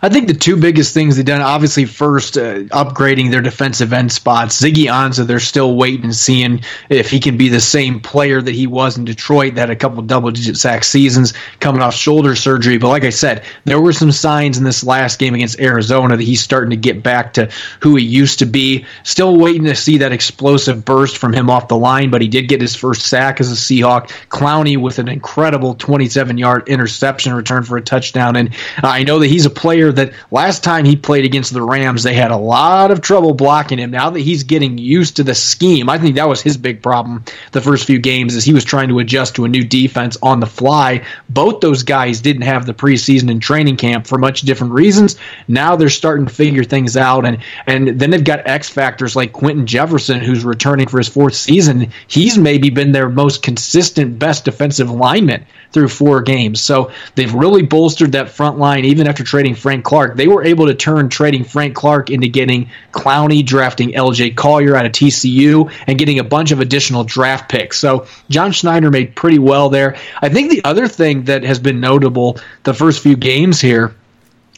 I 0.02 0.10
think 0.10 0.28
the 0.28 0.34
two 0.34 0.56
biggest 0.58 0.94
things 0.94 1.16
they've 1.16 1.26
done, 1.26 1.42
obviously, 1.42 1.86
first 1.86 2.38
uh, 2.38 2.60
upgrading 2.66 3.32
their 3.32 3.42
defensive 3.42 3.94
end 3.94 4.12
spots. 4.12 4.62
Ziggy 4.62 4.86
Ansah, 4.86 5.26
they're 5.28 5.40
still 5.40 5.76
waiting 5.76 6.06
and 6.06 6.16
seeing 6.16 6.62
if 6.90 7.10
he 7.10 7.20
can 7.20 7.38
be 7.38 7.50
the 7.50 7.60
same 7.60 8.00
player 8.00 8.42
that 8.42 8.54
he 8.54 8.68
was 8.68 8.98
in 8.98 9.06
Detroit. 9.06 9.56
That 9.56 9.70
had 9.70 9.70
a 9.72 9.76
couple 9.76 10.02
double-digit 10.04 10.58
sack 10.58 10.84
seasons 10.84 11.34
coming 11.60 11.82
off 11.82 11.96
shoulder 11.96 12.36
surgery. 12.36 12.78
But 12.78 12.90
like 12.90 13.04
I 13.04 13.10
said, 13.10 13.44
there 13.66 13.82
were 13.82 13.94
some 13.94 14.12
signs 14.12 14.58
in 14.58 14.64
this 14.64 14.84
last 14.84 15.20
game 15.20 15.34
against 15.34 15.60
Arizona 15.60 16.18
that 16.18 16.24
he's 16.24 16.42
starting 16.42 16.70
to 16.70 16.76
get 16.76 17.02
back 17.04 17.34
to 17.34 17.50
who 17.82 17.96
he 17.96 18.06
used 18.06 18.40
to 18.40 18.46
be. 18.46 18.86
Still 19.04 19.38
waiting 19.38 19.66
to 19.66 19.76
see 19.76 19.98
that 19.98 20.12
explosive 20.12 20.86
burst 20.86 21.18
from 21.18 21.34
him 21.34 21.50
off 21.50 21.68
the 21.68 21.78
line, 21.78 22.12
but 22.12 22.22
he 22.22 22.28
did 22.28 22.48
get 22.48 22.62
his 22.62 22.76
first 22.76 23.08
sack 23.08 23.40
as 23.42 23.52
a 23.52 23.56
Seahawk. 23.56 24.10
Clowney 24.30 24.80
with 24.80 25.00
an 25.00 25.08
incredible 25.08 25.76
27-yard 25.76 26.68
interception 26.68 27.34
return 27.34 27.64
for 27.64 27.78
a 27.78 27.82
touchdown, 27.82 28.36
and 28.36 28.56
I 28.78 29.04
know 29.04 29.20
that 29.20 29.28
he's 29.28 29.46
a 29.46 29.50
player 29.66 29.92
that 29.92 30.14
last 30.30 30.64
time 30.64 30.86
he 30.86 30.96
played 30.96 31.26
against 31.26 31.52
the 31.52 31.62
Rams, 31.64 32.04
they 32.04 32.14
had 32.14 32.30
a 32.30 32.38
lot 32.38 32.92
of 32.92 33.02
trouble 33.02 33.34
blocking 33.34 33.80
him. 33.80 33.90
Now 33.90 34.12
that 34.12 34.20
he's 34.20 34.44
getting 34.44 34.78
used 34.78 35.16
to 35.16 35.24
the 35.24 35.34
scheme, 35.34 35.90
I 35.90 35.98
think 35.98 36.18
that 36.18 36.30
was 36.30 36.40
his 36.40 36.56
big 36.56 36.84
problem 36.84 37.24
the 37.52 37.62
first 37.62 37.88
few 37.88 37.98
games 37.98 38.36
is 38.36 38.44
he 38.44 38.54
was 38.54 38.64
trying 38.64 38.90
to 38.90 39.00
adjust 39.00 39.34
to 39.36 39.46
a 39.46 39.48
new 39.48 39.64
defense 39.64 40.18
on 40.22 40.40
the 40.40 40.46
fly. 40.46 41.04
Both 41.30 41.62
those 41.62 41.82
guys 41.82 42.22
didn't 42.22 42.44
have 42.44 42.68
the 42.68 42.76
preseason 42.76 43.32
and 43.32 43.42
training 43.42 43.78
camp 43.78 44.06
for 44.06 44.20
much 44.20 44.42
different 44.42 44.74
reasons. 44.74 45.16
Now 45.48 45.76
they're 45.76 45.90
starting 45.90 46.28
to 46.28 46.34
figure 46.34 46.64
things 46.64 46.96
out 46.96 47.26
and 47.26 47.40
and 47.66 48.00
then 48.00 48.12
they've 48.12 48.24
got 48.24 48.46
X 48.46 48.70
factors 48.70 49.16
like 49.16 49.34
Quinton 49.34 49.66
Jefferson 49.66 50.20
who's 50.20 50.46
returning 50.46 50.88
for 50.88 51.00
his 51.00 51.08
fourth 51.08 51.34
season. 51.34 51.92
He's 52.06 52.38
maybe 52.38 52.70
been 52.70 52.92
their 52.92 53.10
most 53.10 53.42
consistent 53.42 54.20
best 54.20 54.46
defensive 54.46 54.92
lineman 54.92 55.44
through 55.72 55.90
four 55.90 56.22
games. 56.22 56.62
So 56.62 56.92
they've 57.16 57.34
really 57.34 57.64
bolstered 57.64 58.12
that 58.12 58.30
front 58.30 58.60
line 58.60 58.86
even 58.86 59.08
after 59.08 59.24
trading 59.24 59.55
Frank 59.56 59.84
Clark. 59.84 60.16
They 60.16 60.28
were 60.28 60.44
able 60.44 60.68
to 60.68 60.76
turn 60.76 61.10
trading 61.10 61.44
Frank 61.44 61.76
Clark 61.76 62.10
into 62.10 62.28
getting 62.28 62.70
Clowney, 62.92 63.46
drafting 63.46 63.92
LJ 63.92 64.36
Collier 64.36 64.76
out 64.76 64.86
of 64.86 64.92
TCU, 64.92 65.72
and 65.88 65.98
getting 65.98 66.20
a 66.20 66.24
bunch 66.24 66.52
of 66.52 66.60
additional 66.60 67.04
draft 67.04 67.50
picks. 67.50 67.80
So 67.80 68.08
John 68.30 68.52
Schneider 68.52 68.92
made 68.92 69.16
pretty 69.16 69.40
well 69.40 69.70
there. 69.70 69.96
I 70.22 70.30
think 70.30 70.52
the 70.52 70.64
other 70.64 70.88
thing 70.88 71.26
that 71.26 71.44
has 71.44 71.60
been 71.60 71.80
notable 71.80 72.40
the 72.64 72.74
first 72.74 73.02
few 73.02 73.16
games 73.16 73.62
here 73.62 73.96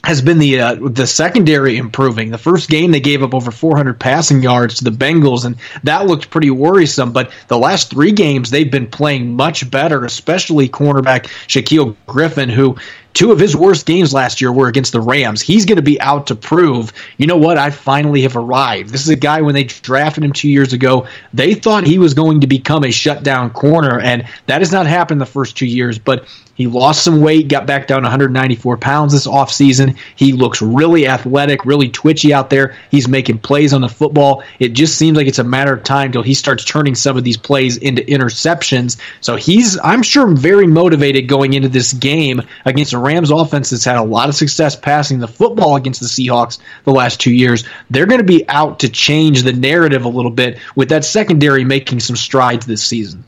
has 0.04 0.22
been 0.22 0.40
the 0.40 0.60
uh, 0.62 0.76
the 0.76 1.06
secondary 1.06 1.78
improving. 1.78 2.32
The 2.32 2.38
first 2.38 2.70
game 2.70 2.92
they 2.92 3.00
gave 3.00 3.24
up 3.24 3.34
over 3.34 3.52
400 3.52 4.00
passing 4.00 4.42
yards 4.42 4.76
to 4.76 4.86
the 4.86 4.90
Bengals, 4.90 5.44
and 5.44 5.58
that 5.84 6.06
looked 6.06 6.30
pretty 6.30 6.50
worrisome. 6.50 7.12
But 7.12 7.32
the 7.50 7.58
last 7.58 7.90
three 7.90 8.14
games 8.14 8.50
they've 8.50 8.72
been 8.72 8.88
playing 8.88 9.36
much 9.36 9.70
better, 9.70 10.06
especially 10.06 10.70
cornerback 10.70 11.26
Shaquill 11.48 11.96
Griffin, 12.06 12.50
who 12.50 12.78
two 13.18 13.32
of 13.32 13.40
his 13.40 13.56
worst 13.56 13.88
games 13.88 14.14
last 14.14 14.42
year 14.42 14.52
were 14.52 14.68
against 14.68 14.94
the 14.94 15.02
Rams. 15.02 15.42
He's 15.42 15.66
going 15.66 15.78
to 15.78 15.82
be 15.82 16.00
out 16.00 16.28
to 16.28 16.36
prove, 16.36 16.94
you 17.18 17.26
know 17.26 17.36
what, 17.36 17.58
I 17.58 17.72
finally 17.72 18.22
have 18.22 18.38
arrived. 18.38 18.92
This 18.92 19.02
is 19.02 19.10
a 19.10 19.16
guy 19.16 19.42
when 19.42 19.56
they 19.56 19.64
drafted 19.64 20.24
him 20.24 20.34
two 20.34 20.50
years 20.50 20.72
ago, 20.72 21.08
they 21.34 21.56
thought 21.56 21.88
he 21.88 21.98
was 21.98 22.14
going 22.14 22.42
to 22.42 22.48
become 22.48 22.84
a 22.84 22.92
shutdown 22.92 23.50
corner, 23.50 24.00
and 24.00 24.28
that 24.46 24.62
has 24.62 24.72
not 24.72 24.86
happened 24.86 25.20
the 25.20 25.26
first 25.26 25.58
two 25.58 25.66
years, 25.66 25.98
but 25.98 26.28
he 26.58 26.66
lost 26.66 27.04
some 27.04 27.22
weight, 27.22 27.50
got 27.50 27.68
back 27.68 27.86
down 27.86 28.02
194 28.02 28.78
pounds 28.78 29.14
this 29.14 29.28
offseason. 29.28 29.96
He 30.16 30.34
looks 30.34 30.60
really 30.60 31.08
athletic, 31.08 31.66
really 31.66 31.88
twitchy 31.88 32.34
out 32.34 32.50
there. 32.50 32.76
He's 32.90 33.08
making 33.08 33.40
plays 33.40 33.74
on 33.74 33.82
the 33.82 33.90
football. 33.90 34.44
It 34.60 34.70
just 34.70 34.98
seems 34.98 35.18
like 35.18 35.28
it's 35.28 35.38
a 35.38 35.44
matter 35.44 35.74
of 35.74 35.84
time 35.84 36.12
till 36.12 36.24
he 36.24 36.34
starts 36.34 36.66
turning 36.66 36.96
some 36.96 37.16
of 37.16 37.24
these 37.24 37.38
plays 37.38 37.78
into 37.78 38.02
interceptions. 38.02 39.00
So 39.22 39.36
he's, 39.36 39.78
I'm 39.84 40.02
sure, 40.02 40.28
very 40.34 40.66
motivated 40.66 41.28
going 41.28 41.54
into 41.54 41.70
this 41.70 41.94
game 41.94 42.42
against 42.66 42.92
the 42.92 42.98
Rams 43.08 43.32
offense 43.32 43.70
that's 43.70 43.86
had 43.86 43.96
a 43.96 44.04
lot 44.04 44.30
of 44.30 44.36
success 44.36 44.76
passing 44.76 45.20
the 45.20 45.28
football 45.28 45.76
against 45.76 46.02
the 46.02 46.08
Seahawks 46.08 46.60
the 46.84 46.92
last 46.92 47.22
two 47.22 47.34
years. 47.34 47.64
They're 47.90 48.06
going 48.06 48.20
to 48.20 48.26
be 48.26 48.48
out 48.50 48.80
to 48.80 48.90
change 48.90 49.44
the 49.44 49.54
narrative 49.54 50.06
a 50.06 50.10
little 50.10 50.32
bit 50.32 50.60
with 50.76 50.90
that 50.90 51.06
secondary 51.06 51.64
making 51.64 52.02
some 52.02 52.16
strides 52.16 52.66
this 52.66 52.84
season. 52.84 53.24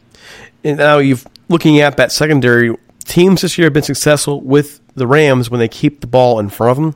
And 0.64 0.78
now 0.78 0.98
you've 0.98 1.26
looking 1.48 1.80
at 1.80 1.98
that 1.98 2.12
secondary 2.12 2.76
teams 3.06 3.42
this 3.42 3.58
year 3.58 3.66
have 3.66 3.74
been 3.74 3.84
successful 3.84 4.42
with 4.42 4.82
the 4.96 5.08
Rams 5.08 5.50
when 5.50 5.60
they 5.60 5.68
keep 5.68 6.02
the 6.02 6.08
ball 6.08 6.40
in 6.40 6.50
front 6.50 6.72
of 6.72 6.78
them, 6.78 6.96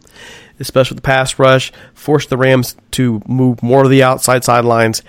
especially 0.59 0.95
with 0.95 1.03
the 1.03 1.07
pass 1.07 1.39
rush, 1.39 1.71
force 1.93 2.27
the 2.27 2.37
Rams 2.37 2.75
to 2.91 3.21
move 3.25 3.63
more 3.63 3.83
to 3.83 3.89
the 3.89 4.03
outside 4.03 4.43
sidelines. 4.43 5.01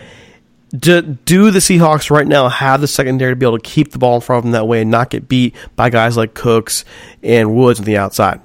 Do, 0.77 1.03
do 1.03 1.51
the 1.51 1.61
Seahawks 1.61 2.11
right 2.11 2.27
now 2.27 2.49
have 2.49 2.81
the 2.81 2.89
secondary 2.89 3.33
to 3.33 3.37
be 3.37 3.47
able 3.47 3.59
to 3.59 3.63
keep 3.63 3.93
the 3.93 3.99
ball 3.99 4.17
in 4.17 4.21
front 4.21 4.39
of 4.39 4.43
them 4.45 4.53
that 4.53 4.67
way 4.67 4.81
and 4.81 4.91
not 4.91 5.11
get 5.11 5.29
beat 5.29 5.55
by 5.77 5.91
guys 5.91 6.17
like 6.17 6.35
Cooks 6.35 6.85
and 7.23 7.55
Woods 7.55 7.79
on 7.79 7.85
the 7.85 7.97
outside? 7.97 8.41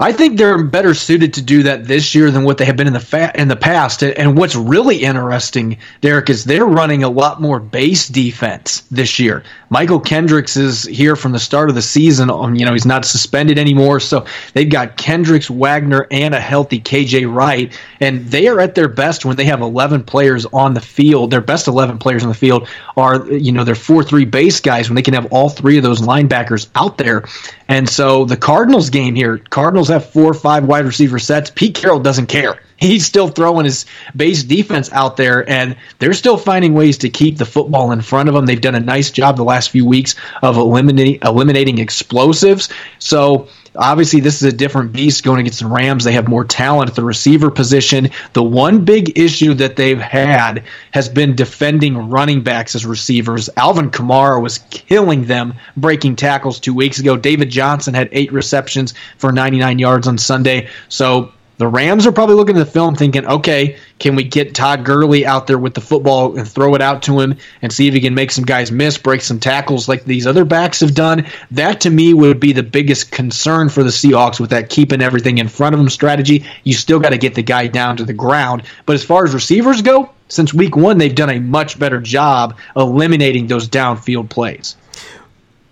I 0.00 0.12
think 0.12 0.38
they're 0.38 0.62
better 0.62 0.92
suited 0.92 1.34
to 1.34 1.42
do 1.42 1.64
that 1.64 1.86
this 1.86 2.14
year 2.14 2.30
than 2.30 2.44
what 2.44 2.58
they 2.58 2.64
have 2.64 2.76
been 2.76 2.86
in 2.86 2.92
the 2.92 3.00
fa- 3.00 3.32
in 3.34 3.48
the 3.48 3.56
past. 3.56 4.02
And 4.02 4.36
what's 4.36 4.56
really 4.56 5.04
interesting, 5.04 5.78
Derek, 6.00 6.30
is 6.30 6.44
they're 6.44 6.66
running 6.66 7.04
a 7.04 7.08
lot 7.08 7.40
more 7.40 7.60
base 7.60 8.08
defense 8.08 8.82
this 8.90 9.18
year. 9.20 9.44
Mychal 9.74 10.04
Kendricks 10.04 10.56
is 10.56 10.84
here 10.84 11.16
from 11.16 11.32
the 11.32 11.40
start 11.40 11.68
of 11.68 11.74
the 11.74 11.82
season. 11.82 12.30
Um, 12.30 12.54
you 12.54 12.64
know, 12.64 12.72
he's 12.72 12.86
not 12.86 13.04
suspended 13.04 13.58
anymore, 13.58 13.98
so 13.98 14.24
they've 14.52 14.70
got 14.70 14.96
Kendricks, 14.96 15.50
Wagner, 15.50 16.06
and 16.12 16.32
a 16.32 16.38
healthy 16.38 16.80
KJ 16.80 17.34
Wright, 17.34 17.76
and 17.98 18.24
they 18.26 18.46
are 18.46 18.60
at 18.60 18.76
their 18.76 18.86
best 18.86 19.24
when 19.24 19.34
they 19.34 19.46
have 19.46 19.62
11 19.62 20.04
players 20.04 20.46
on 20.46 20.74
the 20.74 20.80
field. 20.80 21.32
Their 21.32 21.40
best 21.40 21.66
11 21.66 21.98
players 21.98 22.22
on 22.22 22.28
the 22.28 22.36
field 22.36 22.68
are, 22.96 23.26
you 23.26 23.50
know, 23.50 23.64
their 23.64 23.74
four-three 23.74 24.26
base 24.26 24.60
guys 24.60 24.88
when 24.88 24.94
they 24.94 25.02
can 25.02 25.14
have 25.14 25.32
all 25.32 25.48
three 25.48 25.76
of 25.76 25.82
those 25.82 26.00
linebackers 26.00 26.68
out 26.76 26.96
there. 26.96 27.24
And 27.66 27.88
so 27.88 28.26
the 28.26 28.36
Cardinals 28.36 28.90
game 28.90 29.16
here, 29.16 29.38
Cardinals 29.38 29.88
have 29.88 30.08
four 30.08 30.30
or 30.30 30.34
five 30.34 30.66
wide 30.66 30.84
receiver 30.84 31.18
sets. 31.18 31.50
Pete 31.50 31.74
Carroll 31.74 31.98
doesn't 31.98 32.26
care. 32.26 32.60
He's 32.76 33.06
still 33.06 33.28
throwing 33.28 33.64
his 33.64 33.86
base 34.14 34.42
defense 34.42 34.92
out 34.92 35.16
there, 35.16 35.48
and 35.48 35.76
they're 35.98 36.12
still 36.12 36.36
finding 36.36 36.74
ways 36.74 36.98
to 36.98 37.08
keep 37.08 37.38
the 37.38 37.44
football 37.44 37.92
in 37.92 38.00
front 38.00 38.28
of 38.28 38.34
them. 38.34 38.46
They've 38.46 38.60
done 38.60 38.74
a 38.74 38.80
nice 38.80 39.10
job 39.10 39.36
the 39.36 39.44
last 39.44 39.70
few 39.70 39.86
weeks 39.86 40.14
of 40.42 40.56
eliminating 40.56 41.18
eliminating 41.22 41.78
explosives. 41.78 42.68
So 42.98 43.48
obviously 43.76 44.20
this 44.20 44.42
is 44.42 44.52
a 44.52 44.56
different 44.56 44.92
beast 44.92 45.24
going 45.24 45.40
against 45.40 45.60
the 45.60 45.66
Rams. 45.66 46.04
They 46.04 46.12
have 46.12 46.28
more 46.28 46.44
talent 46.44 46.90
at 46.90 46.96
the 46.96 47.04
receiver 47.04 47.50
position. 47.50 48.10
The 48.32 48.42
one 48.42 48.84
big 48.84 49.18
issue 49.18 49.54
that 49.54 49.76
they've 49.76 50.00
had 50.00 50.64
has 50.92 51.08
been 51.08 51.34
defending 51.34 52.10
running 52.10 52.42
backs 52.42 52.74
as 52.74 52.86
receivers. 52.86 53.48
Alvin 53.56 53.90
Kamara 53.90 54.40
was 54.40 54.58
killing 54.70 55.24
them 55.24 55.54
breaking 55.76 56.16
tackles 56.16 56.60
two 56.60 56.74
weeks 56.74 56.98
ago. 56.98 57.16
David 57.16 57.50
Johnson 57.50 57.94
had 57.94 58.08
eight 58.12 58.32
receptions 58.32 58.94
for 59.18 59.32
99 59.32 59.78
yards 59.78 60.06
on 60.06 60.18
Sunday. 60.18 60.68
So 60.88 61.32
the 61.56 61.68
Rams 61.68 62.06
are 62.06 62.12
probably 62.12 62.34
looking 62.34 62.56
at 62.56 62.64
the 62.64 62.70
film 62.70 62.96
thinking, 62.96 63.26
okay, 63.26 63.76
can 64.00 64.16
we 64.16 64.24
get 64.24 64.54
Todd 64.54 64.84
Gurley 64.84 65.24
out 65.24 65.46
there 65.46 65.58
with 65.58 65.74
the 65.74 65.80
football 65.80 66.36
and 66.36 66.48
throw 66.48 66.74
it 66.74 66.82
out 66.82 67.02
to 67.04 67.20
him 67.20 67.36
and 67.62 67.72
see 67.72 67.86
if 67.86 67.94
he 67.94 68.00
can 68.00 68.14
make 68.14 68.32
some 68.32 68.44
guys 68.44 68.72
miss, 68.72 68.98
break 68.98 69.20
some 69.20 69.38
tackles 69.38 69.88
like 69.88 70.04
these 70.04 70.26
other 70.26 70.44
backs 70.44 70.80
have 70.80 70.94
done? 70.94 71.26
That 71.52 71.80
to 71.82 71.90
me 71.90 72.12
would 72.12 72.40
be 72.40 72.52
the 72.52 72.62
biggest 72.62 73.12
concern 73.12 73.68
for 73.68 73.84
the 73.84 73.90
Seahawks 73.90 74.40
with 74.40 74.50
that 74.50 74.68
keeping 74.68 75.00
everything 75.00 75.38
in 75.38 75.48
front 75.48 75.74
of 75.74 75.78
them 75.78 75.88
strategy. 75.88 76.44
You 76.64 76.74
still 76.74 76.98
got 76.98 77.10
to 77.10 77.18
get 77.18 77.34
the 77.34 77.42
guy 77.42 77.68
down 77.68 77.96
to 77.98 78.04
the 78.04 78.12
ground. 78.12 78.64
But 78.84 78.94
as 78.94 79.04
far 79.04 79.24
as 79.24 79.32
receivers 79.32 79.80
go, 79.80 80.10
since 80.28 80.52
week 80.52 80.74
one, 80.74 80.98
they've 80.98 81.14
done 81.14 81.30
a 81.30 81.38
much 81.38 81.78
better 81.78 82.00
job 82.00 82.56
eliminating 82.74 83.46
those 83.46 83.68
downfield 83.68 84.28
plays. 84.28 84.76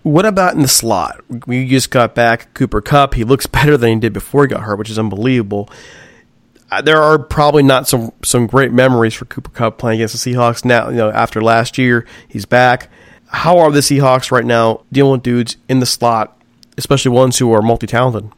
What 0.03 0.25
about 0.25 0.53
in 0.53 0.61
the 0.61 0.67
slot? 0.67 1.21
We 1.47 1.67
just 1.67 1.89
got 1.89 2.13
back 2.13 2.53
Cooper 2.53 2.81
Kupp. 2.81 3.13
He 3.13 3.23
looks 3.23 3.45
better 3.47 3.77
than 3.77 3.89
he 3.93 3.99
did 3.99 4.13
before 4.13 4.43
he 4.43 4.49
got 4.49 4.61
hurt, 4.61 4.77
which 4.77 4.89
is 4.89 4.99
unbelievable. 4.99 5.69
Uh, 6.69 6.81
there 6.81 7.01
are 7.01 7.17
probably 7.19 7.63
not 7.63 7.87
some 7.87 8.11
some 8.23 8.47
great 8.47 8.71
memories 8.71 9.13
for 9.13 9.25
Cooper 9.25 9.51
Kupp 9.51 9.77
playing 9.77 9.99
against 9.99 10.23
the 10.23 10.33
Seahawks 10.33 10.65
now. 10.65 10.89
You 10.89 10.97
know, 10.97 11.11
after 11.11 11.41
last 11.41 11.77
year, 11.77 12.05
he's 12.27 12.45
back. 12.45 12.89
How 13.27 13.59
are 13.59 13.71
the 13.71 13.79
Seahawks 13.79 14.31
right 14.31 14.45
now 14.45 14.83
dealing 14.91 15.13
with 15.13 15.23
dudes 15.23 15.57
in 15.69 15.79
the 15.79 15.85
slot, 15.85 16.37
especially 16.77 17.11
ones 17.11 17.39
who 17.39 17.51
are 17.53 17.61
multi 17.61 17.87
talented? 17.87 18.29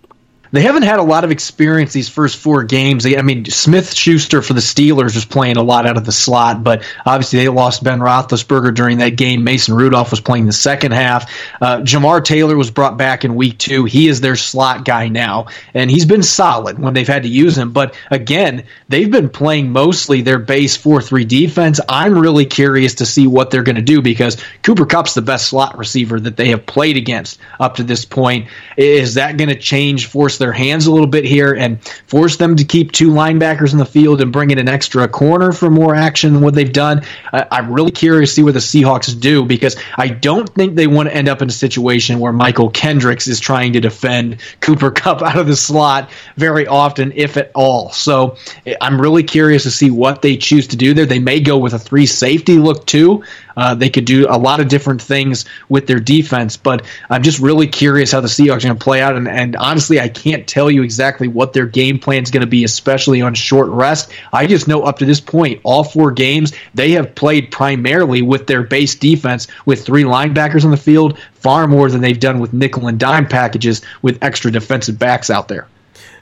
They 0.51 0.61
haven't 0.61 0.83
had 0.83 0.99
a 0.99 1.03
lot 1.03 1.23
of 1.23 1.31
experience 1.31 1.93
these 1.93 2.09
first 2.09 2.37
four 2.37 2.63
games. 2.63 3.05
I 3.05 3.21
mean, 3.21 3.45
Smith 3.45 3.93
Schuster 3.93 4.41
for 4.41 4.53
the 4.53 4.61
Steelers 4.61 5.15
was 5.15 5.25
playing 5.25 5.57
a 5.57 5.63
lot 5.63 5.85
out 5.85 5.97
of 5.97 6.05
the 6.05 6.11
slot, 6.11 6.63
but 6.63 6.83
obviously 7.05 7.39
they 7.39 7.49
lost 7.49 7.83
Ben 7.83 7.99
Roethlisberger 7.99 8.73
during 8.73 8.99
that 8.99 9.17
game. 9.17 9.43
Mason 9.43 9.73
Rudolph 9.73 10.11
was 10.11 10.21
playing 10.21 10.45
the 10.45 10.53
second 10.53 10.93
half. 10.93 11.31
Uh, 11.61 11.79
Jamar 11.79 12.23
Taylor 12.23 12.55
was 12.55 12.71
brought 12.71 12.97
back 12.97 13.25
in 13.25 13.35
week 13.35 13.57
two. 13.57 13.85
He 13.85 14.07
is 14.07 14.21
their 14.21 14.35
slot 14.35 14.85
guy 14.85 15.07
now, 15.07 15.47
and 15.73 15.89
he's 15.89 16.05
been 16.05 16.23
solid 16.23 16.79
when 16.79 16.93
they've 16.93 17.07
had 17.07 17.23
to 17.23 17.29
use 17.29 17.57
him. 17.57 17.71
But 17.71 17.95
again, 18.11 18.65
they've 18.87 19.11
been 19.11 19.29
playing 19.29 19.71
mostly 19.71 20.21
their 20.21 20.39
base 20.39 20.77
4 20.77 21.01
3 21.01 21.25
defense. 21.25 21.79
I'm 21.89 22.17
really 22.17 22.45
curious 22.45 22.95
to 22.95 23.05
see 23.05 23.27
what 23.27 23.51
they're 23.51 23.63
going 23.63 23.75
to 23.75 23.81
do 23.81 24.01
because 24.01 24.37
Cooper 24.63 24.85
Kupp's 24.85 25.13
the 25.13 25.21
best 25.21 25.47
slot 25.47 25.77
receiver 25.77 26.19
that 26.19 26.37
they 26.37 26.49
have 26.49 26.65
played 26.65 26.97
against 26.97 27.39
up 27.59 27.75
to 27.75 27.83
this 27.83 28.05
point. 28.05 28.47
Is 28.77 29.15
that 29.15 29.37
going 29.37 29.49
to 29.49 29.55
change, 29.55 30.07
force 30.07 30.34
their 30.38 30.51
hands 30.51 30.86
a 30.86 30.91
little 30.91 31.07
bit 31.07 31.25
here, 31.25 31.53
and 31.53 31.83
force 32.07 32.38
them 32.38 32.55
to 32.55 32.63
keep 32.63 32.91
two 32.91 33.09
linebackers 33.09 33.71
in 33.71 33.79
the 33.79 33.86
field 33.86 34.21
and 34.21 34.31
bring 34.31 34.51
in 34.51 34.59
an 34.59 34.69
extra 34.69 35.07
corner 35.07 35.51
for 35.51 35.69
more 35.69 35.95
action 35.95 36.33
than 36.33 36.41
what 36.41 36.53
they've 36.53 36.71
done? 36.71 37.03
I, 37.31 37.45
I'm 37.51 37.71
really 37.71 37.91
curious 37.91 38.31
to 38.31 38.36
see 38.36 38.43
what 38.43 38.53
the 38.53 38.59
Seahawks 38.59 39.19
do 39.19 39.45
because 39.45 39.75
I 39.97 40.09
don't 40.09 40.49
think 40.49 40.75
they 40.75 40.88
want 40.88 41.09
to 41.09 41.15
end 41.15 41.29
up 41.29 41.41
in 41.41 41.49
a 41.49 41.53
situation 41.53 42.19
where 42.19 42.33
Mychal 42.33 42.73
Kendricks 42.73 43.27
is 43.27 43.39
trying 43.39 43.73
to 43.73 43.79
defend 43.79 44.38
Cooper 44.61 44.91
Kupp 44.95 45.21
out 45.21 45.38
of 45.38 45.47
the 45.47 45.55
slot 45.55 46.09
very 46.38 46.67
often, 46.67 47.11
if 47.15 47.38
at 47.38 47.51
all. 47.55 47.91
So 47.91 48.38
eh, 48.65 48.75
I'm 48.81 48.99
really 48.99 49.23
curious 49.23 49.63
to 49.63 49.71
see 49.71 49.91
what 49.91 50.21
they 50.21 50.38
choose 50.38 50.67
to 50.67 50.77
do 50.77 50.93
there. 50.93 51.05
They 51.05 51.19
may 51.19 51.39
go 51.39 51.57
with 51.57 51.73
a 51.73 51.79
three 51.79 52.05
safety 52.05 52.57
look 52.57 52.86
too. 52.86 53.23
Uh, 53.58 53.76
they 53.76 53.89
could 53.89 54.06
do 54.06 54.26
a 54.30 54.38
lot 54.38 54.60
of 54.60 54.68
different 54.68 55.01
things 55.01 55.45
with 55.70 55.88
their 55.88 55.99
defense, 55.99 56.58
but 56.58 56.86
I'm 57.10 57.24
just 57.24 57.39
really 57.39 57.68
curious 57.68 58.12
how 58.12 58.22
the 58.22 58.28
Seahawks 58.28 58.58
are 58.58 58.68
going 58.68 58.78
to 58.78 58.84
play 58.84 59.01
out. 59.01 59.16
And, 59.16 59.28
and 59.28 59.56
honestly, 59.56 59.99
I 59.99 60.10
can't 60.10 60.47
tell 60.47 60.70
you 60.70 60.84
exactly 60.84 61.28
what 61.28 61.53
their 61.53 61.66
game 61.66 61.99
plan 61.99 62.24
is 62.24 62.32
going 62.32 62.41
to 62.41 62.47
be, 62.47 62.64
especially 62.64 63.22
on 63.22 63.34
short 63.34 63.70
rest. 63.70 64.12
I 64.34 64.47
just 64.47 64.68
know 64.68 64.84
up 64.84 64.99
to 64.99 65.06
this 65.06 65.20
point, 65.20 65.62
all 65.64 65.84
four 65.84 66.12
games, 66.12 66.53
they 66.74 66.91
have 66.91 67.16
played 67.16 67.51
primarily 67.51 68.22
with 68.22 68.47
their 68.47 68.64
base 68.64 68.95
defense 68.95 69.47
with 69.66 69.86
three 69.86 70.03
linebackers 70.03 70.66
on 70.66 70.72
the 70.72 70.78
field, 70.78 71.18
far 71.34 71.68
more 71.68 71.89
than 71.89 72.01
they've 72.01 72.20
done 72.20 72.39
with 72.39 72.53
nickel 72.53 72.88
and 72.88 72.99
dime 72.99 73.28
packages 73.28 73.82
with 74.01 74.24
extra 74.24 74.51
defensive 74.51 74.97
backs 74.97 75.30
out 75.30 75.47
there. 75.47 75.68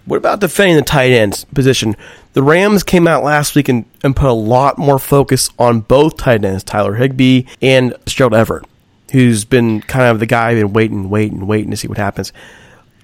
What 0.05 0.17
about 0.17 0.41
defending 0.41 0.75
the 0.75 0.81
tight 0.81 1.11
ends 1.11 1.45
position? 1.45 1.95
The 2.33 2.43
Rams 2.43 2.83
came 2.83 3.07
out 3.07 3.23
last 3.23 3.55
week 3.55 3.69
and, 3.69 3.85
and 4.03 4.15
put 4.15 4.29
a 4.29 4.33
lot 4.33 4.77
more 4.77 4.99
focus 4.99 5.49
on 5.57 5.81
both 5.81 6.17
tight 6.17 6.43
ends, 6.43 6.63
Tyler 6.63 6.95
Higbee 6.95 7.43
and 7.61 7.95
Gerald 8.05 8.33
Everett, 8.33 8.65
who's 9.11 9.45
been 9.45 9.81
kind 9.81 10.07
of 10.07 10.19
the 10.19 10.25
guy 10.25 10.55
been 10.55 10.73
waiting, 10.73 11.09
waiting, 11.09 11.47
waiting 11.47 11.71
to 11.71 11.77
see 11.77 11.87
what 11.87 11.97
happens. 11.97 12.33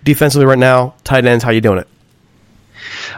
Defensively 0.03 0.45
right 0.45 0.57
now, 0.57 0.95
tight 1.03 1.25
ends, 1.25 1.43
how 1.43 1.51
you 1.51 1.61
doing 1.61 1.79
it? 1.79 1.87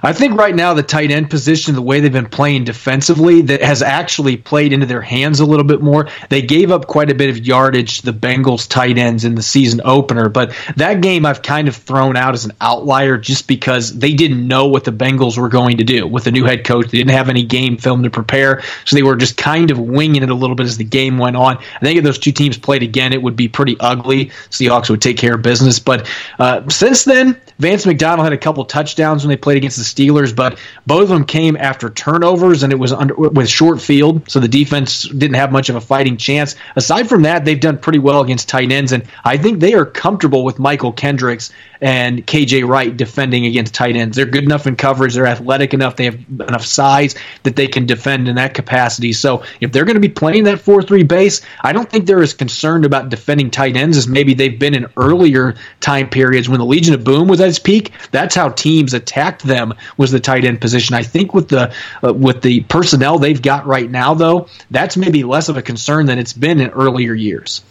I 0.03 0.13
think 0.13 0.37
right 0.37 0.55
now 0.55 0.73
the 0.73 0.83
tight 0.83 1.11
end 1.11 1.29
position, 1.29 1.75
the 1.75 1.81
way 1.81 1.99
they've 1.99 2.11
been 2.11 2.29
playing 2.29 2.63
defensively, 2.63 3.41
that 3.43 3.61
has 3.61 3.81
actually 3.81 4.37
played 4.37 4.73
into 4.73 4.85
their 4.85 5.01
hands 5.01 5.39
a 5.39 5.45
little 5.45 5.65
bit 5.65 5.81
more. 5.81 6.09
They 6.29 6.41
gave 6.41 6.71
up 6.71 6.87
quite 6.87 7.11
a 7.11 7.15
bit 7.15 7.29
of 7.29 7.45
yardage 7.45 7.99
to 7.99 8.11
the 8.11 8.13
Bengals 8.13 8.67
tight 8.67 8.97
ends 8.97 9.25
in 9.25 9.35
the 9.35 9.41
season 9.41 9.81
opener, 9.83 10.29
but 10.29 10.53
that 10.77 11.01
game 11.01 11.25
I've 11.25 11.41
kind 11.41 11.67
of 11.67 11.75
thrown 11.75 12.15
out 12.15 12.33
as 12.33 12.45
an 12.45 12.53
outlier 12.61 13.17
just 13.17 13.47
because 13.47 13.97
they 13.97 14.13
didn't 14.13 14.47
know 14.47 14.67
what 14.67 14.83
the 14.83 14.91
Bengals 14.91 15.37
were 15.37 15.49
going 15.49 15.77
to 15.77 15.83
do 15.83 16.07
with 16.07 16.23
the 16.23 16.31
new 16.31 16.45
head 16.45 16.63
coach. 16.63 16.87
They 16.87 16.97
didn't 16.97 17.11
have 17.11 17.29
any 17.29 17.43
game 17.43 17.77
film 17.77 18.03
to 18.03 18.09
prepare, 18.09 18.63
so 18.85 18.95
they 18.95 19.03
were 19.03 19.15
just 19.15 19.37
kind 19.37 19.71
of 19.71 19.79
winging 19.79 20.23
it 20.23 20.29
a 20.29 20.35
little 20.35 20.55
bit 20.55 20.65
as 20.65 20.77
the 20.77 20.83
game 20.83 21.17
went 21.17 21.35
on. 21.35 21.57
I 21.57 21.79
think 21.79 21.97
if 21.97 22.03
those 22.03 22.19
two 22.19 22.31
teams 22.31 22.57
played 22.57 22.83
again, 22.83 23.13
it 23.13 23.21
would 23.21 23.35
be 23.35 23.47
pretty 23.47 23.77
ugly. 23.79 24.27
Seahawks 24.49 24.89
would 24.89 25.01
take 25.01 25.17
care 25.17 25.35
of 25.35 25.41
business, 25.41 25.79
but 25.79 26.09
uh, 26.39 26.67
since 26.69 27.03
then, 27.03 27.39
Vance 27.59 27.85
McDonald 27.85 28.25
had 28.25 28.33
a 28.33 28.37
couple 28.37 28.65
touchdowns 28.65 29.23
when 29.23 29.29
they 29.29 29.37
played 29.37 29.57
against 29.57 29.77
the 29.81 29.85
Steelers, 29.85 30.35
but 30.35 30.59
both 30.85 31.03
of 31.03 31.09
them 31.09 31.25
came 31.25 31.57
after 31.57 31.89
turnovers 31.89 32.63
and 32.63 32.71
it 32.71 32.77
was 32.77 32.93
under 32.93 33.15
with 33.15 33.49
short 33.49 33.81
field, 33.81 34.29
so 34.29 34.39
the 34.39 34.47
defense 34.47 35.03
didn't 35.03 35.35
have 35.35 35.51
much 35.51 35.69
of 35.69 35.75
a 35.75 35.81
fighting 35.81 36.17
chance. 36.17 36.55
Aside 36.75 37.09
from 37.09 37.23
that, 37.23 37.45
they've 37.45 37.59
done 37.59 37.77
pretty 37.77 37.99
well 37.99 38.21
against 38.21 38.49
tight 38.49 38.71
ends, 38.71 38.91
and 38.91 39.03
I 39.23 39.37
think 39.37 39.59
they 39.59 39.73
are 39.73 39.85
comfortable 39.85 40.43
with 40.43 40.57
Mychal 40.57 40.95
Kendricks 40.95 41.51
and 41.81 42.25
KJ 42.25 42.67
Wright 42.67 42.95
defending 42.95 43.45
against 43.47 43.73
tight 43.73 43.95
ends. 43.95 44.15
They're 44.15 44.25
good 44.25 44.43
enough 44.43 44.67
in 44.67 44.75
coverage, 44.75 45.15
they're 45.15 45.25
athletic 45.25 45.73
enough, 45.73 45.95
they 45.95 46.05
have 46.05 46.19
enough 46.29 46.65
size 46.65 47.15
that 47.43 47.55
they 47.55 47.67
can 47.67 47.87
defend 47.87 48.27
in 48.27 48.35
that 48.35 48.53
capacity. 48.53 49.13
So 49.13 49.43
if 49.59 49.71
they're 49.71 49.85
going 49.85 49.95
to 49.95 50.01
be 50.01 50.09
playing 50.09 50.43
that 50.43 50.59
4 50.59 50.83
3 50.83 51.03
base, 51.03 51.41
I 51.61 51.73
don't 51.73 51.89
think 51.89 52.05
they're 52.05 52.21
as 52.21 52.33
concerned 52.33 52.85
about 52.85 53.09
defending 53.09 53.49
tight 53.49 53.75
ends 53.75 53.97
as 53.97 54.07
maybe 54.07 54.33
they've 54.33 54.57
been 54.57 54.75
in 54.75 54.87
earlier 54.95 55.55
time 55.79 56.09
periods 56.09 56.47
when 56.47 56.59
the 56.59 56.65
Legion 56.65 56.93
of 56.93 57.03
Boom 57.03 57.27
was 57.27 57.41
at 57.41 57.49
its 57.49 57.59
peak. 57.59 57.91
That's 58.11 58.35
how 58.35 58.49
teams 58.49 58.93
attacked 58.93 59.43
them 59.43 59.70
was 59.97 60.11
the 60.11 60.19
tight 60.19 60.45
end 60.45 60.61
position. 60.61 60.95
I 60.95 61.03
think 61.03 61.33
with 61.33 61.49
the 61.49 61.73
uh, 62.03 62.13
with 62.13 62.41
the 62.41 62.61
personnel 62.61 63.19
they've 63.19 63.41
got 63.41 63.65
right 63.65 63.89
now, 63.89 64.13
though, 64.13 64.47
that's 64.69 64.97
maybe 64.97 65.23
less 65.23 65.49
of 65.49 65.57
a 65.57 65.61
concern 65.61 66.05
than 66.05 66.19
it's 66.19 66.33
been 66.33 66.59
in 66.59 66.69
earlier 66.69 67.13
years. 67.13 67.63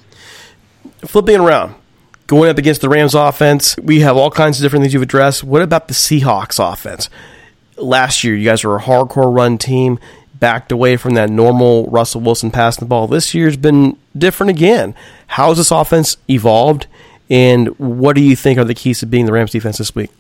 Flipping 1.06 1.40
around, 1.40 1.74
going 2.26 2.50
up 2.50 2.58
against 2.58 2.80
the 2.80 2.88
Rams 2.88 3.14
offense, 3.14 3.76
we 3.78 4.00
have 4.00 4.16
all 4.16 4.30
kinds 4.30 4.58
of 4.58 4.62
different 4.62 4.84
things 4.84 4.92
you've 4.92 5.02
addressed. 5.02 5.42
What 5.42 5.62
about 5.62 5.88
the 5.88 5.94
Seahawks 5.94 6.58
offense? 6.72 7.08
Last 7.76 8.22
year, 8.22 8.34
you 8.34 8.44
guys 8.44 8.62
were 8.62 8.76
a 8.76 8.82
hardcore 8.82 9.34
run 9.34 9.56
team, 9.56 9.98
backed 10.34 10.72
away 10.72 10.96
from 10.96 11.14
that 11.14 11.30
normal 11.30 11.86
Russell 11.86 12.20
Wilson 12.20 12.50
passing 12.50 12.84
the 12.84 12.88
ball. 12.88 13.06
This 13.06 13.34
year's 13.34 13.56
been 13.56 13.96
different 14.16 14.50
again. 14.50 14.94
How 15.28 15.48
has 15.48 15.58
this 15.58 15.70
offense 15.70 16.16
evolved, 16.28 16.86
and 17.28 17.68
what 17.78 18.16
do 18.16 18.22
you 18.22 18.36
think 18.36 18.58
are 18.58 18.64
the 18.64 18.74
keys 18.74 19.00
to 19.00 19.06
being 19.06 19.26
the 19.26 19.32
Rams 19.32 19.52
defense 19.52 19.78
this 19.78 19.94
week? 19.94 20.10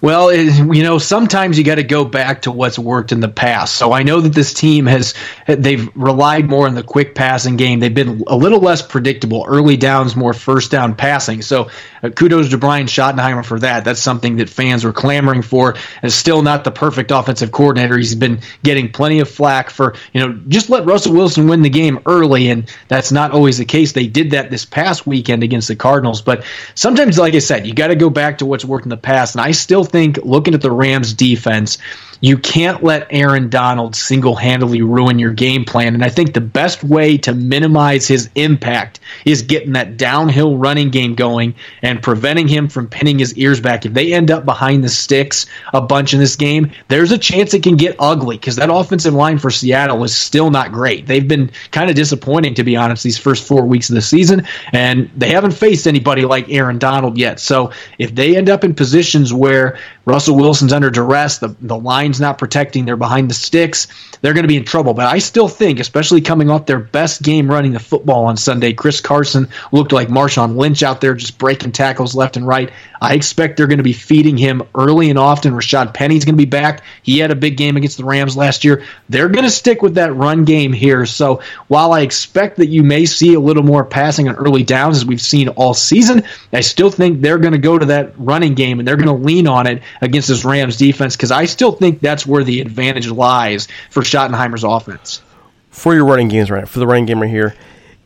Well, 0.00 0.28
it, 0.28 0.54
you 0.74 0.82
know, 0.82 0.98
sometimes 0.98 1.56
you 1.58 1.64
got 1.64 1.76
to 1.76 1.82
go 1.82 2.04
back 2.04 2.42
to 2.42 2.52
what's 2.52 2.78
worked 2.78 3.12
in 3.12 3.20
the 3.20 3.28
past. 3.28 3.76
So 3.76 3.92
I 3.92 4.02
know 4.02 4.20
that 4.20 4.34
this 4.34 4.52
team 4.52 4.86
has 4.86 5.14
they've 5.46 5.88
relied 5.96 6.48
more 6.48 6.66
on 6.66 6.74
the 6.74 6.82
quick 6.82 7.14
passing 7.14 7.56
game. 7.56 7.80
They've 7.80 7.94
been 7.94 8.24
a 8.26 8.36
little 8.36 8.60
less 8.60 8.82
predictable. 8.82 9.44
Early 9.48 9.76
downs, 9.76 10.14
more 10.14 10.34
first 10.34 10.70
down 10.70 10.94
passing. 10.94 11.42
So 11.42 11.70
uh, 12.02 12.10
kudos 12.10 12.50
to 12.50 12.58
Brian 12.58 12.86
Schottenheimer 12.86 13.44
for 13.44 13.58
that. 13.60 13.84
That's 13.84 14.00
something 14.00 14.36
that 14.36 14.48
fans 14.48 14.84
were 14.84 14.92
clamoring 14.92 15.42
for. 15.42 15.76
And 16.02 16.12
still 16.12 16.42
not 16.42 16.64
the 16.64 16.70
perfect 16.70 17.10
offensive 17.10 17.52
coordinator. 17.52 17.96
He's 17.96 18.14
been 18.14 18.40
getting 18.62 18.92
plenty 18.92 19.20
of 19.20 19.30
flack 19.30 19.70
for 19.70 19.94
you 20.12 20.20
know 20.20 20.38
just 20.48 20.68
let 20.68 20.84
Russell 20.84 21.14
Wilson 21.14 21.48
win 21.48 21.62
the 21.62 21.70
game 21.70 22.00
early, 22.06 22.48
and 22.48 22.72
that's 22.88 23.12
not 23.12 23.32
always 23.32 23.58
the 23.58 23.64
case. 23.64 23.92
They 23.92 24.06
did 24.06 24.32
that 24.32 24.50
this 24.50 24.64
past 24.64 25.06
weekend 25.06 25.42
against 25.42 25.68
the 25.68 25.76
Cardinals, 25.76 26.20
but 26.22 26.44
sometimes, 26.74 27.18
like 27.18 27.34
I 27.34 27.38
said, 27.38 27.66
you 27.66 27.74
got 27.74 27.88
to 27.88 27.96
go 27.96 28.10
back 28.10 28.38
to 28.38 28.46
what's 28.46 28.64
worked 28.64 28.84
in 28.84 28.90
the 28.90 28.96
past. 28.96 29.34
And 29.34 29.42
I 29.42 29.52
still 29.52 29.85
think 29.86 30.18
looking 30.24 30.54
at 30.54 30.60
the 30.60 30.70
Rams 30.70 31.12
defense, 31.14 31.78
you 32.20 32.38
can't 32.38 32.82
let 32.82 33.06
Aaron 33.10 33.48
Donald 33.48 33.94
single 33.94 34.36
handedly 34.36 34.82
ruin 34.82 35.18
your 35.18 35.32
game 35.32 35.64
plan. 35.64 35.94
And 35.94 36.04
I 36.04 36.08
think 36.08 36.34
the 36.34 36.40
best 36.40 36.82
way 36.82 37.18
to 37.18 37.34
minimize 37.34 38.06
his 38.06 38.30
impact 38.34 39.00
is 39.24 39.42
getting 39.42 39.72
that 39.72 39.96
downhill 39.96 40.56
running 40.56 40.90
game 40.90 41.14
going 41.14 41.54
and 41.82 42.02
preventing 42.02 42.48
him 42.48 42.68
from 42.68 42.88
pinning 42.88 43.18
his 43.18 43.34
ears 43.34 43.60
back. 43.60 43.86
If 43.86 43.92
they 43.92 44.12
end 44.12 44.30
up 44.30 44.44
behind 44.44 44.84
the 44.84 44.88
sticks 44.88 45.46
a 45.72 45.80
bunch 45.80 46.14
in 46.14 46.20
this 46.20 46.36
game, 46.36 46.70
there's 46.88 47.12
a 47.12 47.18
chance 47.18 47.54
it 47.54 47.62
can 47.62 47.76
get 47.76 47.96
ugly 47.98 48.36
because 48.36 48.56
that 48.56 48.70
offensive 48.70 49.14
line 49.14 49.38
for 49.38 49.50
Seattle 49.50 50.02
is 50.04 50.16
still 50.16 50.50
not 50.50 50.72
great. 50.72 51.06
They've 51.06 51.26
been 51.26 51.50
kind 51.70 51.90
of 51.90 51.96
disappointing, 51.96 52.54
to 52.54 52.64
be 52.64 52.76
honest, 52.76 53.02
these 53.02 53.18
first 53.18 53.46
four 53.46 53.64
weeks 53.64 53.88
of 53.90 53.94
the 53.94 54.02
season, 54.02 54.46
and 54.72 55.10
they 55.16 55.30
haven't 55.30 55.52
faced 55.52 55.86
anybody 55.86 56.24
like 56.24 56.48
Aaron 56.48 56.78
Donald 56.78 57.18
yet. 57.18 57.40
So 57.40 57.72
if 57.98 58.14
they 58.14 58.36
end 58.36 58.48
up 58.48 58.64
in 58.64 58.74
positions 58.74 59.32
where 59.32 59.78
Russell 60.04 60.36
Wilson's 60.36 60.72
under 60.72 60.90
duress, 60.90 61.38
the, 61.38 61.54
the 61.60 61.76
line's 62.06 62.20
not 62.20 62.38
protecting, 62.38 62.84
they're 62.84 62.96
behind 62.96 63.28
the 63.28 63.34
sticks, 63.34 63.88
they're 64.20 64.32
going 64.32 64.44
to 64.44 64.48
be 64.48 64.56
in 64.56 64.64
trouble. 64.64 64.94
But 64.94 65.06
I 65.06 65.18
still 65.18 65.48
think, 65.48 65.80
especially 65.80 66.20
coming 66.20 66.50
off 66.50 66.64
their 66.64 66.78
best 66.78 67.20
game 67.20 67.50
running 67.50 67.72
the 67.72 67.80
football 67.80 68.26
on 68.26 68.36
Sunday, 68.36 68.74
Chris 68.74 69.00
Carson 69.00 69.48
looked 69.72 69.92
like 69.92 70.06
Marshawn 70.06 70.56
Lynch 70.56 70.84
out 70.84 71.00
there 71.00 71.14
just 71.14 71.36
breaking 71.36 71.72
tackles 71.72 72.14
left 72.14 72.36
and 72.36 72.46
right. 72.46 72.70
I 73.00 73.14
expect 73.14 73.56
they're 73.56 73.66
going 73.66 73.78
to 73.78 73.84
be 73.84 73.92
feeding 73.92 74.36
him 74.36 74.62
early 74.74 75.10
and 75.10 75.18
often. 75.18 75.52
Rashaad 75.52 75.94
Penny's 75.94 76.24
going 76.24 76.34
to 76.34 76.42
be 76.42 76.44
back. 76.44 76.82
He 77.02 77.18
had 77.18 77.30
a 77.30 77.36
big 77.36 77.56
game 77.56 77.76
against 77.76 77.96
the 77.96 78.04
Rams 78.04 78.36
last 78.36 78.64
year. 78.64 78.84
They're 79.08 79.28
going 79.28 79.44
to 79.44 79.50
stick 79.50 79.82
with 79.82 79.94
that 79.94 80.14
run 80.14 80.44
game 80.44 80.72
here. 80.72 81.06
So 81.06 81.42
while 81.68 81.92
I 81.92 82.00
expect 82.00 82.56
that 82.56 82.68
you 82.68 82.82
may 82.82 83.06
see 83.06 83.34
a 83.34 83.40
little 83.40 83.62
more 83.62 83.84
passing 83.84 84.28
on 84.28 84.36
early 84.36 84.62
downs 84.62 84.96
as 84.96 85.04
we've 85.04 85.20
seen 85.20 85.48
all 85.48 85.74
season, 85.74 86.24
I 86.52 86.60
still 86.60 86.90
think 86.90 87.20
they're 87.20 87.38
going 87.38 87.52
to 87.52 87.58
go 87.58 87.78
to 87.78 87.86
that 87.86 88.18
running 88.18 88.54
game 88.54 88.78
and 88.78 88.86
they're 88.86 88.96
going 88.96 89.06
to 89.06 89.24
lean 89.24 89.46
on 89.46 89.66
it 89.66 89.82
against 90.00 90.28
this 90.28 90.44
Rams 90.44 90.76
defense 90.76 91.16
because 91.16 91.30
I 91.30 91.46
still 91.46 91.72
think 91.72 92.00
that's 92.00 92.26
where 92.26 92.44
the 92.44 92.60
advantage 92.60 93.08
lies 93.08 93.68
for 93.90 94.02
Schottenheimer's 94.02 94.64
offense. 94.64 95.22
For 95.70 95.94
your 95.94 96.06
running 96.06 96.28
games 96.28 96.50
right 96.50 96.66
for 96.66 96.78
the 96.78 96.86
running 96.86 97.06
game 97.06 97.20
right 97.20 97.30
here, 97.30 97.54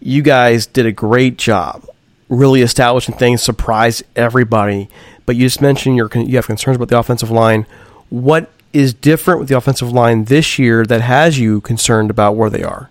you 0.00 0.22
guys 0.22 0.66
did 0.66 0.86
a 0.86 0.92
great 0.92 1.36
job 1.38 1.89
really 2.30 2.62
establishing 2.62 3.14
things, 3.14 3.42
surprised 3.42 4.04
everybody. 4.16 4.88
But 5.26 5.36
you 5.36 5.42
just 5.42 5.60
mentioned 5.60 5.96
you 5.96 6.08
you 6.14 6.36
have 6.36 6.46
concerns 6.46 6.76
about 6.76 6.88
the 6.88 6.98
offensive 6.98 7.30
line. 7.30 7.66
What 8.08 8.50
is 8.72 8.94
different 8.94 9.40
with 9.40 9.48
the 9.48 9.56
offensive 9.56 9.92
line 9.92 10.24
this 10.24 10.58
year 10.58 10.86
that 10.86 11.02
has 11.02 11.38
you 11.38 11.60
concerned 11.60 12.08
about 12.10 12.36
where 12.36 12.48
they 12.48 12.62
are? 12.62 12.88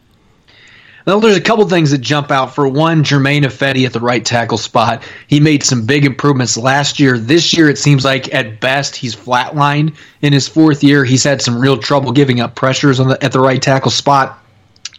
Well, 1.06 1.22
there's 1.22 1.38
a 1.38 1.42
couple 1.42 1.68
things 1.68 1.90
that 1.90 2.00
jump 2.00 2.30
out. 2.30 2.54
For 2.54 2.68
one, 2.68 3.04
Germain 3.04 3.44
Ifedi 3.44 3.86
at 3.86 3.94
the 3.94 4.00
right 4.00 4.24
tackle 4.24 4.60
spot. 4.60 5.02
He 5.26 5.40
made 5.40 5.64
some 5.64 5.88
big 5.88 6.06
improvements 6.06 6.56
last 6.56 7.00
year. 7.00 7.18
This 7.18 7.52
year, 7.58 7.68
it 7.68 7.80
seems 7.80 8.06
like 8.06 8.32
at 8.32 8.60
best 8.60 8.96
he's 8.96 9.16
flatlined 9.16 9.96
in 10.22 10.34
his 10.34 10.48
fourth 10.48 10.84
year. 10.84 11.04
He's 11.04 11.24
had 11.24 11.42
some 11.42 11.60
real 11.60 11.78
trouble 11.78 12.12
giving 12.12 12.42
up 12.42 12.54
pressures 12.54 13.00
the, 13.00 13.18
at 13.22 13.32
the 13.32 13.40
right 13.40 13.60
tackle 13.60 13.90
spot. 13.90 14.38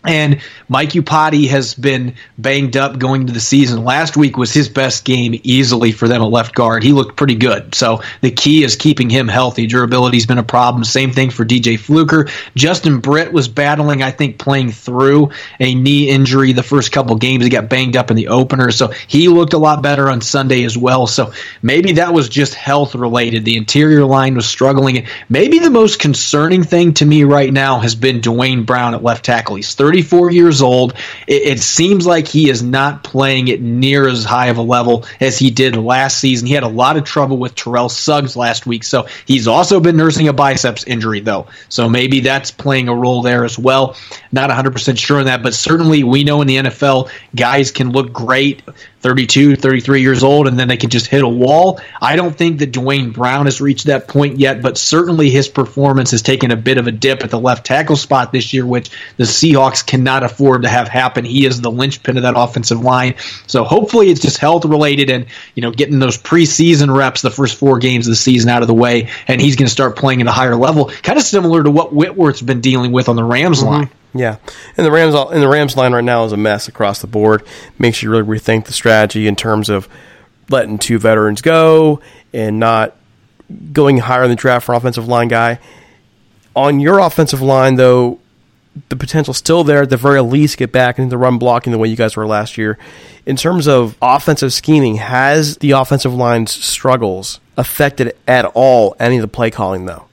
And 0.03 0.41
Mike 0.69 0.91
Iupati 0.91 1.49
has 1.49 1.75
been 1.75 2.15
banged 2.39 2.77
up 2.77 2.99
going 2.99 3.23
into 3.23 3.35
the 3.35 3.41
season. 3.41 3.85
Last 3.85 4.17
week 4.17 4.39
was 4.39 4.51
his 4.51 4.69
best 4.69 5.05
game 5.05 5.39
easily 5.43 5.93
for 5.93 6.09
them 6.09 6.23
at 6.23 6.31
left 6.31 6.55
guard. 6.55 6.83
He 6.83 6.93
looked 6.93 7.17
pretty 7.17 7.35
good. 7.35 7.75
So 7.75 8.03
the 8.23 8.31
key 8.31 8.65
is 8.65 8.77
keeping 8.77 9.11
him 9.11 9.29
healthy. 9.29 9.67
Durability's 9.67 10.25
been 10.25 10.39
a 10.39 10.43
problem. 10.43 10.85
Same 10.85 11.11
thing 11.11 11.29
for 11.29 11.45
DJ 11.45 11.79
Fluker. 11.79 12.29
Justin 12.55 13.01
Britt 13.01 13.33
was 13.33 13.47
battling, 13.49 14.03
I 14.03 14.11
think, 14.11 14.39
playing 14.39 14.73
through 14.73 15.33
a 15.59 15.75
knee 15.75 16.09
injury 16.09 16.53
the 16.53 16.63
first 16.63 16.93
couple 16.93 17.17
games. 17.17 17.45
He 17.45 17.51
got 17.51 17.69
banged 17.69 17.97
up 17.97 18.11
in 18.11 18.17
the 18.17 18.29
opener. 18.29 18.71
So 18.71 18.89
he 19.07 19.29
looked 19.29 19.53
a 19.53 19.59
lot 19.59 19.83
better 19.83 20.09
on 20.09 20.23
Sunday 20.23 20.65
as 20.65 20.79
well. 20.79 21.07
So 21.07 21.33
maybe 21.61 21.93
that 21.93 22.15
was 22.15 22.31
just 22.31 22.55
health 22.55 22.95
related. 22.95 23.45
The 23.45 23.59
interior 23.59 24.07
line 24.07 24.35
was 24.35 24.47
struggling. 24.47 25.07
Maybe 25.29 25.59
the 25.59 25.71
most 25.71 25.99
concerning 25.99 26.63
thing 26.63 26.95
to 26.95 27.05
me 27.05 27.25
right 27.25 27.53
now 27.53 27.81
has 27.81 27.95
been 27.95 28.21
Duane 28.21 28.65
Brown 28.65 28.95
at 28.95 29.03
left 29.03 29.27
tackle. 29.27 29.57
He's 29.57 29.75
34 29.91 30.31
years 30.31 30.63
old. 30.63 30.95
It, 31.27 31.43
it, 31.43 31.59
seems 31.59 32.07
like 32.07 32.29
he 32.29 32.49
is 32.49 32.63
not 32.63 33.03
playing 33.03 33.51
at 33.51 33.61
near 33.61 34.07
as 34.07 34.23
high 34.23 34.47
of 34.47 34.57
a 34.57 34.63
level 34.63 35.05
as 35.21 35.37
he 35.37 35.51
did 35.51 35.75
last 35.75 36.21
season. 36.21 36.47
He 36.47 36.55
had 36.55 36.63
a 36.63 36.69
lot 36.69 36.97
of 36.97 37.03
trouble 37.03 37.39
with 37.39 37.57
Terrell 37.57 37.89
Suggs 37.89 38.37
last 38.37 38.67
week, 38.67 38.85
so 38.85 39.09
he's 39.27 39.49
also 39.49 39.81
been 39.81 39.97
nursing 39.97 40.29
a 40.29 40.33
biceps 40.33 40.85
injury, 40.85 41.19
though. 41.19 41.49
So 41.69 41.89
maybe 41.89 42.21
that's 42.21 42.53
playing 42.53 42.87
a 42.87 42.95
role 42.95 43.23
there 43.23 43.45
as 43.45 43.59
well. 43.59 43.97
Not 44.31 44.49
100% 44.49 44.97
sure 44.97 45.19
on 45.19 45.25
that, 45.25 45.43
but 45.43 45.55
certainly 45.55 46.05
we 46.05 46.23
know 46.23 46.41
in 46.41 46.47
the 46.47 46.57
NFL, 46.59 47.11
guys 47.35 47.73
can 47.73 47.91
look 47.91 48.13
great 48.13 48.63
32, 49.01 49.57
33 49.57 50.03
years 50.03 50.23
old, 50.23 50.47
and 50.47 50.59
then 50.59 50.69
they 50.69 50.77
can 50.77 50.91
just 50.91 51.07
hit 51.07 51.25
a 51.25 51.29
wall. 51.29 51.81
I 52.01 52.17
don't 52.17 52.37
think 52.37 52.59
that 52.59 52.73
Duane 52.73 53.11
Brown 53.11 53.47
has 53.47 53.61
reached 53.61 53.87
that 53.87 54.09
point 54.09 54.39
yet, 54.39 54.61
but 54.61 54.77
certainly 54.77 55.31
his 55.31 55.49
performance 55.49 56.11
has 56.11 56.21
taken 56.21 56.51
a 56.51 56.57
bit 56.57 56.77
of 56.77 56.87
a 56.87 56.93
dip 56.93 57.25
at 57.25 57.31
the 57.31 57.41
left 57.41 57.65
tackle 57.65 57.97
spot 57.97 58.31
this 58.31 58.53
year, 58.53 58.67
which 58.67 58.91
the 59.17 59.25
Seahawks 59.25 59.85
cannot 59.85 60.23
afford 60.23 60.63
to 60.63 60.69
have 60.69 60.89
happen. 60.89 61.25
He 61.25 61.47
is 61.47 61.61
the 61.61 61.71
linchpin 61.71 62.19
of 62.19 62.25
that 62.25 62.35
offensive 62.37 62.81
line. 62.81 63.15
So 63.47 63.65
hopefully 63.65 64.11
it's 64.11 64.21
just 64.21 64.39
health 64.39 64.65
related 64.67 65.09
and, 65.09 65.27
you 65.55 65.63
know, 65.63 65.71
getting 65.71 65.99
those 65.99 66.19
preseason 66.19 66.95
reps 66.95 67.23
the 67.23 67.31
first 67.31 67.57
four 67.57 67.79
games 67.79 68.07
of 68.07 68.13
the 68.13 68.17
season 68.17 68.51
out 68.51 68.63
of 68.63 68.69
the 68.69 68.75
way, 68.75 69.09
and 69.27 69.41
he's 69.41 69.57
going 69.57 69.67
to 69.67 69.73
start 69.73 69.97
playing 69.97 70.21
at 70.21 70.27
a 70.27 70.33
higher 70.33 70.57
level, 70.57 70.87
kind 71.03 71.19
of 71.19 71.25
similar 71.25 71.63
to 71.63 71.71
what 71.71 71.95
Whitworth's 71.95 72.43
been 72.43 72.61
dealing 72.61 72.93
with 72.93 73.09
on 73.09 73.17
the 73.17 73.25
Rams 73.25 73.61
mm-hmm. 73.61 73.69
line. 73.69 73.91
Yeah, 74.13 74.37
and 74.77 74.85
the 74.85 74.91
Rams 74.91 75.15
and 75.15 75.43
the 75.43 75.49
Rams 75.49 75.77
line 75.77 75.93
right 75.93 76.03
now 76.03 76.25
is 76.25 76.33
a 76.33 76.37
mess 76.37 76.67
across 76.67 77.01
the 77.01 77.07
board. 77.07 77.45
Makes 77.79 78.03
you 78.03 78.11
really 78.11 78.25
rethink 78.25 78.65
the 78.65 78.73
strategy 78.73 79.29
in 79.29 79.37
terms 79.37 79.69
of 79.69 79.89
letting 80.49 80.79
two 80.79 80.99
veterans 80.99 81.43
go 81.43 82.01
and 82.33 82.59
not 82.59 82.97
going 83.73 83.99
higher 83.99 84.25
in 84.25 84.31
the 84.31 84.37
draft 84.37 84.67
for 84.67 84.75
offensive 84.75 85.07
line 85.09 85.29
guy. 85.29 85.59
On 86.57 86.81
your 86.81 86.99
offensive 86.99 87.41
line, 87.41 87.77
though, 87.77 88.19
the 88.89 88.97
potential 88.97 89.35
still 89.35 89.65
there. 89.65 89.83
At 89.83 89.91
the 89.91 89.97
very 89.97 90.21
least, 90.21 90.59
get 90.59 90.73
back 90.73 90.99
into 90.99 91.11
the 91.11 91.19
run 91.19 91.39
blocking 91.39 91.73
the 91.73 91.79
way 91.79 91.89
you 91.89 91.97
guys 91.97 92.17
were 92.17 92.27
last 92.27 92.59
year. 92.59 92.79
In 93.27 93.37
terms 93.37 93.69
of 93.69 93.97
offensive 94.03 94.53
scheming, 94.53 94.97
has 94.97 95.59
the 95.59 95.73
offensive 95.73 96.15
line's 96.15 96.51
struggles 96.51 97.41
affected 97.57 98.17
at 98.27 98.45
all 98.47 98.97
any 98.99 99.17
of 99.17 99.23
the 99.23 99.29
play 99.29 99.51
calling 99.51 99.87
though? 99.87 100.07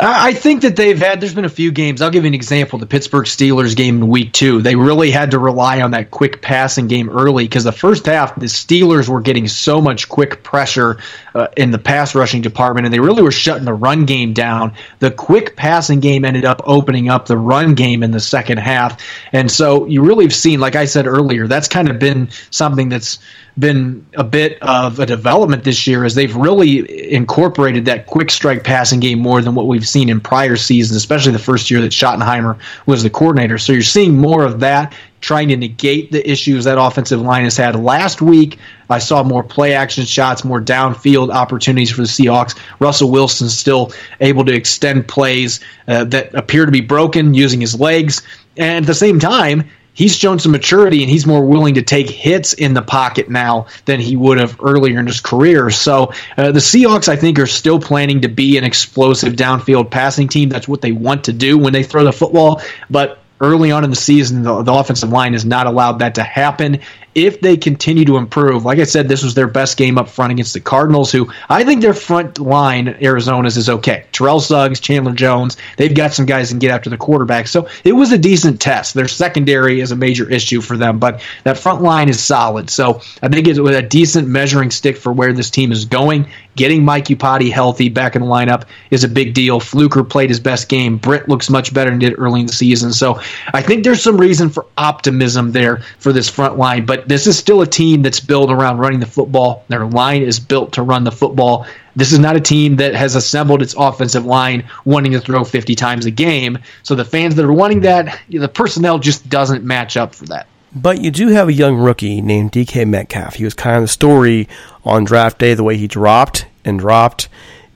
I 0.00 0.32
think 0.32 0.62
that 0.62 0.76
they've 0.76 0.98
had. 0.98 1.20
There's 1.20 1.34
been 1.34 1.44
a 1.44 1.48
few 1.48 1.72
games. 1.72 2.00
I'll 2.00 2.10
give 2.10 2.22
you 2.22 2.28
an 2.28 2.34
example. 2.34 2.78
The 2.78 2.86
Pittsburgh 2.86 3.26
Steelers 3.26 3.74
game 3.74 3.96
in 3.96 4.08
Week 4.08 4.32
Two. 4.32 4.62
They 4.62 4.76
really 4.76 5.10
had 5.10 5.32
to 5.32 5.40
rely 5.40 5.80
on 5.80 5.90
that 5.90 6.12
quick 6.12 6.40
passing 6.40 6.86
game 6.86 7.10
early 7.10 7.44
because 7.44 7.64
the 7.64 7.72
first 7.72 8.06
half 8.06 8.36
the 8.36 8.46
Steelers 8.46 9.08
were 9.08 9.20
getting 9.20 9.48
so 9.48 9.80
much 9.80 10.08
quick 10.08 10.44
pressure 10.44 10.98
uh, 11.38 11.48
in 11.56 11.70
the 11.70 11.78
pass 11.78 12.14
rushing 12.14 12.42
department, 12.42 12.86
and 12.86 12.92
they 12.92 13.00
really 13.00 13.22
were 13.22 13.30
shutting 13.32 13.64
the 13.64 13.74
run 13.74 14.04
game 14.04 14.32
down. 14.32 14.74
The 14.98 15.10
quick 15.10 15.56
passing 15.56 16.00
game 16.00 16.24
ended 16.24 16.44
up 16.44 16.62
opening 16.64 17.08
up 17.08 17.26
the 17.26 17.38
run 17.38 17.74
game 17.74 18.02
in 18.02 18.10
the 18.10 18.20
second 18.20 18.58
half, 18.58 19.02
and 19.32 19.50
so 19.50 19.86
you 19.86 20.02
really 20.02 20.24
have 20.24 20.34
seen, 20.34 20.60
like 20.60 20.76
I 20.76 20.84
said 20.84 21.06
earlier, 21.06 21.46
that's 21.46 21.68
kind 21.68 21.88
of 21.88 21.98
been 21.98 22.28
something 22.50 22.88
that's 22.88 23.18
been 23.58 24.06
a 24.14 24.24
bit 24.24 24.62
of 24.62 25.00
a 25.00 25.06
development 25.06 25.64
this 25.64 25.86
year 25.86 26.04
as 26.04 26.14
they've 26.14 26.36
really 26.36 27.12
incorporated 27.12 27.86
that 27.86 28.06
quick 28.06 28.30
strike 28.30 28.62
passing 28.62 29.00
game 29.00 29.18
more 29.18 29.42
than 29.42 29.54
what 29.54 29.66
we've 29.66 29.88
seen 29.88 30.08
in 30.08 30.20
prior 30.20 30.56
seasons, 30.56 30.96
especially 30.96 31.32
the 31.32 31.38
first 31.38 31.70
year 31.70 31.80
that 31.80 31.90
Schottenheimer 31.90 32.58
was 32.86 33.02
the 33.02 33.10
coordinator. 33.10 33.58
So 33.58 33.72
you're 33.72 33.82
seeing 33.82 34.16
more 34.16 34.44
of 34.44 34.60
that, 34.60 34.94
trying 35.20 35.48
to 35.48 35.56
negate 35.56 36.12
the 36.12 36.28
issues 36.30 36.64
that 36.64 36.78
offensive 36.78 37.20
line 37.20 37.44
has 37.44 37.56
had. 37.56 37.76
Last 37.76 38.22
week, 38.22 38.58
I 38.90 38.98
saw 38.98 39.22
more 39.22 39.42
play 39.42 39.74
action 39.74 40.04
shots, 40.04 40.44
more 40.44 40.60
downfield 40.60 41.32
opportunities 41.32 41.90
for 41.90 42.02
the 42.02 42.08
Seahawks. 42.08 42.58
Russell 42.78 43.10
Wilson 43.10 43.48
still 43.48 43.92
able 44.20 44.44
to 44.44 44.54
extend 44.54 45.08
plays 45.08 45.60
uh, 45.86 46.04
that 46.04 46.34
appear 46.34 46.66
to 46.66 46.72
be 46.72 46.80
broken 46.80 47.34
using 47.34 47.60
his 47.60 47.78
legs. 47.78 48.22
And 48.56 48.84
at 48.84 48.86
the 48.86 48.94
same 48.94 49.18
time, 49.18 49.68
he's 49.98 50.16
shown 50.16 50.38
some 50.38 50.52
maturity 50.52 51.02
and 51.02 51.10
he's 51.10 51.26
more 51.26 51.44
willing 51.44 51.74
to 51.74 51.82
take 51.82 52.08
hits 52.08 52.52
in 52.52 52.72
the 52.72 52.82
pocket 52.82 53.28
now 53.28 53.66
than 53.84 53.98
he 53.98 54.16
would 54.16 54.38
have 54.38 54.56
earlier 54.62 55.00
in 55.00 55.06
his 55.06 55.20
career. 55.20 55.70
So 55.70 56.12
uh, 56.36 56.52
the 56.52 56.60
Seahawks, 56.60 57.08
I 57.08 57.16
think, 57.16 57.38
are 57.40 57.46
still 57.48 57.80
planning 57.80 58.20
to 58.20 58.28
be 58.28 58.56
an 58.56 58.64
explosive 58.64 59.34
downfield 59.34 59.90
passing 59.90 60.28
team. 60.28 60.48
That's 60.48 60.68
what 60.68 60.82
they 60.82 60.92
want 60.92 61.24
to 61.24 61.32
do 61.32 61.58
when 61.58 61.72
they 61.72 61.82
throw 61.82 62.04
the 62.04 62.12
football. 62.12 62.62
But 62.88 63.18
early 63.40 63.70
on 63.70 63.84
in 63.84 63.90
the 63.90 63.96
season, 63.96 64.42
the, 64.42 64.62
the 64.62 64.72
offensive 64.72 65.10
line 65.10 65.32
has 65.32 65.44
not 65.44 65.66
allowed 65.66 65.98
that 66.00 66.14
to 66.16 66.22
happen 66.22 66.80
if 67.14 67.40
they 67.40 67.56
continue 67.56 68.04
to 68.04 68.16
improve, 68.16 68.64
like 68.64 68.78
I 68.78 68.84
said, 68.84 69.08
this 69.08 69.22
was 69.22 69.34
their 69.34 69.46
best 69.46 69.76
game 69.76 69.98
up 69.98 70.08
front 70.08 70.32
against 70.32 70.54
the 70.54 70.60
Cardinals, 70.60 71.10
who 71.10 71.30
I 71.48 71.64
think 71.64 71.80
their 71.80 71.94
front 71.94 72.38
line, 72.38 72.96
Arizona's, 73.00 73.56
is 73.56 73.68
okay. 73.68 74.04
Terrell 74.12 74.40
Suggs, 74.40 74.80
Chandler 74.80 75.12
Jones, 75.12 75.56
they've 75.76 75.94
got 75.94 76.12
some 76.12 76.26
guys 76.26 76.48
that 76.48 76.54
can 76.54 76.58
get 76.58 76.70
after 76.70 76.90
the 76.90 76.96
quarterback. 76.96 77.48
So 77.48 77.68
it 77.84 77.92
was 77.92 78.12
a 78.12 78.18
decent 78.18 78.60
test. 78.60 78.94
Their 78.94 79.08
secondary 79.08 79.80
is 79.80 79.90
a 79.90 79.96
major 79.96 80.30
issue 80.30 80.60
for 80.60 80.76
them, 80.76 80.98
but 80.98 81.22
that 81.44 81.58
front 81.58 81.82
line 81.82 82.08
is 82.08 82.22
solid. 82.22 82.70
So 82.70 83.00
I 83.22 83.28
think 83.28 83.48
it 83.48 83.58
was 83.60 83.76
a 83.76 83.82
decent 83.82 84.28
measuring 84.28 84.70
stick 84.70 84.96
for 84.96 85.12
where 85.12 85.32
this 85.32 85.50
team 85.50 85.72
is 85.72 85.84
going. 85.84 86.28
Getting 86.56 86.84
Mike 86.84 87.04
Iupati 87.04 87.52
healthy 87.52 87.88
back 87.88 88.16
in 88.16 88.22
the 88.22 88.28
lineup 88.28 88.64
is 88.90 89.04
a 89.04 89.08
big 89.08 89.32
deal. 89.32 89.60
Fluker 89.60 90.02
played 90.02 90.28
his 90.28 90.40
best 90.40 90.68
game. 90.68 90.98
Britt 90.98 91.28
looks 91.28 91.48
much 91.48 91.72
better 91.72 91.90
than 91.90 92.00
did 92.00 92.18
early 92.18 92.40
in 92.40 92.46
the 92.46 92.52
season. 92.52 92.92
So 92.92 93.20
I 93.52 93.62
think 93.62 93.84
there's 93.84 94.02
some 94.02 94.18
reason 94.18 94.50
for 94.50 94.66
optimism 94.76 95.52
there 95.52 95.82
for 95.98 96.12
this 96.12 96.28
front 96.28 96.58
line, 96.58 96.84
but 96.84 96.97
this 97.06 97.26
is 97.26 97.38
still 97.38 97.62
a 97.62 97.66
team 97.66 98.02
that's 98.02 98.20
built 98.20 98.50
around 98.50 98.78
running 98.78 99.00
the 99.00 99.06
football. 99.06 99.64
Their 99.68 99.86
line 99.86 100.22
is 100.22 100.40
built 100.40 100.72
to 100.74 100.82
run 100.82 101.04
the 101.04 101.12
football. 101.12 101.66
This 101.96 102.12
is 102.12 102.18
not 102.18 102.36
a 102.36 102.40
team 102.40 102.76
that 102.76 102.94
has 102.94 103.14
assembled 103.14 103.62
its 103.62 103.74
offensive 103.76 104.24
line 104.24 104.68
wanting 104.84 105.12
to 105.12 105.20
throw 105.20 105.44
50 105.44 105.74
times 105.74 106.06
a 106.06 106.10
game. 106.10 106.58
So 106.82 106.94
the 106.94 107.04
fans 107.04 107.34
that 107.34 107.44
are 107.44 107.52
wanting 107.52 107.80
that, 107.80 108.20
the 108.28 108.48
personnel 108.48 108.98
just 108.98 109.28
doesn't 109.28 109.64
match 109.64 109.96
up 109.96 110.14
for 110.14 110.26
that. 110.26 110.46
But 110.74 111.00
you 111.00 111.10
do 111.10 111.28
have 111.28 111.48
a 111.48 111.52
young 111.52 111.76
rookie 111.76 112.20
named 112.20 112.52
DK 112.52 112.86
Metcalf. 112.86 113.34
He 113.34 113.44
was 113.44 113.54
kind 113.54 113.76
of 113.76 113.82
the 113.82 113.88
story 113.88 114.48
on 114.84 115.04
draft 115.04 115.38
day, 115.38 115.54
the 115.54 115.64
way 115.64 115.76
he 115.76 115.86
dropped 115.86 116.46
and 116.64 116.78
dropped, 116.78 117.28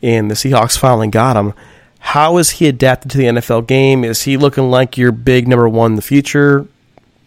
and 0.02 0.30
the 0.30 0.34
Seahawks 0.34 0.78
finally 0.78 1.08
got 1.08 1.36
him. 1.36 1.54
How 1.98 2.36
is 2.38 2.50
he 2.50 2.66
adapted 2.66 3.10
to 3.12 3.18
the 3.18 3.24
NFL 3.24 3.66
game? 3.66 4.04
Is 4.04 4.22
he 4.22 4.36
looking 4.36 4.70
like 4.70 4.98
your 4.98 5.12
big 5.12 5.48
number 5.48 5.68
one 5.68 5.92
in 5.92 5.96
the 5.96 6.02
future? 6.02 6.66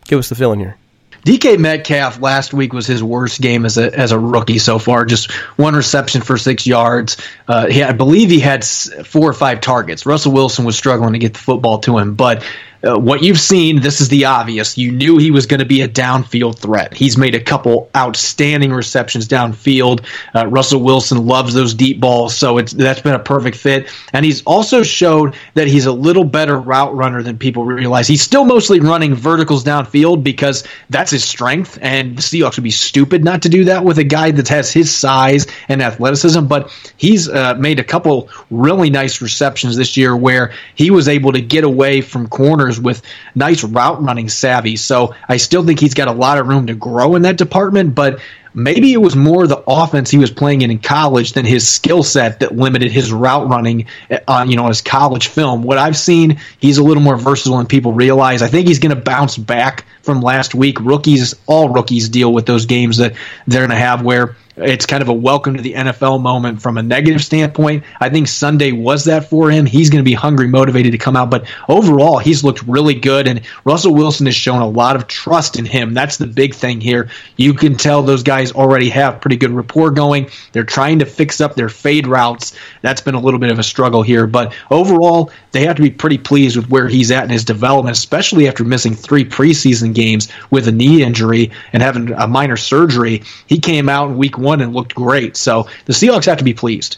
Give 0.05 0.19
us 0.19 0.29
the 0.29 0.35
feeling 0.35 0.59
here. 0.59 0.77
DK 1.25 1.57
Metcalf 1.57 2.21
last 2.21 2.53
week 2.53 2.71
was 2.71 2.85
his 2.85 3.03
worst 3.03 3.41
game 3.41 3.65
as 3.65 3.79
a 3.79 3.91
as 3.97 4.11
a 4.11 4.19
rookie 4.19 4.59
so 4.59 4.77
far. 4.77 5.05
Just 5.05 5.31
one 5.57 5.75
reception 5.75 6.21
for 6.21 6.37
six 6.37 6.67
yards. 6.67 7.17
Uh, 7.47 7.65
he, 7.65 7.81
I 7.81 7.93
believe 7.93 8.29
he 8.29 8.39
had 8.39 8.63
four 8.63 9.27
or 9.27 9.33
five 9.33 9.59
targets. 9.59 10.05
Russell 10.05 10.33
Wilson 10.33 10.65
was 10.65 10.77
struggling 10.77 11.13
to 11.13 11.19
get 11.19 11.33
the 11.33 11.39
football 11.39 11.79
to 11.79 11.97
him, 11.97 12.13
but 12.13 12.45
uh, 12.85 12.97
what 12.97 13.23
you've 13.23 13.39
seen, 13.39 13.81
this 13.81 13.99
is 13.99 14.09
the 14.09 14.25
obvious. 14.25 14.77
You 14.77 14.91
knew 14.91 15.17
he 15.17 15.31
was 15.31 15.47
going 15.47 15.59
to 15.59 15.65
be 15.65 15.81
a 15.81 15.87
downfield 15.87 16.59
threat. 16.59 16.93
He's 16.93 17.17
made 17.17 17.33
a 17.33 17.39
couple 17.39 17.89
outstanding 17.95 18.71
receptions 18.71 19.27
downfield. 19.27 20.05
Uh, 20.35 20.45
Russell 20.47 20.81
Wilson 20.81 21.25
loves 21.25 21.53
those 21.53 21.73
deep 21.73 21.99
balls, 21.99 22.37
so 22.37 22.57
it's 22.59 22.73
that's 22.73 23.01
been 23.01 23.15
a 23.15 23.19
perfect 23.19 23.57
fit. 23.57 23.89
And 24.13 24.23
he's 24.23 24.43
also 24.43 24.83
showed 24.83 25.35
that 25.55 25.67
he's 25.67 25.87
a 25.87 25.91
little 25.91 26.23
better 26.23 26.59
route 26.59 26.95
runner 26.95 27.23
than 27.23 27.37
people 27.39 27.65
realize. 27.65 28.07
He's 28.07 28.21
still 28.21 28.45
mostly 28.45 28.79
running 28.79 29.15
verticals 29.15 29.63
downfield 29.63 30.23
because 30.23 30.63
that's 30.89 31.11
his 31.11 31.23
strength, 31.23 31.79
and 31.81 32.17
the 32.17 32.21
Seahawks 32.21 32.57
would 32.57 32.63
be 32.63 32.71
stupid 32.71 33.23
not 33.23 33.41
to 33.43 33.49
do 33.49 33.65
that 33.65 33.83
with 33.83 33.97
a 33.97 34.03
guy 34.03 34.31
that 34.31 34.47
has 34.49 34.71
his 34.71 34.95
size 34.95 35.47
and 35.69 35.81
athleticism. 35.81 36.45
But 36.45 36.71
he's 36.97 37.27
uh, 37.27 37.55
made 37.55 37.79
a 37.79 37.83
couple 37.83 38.29
really 38.51 38.91
nice 38.91 39.21
receptions 39.21 39.75
this 39.75 39.97
year 39.97 40.15
where 40.15 40.53
he 40.75 40.91
was 40.91 41.07
able 41.07 41.31
to 41.31 41.41
get 41.41 41.63
away 41.63 42.01
from 42.01 42.27
corners 42.27 42.74
with 42.79 43.01
nice 43.33 43.63
route 43.63 44.01
running 44.01 44.29
savvy. 44.29 44.75
So 44.75 45.15
I 45.27 45.37
still 45.37 45.65
think 45.65 45.79
he's 45.79 45.93
got 45.93 46.07
a 46.07 46.13
lot 46.13 46.37
of 46.37 46.47
room 46.47 46.67
to 46.67 46.75
grow 46.75 47.15
in 47.15 47.23
that 47.23 47.37
department, 47.37 47.95
but 47.95 48.19
maybe 48.55 48.93
it 48.93 48.97
was 48.97 49.15
more 49.15 49.45
the 49.45 49.61
offense 49.67 50.09
he 50.09 50.17
was 50.17 50.31
playing 50.31 50.61
in 50.61 50.71
in 50.71 50.79
college 50.79 51.33
than 51.33 51.45
his 51.45 51.67
skill 51.67 52.03
set 52.03 52.39
that 52.39 52.55
limited 52.55 52.91
his 52.91 53.11
route 53.11 53.49
running 53.49 53.85
uh, 54.09 54.17
on 54.27 54.49
you 54.49 54.55
know 54.55 54.67
his 54.67 54.81
college 54.81 55.27
film. 55.27 55.61
What 55.61 55.77
I've 55.77 55.97
seen, 55.97 56.39
he's 56.59 56.77
a 56.77 56.83
little 56.83 57.03
more 57.03 57.17
versatile 57.17 57.57
than 57.57 57.67
people 57.67 57.93
realize. 57.93 58.41
I 58.41 58.47
think 58.47 58.67
he's 58.67 58.79
going 58.79 58.95
to 58.95 59.01
bounce 59.01 59.37
back 59.37 59.85
from 60.01 60.21
last 60.21 60.55
week. 60.55 60.79
Rookies, 60.79 61.35
all 61.45 61.69
rookies 61.69 62.09
deal 62.09 62.33
with 62.33 62.45
those 62.45 62.65
games 62.65 62.97
that 62.97 63.13
they're 63.45 63.61
going 63.61 63.69
to 63.71 63.75
have 63.75 64.01
where 64.01 64.35
it's 64.57 64.85
kind 64.85 65.01
of 65.01 65.09
a 65.09 65.13
welcome 65.13 65.57
to 65.57 65.61
the 65.61 65.73
NFL 65.73 66.21
moment 66.21 66.61
from 66.61 66.77
a 66.77 66.83
negative 66.83 67.21
standpoint. 67.21 67.83
I 67.99 68.09
think 68.09 68.29
Sunday 68.29 68.71
was 68.71 69.05
that 69.05 69.29
for 69.29 69.51
him. 69.51 69.65
He's 69.65 69.89
going 69.89 70.03
to 70.03 70.09
be 70.09 70.13
hungry, 70.13 70.47
motivated 70.47 70.93
to 70.93 70.97
come 70.97 71.17
out. 71.17 71.29
But 71.29 71.45
overall, 71.67 72.19
he's 72.19 72.43
looked 72.43 72.63
really 72.63 72.93
good. 72.93 73.27
And 73.27 73.41
Russell 73.65 73.93
Wilson 73.93 74.27
has 74.27 74.35
shown 74.35 74.61
a 74.61 74.67
lot 74.67 74.95
of 74.95 75.07
trust 75.07 75.57
in 75.57 75.65
him. 75.65 75.93
That's 75.93 76.17
the 76.17 76.27
big 76.27 76.55
thing 76.55 76.79
here. 76.79 77.09
You 77.35 77.53
can 77.53 77.75
tell 77.75 78.01
those 78.01 78.23
guys 78.23 78.53
already 78.53 78.89
have 78.89 79.19
pretty 79.19 79.35
good 79.35 79.51
rapport 79.51 79.91
going. 79.91 80.29
They're 80.53 80.63
trying 80.63 80.99
to 80.99 81.05
fix 81.05 81.41
up 81.41 81.55
their 81.55 81.69
fade 81.69 82.07
routes. 82.07 82.57
That's 82.81 83.01
been 83.01 83.15
a 83.15 83.19
little 83.19 83.39
bit 83.41 83.51
of 83.51 83.59
a 83.59 83.63
struggle 83.63 84.03
here. 84.03 84.25
But 84.25 84.55
overall, 84.71 85.31
they 85.51 85.65
have 85.65 85.75
to 85.75 85.81
be 85.81 85.91
pretty 85.91 86.17
pleased 86.17 86.55
with 86.55 86.69
where 86.69 86.87
he's 86.87 87.11
at 87.11 87.25
in 87.25 87.29
his 87.29 87.43
development, 87.43 87.97
especially 87.97 88.47
after 88.47 88.63
missing 88.63 88.95
three 88.95 89.25
preseason 89.25 89.93
games 89.93 90.29
with 90.49 90.67
a 90.69 90.71
knee 90.71 91.03
injury 91.03 91.51
and 91.73 91.83
having 91.83 92.13
a 92.13 92.27
minor 92.27 92.55
surgery. 92.55 93.23
He 93.47 93.59
came 93.59 93.89
out 93.89 94.11
in 94.11 94.17
week 94.17 94.37
one 94.37 94.44
one 94.45 94.61
and 94.61 94.73
looked 94.73 94.95
great. 94.95 95.35
So 95.35 95.67
the 95.83 95.93
Seahawks 95.93 96.25
have 96.25 96.37
to 96.37 96.43
be 96.45 96.53
pleased. 96.53 96.97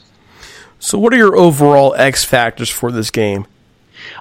So, 0.79 0.99
what 0.99 1.11
are 1.11 1.17
your 1.17 1.35
overall 1.35 1.95
X 1.95 2.23
factors 2.23 2.69
for 2.69 2.91
this 2.91 3.09
game? 3.09 3.47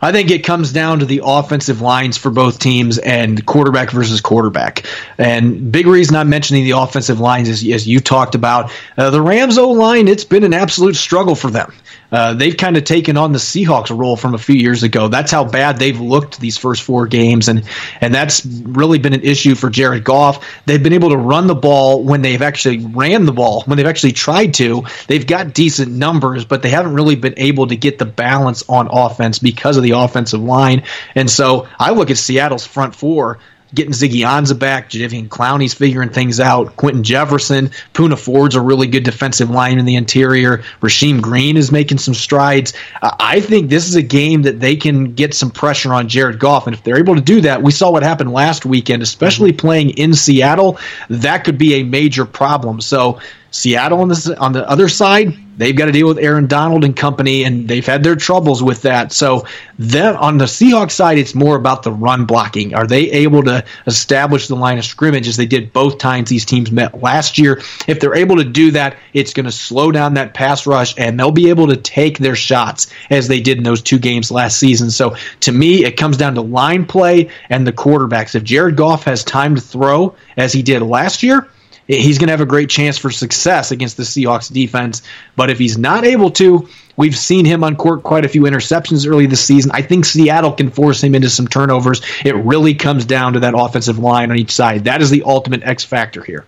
I 0.00 0.12
think 0.12 0.30
it 0.30 0.40
comes 0.40 0.72
down 0.72 0.98
to 1.00 1.04
the 1.04 1.20
offensive 1.24 1.80
lines 1.80 2.16
for 2.16 2.30
both 2.30 2.58
teams 2.58 2.98
and 2.98 3.44
quarterback 3.46 3.90
versus 3.90 4.20
quarterback. 4.20 4.84
And 5.18 5.70
big 5.70 5.86
reason 5.86 6.16
I'm 6.16 6.28
mentioning 6.28 6.64
the 6.64 6.72
offensive 6.72 7.20
lines 7.20 7.48
is, 7.48 7.66
as 7.68 7.86
you 7.86 8.00
talked 8.00 8.34
about, 8.34 8.70
uh, 8.96 9.10
the 9.10 9.22
Rams 9.22 9.58
O 9.58 9.70
line, 9.70 10.08
it's 10.08 10.24
been 10.24 10.44
an 10.44 10.54
absolute 10.54 10.96
struggle 10.96 11.34
for 11.34 11.50
them. 11.50 11.72
Uh, 12.10 12.34
they've 12.34 12.56
kind 12.56 12.76
of 12.76 12.84
taken 12.84 13.16
on 13.16 13.32
the 13.32 13.38
Seahawks 13.38 13.96
role 13.96 14.16
from 14.16 14.34
a 14.34 14.38
few 14.38 14.54
years 14.54 14.82
ago. 14.82 15.08
That's 15.08 15.30
how 15.30 15.44
bad 15.44 15.78
they've 15.78 15.98
looked 15.98 16.40
these 16.40 16.56
first 16.56 16.82
four 16.82 17.06
games, 17.06 17.48
and 17.48 17.64
and 18.00 18.14
that's 18.14 18.44
really 18.46 18.98
been 18.98 19.12
an 19.12 19.22
issue 19.22 19.54
for 19.54 19.70
Jared 19.70 20.04
Goff. 20.04 20.44
They've 20.66 20.82
been 20.82 20.92
able 20.92 21.10
to 21.10 21.16
run 21.16 21.46
the 21.46 21.54
ball 21.54 22.02
when 22.04 22.22
they've 22.22 22.42
actually 22.42 22.78
ran 22.78 23.24
the 23.24 23.32
ball, 23.32 23.62
when 23.62 23.76
they've 23.76 23.86
actually 23.86 24.12
tried 24.12 24.54
to. 24.54 24.84
They've 25.08 25.26
got 25.26 25.54
decent 25.54 25.92
numbers, 25.92 26.44
but 26.44 26.62
they 26.62 26.70
haven't 26.70 26.94
really 26.94 27.16
been 27.16 27.34
able 27.36 27.66
to 27.68 27.76
get 27.76 27.98
the 27.98 28.06
balance 28.06 28.64
on 28.68 28.88
offense 28.90 29.38
because 29.38 29.76
of 29.76 29.82
the 29.82 29.92
offensive 29.92 30.42
line. 30.42 30.84
And 31.14 31.30
so 31.30 31.68
I 31.78 31.90
look 31.90 32.10
at 32.10 32.18
Seattle's 32.18 32.66
front 32.66 32.94
four 32.94 33.38
getting 33.74 33.92
Ziggy 33.92 34.20
Ansah 34.20 34.58
back. 34.58 34.90
Jadeveon 34.90 35.28
Clowney's 35.28 35.74
figuring 35.74 36.10
things 36.10 36.40
out. 36.40 36.76
Quinton 36.76 37.02
Jefferson, 37.02 37.70
Poona 37.94 38.18
Ford's 38.18 38.54
a 38.54 38.60
really 38.60 38.86
good 38.86 39.04
defensive 39.04 39.50
line 39.50 39.78
in 39.78 39.84
the 39.84 39.96
interior. 39.96 40.58
Rasheem 40.80 41.20
Green 41.20 41.56
is 41.56 41.72
making 41.72 41.98
some 41.98 42.14
strides. 42.14 42.72
Uh, 43.02 43.14
I 43.18 43.40
think 43.40 43.68
this 43.68 43.88
is 43.88 43.94
a 43.94 44.02
game 44.02 44.42
that 44.42 44.60
they 44.60 44.76
can 44.76 45.14
get 45.14 45.34
some 45.34 45.50
pressure 45.50 45.92
on 45.92 46.08
Jared 46.08 46.38
Goff, 46.38 46.66
and 46.66 46.74
if 46.74 46.82
they're 46.82 46.98
able 46.98 47.16
to 47.16 47.20
do 47.20 47.42
that, 47.42 47.62
we 47.62 47.72
saw 47.72 47.90
what 47.90 48.02
happened 48.02 48.32
last 48.32 48.64
weekend, 48.64 49.02
especially 49.02 49.52
playing 49.52 49.90
in 49.90 50.14
Seattle. 50.14 50.78
That 51.08 51.44
could 51.44 51.58
be 51.58 51.74
a 51.74 51.82
major 51.82 52.24
problem. 52.24 52.80
So 52.80 53.20
Seattle 53.50 54.00
on 54.00 54.08
the 54.08 54.36
on 54.38 54.52
the 54.52 54.68
other 54.68 54.88
side, 54.88 55.34
they've 55.56 55.76
got 55.76 55.86
to 55.86 55.92
deal 55.92 56.08
with 56.08 56.18
Aaron 56.18 56.46
Donald 56.46 56.84
and 56.84 56.96
company, 56.96 57.44
and 57.44 57.68
they've 57.68 57.86
had 57.86 58.02
their 58.02 58.16
troubles 58.16 58.62
with 58.62 58.82
that. 58.82 59.12
So 59.12 59.46
then 59.78 60.16
on 60.16 60.38
the 60.38 60.44
Seahawks 60.44 60.92
side, 60.92 61.18
it's 61.18 61.34
more 61.34 61.56
about 61.56 61.82
the 61.82 61.92
run 61.92 62.24
blocking. 62.24 62.74
Are 62.74 62.86
they 62.86 63.10
able 63.10 63.42
to 63.44 63.64
establish 63.86 64.48
the 64.48 64.56
line 64.56 64.78
of 64.78 64.84
scrimmage 64.84 65.28
as 65.28 65.36
they 65.36 65.46
did 65.46 65.72
both 65.72 65.98
times 65.98 66.28
these 66.28 66.44
teams 66.44 66.70
met 66.70 67.00
last 67.00 67.38
year? 67.38 67.62
If 67.86 68.00
they're 68.00 68.14
able 68.14 68.36
to 68.36 68.44
do 68.44 68.70
that, 68.72 68.96
it's 69.14 69.32
going 69.32 69.46
to 69.46 69.52
slow 69.52 69.90
down 69.90 70.14
that 70.14 70.34
pass 70.34 70.66
rush, 70.66 70.94
and 70.98 71.18
they'll 71.18 71.30
be 71.30 71.48
able 71.48 71.68
to 71.68 71.76
take 71.76 72.18
their 72.18 72.36
shots 72.36 72.88
as 73.10 73.28
they 73.28 73.40
did 73.40 73.58
in 73.58 73.64
those 73.64 73.82
two 73.82 73.98
games 73.98 74.30
last 74.30 74.58
season. 74.58 74.90
So 74.90 75.16
to 75.40 75.52
me, 75.52 75.84
it 75.84 75.96
comes 75.96 76.16
down 76.16 76.34
to 76.34 76.42
line 76.42 76.84
play 76.84 77.30
and 77.48 77.66
the 77.66 77.72
quarterbacks. 77.72 78.34
If 78.34 78.44
Jared 78.44 78.76
Goff 78.76 79.04
has 79.04 79.24
time 79.24 79.54
to 79.54 79.60
throw 79.60 80.14
as 80.36 80.52
he 80.52 80.62
did 80.62 80.82
last 80.82 81.22
year 81.22 81.48
he's 81.86 82.18
going 82.18 82.28
to 82.28 82.32
have 82.32 82.40
a 82.40 82.46
great 82.46 82.68
chance 82.70 82.98
for 82.98 83.10
success 83.10 83.70
against 83.70 83.96
the 83.96 84.02
Seahawks 84.02 84.52
defense. 84.52 85.02
But 85.36 85.50
if 85.50 85.58
he's 85.58 85.78
not 85.78 86.04
able 86.04 86.30
to, 86.32 86.68
we've 86.96 87.16
seen 87.16 87.44
him 87.44 87.62
uncork 87.62 88.02
quite 88.02 88.24
a 88.24 88.28
few 88.28 88.42
interceptions 88.42 89.08
early 89.08 89.26
this 89.26 89.44
season. 89.44 89.70
I 89.74 89.82
think 89.82 90.04
Seattle 90.04 90.52
can 90.52 90.70
force 90.70 91.02
him 91.02 91.14
into 91.14 91.30
some 91.30 91.46
turnovers. 91.46 92.02
It 92.24 92.34
really 92.36 92.74
comes 92.74 93.04
down 93.04 93.34
to 93.34 93.40
that 93.40 93.54
offensive 93.56 93.98
line 93.98 94.30
on 94.30 94.38
each 94.38 94.52
side. 94.52 94.84
That 94.84 95.02
is 95.02 95.10
the 95.10 95.22
ultimate 95.24 95.62
X 95.62 95.84
factor 95.84 96.22
here. 96.22 96.44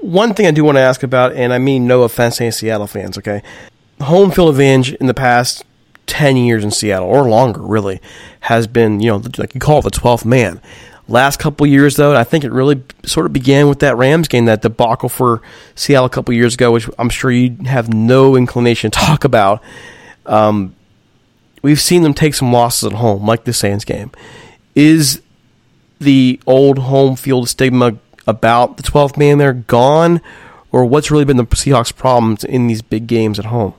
One 0.00 0.34
thing 0.34 0.46
I 0.46 0.50
do 0.50 0.64
want 0.64 0.76
to 0.76 0.82
ask 0.82 1.02
about, 1.02 1.34
and 1.34 1.52
I 1.52 1.58
mean 1.58 1.86
no 1.86 2.02
offense 2.02 2.38
to 2.38 2.44
any 2.44 2.50
Seattle 2.52 2.86
fans, 2.86 3.18
okay? 3.18 3.42
Home 4.00 4.30
field 4.30 4.48
advantage 4.48 4.94
in 4.94 5.06
the 5.06 5.14
past 5.14 5.64
10 6.06 6.36
years 6.36 6.64
in 6.64 6.70
Seattle, 6.70 7.08
or 7.08 7.28
longer, 7.28 7.60
really, 7.60 8.00
has 8.40 8.66
been, 8.66 9.00
you 9.00 9.10
know, 9.10 9.22
like 9.36 9.54
you 9.54 9.60
call 9.60 9.78
it 9.78 9.82
the 9.82 9.90
12th 9.90 10.24
man. 10.24 10.60
Last 11.10 11.40
couple 11.40 11.66
years, 11.66 11.96
though, 11.96 12.14
I 12.14 12.22
think 12.22 12.44
it 12.44 12.52
really 12.52 12.84
sort 13.04 13.26
of 13.26 13.32
began 13.32 13.68
with 13.68 13.80
that 13.80 13.96
Rams 13.96 14.28
game, 14.28 14.44
that 14.44 14.62
debacle 14.62 15.08
for 15.08 15.42
Seattle 15.74 16.06
a 16.06 16.10
couple 16.10 16.32
years 16.34 16.54
ago, 16.54 16.70
which 16.70 16.88
I'm 17.00 17.08
sure 17.08 17.32
you 17.32 17.56
have 17.66 17.92
no 17.92 18.36
inclination 18.36 18.92
to 18.92 18.98
talk 19.00 19.24
about. 19.24 19.60
Um, 20.24 20.76
we've 21.62 21.80
seen 21.80 22.04
them 22.04 22.14
take 22.14 22.34
some 22.34 22.52
losses 22.52 22.92
at 22.92 22.92
home, 22.92 23.26
like 23.26 23.42
the 23.42 23.52
Saints 23.52 23.84
game. 23.84 24.12
Is 24.76 25.20
the 25.98 26.38
old 26.46 26.78
home 26.78 27.16
field 27.16 27.48
stigma 27.48 27.98
about 28.28 28.76
the 28.76 28.84
12th 28.84 29.16
man 29.16 29.38
there 29.38 29.52
gone, 29.52 30.20
or 30.70 30.84
what's 30.84 31.10
really 31.10 31.24
been 31.24 31.38
the 31.38 31.44
Seahawks' 31.46 31.94
problems 31.94 32.44
in 32.44 32.68
these 32.68 32.82
big 32.82 33.08
games 33.08 33.40
at 33.40 33.46
home? 33.46 33.74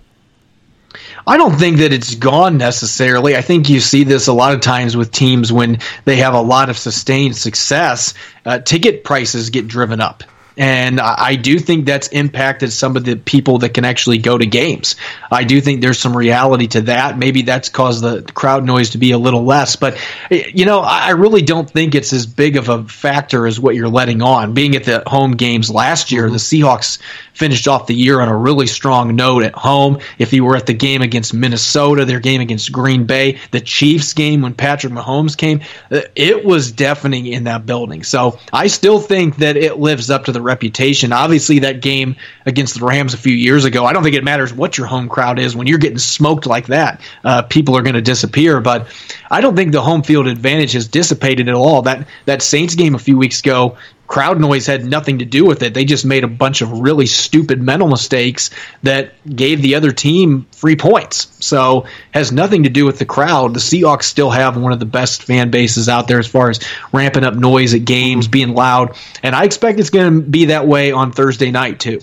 I 1.26 1.38
don't 1.38 1.56
think 1.58 1.78
that 1.78 1.94
it's 1.94 2.16
gone 2.16 2.58
necessarily. 2.58 3.36
I 3.36 3.42
think 3.42 3.70
you 3.70 3.80
see 3.80 4.04
this 4.04 4.28
a 4.28 4.34
lot 4.34 4.54
of 4.54 4.62
times 4.62 4.98
with 4.98 5.12
teams 5.12 5.52
when 5.52 5.80
they 6.06 6.18
have 6.18 6.34
a 6.34 6.42
lot 6.42 6.70
of 6.70 6.78
sustained 6.78 7.36
success. 7.36 8.14
Uh, 8.46 8.60
ticket 8.60 9.04
prices 9.04 9.50
get 9.50 9.68
driven 9.68 10.02
up. 10.02 10.24
And 10.58 11.00
I 11.00 11.36
do 11.36 11.60
think 11.60 11.86
that's 11.86 12.10
impacted 12.10 12.74
some 12.74 12.98
of 12.98 13.06
the 13.06 13.16
people 13.16 13.60
that 13.60 13.74
can 13.74 13.86
actually 13.86 14.18
go 14.18 14.38
to 14.38 14.46
games. 14.46 14.96
I 15.32 15.44
do 15.44 15.62
think 15.62 15.82
there's 15.82 16.00
some 16.00 16.16
reality 16.16 16.68
to 16.68 16.82
that. 16.82 17.18
Maybe 17.18 17.42
that's 17.44 17.70
caused 17.70 18.04
the 18.04 18.22
crowd 18.34 18.66
noise 18.66 18.92
to 18.92 18.98
be 18.98 19.12
a 19.12 19.18
little 19.18 19.44
less. 19.44 19.76
But, 19.76 19.98
you 20.30 20.66
know, 20.66 20.80
I 20.80 21.12
really 21.12 21.42
don't 21.42 21.70
think 21.70 21.96
it's 21.96 22.12
as 22.14 22.26
big 22.26 22.58
of 22.58 22.70
a 22.70 22.84
factor 22.84 23.48
as 23.48 23.60
what 23.60 23.76
you're 23.76 23.90
letting 23.90 24.22
on. 24.22 24.54
Being 24.54 24.76
at 24.76 24.84
the 24.84 25.04
home 25.08 25.32
games 25.32 25.70
last 25.70 26.12
year, 26.12 26.30
the 26.30 26.38
Seahawks 26.38 27.00
finished 27.34 27.68
off 27.68 27.88
the 27.88 27.96
year 27.96 28.20
on 28.20 28.28
a 28.28 28.38
really 28.38 28.68
strong 28.68 29.16
note 29.16 29.44
at 29.44 29.56
home. 29.56 30.00
If 30.20 30.34
you 30.34 30.44
were 30.44 30.56
at 30.56 30.66
the 30.66 30.74
game 30.74 31.02
against 31.02 31.34
Minnesota, 31.34 32.06
their 32.06 32.20
game 32.20 32.42
against 32.42 32.72
Green 32.72 33.06
Bay, 33.06 33.40
the 33.52 33.62
Chiefs 33.62 34.14
game 34.14 34.42
when 34.42 34.54
Patrick 34.54 34.94
Mahomes 34.94 35.38
came, 35.38 35.62
uh, 35.90 36.02
it 36.16 36.44
was 36.44 36.72
deafening 36.72 37.26
in 37.26 37.46
that 37.46 37.66
building. 37.66 38.04
So 38.04 38.38
I 38.52 38.68
still 38.68 39.00
think 39.00 39.38
that 39.38 39.56
it 39.58 39.78
lives 39.78 40.10
up 40.10 40.26
to 40.26 40.32
the 40.32 40.41
reputation. 40.42 41.14
Obviously, 41.14 41.60
that 41.60 41.82
game 41.82 42.16
against 42.46 42.80
the 42.80 42.86
Rams 42.86 43.14
a 43.14 43.18
few 43.18 43.34
years 43.34 43.66
ago, 43.66 43.86
I 43.86 43.94
don't 43.94 44.04
think 44.04 44.16
it 44.16 44.24
matters 44.24 44.54
what 44.54 44.78
your 44.78 44.88
home 44.88 45.10
crowd 45.10 45.40
is. 45.40 45.56
When 45.56 45.68
you're 45.68 45.78
getting 45.78 45.98
smoked 45.98 46.46
like 46.46 46.68
that, 46.68 47.02
uh, 47.24 47.44
people 47.44 47.78
are 47.78 47.82
going 47.82 47.96
to 47.96 48.02
disappear. 48.02 48.60
But 48.60 48.88
I 49.30 49.42
don't 49.42 49.56
think 49.56 49.72
the 49.72 49.82
home 49.82 50.04
field 50.04 50.28
advantage 50.28 50.74
has 50.74 50.88
dissipated 50.88 51.48
at 51.48 51.56
all. 51.56 51.84
That 51.84 52.08
that 52.26 52.42
Saints 52.42 52.76
game 52.76 52.96
a 52.96 53.00
few 53.00 53.18
weeks 53.18 53.40
ago, 53.40 53.78
crowd 54.12 54.42
noise 54.42 54.68
had 54.68 54.84
nothing 54.84 55.20
to 55.20 55.26
do 55.26 55.46
with 55.46 55.64
it. 55.64 55.74
They 55.74 55.86
just 55.86 56.04
made 56.04 56.26
a 56.26 56.28
bunch 56.28 56.62
of 56.62 56.82
really 56.82 57.06
stupid 57.06 57.62
mental 57.62 57.88
mistakes 57.88 58.50
that 58.84 59.14
gave 59.26 59.62
the 59.62 59.76
other 59.76 59.94
team 59.94 60.48
free 60.52 60.76
points. 60.76 61.34
So 61.40 61.86
has 62.14 62.30
nothing 62.34 62.64
to 62.64 62.70
do 62.70 62.86
with 62.86 63.00
the 63.00 63.06
crowd. 63.06 63.54
The 63.54 63.62
Seahawks 63.62 64.04
still 64.04 64.30
have 64.30 64.58
one 64.58 64.74
of 64.74 64.82
the 64.82 64.86
best 64.86 65.24
fan 65.24 65.50
bases 65.50 65.88
out 65.88 66.10
there 66.10 66.20
as 66.20 66.28
far 66.28 66.50
as 66.50 66.60
ramping 66.92 67.24
up 67.24 67.36
noise 67.36 67.74
at 67.74 67.86
games, 67.86 68.28
being 68.28 68.54
loud, 68.54 68.98
and 69.24 69.34
I 69.34 69.46
expect 69.46 69.80
it's 69.80 69.90
going 69.90 70.14
to 70.14 70.22
be 70.22 70.46
that 70.46 70.68
way 70.68 70.92
on 70.92 71.14
Thursday 71.14 71.50
night 71.50 71.80
too. 71.80 72.02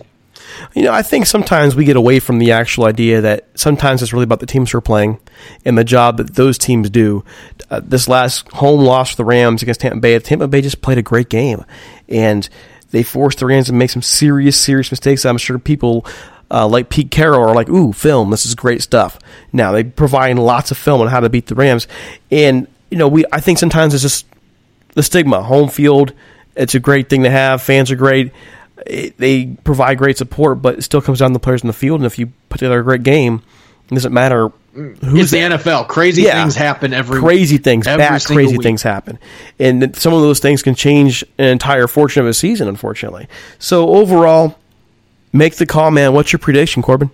You 0.74 0.84
know, 0.84 0.92
I 0.92 1.02
think 1.02 1.26
sometimes 1.26 1.74
we 1.74 1.84
get 1.84 1.96
away 1.96 2.20
from 2.20 2.38
the 2.38 2.52
actual 2.52 2.84
idea 2.84 3.20
that 3.22 3.48
sometimes 3.54 4.02
it's 4.02 4.12
really 4.12 4.24
about 4.24 4.40
the 4.40 4.46
teams 4.46 4.70
who 4.70 4.78
are 4.78 4.82
playing 4.82 5.18
and 5.64 5.76
the 5.76 5.84
job 5.84 6.16
that 6.18 6.34
those 6.34 6.58
teams 6.58 6.90
do. 6.90 7.24
Uh, 7.70 7.80
this 7.84 8.08
last 8.08 8.48
home 8.48 8.80
loss 8.80 9.10
for 9.10 9.16
the 9.16 9.24
Rams 9.24 9.62
against 9.62 9.80
Tampa 9.80 10.00
Bay, 10.00 10.18
Tampa 10.18 10.48
Bay 10.48 10.60
just 10.60 10.80
played 10.80 10.98
a 10.98 11.02
great 11.02 11.28
game, 11.28 11.64
and 12.08 12.48
they 12.90 13.02
forced 13.02 13.40
the 13.40 13.46
Rams 13.46 13.66
to 13.66 13.72
make 13.72 13.90
some 13.90 14.02
serious, 14.02 14.58
serious 14.58 14.90
mistakes. 14.90 15.24
I'm 15.24 15.38
sure 15.38 15.58
people. 15.58 16.06
Uh, 16.50 16.66
like 16.66 16.88
Pete 16.88 17.10
Carroll 17.10 17.46
are 17.46 17.54
like, 17.54 17.68
ooh, 17.68 17.92
film, 17.92 18.30
this 18.30 18.46
is 18.46 18.54
great 18.54 18.80
stuff. 18.80 19.18
Now 19.52 19.72
they 19.72 19.84
provide 19.84 20.38
lots 20.38 20.70
of 20.70 20.78
film 20.78 21.02
on 21.02 21.08
how 21.08 21.20
to 21.20 21.28
beat 21.28 21.44
the 21.44 21.54
Rams, 21.54 21.86
and 22.30 22.66
you 22.90 22.96
know, 22.96 23.06
we 23.06 23.26
I 23.30 23.40
think 23.40 23.58
sometimes 23.58 23.92
it's 23.92 24.02
just 24.02 24.26
the 24.94 25.02
stigma, 25.02 25.42
home 25.42 25.68
field. 25.68 26.14
It's 26.56 26.74
a 26.74 26.80
great 26.80 27.10
thing 27.10 27.24
to 27.24 27.30
have. 27.30 27.60
Fans 27.60 27.90
are 27.90 27.96
great 27.96 28.32
it, 28.86 29.16
they 29.18 29.46
provide 29.64 29.98
great 29.98 30.16
support, 30.16 30.62
but 30.62 30.78
it 30.78 30.82
still 30.82 31.00
comes 31.02 31.18
down 31.18 31.30
to 31.30 31.34
the 31.34 31.38
players 31.40 31.62
in 31.62 31.66
the 31.66 31.72
field. 31.72 32.00
And 32.00 32.06
if 32.06 32.18
you 32.18 32.32
put 32.48 32.58
together 32.58 32.80
a 32.80 32.84
great 32.84 33.02
game, 33.02 33.42
it 33.90 33.94
doesn't 33.94 34.12
matter 34.12 34.50
who's 34.74 34.98
it's 35.02 35.30
the 35.32 35.38
NFL. 35.38 35.88
Crazy 35.88 36.22
Yeah. 36.22 36.42
things 36.42 36.54
happen 36.54 36.92
every 36.94 37.20
crazy 37.20 37.58
things, 37.58 37.86
every 37.86 37.98
bad 38.04 38.24
crazy 38.24 38.58
week. 38.58 38.62
things 38.62 38.82
happen, 38.82 39.18
and 39.58 39.96
some 39.96 40.12
of 40.14 40.20
those 40.20 40.38
things 40.40 40.62
can 40.62 40.74
change 40.74 41.24
an 41.38 41.46
entire 41.46 41.86
fortune 41.88 42.22
of 42.22 42.28
a 42.28 42.34
season. 42.34 42.68
Unfortunately, 42.68 43.26
so 43.58 43.88
overall, 43.88 44.56
make 45.32 45.56
the 45.56 45.66
call, 45.66 45.90
man. 45.90 46.12
What's 46.12 46.32
your 46.32 46.38
prediction, 46.38 46.82
Corbin? 46.82 47.10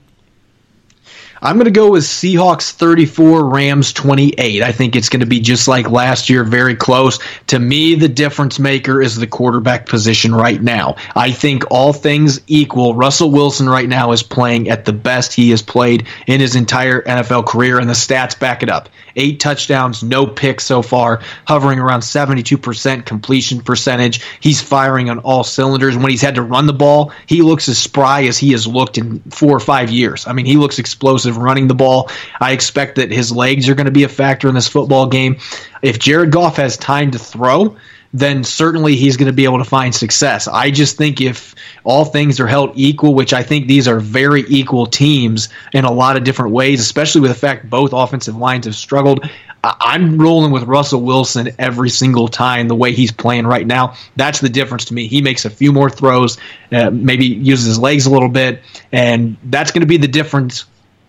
I'm 1.45 1.57
going 1.57 1.67
to 1.67 1.71
go 1.71 1.91
with 1.91 2.05
Seahawks 2.05 2.71
34, 2.71 3.45
Rams 3.51 3.93
28. 3.93 4.63
I 4.63 4.73
think 4.73 4.97
it's 4.97 5.11
going 5.11 5.21
to 5.21 5.27
be 5.27 5.41
just 5.41 5.69
like 5.69 5.91
last 5.91 6.31
year, 6.31 6.43
very 6.43 6.75
close. 6.75 7.19
To 7.49 7.59
me, 7.59 7.97
the 7.97 8.09
difference 8.09 8.59
maker 8.59 9.03
is 9.03 9.17
the 9.17 9.27
quarterback 9.27 9.85
position 9.85 10.35
right 10.35 10.61
now. 10.63 10.97
I 11.15 11.33
think 11.33 11.65
all 11.71 11.93
things 11.93 12.41
equal, 12.47 12.95
Russell 12.95 13.31
Wilson 13.31 13.69
right 13.69 13.87
now 13.87 14.13
is 14.13 14.23
playing 14.23 14.71
at 14.71 14.87
the 14.87 14.95
best 14.95 15.35
he 15.35 15.51
has 15.51 15.61
played 15.61 16.07
in 16.27 16.41
his 16.41 16.57
entire 16.57 17.03
NFL 17.03 17.47
career, 17.47 17.79
and 17.79 17.91
the 17.91 17.95
stats 17.95 18.41
back 18.41 18.63
it 18.63 18.71
up. 18.71 18.89
Eight 19.15 19.39
touchdowns, 19.39 20.03
no 20.03 20.27
picks 20.27 20.65
so 20.65 20.81
far, 20.81 21.21
hovering 21.47 21.79
around 21.79 22.01
72% 22.01 23.05
completion 23.05 23.61
percentage. 23.61 24.23
He's 24.41 24.63
firing 24.63 25.11
on 25.11 25.19
all 25.19 25.45
cylinders. 25.45 25.95
When 25.95 26.11
he's 26.11 26.23
had 26.23 26.37
to 26.37 26.43
run 26.43 26.67
the 26.67 26.73
ball, 26.73 27.13
he 27.27 27.43
looks 27.43 27.69
as 27.69 27.77
spry 27.77 28.25
as 28.25 28.39
he 28.39 28.53
has 28.53 28.67
looked 28.67 28.97
in 28.97 29.21
four 29.31 29.55
or 29.55 29.61
five 29.61 29.91
years. 29.91 30.27
I 30.27 30.33
mean, 30.33 30.47
he 30.47 30.57
looks 30.57 30.79
explosive 30.79 31.34
running 31.39 31.69
the 31.69 31.75
ball. 31.75 32.11
I 32.41 32.53
expect 32.53 32.97
that 32.97 33.11
his 33.11 33.33
legs 33.33 33.69
are 33.69 33.75
going 33.75 33.87
to 33.87 33.93
be 33.93 34.05
a 34.05 34.09
factor 34.09 34.49
in 34.49 34.55
this 34.55 34.69
football 34.69 35.07
game. 35.07 35.39
If 35.83 35.99
Jared 35.99 36.31
Goff 36.33 36.57
has 36.57 36.77
time 36.77 37.11
to 37.13 37.19
throw, 37.19 37.77
then 38.15 38.45
certainly 38.45 38.95
he's 38.95 39.17
going 39.17 39.27
to 39.27 39.33
be 39.33 39.45
able 39.45 39.59
to 39.59 39.65
find 39.65 39.93
success. 39.93 40.47
I 40.47 40.71
just 40.71 40.97
think 40.97 41.21
if 41.21 41.55
all 41.83 42.05
things 42.05 42.39
are 42.39 42.47
held 42.47 42.73
equal, 42.77 43.13
which 43.13 43.33
I 43.33 43.43
think 43.43 43.67
these 43.67 43.89
are 43.89 43.99
very 43.99 44.45
equal 44.49 44.87
teams 44.87 45.49
in 45.73 45.85
a 45.85 45.91
lot 45.91 46.17
of 46.17 46.23
different 46.23 46.53
ways, 46.53 46.81
especially 46.81 47.23
with 47.23 47.33
the 47.33 47.37
fact 47.37 47.69
both 47.69 47.93
offensive 47.93 48.37
lines 48.37 48.67
have 48.67 48.77
struggled. 48.77 49.29
I'm 49.65 50.19
rolling 50.19 50.53
with 50.53 50.65
Russell 50.65 51.01
Wilson 51.01 51.49
every 51.59 51.89
single 51.89 52.29
time 52.29 52.69
the 52.69 52.75
way 52.75 52.93
he's 52.93 53.11
playing 53.11 53.47
right 53.47 53.67
now. 53.67 53.95
That's 54.15 54.41
the 54.41 54.51
difference 54.51 54.85
to 54.87 54.95
me. 54.95 55.09
He 55.09 55.23
makes 55.23 55.45
a 55.45 55.51
few 55.51 55.73
more 55.73 55.89
throws, 55.89 56.39
uh, 56.71 56.91
maybe 56.91 57.27
uses 57.27 57.67
his 57.67 57.79
legs 57.79 58.07
a 58.07 58.11
little 58.11 58.29
bit, 58.29 58.63
and 58.93 59.39
that's 59.45 59.73
going 59.73 59.81
to 59.81 59.87
be 59.87 59.97
the 59.97 60.07
difference 60.07 60.67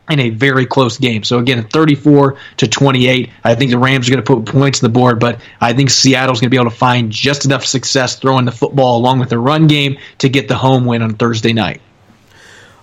in 0.09 0.19
a 0.19 0.29
very 0.29 0.65
close 0.65 0.97
game. 0.97 1.23
So 1.23 1.39
again, 1.39 1.67
34 1.67 2.37
to 2.57 2.67
28. 2.67 3.29
I 3.43 3.55
think 3.55 3.71
the 3.71 3.77
Rams 3.77 4.07
are 4.07 4.11
going 4.11 4.23
to 4.23 4.35
put 4.35 4.45
points 4.45 4.83
on 4.83 4.91
the 4.91 4.93
board, 4.93 5.19
but 5.19 5.41
I 5.59 5.73
think 5.73 5.89
Seattle's 5.89 6.39
going 6.39 6.49
to 6.49 6.51
be 6.51 6.57
able 6.57 6.69
to 6.69 6.77
find 6.77 7.11
just 7.11 7.45
enough 7.45 7.65
success 7.65 8.17
throwing 8.17 8.45
the 8.45 8.51
football 8.51 8.97
along 8.97 9.19
with 9.19 9.29
the 9.29 9.39
run 9.39 9.67
game 9.67 9.97
to 10.19 10.29
get 10.29 10.47
the 10.47 10.55
home 10.55 10.85
win 10.85 11.01
on 11.01 11.15
Thursday 11.15 11.53
night. 11.53 11.81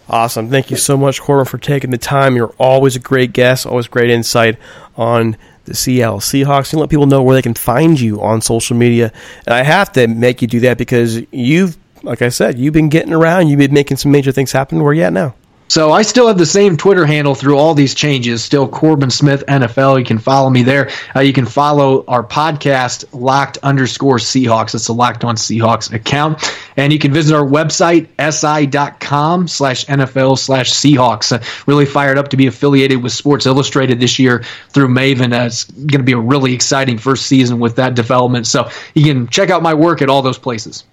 Awesome. 0.09 0.51
Thank 0.51 0.71
you 0.71 0.77
so 0.77 0.97
much, 0.97 1.21
Corbin, 1.21 1.47
for 1.47 1.59
taking 1.59 1.91
the 1.91 1.99
time. 1.99 2.37
You're 2.37 2.55
always 2.59 2.97
a 2.97 2.99
great 3.01 3.33
guest, 3.33 3.67
always 3.67 3.87
great 3.87 4.11
insight 4.11 4.59
on 4.97 5.37
the 5.65 5.75
Seattle 5.75 6.19
Seahawks. 6.19 6.73
You 6.73 6.81
let 6.81 6.91
people 6.91 7.07
know 7.07 7.23
where 7.23 7.37
they 7.37 7.43
can 7.43 7.55
find 7.55 7.99
you 7.99 8.21
on 8.21 8.41
social 8.41 8.77
media. 8.77 9.13
And 9.47 9.55
I 9.55 9.63
have 9.63 9.93
to 9.93 10.09
make 10.09 10.43
you 10.43 10.49
do 10.49 10.61
that 10.61 10.77
because 10.77 11.21
you've, 11.31 11.79
like 12.03 12.21
I 12.21 12.31
said, 12.31 12.59
you've 12.59 12.75
been 12.75 12.89
getting 12.89 13.13
around. 13.13 13.49
You've 13.49 13.59
been 13.59 13.73
making 13.73 13.97
some 13.97 14.11
major 14.11 14.33
things 14.33 14.51
happen. 14.51 14.83
Where 14.83 14.93
you 14.93 15.05
at 15.05 15.13
now? 15.13 15.35
So 15.73 15.91
I 15.91 16.03
still 16.03 16.27
have 16.27 16.37
the 16.37 16.45
same 16.45 16.77
Twitter 16.77 17.07
handle 17.07 17.35
through 17.35 17.57
all 17.57 17.73
these 17.73 17.95
changes. 17.95 18.45
Still 18.45 18.69
Corbin 18.69 19.09
Smith 19.09 19.43
NFL. 19.49 19.99
You 19.99 20.05
can 20.05 20.19
follow 20.19 20.51
me 20.51 20.63
there. 20.63 20.91
Uh, 21.17 21.21
you 21.21 21.33
can 21.33 21.47
follow 21.47 22.05
our 22.09 22.23
podcast 22.23 23.07
Locked 23.15 23.57
underscore 23.63 24.19
Seahawks. 24.19 24.75
It's 24.75 24.89
a 24.89 24.93
Locked 24.93 25.25
On 25.25 25.35
Seahawks 25.35 25.91
account, 25.91 26.45
and 26.77 26.93
you 26.93 26.99
can 26.99 27.11
visit 27.11 27.35
our 27.35 27.43
website 27.43 28.09
si.com 28.21 29.49
slash 29.49 29.87
NFL 29.87 30.39
slash 30.39 30.71
Seahawks. 30.71 31.33
Uh, 31.33 31.43
really 31.67 31.87
fired 31.87 32.19
up 32.19 32.29
to 32.29 32.37
be 32.37 32.47
affiliated 32.49 33.03
with 33.03 33.13
Sports 33.13 33.47
Illustrated 33.47 33.99
this 33.99 34.19
year 34.19 34.45
through 34.69 34.89
Maven. 34.89 35.33
Uh, 35.33 35.47
it's 35.47 35.65
going 35.65 36.01
to 36.01 36.03
be 36.03 36.13
a 36.13 36.19
really 36.19 36.53
exciting 36.53 36.99
first 36.99 37.25
season 37.25 37.61
with 37.61 37.77
that 37.77 37.95
development. 37.95 38.47
So 38.47 38.69
you 38.95 39.05
can 39.05 39.27
check 39.27 39.49
out 39.49 39.63
my 39.63 39.73
work 39.73 40.03
at 40.03 40.11
all 40.11 40.21
those 40.21 40.37
places. 40.37 40.85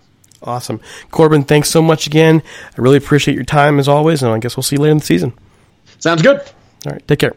Awesome. 0.42 0.80
Corbin, 1.12 1.44
thanks 1.44 1.70
so 1.70 1.82
much 1.82 2.08
again. 2.08 2.42
I 2.78 2.82
really 2.82 2.98
appreciate 2.98 3.36
your 3.36 3.44
time 3.44 3.80
as 3.80 3.88
always, 3.88 4.24
and 4.24 4.32
I 4.32 4.40
guess 4.40 4.56
we'll 4.56 4.64
see 4.64 4.78
you 4.78 4.82
later 4.82 4.92
in 4.92 5.00
the 5.00 5.06
season. 5.06 5.34
Sounds 6.00 6.22
good. 6.22 6.40
All 6.86 6.94
right, 6.94 7.08
take 7.08 7.20
care. 7.20 7.36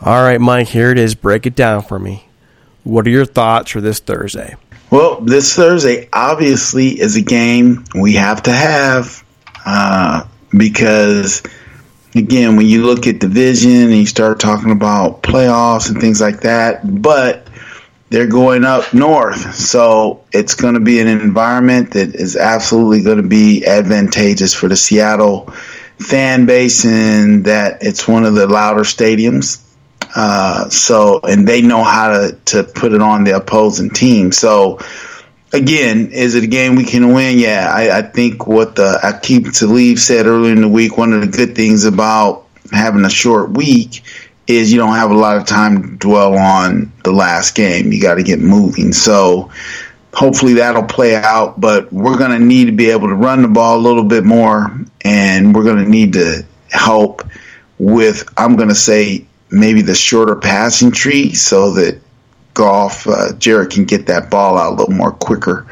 All 0.00 0.22
right, 0.22 0.40
Mike, 0.40 0.68
here 0.68 0.90
it 0.90 0.98
is. 0.98 1.14
Break 1.14 1.46
it 1.46 1.54
down 1.54 1.82
for 1.82 1.98
me. 1.98 2.26
What 2.82 3.06
are 3.06 3.10
your 3.10 3.24
thoughts 3.24 3.70
for 3.70 3.80
this 3.80 4.00
Thursday? 4.00 4.56
Well, 4.90 5.20
this 5.22 5.54
Thursday 5.54 6.08
obviously 6.12 6.88
is 6.88 7.16
a 7.16 7.22
game 7.22 7.84
we 7.94 8.14
have 8.14 8.42
to 8.42 8.52
have 8.52 9.24
uh, 9.64 10.26
because, 10.56 11.42
again, 12.14 12.56
when 12.56 12.66
you 12.66 12.84
look 12.84 13.06
at 13.06 13.18
division 13.18 13.70
and 13.70 13.94
you 13.94 14.06
start 14.06 14.40
talking 14.40 14.72
about 14.72 15.22
playoffs 15.22 15.90
and 15.90 16.00
things 16.00 16.20
like 16.20 16.42
that, 16.42 17.02
but 17.02 17.48
they're 18.10 18.26
going 18.26 18.64
up 18.64 18.92
north. 18.94 19.54
So 19.54 20.24
it's 20.32 20.54
going 20.54 20.74
to 20.74 20.80
be 20.80 21.00
an 21.00 21.08
environment 21.08 21.92
that 21.92 22.14
is 22.14 22.36
absolutely 22.36 23.02
going 23.02 23.16
to 23.16 23.28
be 23.28 23.66
advantageous 23.66 24.54
for 24.54 24.68
the 24.68 24.76
Seattle 24.76 25.46
fan 25.98 26.46
base 26.46 26.84
and 26.84 27.44
that 27.46 27.82
it's 27.82 28.06
one 28.06 28.24
of 28.24 28.34
the 28.34 28.46
louder 28.46 28.82
stadiums. 28.82 29.60
Uh, 30.14 30.68
so, 30.68 31.20
and 31.20 31.46
they 31.48 31.60
know 31.60 31.82
how 31.82 32.10
to, 32.10 32.38
to 32.44 32.62
put 32.62 32.92
it 32.92 33.02
on 33.02 33.24
the 33.24 33.32
opposing 33.32 33.90
team. 33.90 34.30
So, 34.30 34.78
again, 35.52 36.12
is 36.12 36.34
it 36.36 36.44
a 36.44 36.46
game 36.46 36.76
we 36.76 36.84
can 36.84 37.12
win? 37.12 37.38
Yeah, 37.38 37.72
I, 37.72 37.98
I 37.98 38.02
think 38.02 38.46
what 38.46 38.76
the 38.76 38.98
Aqib 39.02 39.58
Talib 39.58 39.98
said 39.98 40.26
earlier 40.26 40.52
in 40.52 40.60
the 40.60 40.68
week, 40.68 40.96
one 40.96 41.12
of 41.12 41.20
the 41.20 41.26
good 41.26 41.56
things 41.56 41.84
about 41.84 42.46
having 42.70 43.04
a 43.04 43.10
short 43.10 43.50
week 43.50 44.02
is 44.46 44.72
you 44.72 44.78
don't 44.78 44.94
have 44.94 45.10
a 45.10 45.16
lot 45.16 45.36
of 45.36 45.46
time 45.46 45.82
to 45.82 45.96
dwell 45.96 46.36
on 46.36 46.92
the 47.02 47.12
last 47.12 47.54
game. 47.54 47.92
You 47.92 48.00
got 48.00 48.16
to 48.16 48.22
get 48.22 48.40
moving. 48.40 48.92
So, 48.92 49.50
hopefully 50.14 50.54
that'll 50.54 50.84
play 50.84 51.16
out, 51.16 51.60
but 51.60 51.92
we're 51.92 52.16
going 52.16 52.30
to 52.30 52.38
need 52.38 52.66
to 52.66 52.72
be 52.72 52.90
able 52.90 53.08
to 53.08 53.14
run 53.14 53.42
the 53.42 53.48
ball 53.48 53.76
a 53.76 53.82
little 53.82 54.04
bit 54.04 54.24
more, 54.24 54.70
and 55.02 55.54
we're 55.54 55.64
going 55.64 55.84
to 55.84 55.90
need 55.90 56.12
to 56.12 56.44
help 56.70 57.22
with, 57.78 58.24
I'm 58.36 58.56
going 58.56 58.68
to 58.68 58.74
say, 58.74 59.26
maybe 59.50 59.82
the 59.82 59.94
shorter 59.94 60.36
passing 60.36 60.92
tree 60.92 61.34
so 61.34 61.72
that 61.74 62.00
Goff, 62.54 63.06
uh, 63.06 63.32
Jared 63.34 63.70
can 63.70 63.84
get 63.84 64.06
that 64.06 64.30
ball 64.30 64.56
out 64.56 64.72
a 64.72 64.76
little 64.76 64.94
more 64.94 65.12
quicker. 65.12 65.66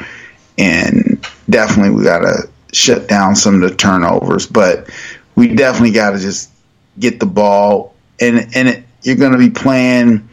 And 0.58 1.24
definitely 1.48 1.90
we 1.90 2.04
got 2.04 2.20
to 2.20 2.48
shut 2.72 3.08
down 3.08 3.36
some 3.36 3.62
of 3.62 3.70
the 3.70 3.76
turnovers, 3.76 4.46
but 4.46 4.90
we 5.34 5.54
definitely 5.54 5.92
got 5.92 6.10
to 6.10 6.18
just 6.18 6.50
get 6.98 7.20
the 7.20 7.26
ball. 7.26 7.91
And, 8.20 8.54
and 8.54 8.68
it, 8.68 8.84
you're 9.02 9.16
going 9.16 9.32
to 9.32 9.38
be 9.38 9.50
playing 9.50 10.28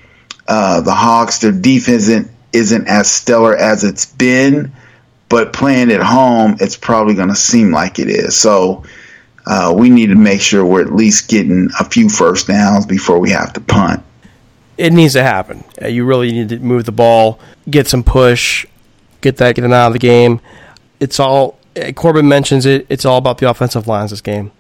uh, 0.48 0.82
the 0.82 0.94
Hawks. 0.94 1.40
Their 1.40 1.52
defense 1.52 2.08
isn't, 2.08 2.32
isn't 2.54 2.88
as 2.88 3.12
stellar 3.12 3.56
as 3.56 3.84
it's 3.84 4.06
been, 4.06 4.72
but 5.28 5.54
playing 5.54 5.92
at 5.92 6.02
home, 6.02 6.58
it's 6.60 6.78
probably 6.78 7.16
going 7.16 7.30
to 7.30 7.36
seem 7.36 7.72
like 7.72 8.00
it 8.00 8.10
is. 8.10 8.38
So, 8.38 8.84
uh, 9.50 9.74
we 9.76 9.90
need 9.90 10.08
to 10.08 10.16
make 10.16 10.42
sure 10.42 10.64
we're 10.64 10.82
at 10.82 10.94
least 10.94 11.28
getting 11.28 11.70
a 11.80 11.84
few 11.84 12.08
first 12.08 12.48
downs 12.48 12.86
before 12.86 13.20
we 13.20 13.32
have 13.32 13.52
to 13.54 13.60
punt. 13.60 14.04
It 14.78 14.94
needs 14.94 15.14
to 15.14 15.24
happen. 15.24 15.64
Uh, 15.82 15.88
you 15.88 16.06
really 16.06 16.32
need 16.32 16.50
to 16.50 16.60
move 16.60 16.86
the 16.86 16.92
ball, 16.92 17.40
get 17.68 17.88
some 17.88 18.04
push, 18.04 18.66
get 19.22 19.38
that 19.38 19.56
getting 19.56 19.74
out 19.74 19.88
of 19.88 19.94
the 19.94 20.00
game. 20.00 20.40
It's 21.00 21.20
all 21.20 21.58
uh, 21.76 21.92
Corbin 21.94 22.28
mentions 22.28 22.66
it. 22.68 22.86
It's 22.90 23.06
all 23.06 23.18
about 23.18 23.40
the 23.40 23.50
offensive 23.50 23.88
lines 23.88 24.12
this 24.12 24.22
game. 24.22 24.52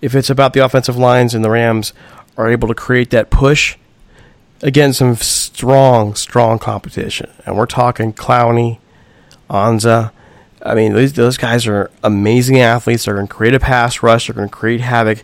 If 0.00 0.14
it's 0.14 0.30
about 0.30 0.54
the 0.54 0.64
offensive 0.64 0.96
lines 0.96 1.34
and 1.34 1.44
the 1.44 1.50
Rams 1.50 1.92
are 2.36 2.50
able 2.50 2.68
to 2.68 2.74
create 2.74 3.10
that 3.10 3.30
push 3.30 3.76
against 4.62 4.98
some 4.98 5.16
strong, 5.16 6.14
strong 6.14 6.58
competition, 6.58 7.30
and 7.44 7.56
we're 7.56 7.66
talking 7.66 8.12
Clowney, 8.12 8.78
Ansah. 9.50 10.12
I 10.62 10.74
mean, 10.74 10.94
those, 10.94 11.12
those 11.12 11.36
guys 11.36 11.66
are 11.66 11.90
amazing 12.02 12.58
athletes. 12.58 13.04
They're 13.04 13.14
going 13.14 13.28
to 13.28 13.32
create 13.32 13.54
a 13.54 13.60
pass 13.60 14.02
rush. 14.02 14.26
They're 14.26 14.34
going 14.34 14.48
to 14.48 14.54
create 14.54 14.80
havoc. 14.80 15.22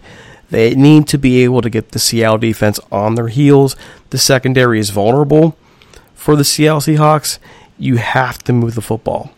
They 0.51 0.75
need 0.75 1.09
to 1.09 1.19
be 1.19 1.43
able 1.45 1.63
to 1.63 1.71
get 1.71 1.93
the 1.93 1.99
Seattle 1.99 2.39
defense 2.39 2.79
on 2.93 3.15
their 3.15 3.29
heels. 3.29 3.75
The 4.11 4.19
secondary 4.19 4.79
is 4.79 4.91
vulnerable 4.91 5.57
for 6.15 6.37
the 6.37 6.45
Seattle 6.45 6.81
Seahawks. 6.81 7.39
You 7.79 7.97
have 7.97 8.39
to 8.45 8.53
move 8.53 8.75
the 8.75 8.83
football. 8.83 9.33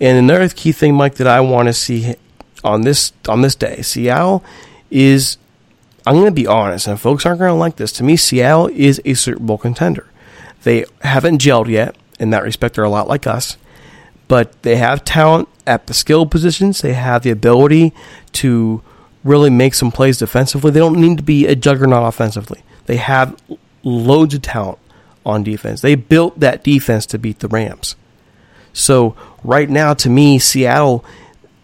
And 0.00 0.18
another 0.18 0.48
key 0.48 0.72
thing, 0.72 0.94
Mike, 0.94 1.14
that 1.16 1.26
I 1.26 1.40
want 1.40 1.68
to 1.68 1.72
see 1.72 2.14
on 2.62 2.82
this 2.82 3.12
on 3.28 3.40
this 3.40 3.54
day, 3.54 3.82
Seattle 3.82 4.44
is. 4.90 5.38
I'm 6.06 6.14
going 6.14 6.26
to 6.26 6.30
be 6.30 6.46
honest, 6.46 6.86
and 6.86 7.00
folks 7.00 7.26
aren't 7.26 7.40
going 7.40 7.50
to 7.50 7.54
like 7.54 7.76
this. 7.76 7.92
To 7.92 8.04
me, 8.04 8.16
Seattle 8.16 8.68
is 8.68 9.00
a 9.04 9.14
Super 9.14 9.40
Bowl 9.40 9.58
contender. 9.58 10.06
They 10.62 10.84
haven't 11.02 11.40
gelled 11.40 11.68
yet. 11.68 11.96
In 12.18 12.30
that 12.30 12.44
respect, 12.44 12.76
they're 12.76 12.84
a 12.84 12.88
lot 12.88 13.08
like 13.08 13.26
us 13.26 13.58
but 14.28 14.60
they 14.62 14.76
have 14.76 15.04
talent 15.04 15.48
at 15.66 15.86
the 15.86 15.94
skill 15.94 16.26
positions. 16.26 16.80
They 16.80 16.94
have 16.94 17.22
the 17.22 17.30
ability 17.30 17.92
to 18.32 18.82
really 19.24 19.50
make 19.50 19.74
some 19.74 19.92
plays 19.92 20.18
defensively. 20.18 20.70
They 20.70 20.80
don't 20.80 21.00
need 21.00 21.16
to 21.18 21.22
be 21.22 21.46
a 21.46 21.54
juggernaut 21.54 22.08
offensively. 22.08 22.62
They 22.86 22.96
have 22.96 23.36
loads 23.82 24.34
of 24.34 24.42
talent 24.42 24.78
on 25.24 25.42
defense. 25.42 25.80
They 25.80 25.94
built 25.94 26.38
that 26.40 26.62
defense 26.62 27.06
to 27.06 27.18
beat 27.18 27.40
the 27.40 27.48
Rams. 27.48 27.96
So 28.72 29.16
right 29.42 29.68
now, 29.68 29.94
to 29.94 30.10
me, 30.10 30.38
Seattle 30.38 31.04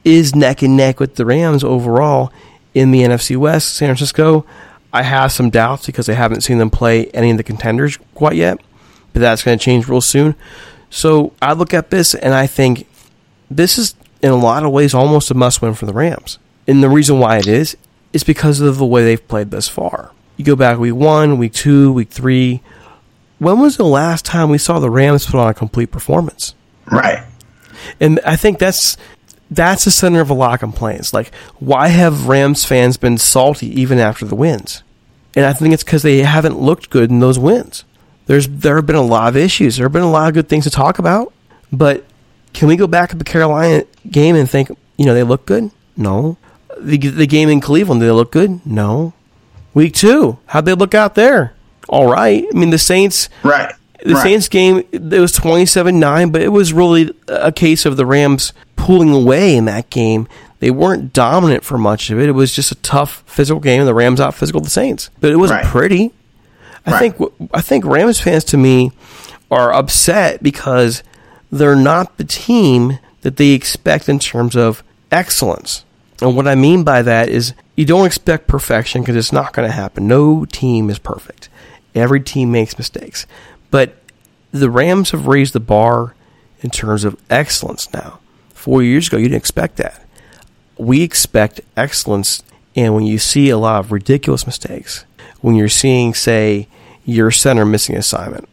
is 0.04 0.34
neck 0.34 0.62
and 0.62 0.76
neck 0.76 0.98
with 0.98 1.14
the 1.14 1.24
Rams 1.24 1.62
overall 1.62 2.32
in 2.74 2.90
the 2.90 3.02
NFC 3.02 3.36
West. 3.36 3.74
San 3.74 3.88
Francisco, 3.88 4.44
I 4.92 5.02
have 5.02 5.32
some 5.32 5.50
doubts 5.50 5.86
because 5.86 6.08
I 6.08 6.14
haven't 6.14 6.42
seen 6.42 6.58
them 6.58 6.70
play 6.70 7.06
any 7.06 7.30
of 7.30 7.36
the 7.36 7.42
contenders 7.42 7.98
quite 8.14 8.36
yet, 8.36 8.60
but 9.12 9.20
that's 9.20 9.42
going 9.42 9.58
to 9.58 9.64
change 9.64 9.88
real 9.88 10.00
soon. 10.00 10.34
So 10.90 11.32
I 11.40 11.54
look 11.54 11.72
at 11.72 11.90
this 11.90 12.14
and 12.14 12.34
I 12.34 12.46
think 12.46 12.86
this 13.50 13.78
is 13.78 13.94
in 14.20 14.30
a 14.30 14.36
lot 14.36 14.64
of 14.64 14.72
ways 14.72 14.94
almost 14.94 15.30
a 15.30 15.34
must 15.34 15.62
win 15.62 15.74
for 15.74 15.86
the 15.86 15.92
Rams. 15.92 16.38
And 16.66 16.82
the 16.82 16.88
reason 16.88 17.18
why 17.18 17.38
it 17.38 17.46
is 17.46 17.76
is 18.12 18.22
because 18.24 18.60
of 18.60 18.76
the 18.76 18.86
way 18.86 19.02
they've 19.02 19.28
played 19.28 19.50
thus 19.50 19.68
far. 19.68 20.12
You 20.36 20.44
go 20.44 20.56
back 20.56 20.78
week 20.78 20.94
one, 20.94 21.38
week 21.38 21.54
two, 21.54 21.92
week 21.92 22.10
three. 22.10 22.62
When 23.38 23.58
was 23.58 23.76
the 23.76 23.84
last 23.84 24.24
time 24.24 24.50
we 24.50 24.58
saw 24.58 24.78
the 24.78 24.90
Rams 24.90 25.26
put 25.26 25.40
on 25.40 25.48
a 25.48 25.54
complete 25.54 25.90
performance? 25.90 26.54
Right. 26.90 27.24
And 28.00 28.20
I 28.24 28.36
think 28.36 28.58
that's 28.58 28.96
that's 29.54 29.84
the 29.84 29.90
center 29.90 30.20
of 30.20 30.30
a 30.30 30.34
lot 30.34 30.54
of 30.54 30.60
complaints. 30.60 31.12
Like, 31.12 31.34
why 31.58 31.88
have 31.88 32.28
Rams 32.28 32.64
fans 32.64 32.96
been 32.96 33.18
salty 33.18 33.68
even 33.80 33.98
after 33.98 34.24
the 34.24 34.36
wins? 34.36 34.82
And 35.34 35.46
I 35.46 35.52
think 35.52 35.72
it's 35.72 35.84
because 35.84 36.02
they 36.02 36.18
haven't 36.18 36.58
looked 36.58 36.90
good 36.90 37.10
in 37.10 37.20
those 37.20 37.38
wins 37.38 37.84
there's 38.26 38.48
there 38.48 38.76
have 38.76 38.86
been 38.86 38.96
a 38.96 39.02
lot 39.02 39.28
of 39.28 39.36
issues. 39.36 39.76
There 39.76 39.84
have 39.84 39.92
been 39.92 40.02
a 40.02 40.10
lot 40.10 40.28
of 40.28 40.34
good 40.34 40.48
things 40.48 40.64
to 40.64 40.70
talk 40.70 40.98
about, 40.98 41.32
but 41.72 42.04
can 42.52 42.68
we 42.68 42.76
go 42.76 42.86
back 42.86 43.10
to 43.10 43.16
the 43.16 43.24
Carolina 43.24 43.84
game 44.10 44.36
and 44.36 44.48
think, 44.48 44.70
you 44.96 45.06
know, 45.06 45.14
they 45.14 45.22
look 45.22 45.46
good? 45.46 45.70
No. 45.96 46.36
The 46.78 46.96
the 46.96 47.26
game 47.26 47.48
in 47.48 47.60
Cleveland, 47.60 48.00
did 48.00 48.06
they 48.06 48.12
look 48.12 48.32
good? 48.32 48.64
No. 48.66 49.12
Week 49.74 49.94
two, 49.94 50.38
how'd 50.46 50.66
they 50.66 50.74
look 50.74 50.94
out 50.94 51.14
there? 51.14 51.54
All 51.88 52.10
right. 52.10 52.44
I 52.52 52.56
mean, 52.56 52.70
the 52.70 52.78
Saints. 52.78 53.28
Right. 53.42 53.74
The 54.04 54.14
right. 54.14 54.22
Saints 54.22 54.48
game, 54.48 54.82
it 54.92 55.20
was 55.20 55.32
27 55.32 55.98
9, 56.00 56.30
but 56.30 56.42
it 56.42 56.48
was 56.48 56.72
really 56.72 57.14
a 57.28 57.52
case 57.52 57.86
of 57.86 57.96
the 57.96 58.04
Rams 58.06 58.52
pulling 58.76 59.10
away 59.12 59.56
in 59.56 59.64
that 59.66 59.90
game. 59.90 60.26
They 60.58 60.70
weren't 60.70 61.12
dominant 61.12 61.64
for 61.64 61.78
much 61.78 62.10
of 62.10 62.18
it. 62.20 62.28
It 62.28 62.32
was 62.32 62.52
just 62.54 62.72
a 62.72 62.76
tough 62.76 63.22
physical 63.26 63.60
game, 63.60 63.80
and 63.80 63.88
the 63.88 63.94
Rams 63.94 64.20
out 64.20 64.34
physical 64.34 64.60
the 64.60 64.70
Saints. 64.70 65.10
But 65.20 65.30
it 65.30 65.36
was 65.36 65.50
Right. 65.50 65.64
pretty. 65.64 66.12
I 66.86 66.92
Right. 66.92 66.98
think 67.14 67.32
I 67.54 67.60
think 67.60 67.84
Rams 67.84 68.20
fans 68.20 68.44
to 68.44 68.56
me 68.56 68.90
are 69.50 69.72
upset 69.72 70.42
because 70.42 71.02
they're 71.50 71.76
not 71.76 72.16
the 72.16 72.24
team 72.24 72.98
that 73.20 73.36
they 73.36 73.50
expect 73.50 74.08
in 74.08 74.18
terms 74.18 74.56
of 74.56 74.82
excellence. 75.12 75.84
And 76.20 76.34
what 76.36 76.48
I 76.48 76.54
mean 76.56 76.82
by 76.82 77.02
that 77.02 77.28
is 77.28 77.52
you 77.76 77.84
don't 77.84 78.06
expect 78.06 78.46
perfection 78.48 79.02
because 79.02 79.14
it's 79.16 79.32
not 79.32 79.52
going 79.52 79.68
to 79.68 79.72
happen. 79.74 80.08
No 80.08 80.44
team 80.44 80.90
is 80.90 80.98
perfect. 80.98 81.48
Every 81.94 82.20
team 82.20 82.50
makes 82.50 82.78
mistakes. 82.78 83.26
But 83.72 83.96
the 84.52 84.70
Rams 84.70 85.10
have 85.10 85.26
raised 85.26 85.54
the 85.54 85.60
bar 85.60 86.14
in 86.60 86.70
terms 86.70 87.02
of 87.02 87.20
excellence 87.28 87.92
now. 87.92 88.20
4 88.54 88.84
years 88.84 89.08
ago 89.08 89.16
you 89.16 89.24
didn't 89.24 89.38
expect 89.38 89.78
that. 89.78 90.06
We 90.78 91.02
expect 91.02 91.60
excellence 91.76 92.44
and 92.76 92.94
when 92.94 93.04
you 93.04 93.18
see 93.18 93.50
a 93.50 93.58
lot 93.58 93.80
of 93.80 93.90
ridiculous 93.92 94.46
mistakes, 94.46 95.04
when 95.40 95.56
you're 95.56 95.68
seeing, 95.68 96.14
say, 96.14 96.68
your 97.04 97.30
center 97.30 97.66
missing 97.66 97.96
assignment, 97.96 98.48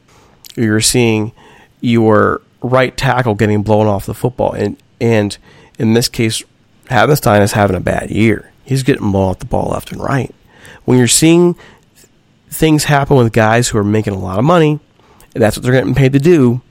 or 0.58 0.64
you're 0.64 0.82
seeing 0.82 1.32
your 1.80 2.42
right 2.62 2.98
tackle 2.98 3.36
getting 3.36 3.64
blown 3.64 3.88
off 3.88 4.06
the 4.06 4.14
football, 4.14 4.52
and 4.54 4.76
and 5.00 5.38
in 5.78 5.94
this 5.94 6.10
case, 6.10 6.44
Havenstein 6.88 7.42
is 7.42 7.54
having 7.54 7.78
a 7.78 7.80
bad 7.80 8.10
year. 8.10 8.52
He's 8.66 8.84
getting 8.84 9.12
blown 9.12 9.30
off 9.30 9.40
the 9.40 9.46
ball 9.46 9.70
left 9.70 9.92
and 9.92 10.02
right. 10.02 10.34
When 10.84 10.98
you're 10.98 11.08
seeing 11.08 11.56
things 12.50 12.86
happen 12.86 13.16
with 13.16 13.32
guys 13.32 13.70
who 13.70 13.78
are 13.78 13.84
making 13.84 14.14
a 14.14 14.20
lot 14.20 14.40
of 14.40 14.46
money, 14.46 14.80
that's 15.34 15.58
what 15.58 15.64
they're 15.64 15.74
getting 15.74 15.96
paid 15.96 16.14
to 16.14 16.20
do, 16.20 16.62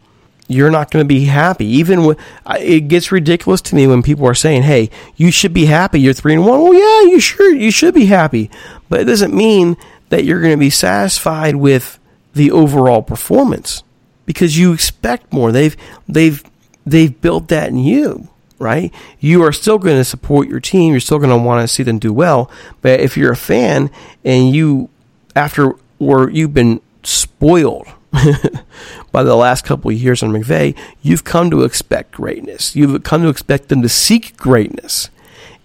you're 0.49 0.71
not 0.71 0.91
going 0.91 1.05
to 1.05 1.09
be 1.09 1.27
happy. 1.27 1.67
Even 1.67 2.05
when 2.05 2.17
it 2.59 2.89
gets 2.89 3.13
ridiculous 3.13 3.61
to 3.61 3.75
me 3.75 3.87
when 3.87 4.03
people 4.03 4.27
are 4.27 4.35
saying, 4.35 4.63
"Hey, 4.63 4.91
you 5.17 5.31
should 5.31 5.53
be 5.53 5.67
happy. 5.67 6.01
You're 6.01 6.15
three 6.15 6.35
and 6.35 6.47
one." 6.47 6.63
Well, 6.63 6.75
yeah, 6.75 7.11
you 7.11 7.21
sure 7.21 7.55
you 7.55 7.71
should 7.71 7.95
be 7.95 8.07
happy, 8.07 8.51
but 8.89 9.01
it 9.01 9.05
doesn't 9.05 9.35
mean 9.35 9.77
that 10.09 10.25
you're 10.25 10.41
going 10.41 10.55
to 10.55 10.59
be 10.59 10.71
satisfied 10.71 11.57
with 11.57 11.99
the 12.35 12.51
overall 12.51 13.03
performance 13.03 13.83
because 14.25 14.59
you 14.59 14.73
expect 14.73 15.33
more. 15.33 15.53
They've 15.53 15.77
they've 16.09 16.43
they've 16.87 17.21
built 17.21 17.49
that 17.49 17.69
in 17.69 17.79
you, 17.79 18.29
right? 18.59 18.93
You 19.21 19.43
are 19.43 19.53
still 19.53 19.79
going 19.79 19.97
to 19.97 20.05
support 20.05 20.49
your 20.49 20.61
team. 20.61 20.93
You're 20.93 21.01
still 21.01 21.19
going 21.19 21.31
to 21.31 21.37
want 21.37 21.63
to 21.63 21.69
see 21.69 21.83
them 21.83 21.99
do 21.99 22.13
well. 22.13 22.51
But 22.81 23.01
if 23.01 23.17
you're 23.17 23.33
a 23.33 23.37
fan 23.37 23.91
and 24.25 24.55
you 24.55 24.89
after 25.37 25.75
or 25.99 26.31
you've 26.31 26.55
been 26.55 26.81
spoiled 27.03 27.87
by 29.13 29.23
the 29.23 29.37
last 29.37 29.65
couple 29.65 29.91
of 29.91 29.97
years 29.97 30.23
on 30.23 30.31
McVay, 30.31 30.77
you've 31.03 31.25
come 31.25 31.51
to 31.51 31.63
expect 31.63 32.13
greatness. 32.13 32.75
You've 32.77 33.03
come 33.03 33.23
to 33.23 33.29
expect 33.29 33.69
them 33.69 33.83
to 33.83 33.89
seek 33.89 34.37
greatness. 34.37 35.11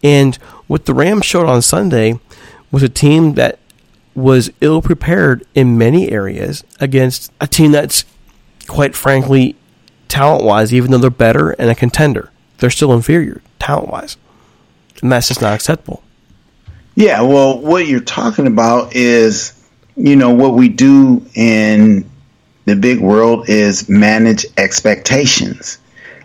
And 0.04 0.36
what 0.68 0.86
the 0.86 0.94
Rams 0.94 1.26
showed 1.26 1.48
on 1.48 1.62
Sunday 1.62 2.20
was 2.72 2.84
a 2.84 2.90
team 2.90 3.34
that 3.36 3.60
was 4.16 4.52
ill 4.62 4.82
prepared 4.82 5.46
in 5.56 5.78
many 5.78 6.12
areas 6.12 6.64
against 6.80 7.32
a 7.40 7.48
team 7.48 7.72
that's, 7.72 8.06
quite 8.68 8.96
frankly, 8.96 9.56
talent 10.08 10.44
wise, 10.44 10.74
even 10.74 10.92
though 10.92 10.98
they're 10.98 11.10
better 11.10 11.52
and 11.52 11.70
a 11.70 11.76
contender, 11.76 12.32
they're 12.58 12.70
still 12.70 12.94
inferior 12.94 13.42
talent 13.60 13.90
wise. 13.90 14.18
And 15.02 15.12
that's 15.12 15.28
just 15.28 15.42
not 15.42 15.54
acceptable. 15.54 16.04
Yeah, 16.96 17.22
well, 17.22 17.60
what 17.60 17.88
you're 17.88 18.00
talking 18.00 18.46
about 18.46 18.96
is, 18.96 19.54
you 19.96 20.16
know, 20.16 20.32
what 20.32 20.54
we 20.54 20.70
do 20.70 21.26
in 21.34 22.08
the 22.66 22.76
big 22.76 23.00
world 23.00 23.50
is 23.50 23.90
manage 23.90 24.46
expectations. 24.58 25.80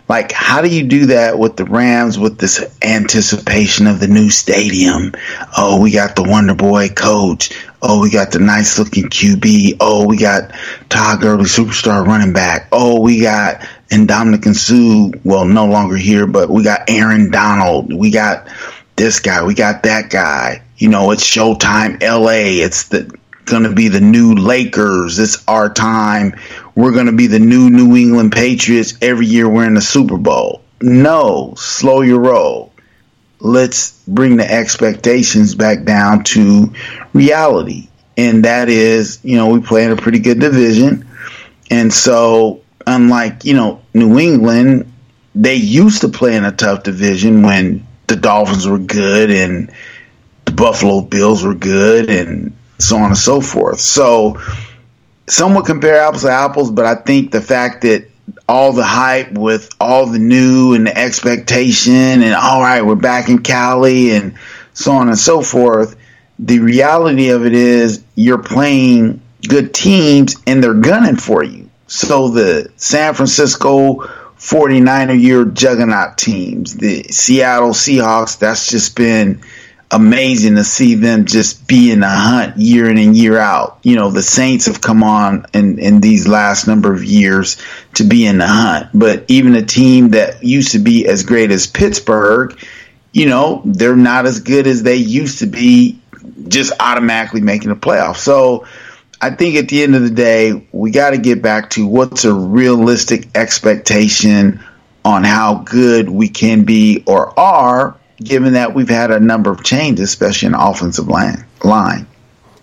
Like, 0.09 0.31
how 0.31 0.63
do 0.63 0.69
you 0.69 0.87
do 0.87 1.05
that 1.07 1.37
with 1.37 1.55
the 1.55 1.65
Rams 1.65 2.17
with 2.17 2.39
this 2.39 2.65
anticipation 2.81 3.85
of 3.85 3.99
the 3.99 4.07
new 4.07 4.31
stadium? 4.31 5.13
Oh, 5.55 5.79
we 5.79 5.91
got 5.91 6.15
the 6.15 6.23
Wonder 6.23 6.55
Boy 6.55 6.89
coach. 6.89 7.51
Oh, 7.79 8.01
we 8.01 8.09
got 8.09 8.31
the 8.31 8.39
nice 8.39 8.79
looking 8.79 9.05
QB. 9.05 9.77
Oh, 9.79 10.07
we 10.07 10.17
got 10.17 10.51
Todd 10.89 11.21
Gurley, 11.21 11.43
superstar 11.43 12.03
running 12.03 12.33
back. 12.33 12.69
Oh, 12.71 13.01
we 13.01 13.21
got 13.21 13.61
Ndamukong 13.89 14.55
Suh, 14.55 15.19
well, 15.23 15.45
no 15.45 15.67
longer 15.67 15.95
here, 15.95 16.25
but 16.25 16.49
we 16.49 16.63
got 16.63 16.89
Aaron 16.89 17.29
Donald. 17.29 17.93
We 17.93 18.09
got 18.09 18.47
this 18.95 19.19
guy. 19.19 19.43
We 19.43 19.53
got 19.53 19.83
that 19.83 20.09
guy. 20.09 20.63
You 20.77 20.89
know, 20.89 21.11
it's 21.11 21.23
Showtime 21.23 22.01
LA. 22.01 22.63
It's 22.63 22.87
the 22.87 23.15
going 23.49 23.63
to 23.63 23.73
be 23.73 23.89
the 23.89 23.99
new 23.99 24.35
Lakers. 24.35 25.19
It's 25.19 25.43
our 25.47 25.73
time. 25.73 26.39
We're 26.75 26.93
going 26.93 27.07
to 27.07 27.11
be 27.11 27.27
the 27.27 27.39
new 27.39 27.69
New 27.69 27.95
England 27.97 28.31
Patriots 28.31 28.93
every 29.01 29.25
year 29.25 29.49
we're 29.49 29.65
in 29.65 29.73
the 29.73 29.81
Super 29.81 30.17
Bowl. 30.17 30.61
No, 30.81 31.55
slow 31.57 32.01
your 32.01 32.19
roll. 32.19 32.71
Let's 33.39 34.01
bring 34.07 34.37
the 34.37 34.49
expectations 34.49 35.55
back 35.55 35.83
down 35.83 36.23
to 36.25 36.73
reality. 37.13 37.89
And 38.15 38.45
that 38.45 38.69
is, 38.69 39.19
you 39.23 39.37
know, 39.37 39.49
we 39.49 39.61
play 39.61 39.85
in 39.85 39.91
a 39.91 39.97
pretty 39.97 40.19
good 40.19 40.39
division. 40.39 41.07
And 41.69 41.93
so, 41.93 42.61
unlike, 42.85 43.45
you 43.45 43.53
know, 43.53 43.81
New 43.93 44.19
England, 44.19 44.91
they 45.35 45.55
used 45.55 46.01
to 46.01 46.09
play 46.09 46.35
in 46.35 46.43
a 46.43 46.51
tough 46.51 46.83
division 46.83 47.43
when 47.43 47.87
the 48.07 48.15
Dolphins 48.15 48.67
were 48.67 48.79
good 48.79 49.31
and 49.31 49.71
the 50.45 50.51
Buffalo 50.51 51.01
Bills 51.01 51.43
were 51.43 51.55
good 51.55 52.09
and 52.09 52.53
so 52.79 52.97
on 52.97 53.07
and 53.07 53.17
so 53.17 53.41
forth. 53.41 53.79
So, 53.79 54.41
some 55.27 55.53
would 55.53 55.65
compare 55.65 56.01
apples 56.01 56.23
to 56.23 56.31
apples, 56.31 56.71
but 56.71 56.85
I 56.85 56.95
think 56.95 57.31
the 57.31 57.41
fact 57.41 57.83
that 57.83 58.09
all 58.47 58.73
the 58.73 58.83
hype 58.83 59.31
with 59.33 59.69
all 59.79 60.07
the 60.07 60.19
new 60.19 60.73
and 60.73 60.87
the 60.87 60.97
expectation 60.97 61.93
and 61.93 62.33
all 62.33 62.61
right, 62.61 62.83
we're 62.83 62.95
back 62.95 63.29
in 63.29 63.39
Cali 63.43 64.11
and 64.11 64.35
so 64.73 64.93
on 64.93 65.07
and 65.07 65.17
so 65.17 65.41
forth. 65.41 65.95
The 66.39 66.59
reality 66.59 67.29
of 67.29 67.45
it 67.45 67.53
is 67.53 68.03
you're 68.15 68.41
playing 68.41 69.21
good 69.47 69.73
teams 69.73 70.35
and 70.47 70.63
they're 70.63 70.73
gunning 70.73 71.17
for 71.17 71.43
you. 71.43 71.69
So 71.87 72.29
the 72.29 72.71
San 72.77 73.13
Francisco 73.13 74.09
49er 74.37 75.19
year 75.19 75.45
juggernaut 75.45 76.17
teams, 76.17 76.75
the 76.75 77.03
Seattle 77.03 77.71
Seahawks, 77.71 78.39
that's 78.39 78.69
just 78.69 78.95
been 78.95 79.41
amazing 79.91 80.55
to 80.55 80.63
see 80.63 80.95
them 80.95 81.25
just 81.25 81.67
be 81.67 81.91
in 81.91 82.01
the 82.01 82.07
hunt 82.07 82.57
year 82.57 82.89
in 82.89 82.97
and 82.97 83.17
year 83.17 83.37
out. 83.37 83.79
You 83.81 83.95
know, 83.95 84.11
the 84.11 84.21
Saints 84.21 84.67
have 84.67 84.81
come 84.81 85.03
on 85.03 85.45
in, 85.53 85.79
in 85.79 85.99
these 85.99 86.27
last 86.27 86.67
number 86.67 86.93
of 86.93 87.03
years 87.03 87.57
to 87.95 88.03
be 88.03 88.25
in 88.25 88.37
the 88.37 88.47
hunt. 88.47 88.87
But 88.93 89.25
even 89.27 89.55
a 89.55 89.65
team 89.65 90.09
that 90.09 90.43
used 90.43 90.73
to 90.73 90.79
be 90.79 91.07
as 91.07 91.23
great 91.23 91.51
as 91.51 91.65
Pittsburgh, 91.65 92.59
you 93.11 93.27
know, 93.27 93.63
they're 93.65 93.95
not 93.95 94.27
as 94.27 94.41
good 94.41 94.67
as 94.67 94.83
they 94.83 94.97
used 94.97 95.39
to 95.39 95.47
be 95.47 95.99
just 96.47 96.71
automatically 96.79 97.41
making 97.41 97.69
the 97.69 97.75
playoffs. 97.75 98.17
So 98.17 98.67
I 99.19 99.31
think 99.31 99.55
at 99.55 99.69
the 99.69 99.81
end 99.81 99.95
of 99.95 100.03
the 100.03 100.11
day, 100.11 100.67
we 100.71 100.91
got 100.91 101.11
to 101.11 101.17
get 101.17 101.41
back 101.41 101.71
to 101.71 101.87
what's 101.87 102.25
a 102.25 102.33
realistic 102.33 103.29
expectation 103.35 104.63
on 105.03 105.23
how 105.23 105.55
good 105.55 106.09
we 106.09 106.29
can 106.29 106.63
be 106.63 107.03
or 107.07 107.37
are 107.39 107.98
given 108.21 108.53
that 108.53 108.73
we've 108.73 108.89
had 108.89 109.11
a 109.11 109.19
number 109.19 109.51
of 109.51 109.63
changes, 109.63 110.09
especially 110.09 110.47
in 110.47 110.55
offensive 110.55 111.07
line. 111.07 111.45
line. 111.63 112.07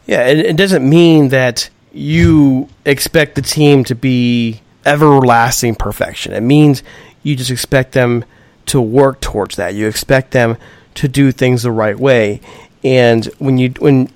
Yeah, 0.07 0.27
it, 0.27 0.39
it 0.39 0.57
doesn't 0.57 0.89
mean 0.89 1.29
that 1.29 1.71
you 1.93 2.69
expect 2.85 3.35
the 3.35 3.43
team 3.43 3.85
to 3.85 3.95
be 3.95 4.61
everlasting 4.85 5.75
perfection. 5.75 6.33
It 6.33 6.43
means 6.43 6.83
you 7.23 7.35
just 7.35 7.51
expect 7.51 7.93
them 7.93 8.25
to 8.67 8.81
work 8.81 9.21
towards 9.21 9.57
that. 9.57 9.75
You 9.75 9.89
expect 9.89 10.33
them 10.33 10.57
to 10.95 11.09
do 11.09 11.33
things 11.33 11.63
the 11.63 11.73
right 11.73 11.99
way. 11.99 12.41
And 12.85 13.25
when 13.39 13.59
you 13.59 13.71
when 13.79 14.11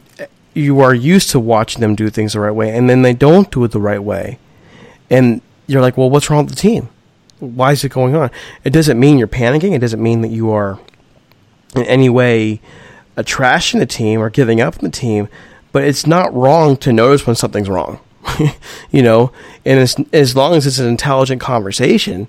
you 0.55 0.81
are 0.81 0.95
used 0.95 1.31
to 1.31 1.41
watching 1.41 1.81
them 1.81 1.95
do 1.95 2.11
things 2.11 2.35
the 2.35 2.41
right 2.41 2.51
way 2.51 2.77
and 2.77 2.91
then 2.91 3.03
they 3.03 3.13
don't 3.13 3.51
do 3.51 3.65
it 3.65 3.73
the 3.73 3.81
right 3.81 4.03
way, 4.03 4.39
and 5.09 5.41
you're 5.67 5.81
like, 5.81 5.97
"Well, 5.97 6.11
what's 6.11 6.31
wrong 6.31 6.45
with 6.45 6.55
the 6.55 6.61
team? 6.61 6.89
Why 7.39 7.73
is 7.73 7.83
it 7.83 7.91
going 7.91 8.15
on?" 8.15 8.31
It 8.63 8.71
doesn't 8.71 8.99
mean 9.01 9.19
you're 9.19 9.29
panicking. 9.29 9.75
It 9.75 9.81
doesn't 9.81 10.03
mean 10.03 10.21
that 10.21 10.29
you 10.29 10.51
are 10.51 10.79
in 11.75 11.83
any 11.85 12.09
way 12.09 12.61
a 13.17 13.25
trashing 13.25 13.79
the 13.79 13.87
team 13.87 14.21
or 14.21 14.31
giving 14.31 14.61
up 14.61 14.75
on 14.75 14.85
the 14.85 14.91
team, 14.91 15.29
but 15.73 15.85
it's 15.85 16.07
not 16.07 16.33
wrong 16.35 16.77
to 16.79 16.93
notice 16.93 17.27
when 17.27 17.37
something's 17.37 17.69
wrong. 17.69 18.01
you 18.91 19.03
know, 19.03 19.33
and 19.65 19.79
as, 19.79 19.97
as 20.13 20.37
long 20.37 20.55
as 20.55 20.67
it's 20.67 20.79
an 20.79 20.89
intelligent 20.89 21.41
conversation, 21.41 22.29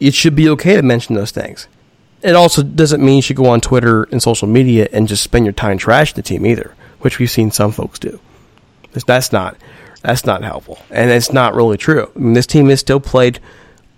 it 0.00 0.14
should 0.14 0.34
be 0.34 0.48
okay 0.50 0.76
to 0.76 0.82
mention 0.82 1.14
those 1.14 1.30
things. 1.30 1.68
It 2.22 2.34
also 2.34 2.62
doesn't 2.62 3.04
mean 3.04 3.16
you 3.16 3.22
should 3.22 3.36
go 3.36 3.46
on 3.46 3.60
Twitter 3.60 4.04
and 4.04 4.22
social 4.22 4.48
media 4.48 4.88
and 4.92 5.08
just 5.08 5.22
spend 5.22 5.44
your 5.44 5.52
time 5.52 5.78
trashing 5.78 6.14
the 6.14 6.22
team 6.22 6.46
either, 6.46 6.74
which 7.00 7.18
we've 7.18 7.30
seen 7.30 7.50
some 7.50 7.72
folks 7.72 7.98
do. 7.98 8.20
That's 9.06 9.32
not 9.32 9.56
that's 10.02 10.24
not 10.24 10.42
helpful, 10.42 10.78
and 10.90 11.10
it's 11.10 11.32
not 11.32 11.54
really 11.54 11.76
true. 11.76 12.10
I 12.14 12.18
mean, 12.18 12.32
this 12.34 12.46
team 12.46 12.70
is 12.70 12.80
still 12.80 13.00
played. 13.00 13.40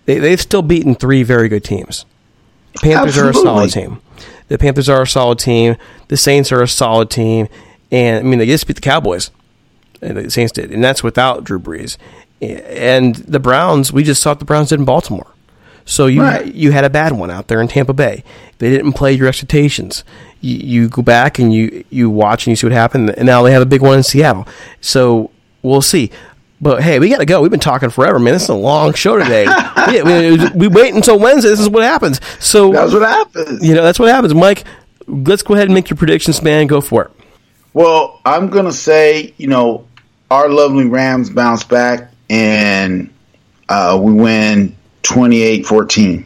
They, 0.06 0.18
they've 0.18 0.40
still 0.40 0.62
beaten 0.62 0.94
three 0.94 1.22
very 1.22 1.48
good 1.48 1.64
teams. 1.64 2.06
Panthers 2.76 3.18
are 3.18 3.28
a 3.28 3.34
solid 3.34 3.70
team. 3.70 4.00
The 4.48 4.58
Panthers 4.58 4.88
are 4.88 5.02
a 5.02 5.06
solid 5.06 5.38
team. 5.38 5.76
The 6.08 6.16
Saints 6.16 6.50
are 6.52 6.62
a 6.62 6.68
solid 6.68 7.10
team, 7.10 7.48
and 7.90 8.18
I 8.18 8.22
mean 8.28 8.38
they 8.38 8.46
just 8.46 8.66
beat 8.66 8.74
the 8.76 8.80
Cowboys. 8.82 9.30
And 10.00 10.16
the 10.16 10.30
Saints 10.30 10.52
did, 10.52 10.70
and 10.70 10.82
that's 10.82 11.02
without 11.02 11.44
Drew 11.44 11.58
Brees. 11.58 11.96
And 12.40 13.16
the 13.16 13.40
Browns, 13.40 13.92
we 13.92 14.04
just 14.04 14.22
saw 14.22 14.30
what 14.30 14.38
the 14.38 14.44
Browns 14.44 14.68
did 14.68 14.78
in 14.78 14.84
Baltimore. 14.84 15.26
So 15.84 16.06
you 16.06 16.22
Right. 16.22 16.54
you 16.54 16.70
had 16.70 16.84
a 16.84 16.90
bad 16.90 17.12
one 17.12 17.30
out 17.30 17.48
there 17.48 17.60
in 17.60 17.66
Tampa 17.68 17.92
Bay. 17.94 18.22
They 18.58 18.70
didn't 18.70 18.92
play 18.92 19.12
your 19.12 19.26
expectations. 19.26 20.04
You, 20.40 20.56
you 20.56 20.88
go 20.88 21.02
back 21.02 21.38
and 21.38 21.52
you 21.52 21.84
you 21.90 22.10
watch 22.10 22.46
and 22.46 22.52
you 22.52 22.56
see 22.56 22.66
what 22.66 22.72
happened, 22.72 23.10
and 23.10 23.26
now 23.26 23.42
they 23.42 23.52
have 23.52 23.62
a 23.62 23.66
big 23.66 23.80
one 23.82 23.96
in 23.96 24.02
Seattle. 24.02 24.46
So 24.80 25.30
we'll 25.62 25.82
see. 25.82 26.10
But 26.60 26.82
hey, 26.82 26.98
we 26.98 27.08
got 27.08 27.18
to 27.18 27.26
go. 27.26 27.40
We've 27.40 27.50
been 27.50 27.60
talking 27.60 27.90
forever, 27.90 28.18
man. 28.18 28.34
This 28.34 28.42
is 28.44 28.48
a 28.48 28.54
long 28.54 28.92
show 28.94 29.16
today. 29.16 29.44
yeah, 29.92 30.02
we, 30.02 30.48
we 30.54 30.68
wait 30.68 30.92
until 30.94 31.18
Wednesday. 31.18 31.50
This 31.50 31.60
is 31.60 31.68
what 31.68 31.84
happens. 31.84 32.20
So 32.40 32.72
That's 32.72 32.92
what 32.92 33.02
happens. 33.02 33.66
you 33.66 33.74
know, 33.74 33.82
that's 33.84 33.98
what 33.98 34.08
happens. 34.08 34.34
Mike, 34.34 34.64
let's 35.06 35.42
go 35.42 35.54
ahead 35.54 35.66
and 35.66 35.74
make 35.74 35.88
your 35.88 35.96
predictions, 35.96 36.42
man. 36.42 36.66
Go 36.66 36.80
for 36.80 37.04
it. 37.04 37.10
Well, 37.74 38.20
I'm 38.24 38.48
gonna 38.48 38.72
say, 38.72 39.34
you 39.36 39.46
know, 39.46 39.86
our 40.30 40.48
lovely 40.48 40.86
Rams 40.86 41.30
bounce 41.30 41.62
back 41.62 42.10
and 42.28 43.12
uh, 43.68 43.98
we 44.02 44.12
win 44.12 44.74
28-14. 45.04 46.24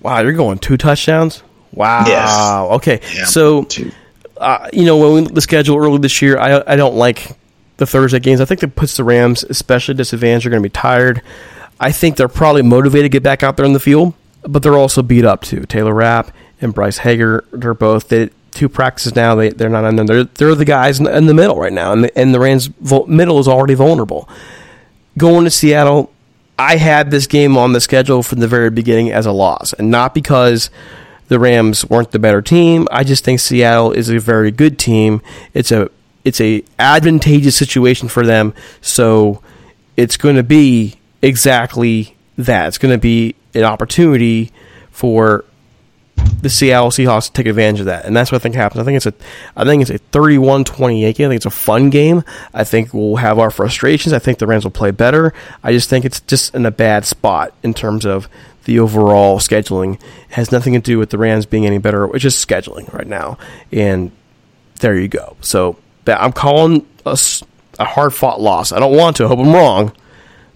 Wow, 0.00 0.20
you're 0.20 0.32
going 0.32 0.58
two 0.58 0.76
touchdowns? 0.76 1.42
Wow. 1.72 2.04
Yes. 2.06 2.72
Okay. 2.76 3.00
Yeah, 3.14 3.24
so, 3.24 3.66
uh, 4.36 4.68
you 4.72 4.84
know, 4.84 4.98
when 4.98 5.24
we 5.24 5.30
the 5.30 5.40
schedule 5.40 5.78
early 5.78 5.98
this 5.98 6.20
year, 6.20 6.38
I 6.38 6.62
I 6.66 6.76
don't 6.76 6.94
like 6.94 7.36
the 7.76 7.86
Thursday 7.86 8.20
games. 8.20 8.40
I 8.40 8.44
think 8.44 8.60
that 8.60 8.76
puts 8.76 8.96
the 8.96 9.04
Rams 9.04 9.44
especially 9.44 9.94
disadvantaged. 9.94 10.44
They're 10.44 10.50
going 10.50 10.62
to 10.62 10.68
be 10.68 10.72
tired. 10.72 11.22
I 11.80 11.92
think 11.92 12.16
they're 12.16 12.28
probably 12.28 12.62
motivated 12.62 13.10
to 13.10 13.16
get 13.16 13.22
back 13.22 13.42
out 13.42 13.56
there 13.56 13.66
in 13.66 13.72
the 13.72 13.80
field, 13.80 14.14
but 14.42 14.62
they're 14.62 14.78
also 14.78 15.02
beat 15.02 15.24
up 15.24 15.42
too. 15.42 15.64
Taylor 15.66 15.94
Rapp 15.94 16.30
and 16.60 16.72
Bryce 16.72 16.98
Hager, 16.98 17.44
they're 17.52 17.74
both 17.74 18.08
they, 18.08 18.30
two 18.52 18.68
practices 18.68 19.14
now. 19.16 19.34
They 19.34 19.50
they're 19.50 19.68
not 19.68 19.84
on 19.84 19.96
them. 19.96 20.06
They're 20.06 20.24
they're 20.24 20.54
the 20.54 20.64
guys 20.64 20.98
in 20.98 21.04
the, 21.04 21.16
in 21.16 21.26
the 21.26 21.34
middle 21.34 21.58
right 21.58 21.72
now, 21.72 21.92
and 21.92 22.04
the, 22.04 22.18
and 22.18 22.32
the 22.32 22.40
Rams 22.40 22.70
middle 23.06 23.38
is 23.38 23.48
already 23.48 23.74
vulnerable. 23.74 24.28
Going 25.18 25.44
to 25.44 25.50
Seattle, 25.50 26.12
I 26.58 26.76
had 26.76 27.10
this 27.10 27.26
game 27.26 27.56
on 27.56 27.72
the 27.72 27.80
schedule 27.80 28.22
from 28.22 28.40
the 28.40 28.48
very 28.48 28.70
beginning 28.70 29.10
as 29.10 29.26
a 29.26 29.32
loss, 29.32 29.72
and 29.72 29.90
not 29.90 30.14
because 30.14 30.70
the 31.28 31.38
Rams 31.38 31.88
weren't 31.88 32.12
the 32.12 32.18
better 32.18 32.42
team. 32.42 32.86
I 32.90 33.02
just 33.04 33.24
think 33.24 33.40
Seattle 33.40 33.92
is 33.92 34.08
a 34.08 34.18
very 34.18 34.50
good 34.50 34.78
team. 34.78 35.22
It's 35.52 35.72
a 35.72 35.90
it's 36.24 36.40
a 36.40 36.64
advantageous 36.78 37.56
situation 37.56 38.08
for 38.08 38.24
them, 38.24 38.54
so 38.80 39.42
it's 39.96 40.16
going 40.16 40.36
to 40.36 40.42
be 40.42 40.94
exactly 41.22 42.16
that. 42.38 42.68
It's 42.68 42.78
going 42.78 42.94
to 42.94 43.00
be 43.00 43.34
an 43.54 43.64
opportunity 43.64 44.52
for 44.90 45.44
the 46.40 46.48
Seattle 46.48 46.90
Seahawks 46.90 47.26
to 47.26 47.32
take 47.32 47.46
advantage 47.46 47.80
of 47.80 47.86
that, 47.86 48.04
and 48.04 48.16
that's 48.16 48.32
what 48.32 48.40
I 48.40 48.42
think 48.42 48.54
happens. 48.54 48.80
I 48.80 48.84
think 48.84 48.96
it's 48.96 49.06
a, 49.06 49.14
I 49.56 49.64
think 49.64 49.82
it's 49.82 49.90
a 49.90 49.98
31-28 49.98 51.00
game. 51.00 51.08
I 51.08 51.12
think 51.12 51.32
it's 51.32 51.46
a 51.46 51.50
fun 51.50 51.90
game. 51.90 52.22
I 52.52 52.64
think 52.64 52.94
we'll 52.94 53.16
have 53.16 53.38
our 53.38 53.50
frustrations. 53.50 54.12
I 54.12 54.18
think 54.18 54.38
the 54.38 54.46
Rams 54.46 54.64
will 54.64 54.70
play 54.70 54.90
better. 54.90 55.34
I 55.62 55.72
just 55.72 55.90
think 55.90 56.04
it's 56.04 56.20
just 56.20 56.54
in 56.54 56.66
a 56.66 56.70
bad 56.70 57.04
spot 57.04 57.52
in 57.62 57.74
terms 57.74 58.06
of 58.06 58.28
the 58.64 58.78
overall 58.78 59.38
scheduling. 59.38 59.94
It 59.94 60.02
has 60.30 60.52
nothing 60.52 60.72
to 60.74 60.80
do 60.80 60.98
with 60.98 61.10
the 61.10 61.18
Rams 61.18 61.46
being 61.46 61.66
any 61.66 61.78
better. 61.78 62.06
It's 62.14 62.22
just 62.22 62.46
scheduling 62.46 62.92
right 62.92 63.06
now, 63.06 63.38
and 63.72 64.10
there 64.80 64.98
you 64.98 65.08
go. 65.08 65.36
So 65.40 65.76
that 66.04 66.20
I'm 66.20 66.32
calling 66.32 66.86
us 67.04 67.42
a 67.78 67.84
hard 67.84 68.14
fought 68.14 68.40
loss. 68.40 68.72
I 68.72 68.78
don't 68.78 68.96
want 68.96 69.16
to. 69.16 69.24
I 69.24 69.28
hope 69.28 69.38
I'm 69.38 69.52
wrong, 69.52 69.92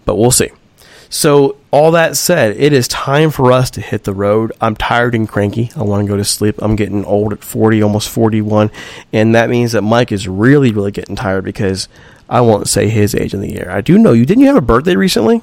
but 0.05 0.17
we'll 0.17 0.31
see. 0.31 0.51
So, 1.11 1.57
all 1.71 1.91
that 1.93 2.19
said, 2.19 2.57
it 2.59 2.73
is 2.75 2.87
time 2.87 3.31
for 3.31 3.51
us 3.51 3.71
to 3.73 3.81
hit 3.81 4.05
the 4.05 4.13
road. 4.13 4.53
I'm 4.61 4.77
tired 4.77 5.15
and 5.15 5.27
cranky. 5.27 5.71
I 5.75 5.83
want 5.83 6.07
to 6.07 6.09
go 6.09 6.19
to 6.19 6.25
sleep. 6.25 6.57
I'm 6.59 6.77
getting 6.77 7.05
old 7.05 7.33
at 7.33 7.43
40, 7.43 7.83
almost 7.83 8.11
41. 8.11 8.71
And 9.13 9.35
that 9.35 9.49
means 9.49 9.73
that 9.73 9.83
Mike 9.83 10.13
is 10.13 10.29
really, 10.29 10.71
really 10.71 10.91
getting 10.91 11.17
tired 11.17 11.45
because 11.45 11.89
I 12.29 12.43
won't 12.43 12.69
say 12.69 12.89
his 12.89 13.15
age 13.15 13.33
in 13.33 13.41
the 13.41 13.59
air. 13.59 13.71
I 13.71 13.81
do 13.81 13.99
know 13.99 14.13
you. 14.13 14.27
Didn't 14.27 14.43
you 14.43 14.49
have 14.49 14.57
a 14.57 14.63
birthday 14.63 14.97
recently? 14.97 15.41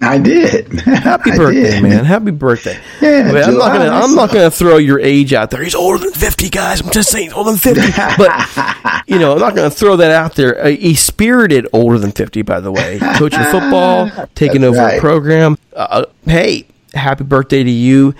I 0.00 0.18
did. 0.18 0.68
Happy 0.80 1.30
I 1.32 1.36
birthday, 1.36 1.62
did. 1.70 1.82
man! 1.82 2.04
Happy 2.04 2.30
birthday. 2.30 2.78
Yeah, 3.00 3.32
But 3.32 3.44
I'm 3.44 3.56
not 3.56 3.72
gonna. 3.72 3.90
I'm 3.90 4.14
not 4.14 4.30
gonna 4.32 4.50
throw 4.50 4.76
your 4.76 5.00
age 5.00 5.32
out 5.32 5.50
there. 5.50 5.62
He's 5.62 5.74
older 5.74 5.98
than 5.98 6.12
fifty, 6.12 6.50
guys. 6.50 6.82
I'm 6.82 6.90
just 6.90 7.10
saying, 7.10 7.26
he's 7.26 7.32
older 7.32 7.50
than 7.50 7.58
fifty. 7.58 7.80
But 8.18 9.02
you 9.06 9.18
know, 9.18 9.32
I'm 9.32 9.38
not 9.38 9.54
gonna 9.56 9.70
throw 9.70 9.96
that 9.96 10.10
out 10.10 10.34
there. 10.34 10.54
A, 10.64 10.72
a 10.72 10.94
spirited 10.94 11.66
older 11.72 11.98
than 11.98 12.12
fifty, 12.12 12.42
by 12.42 12.60
the 12.60 12.70
way, 12.70 12.98
coaching 13.16 13.44
football, 13.44 14.10
taking 14.34 14.60
That's 14.60 14.76
over 14.76 14.88
a 14.96 15.00
program. 15.00 15.56
Uh, 15.74 16.04
hey, 16.26 16.66
happy 16.92 17.24
birthday 17.24 17.62
to 17.62 17.70
you! 17.70 18.14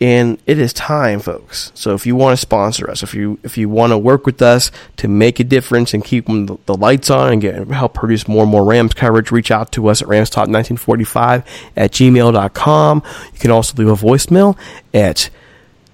And 0.00 0.40
it 0.46 0.58
is 0.58 0.72
time, 0.72 1.20
folks. 1.20 1.70
So 1.74 1.92
if 1.92 2.06
you 2.06 2.16
want 2.16 2.32
to 2.32 2.40
sponsor 2.40 2.90
us, 2.90 3.02
if 3.02 3.12
you 3.12 3.38
if 3.42 3.58
you 3.58 3.68
want 3.68 3.92
to 3.92 3.98
work 3.98 4.24
with 4.24 4.40
us 4.40 4.70
to 4.96 5.08
make 5.08 5.38
a 5.40 5.44
difference 5.44 5.92
and 5.92 6.02
keep 6.02 6.24
the, 6.26 6.56
the 6.64 6.74
lights 6.74 7.10
on 7.10 7.34
and 7.34 7.42
get 7.42 7.68
help 7.68 7.92
produce 7.92 8.26
more 8.26 8.44
and 8.44 8.50
more 8.50 8.64
Rams 8.64 8.94
coverage, 8.94 9.30
reach 9.30 9.50
out 9.50 9.72
to 9.72 9.88
us 9.88 10.00
at 10.00 10.08
ramstalk1945 10.08 11.44
at 11.76 11.92
gmail.com. 11.92 13.02
You 13.32 13.38
can 13.38 13.50
also 13.50 13.76
leave 13.76 13.88
a 13.88 13.94
voicemail 13.94 14.56
at 14.94 15.28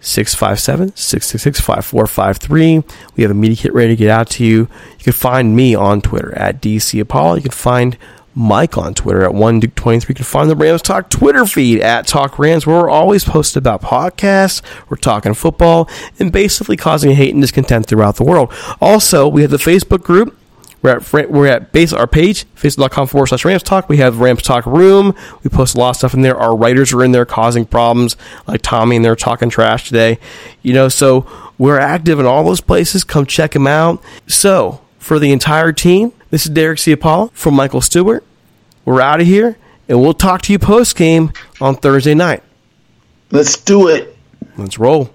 657-666-5453. 0.03 2.93
We 3.17 3.23
have 3.23 3.33
a 3.33 3.35
media 3.35 3.57
kit 3.57 3.75
ready 3.75 3.89
to 3.89 3.97
get 3.97 4.11
out 4.11 4.31
to 4.31 4.45
you. 4.45 4.69
You 4.99 5.03
can 5.03 5.15
find 5.15 5.57
me 5.57 5.75
on 5.75 6.01
Twitter 6.01 6.33
at 6.39 6.63
DC 6.63 7.01
Apollo. 7.01 7.35
You 7.37 7.43
can 7.43 7.51
find 7.51 7.99
Mike 8.39 8.77
on 8.77 8.93
Twitter 8.93 9.25
at 9.25 9.33
one 9.33 9.61
Duke 9.61 9.75
twenty 9.75 9.99
three. 9.99 10.13
You 10.13 10.17
can 10.17 10.25
find 10.27 10.51
the 10.51 10.55
Rams 10.55 10.83
Talk 10.83 11.09
Twitter 11.09 11.47
feed 11.47 11.81
at 11.81 12.07
Talk 12.07 12.39
Rams, 12.39 12.67
where 12.67 12.83
we're 12.83 12.91
always 12.91 13.25
posted 13.25 13.57
about 13.63 13.81
podcasts. 13.81 14.63
We're 14.91 14.99
talking 14.99 15.33
football 15.33 15.89
and 16.19 16.31
basically 16.31 16.77
causing 16.77 17.13
hate 17.13 17.33
and 17.33 17.43
discontent 17.43 17.87
throughout 17.87 18.17
the 18.17 18.25
world. 18.25 18.53
Also, 18.81 19.27
we 19.27 19.41
have 19.41 19.51
the 19.51 19.57
Facebook 19.57 20.03
group. 20.03 20.39
We're 20.83 20.99
at 20.99 21.31
we're 21.31 21.47
at 21.47 21.73
base 21.73 21.95
our 21.95 22.07
page 22.07 22.45
facebook.com 22.55 23.07
forward 23.07 23.29
slash 23.29 23.45
Rams 23.45 23.63
Talk. 23.63 23.89
We 23.89 23.97
have 23.97 24.21
Rams 24.21 24.43
Talk 24.43 24.67
Room. 24.67 25.15
We 25.43 25.49
post 25.49 25.75
a 25.75 25.81
lot 25.81 25.91
of 25.91 25.97
stuff 25.97 26.13
in 26.13 26.21
there. 26.21 26.37
Our 26.37 26.55
writers 26.55 26.93
are 26.93 27.03
in 27.03 27.13
there 27.13 27.25
causing 27.25 27.65
problems, 27.65 28.17
like 28.47 28.61
Tommy 28.61 28.97
and 28.97 29.05
they're 29.05 29.17
talking 29.17 29.49
trash 29.49 29.89
today. 29.89 30.19
You 30.61 30.75
know, 30.75 30.89
so 30.89 31.27
we're 31.57 31.79
active 31.79 32.21
in 32.21 32.27
all 32.27 32.45
those 32.45 32.61
places. 32.61 33.03
Come 33.03 33.25
check 33.25 33.53
them 33.53 33.67
out. 33.67 34.03
So 34.29 34.83
for 35.07 35.21
the 35.21 35.31
entire 35.31 35.73
team, 35.73 36.13
this 36.31 36.47
is 36.47 36.51
Derek 36.51 36.79
Ciapala 36.79 37.31
from 37.31 37.55
Michael 37.55 37.81
Stewart. 37.81 38.25
We're 38.85 39.01
out 39.01 39.21
of 39.21 39.27
here, 39.29 39.57
and 39.89 40.01
we'll 40.03 40.15
talk 40.15 40.43
to 40.43 40.53
you 40.53 40.59
post 40.59 40.97
game 40.97 41.33
on 41.61 41.77
Thursday 41.77 42.13
night. 42.13 42.43
Let's 43.31 43.57
do 43.57 43.87
it. 43.87 44.17
Let's 44.57 44.81
roll. 44.81 45.15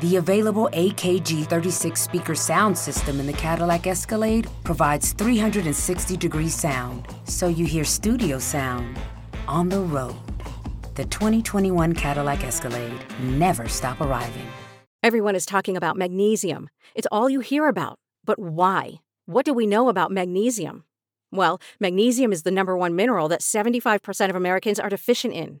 The 0.00 0.16
available 0.16 0.68
AKG 0.72 1.46
36 1.46 2.00
speaker 2.00 2.34
sound 2.34 2.76
system 2.76 3.18
in 3.18 3.26
the 3.26 3.32
Cadillac 3.32 3.86
Escalade 3.86 4.46
provides 4.62 5.12
360 5.12 6.16
degree 6.16 6.48
sound, 6.48 7.06
so 7.24 7.48
you 7.48 7.64
hear 7.64 7.84
studio 7.84 8.38
sound 8.38 8.98
on 9.48 9.68
the 9.68 9.80
road. 9.80 10.16
The 10.96 11.04
2021 11.06 11.94
Cadillac 11.94 12.44
Escalade 12.44 12.98
never 13.20 13.68
stop 13.68 14.00
arriving. 14.00 14.46
Everyone 15.02 15.34
is 15.34 15.46
talking 15.46 15.76
about 15.76 15.96
magnesium. 15.96 16.68
It's 16.94 17.06
all 17.12 17.30
you 17.30 17.40
hear 17.40 17.68
about. 17.68 17.98
But 18.24 18.38
why? 18.38 19.00
What 19.26 19.44
do 19.44 19.54
we 19.54 19.66
know 19.66 19.88
about 19.88 20.10
magnesium? 20.10 20.84
Well, 21.30 21.60
magnesium 21.80 22.32
is 22.32 22.42
the 22.42 22.50
number 22.50 22.76
one 22.76 22.96
mineral 22.96 23.28
that 23.28 23.40
75% 23.40 24.30
of 24.30 24.36
Americans 24.36 24.80
are 24.80 24.88
deficient 24.88 25.34
in. 25.34 25.60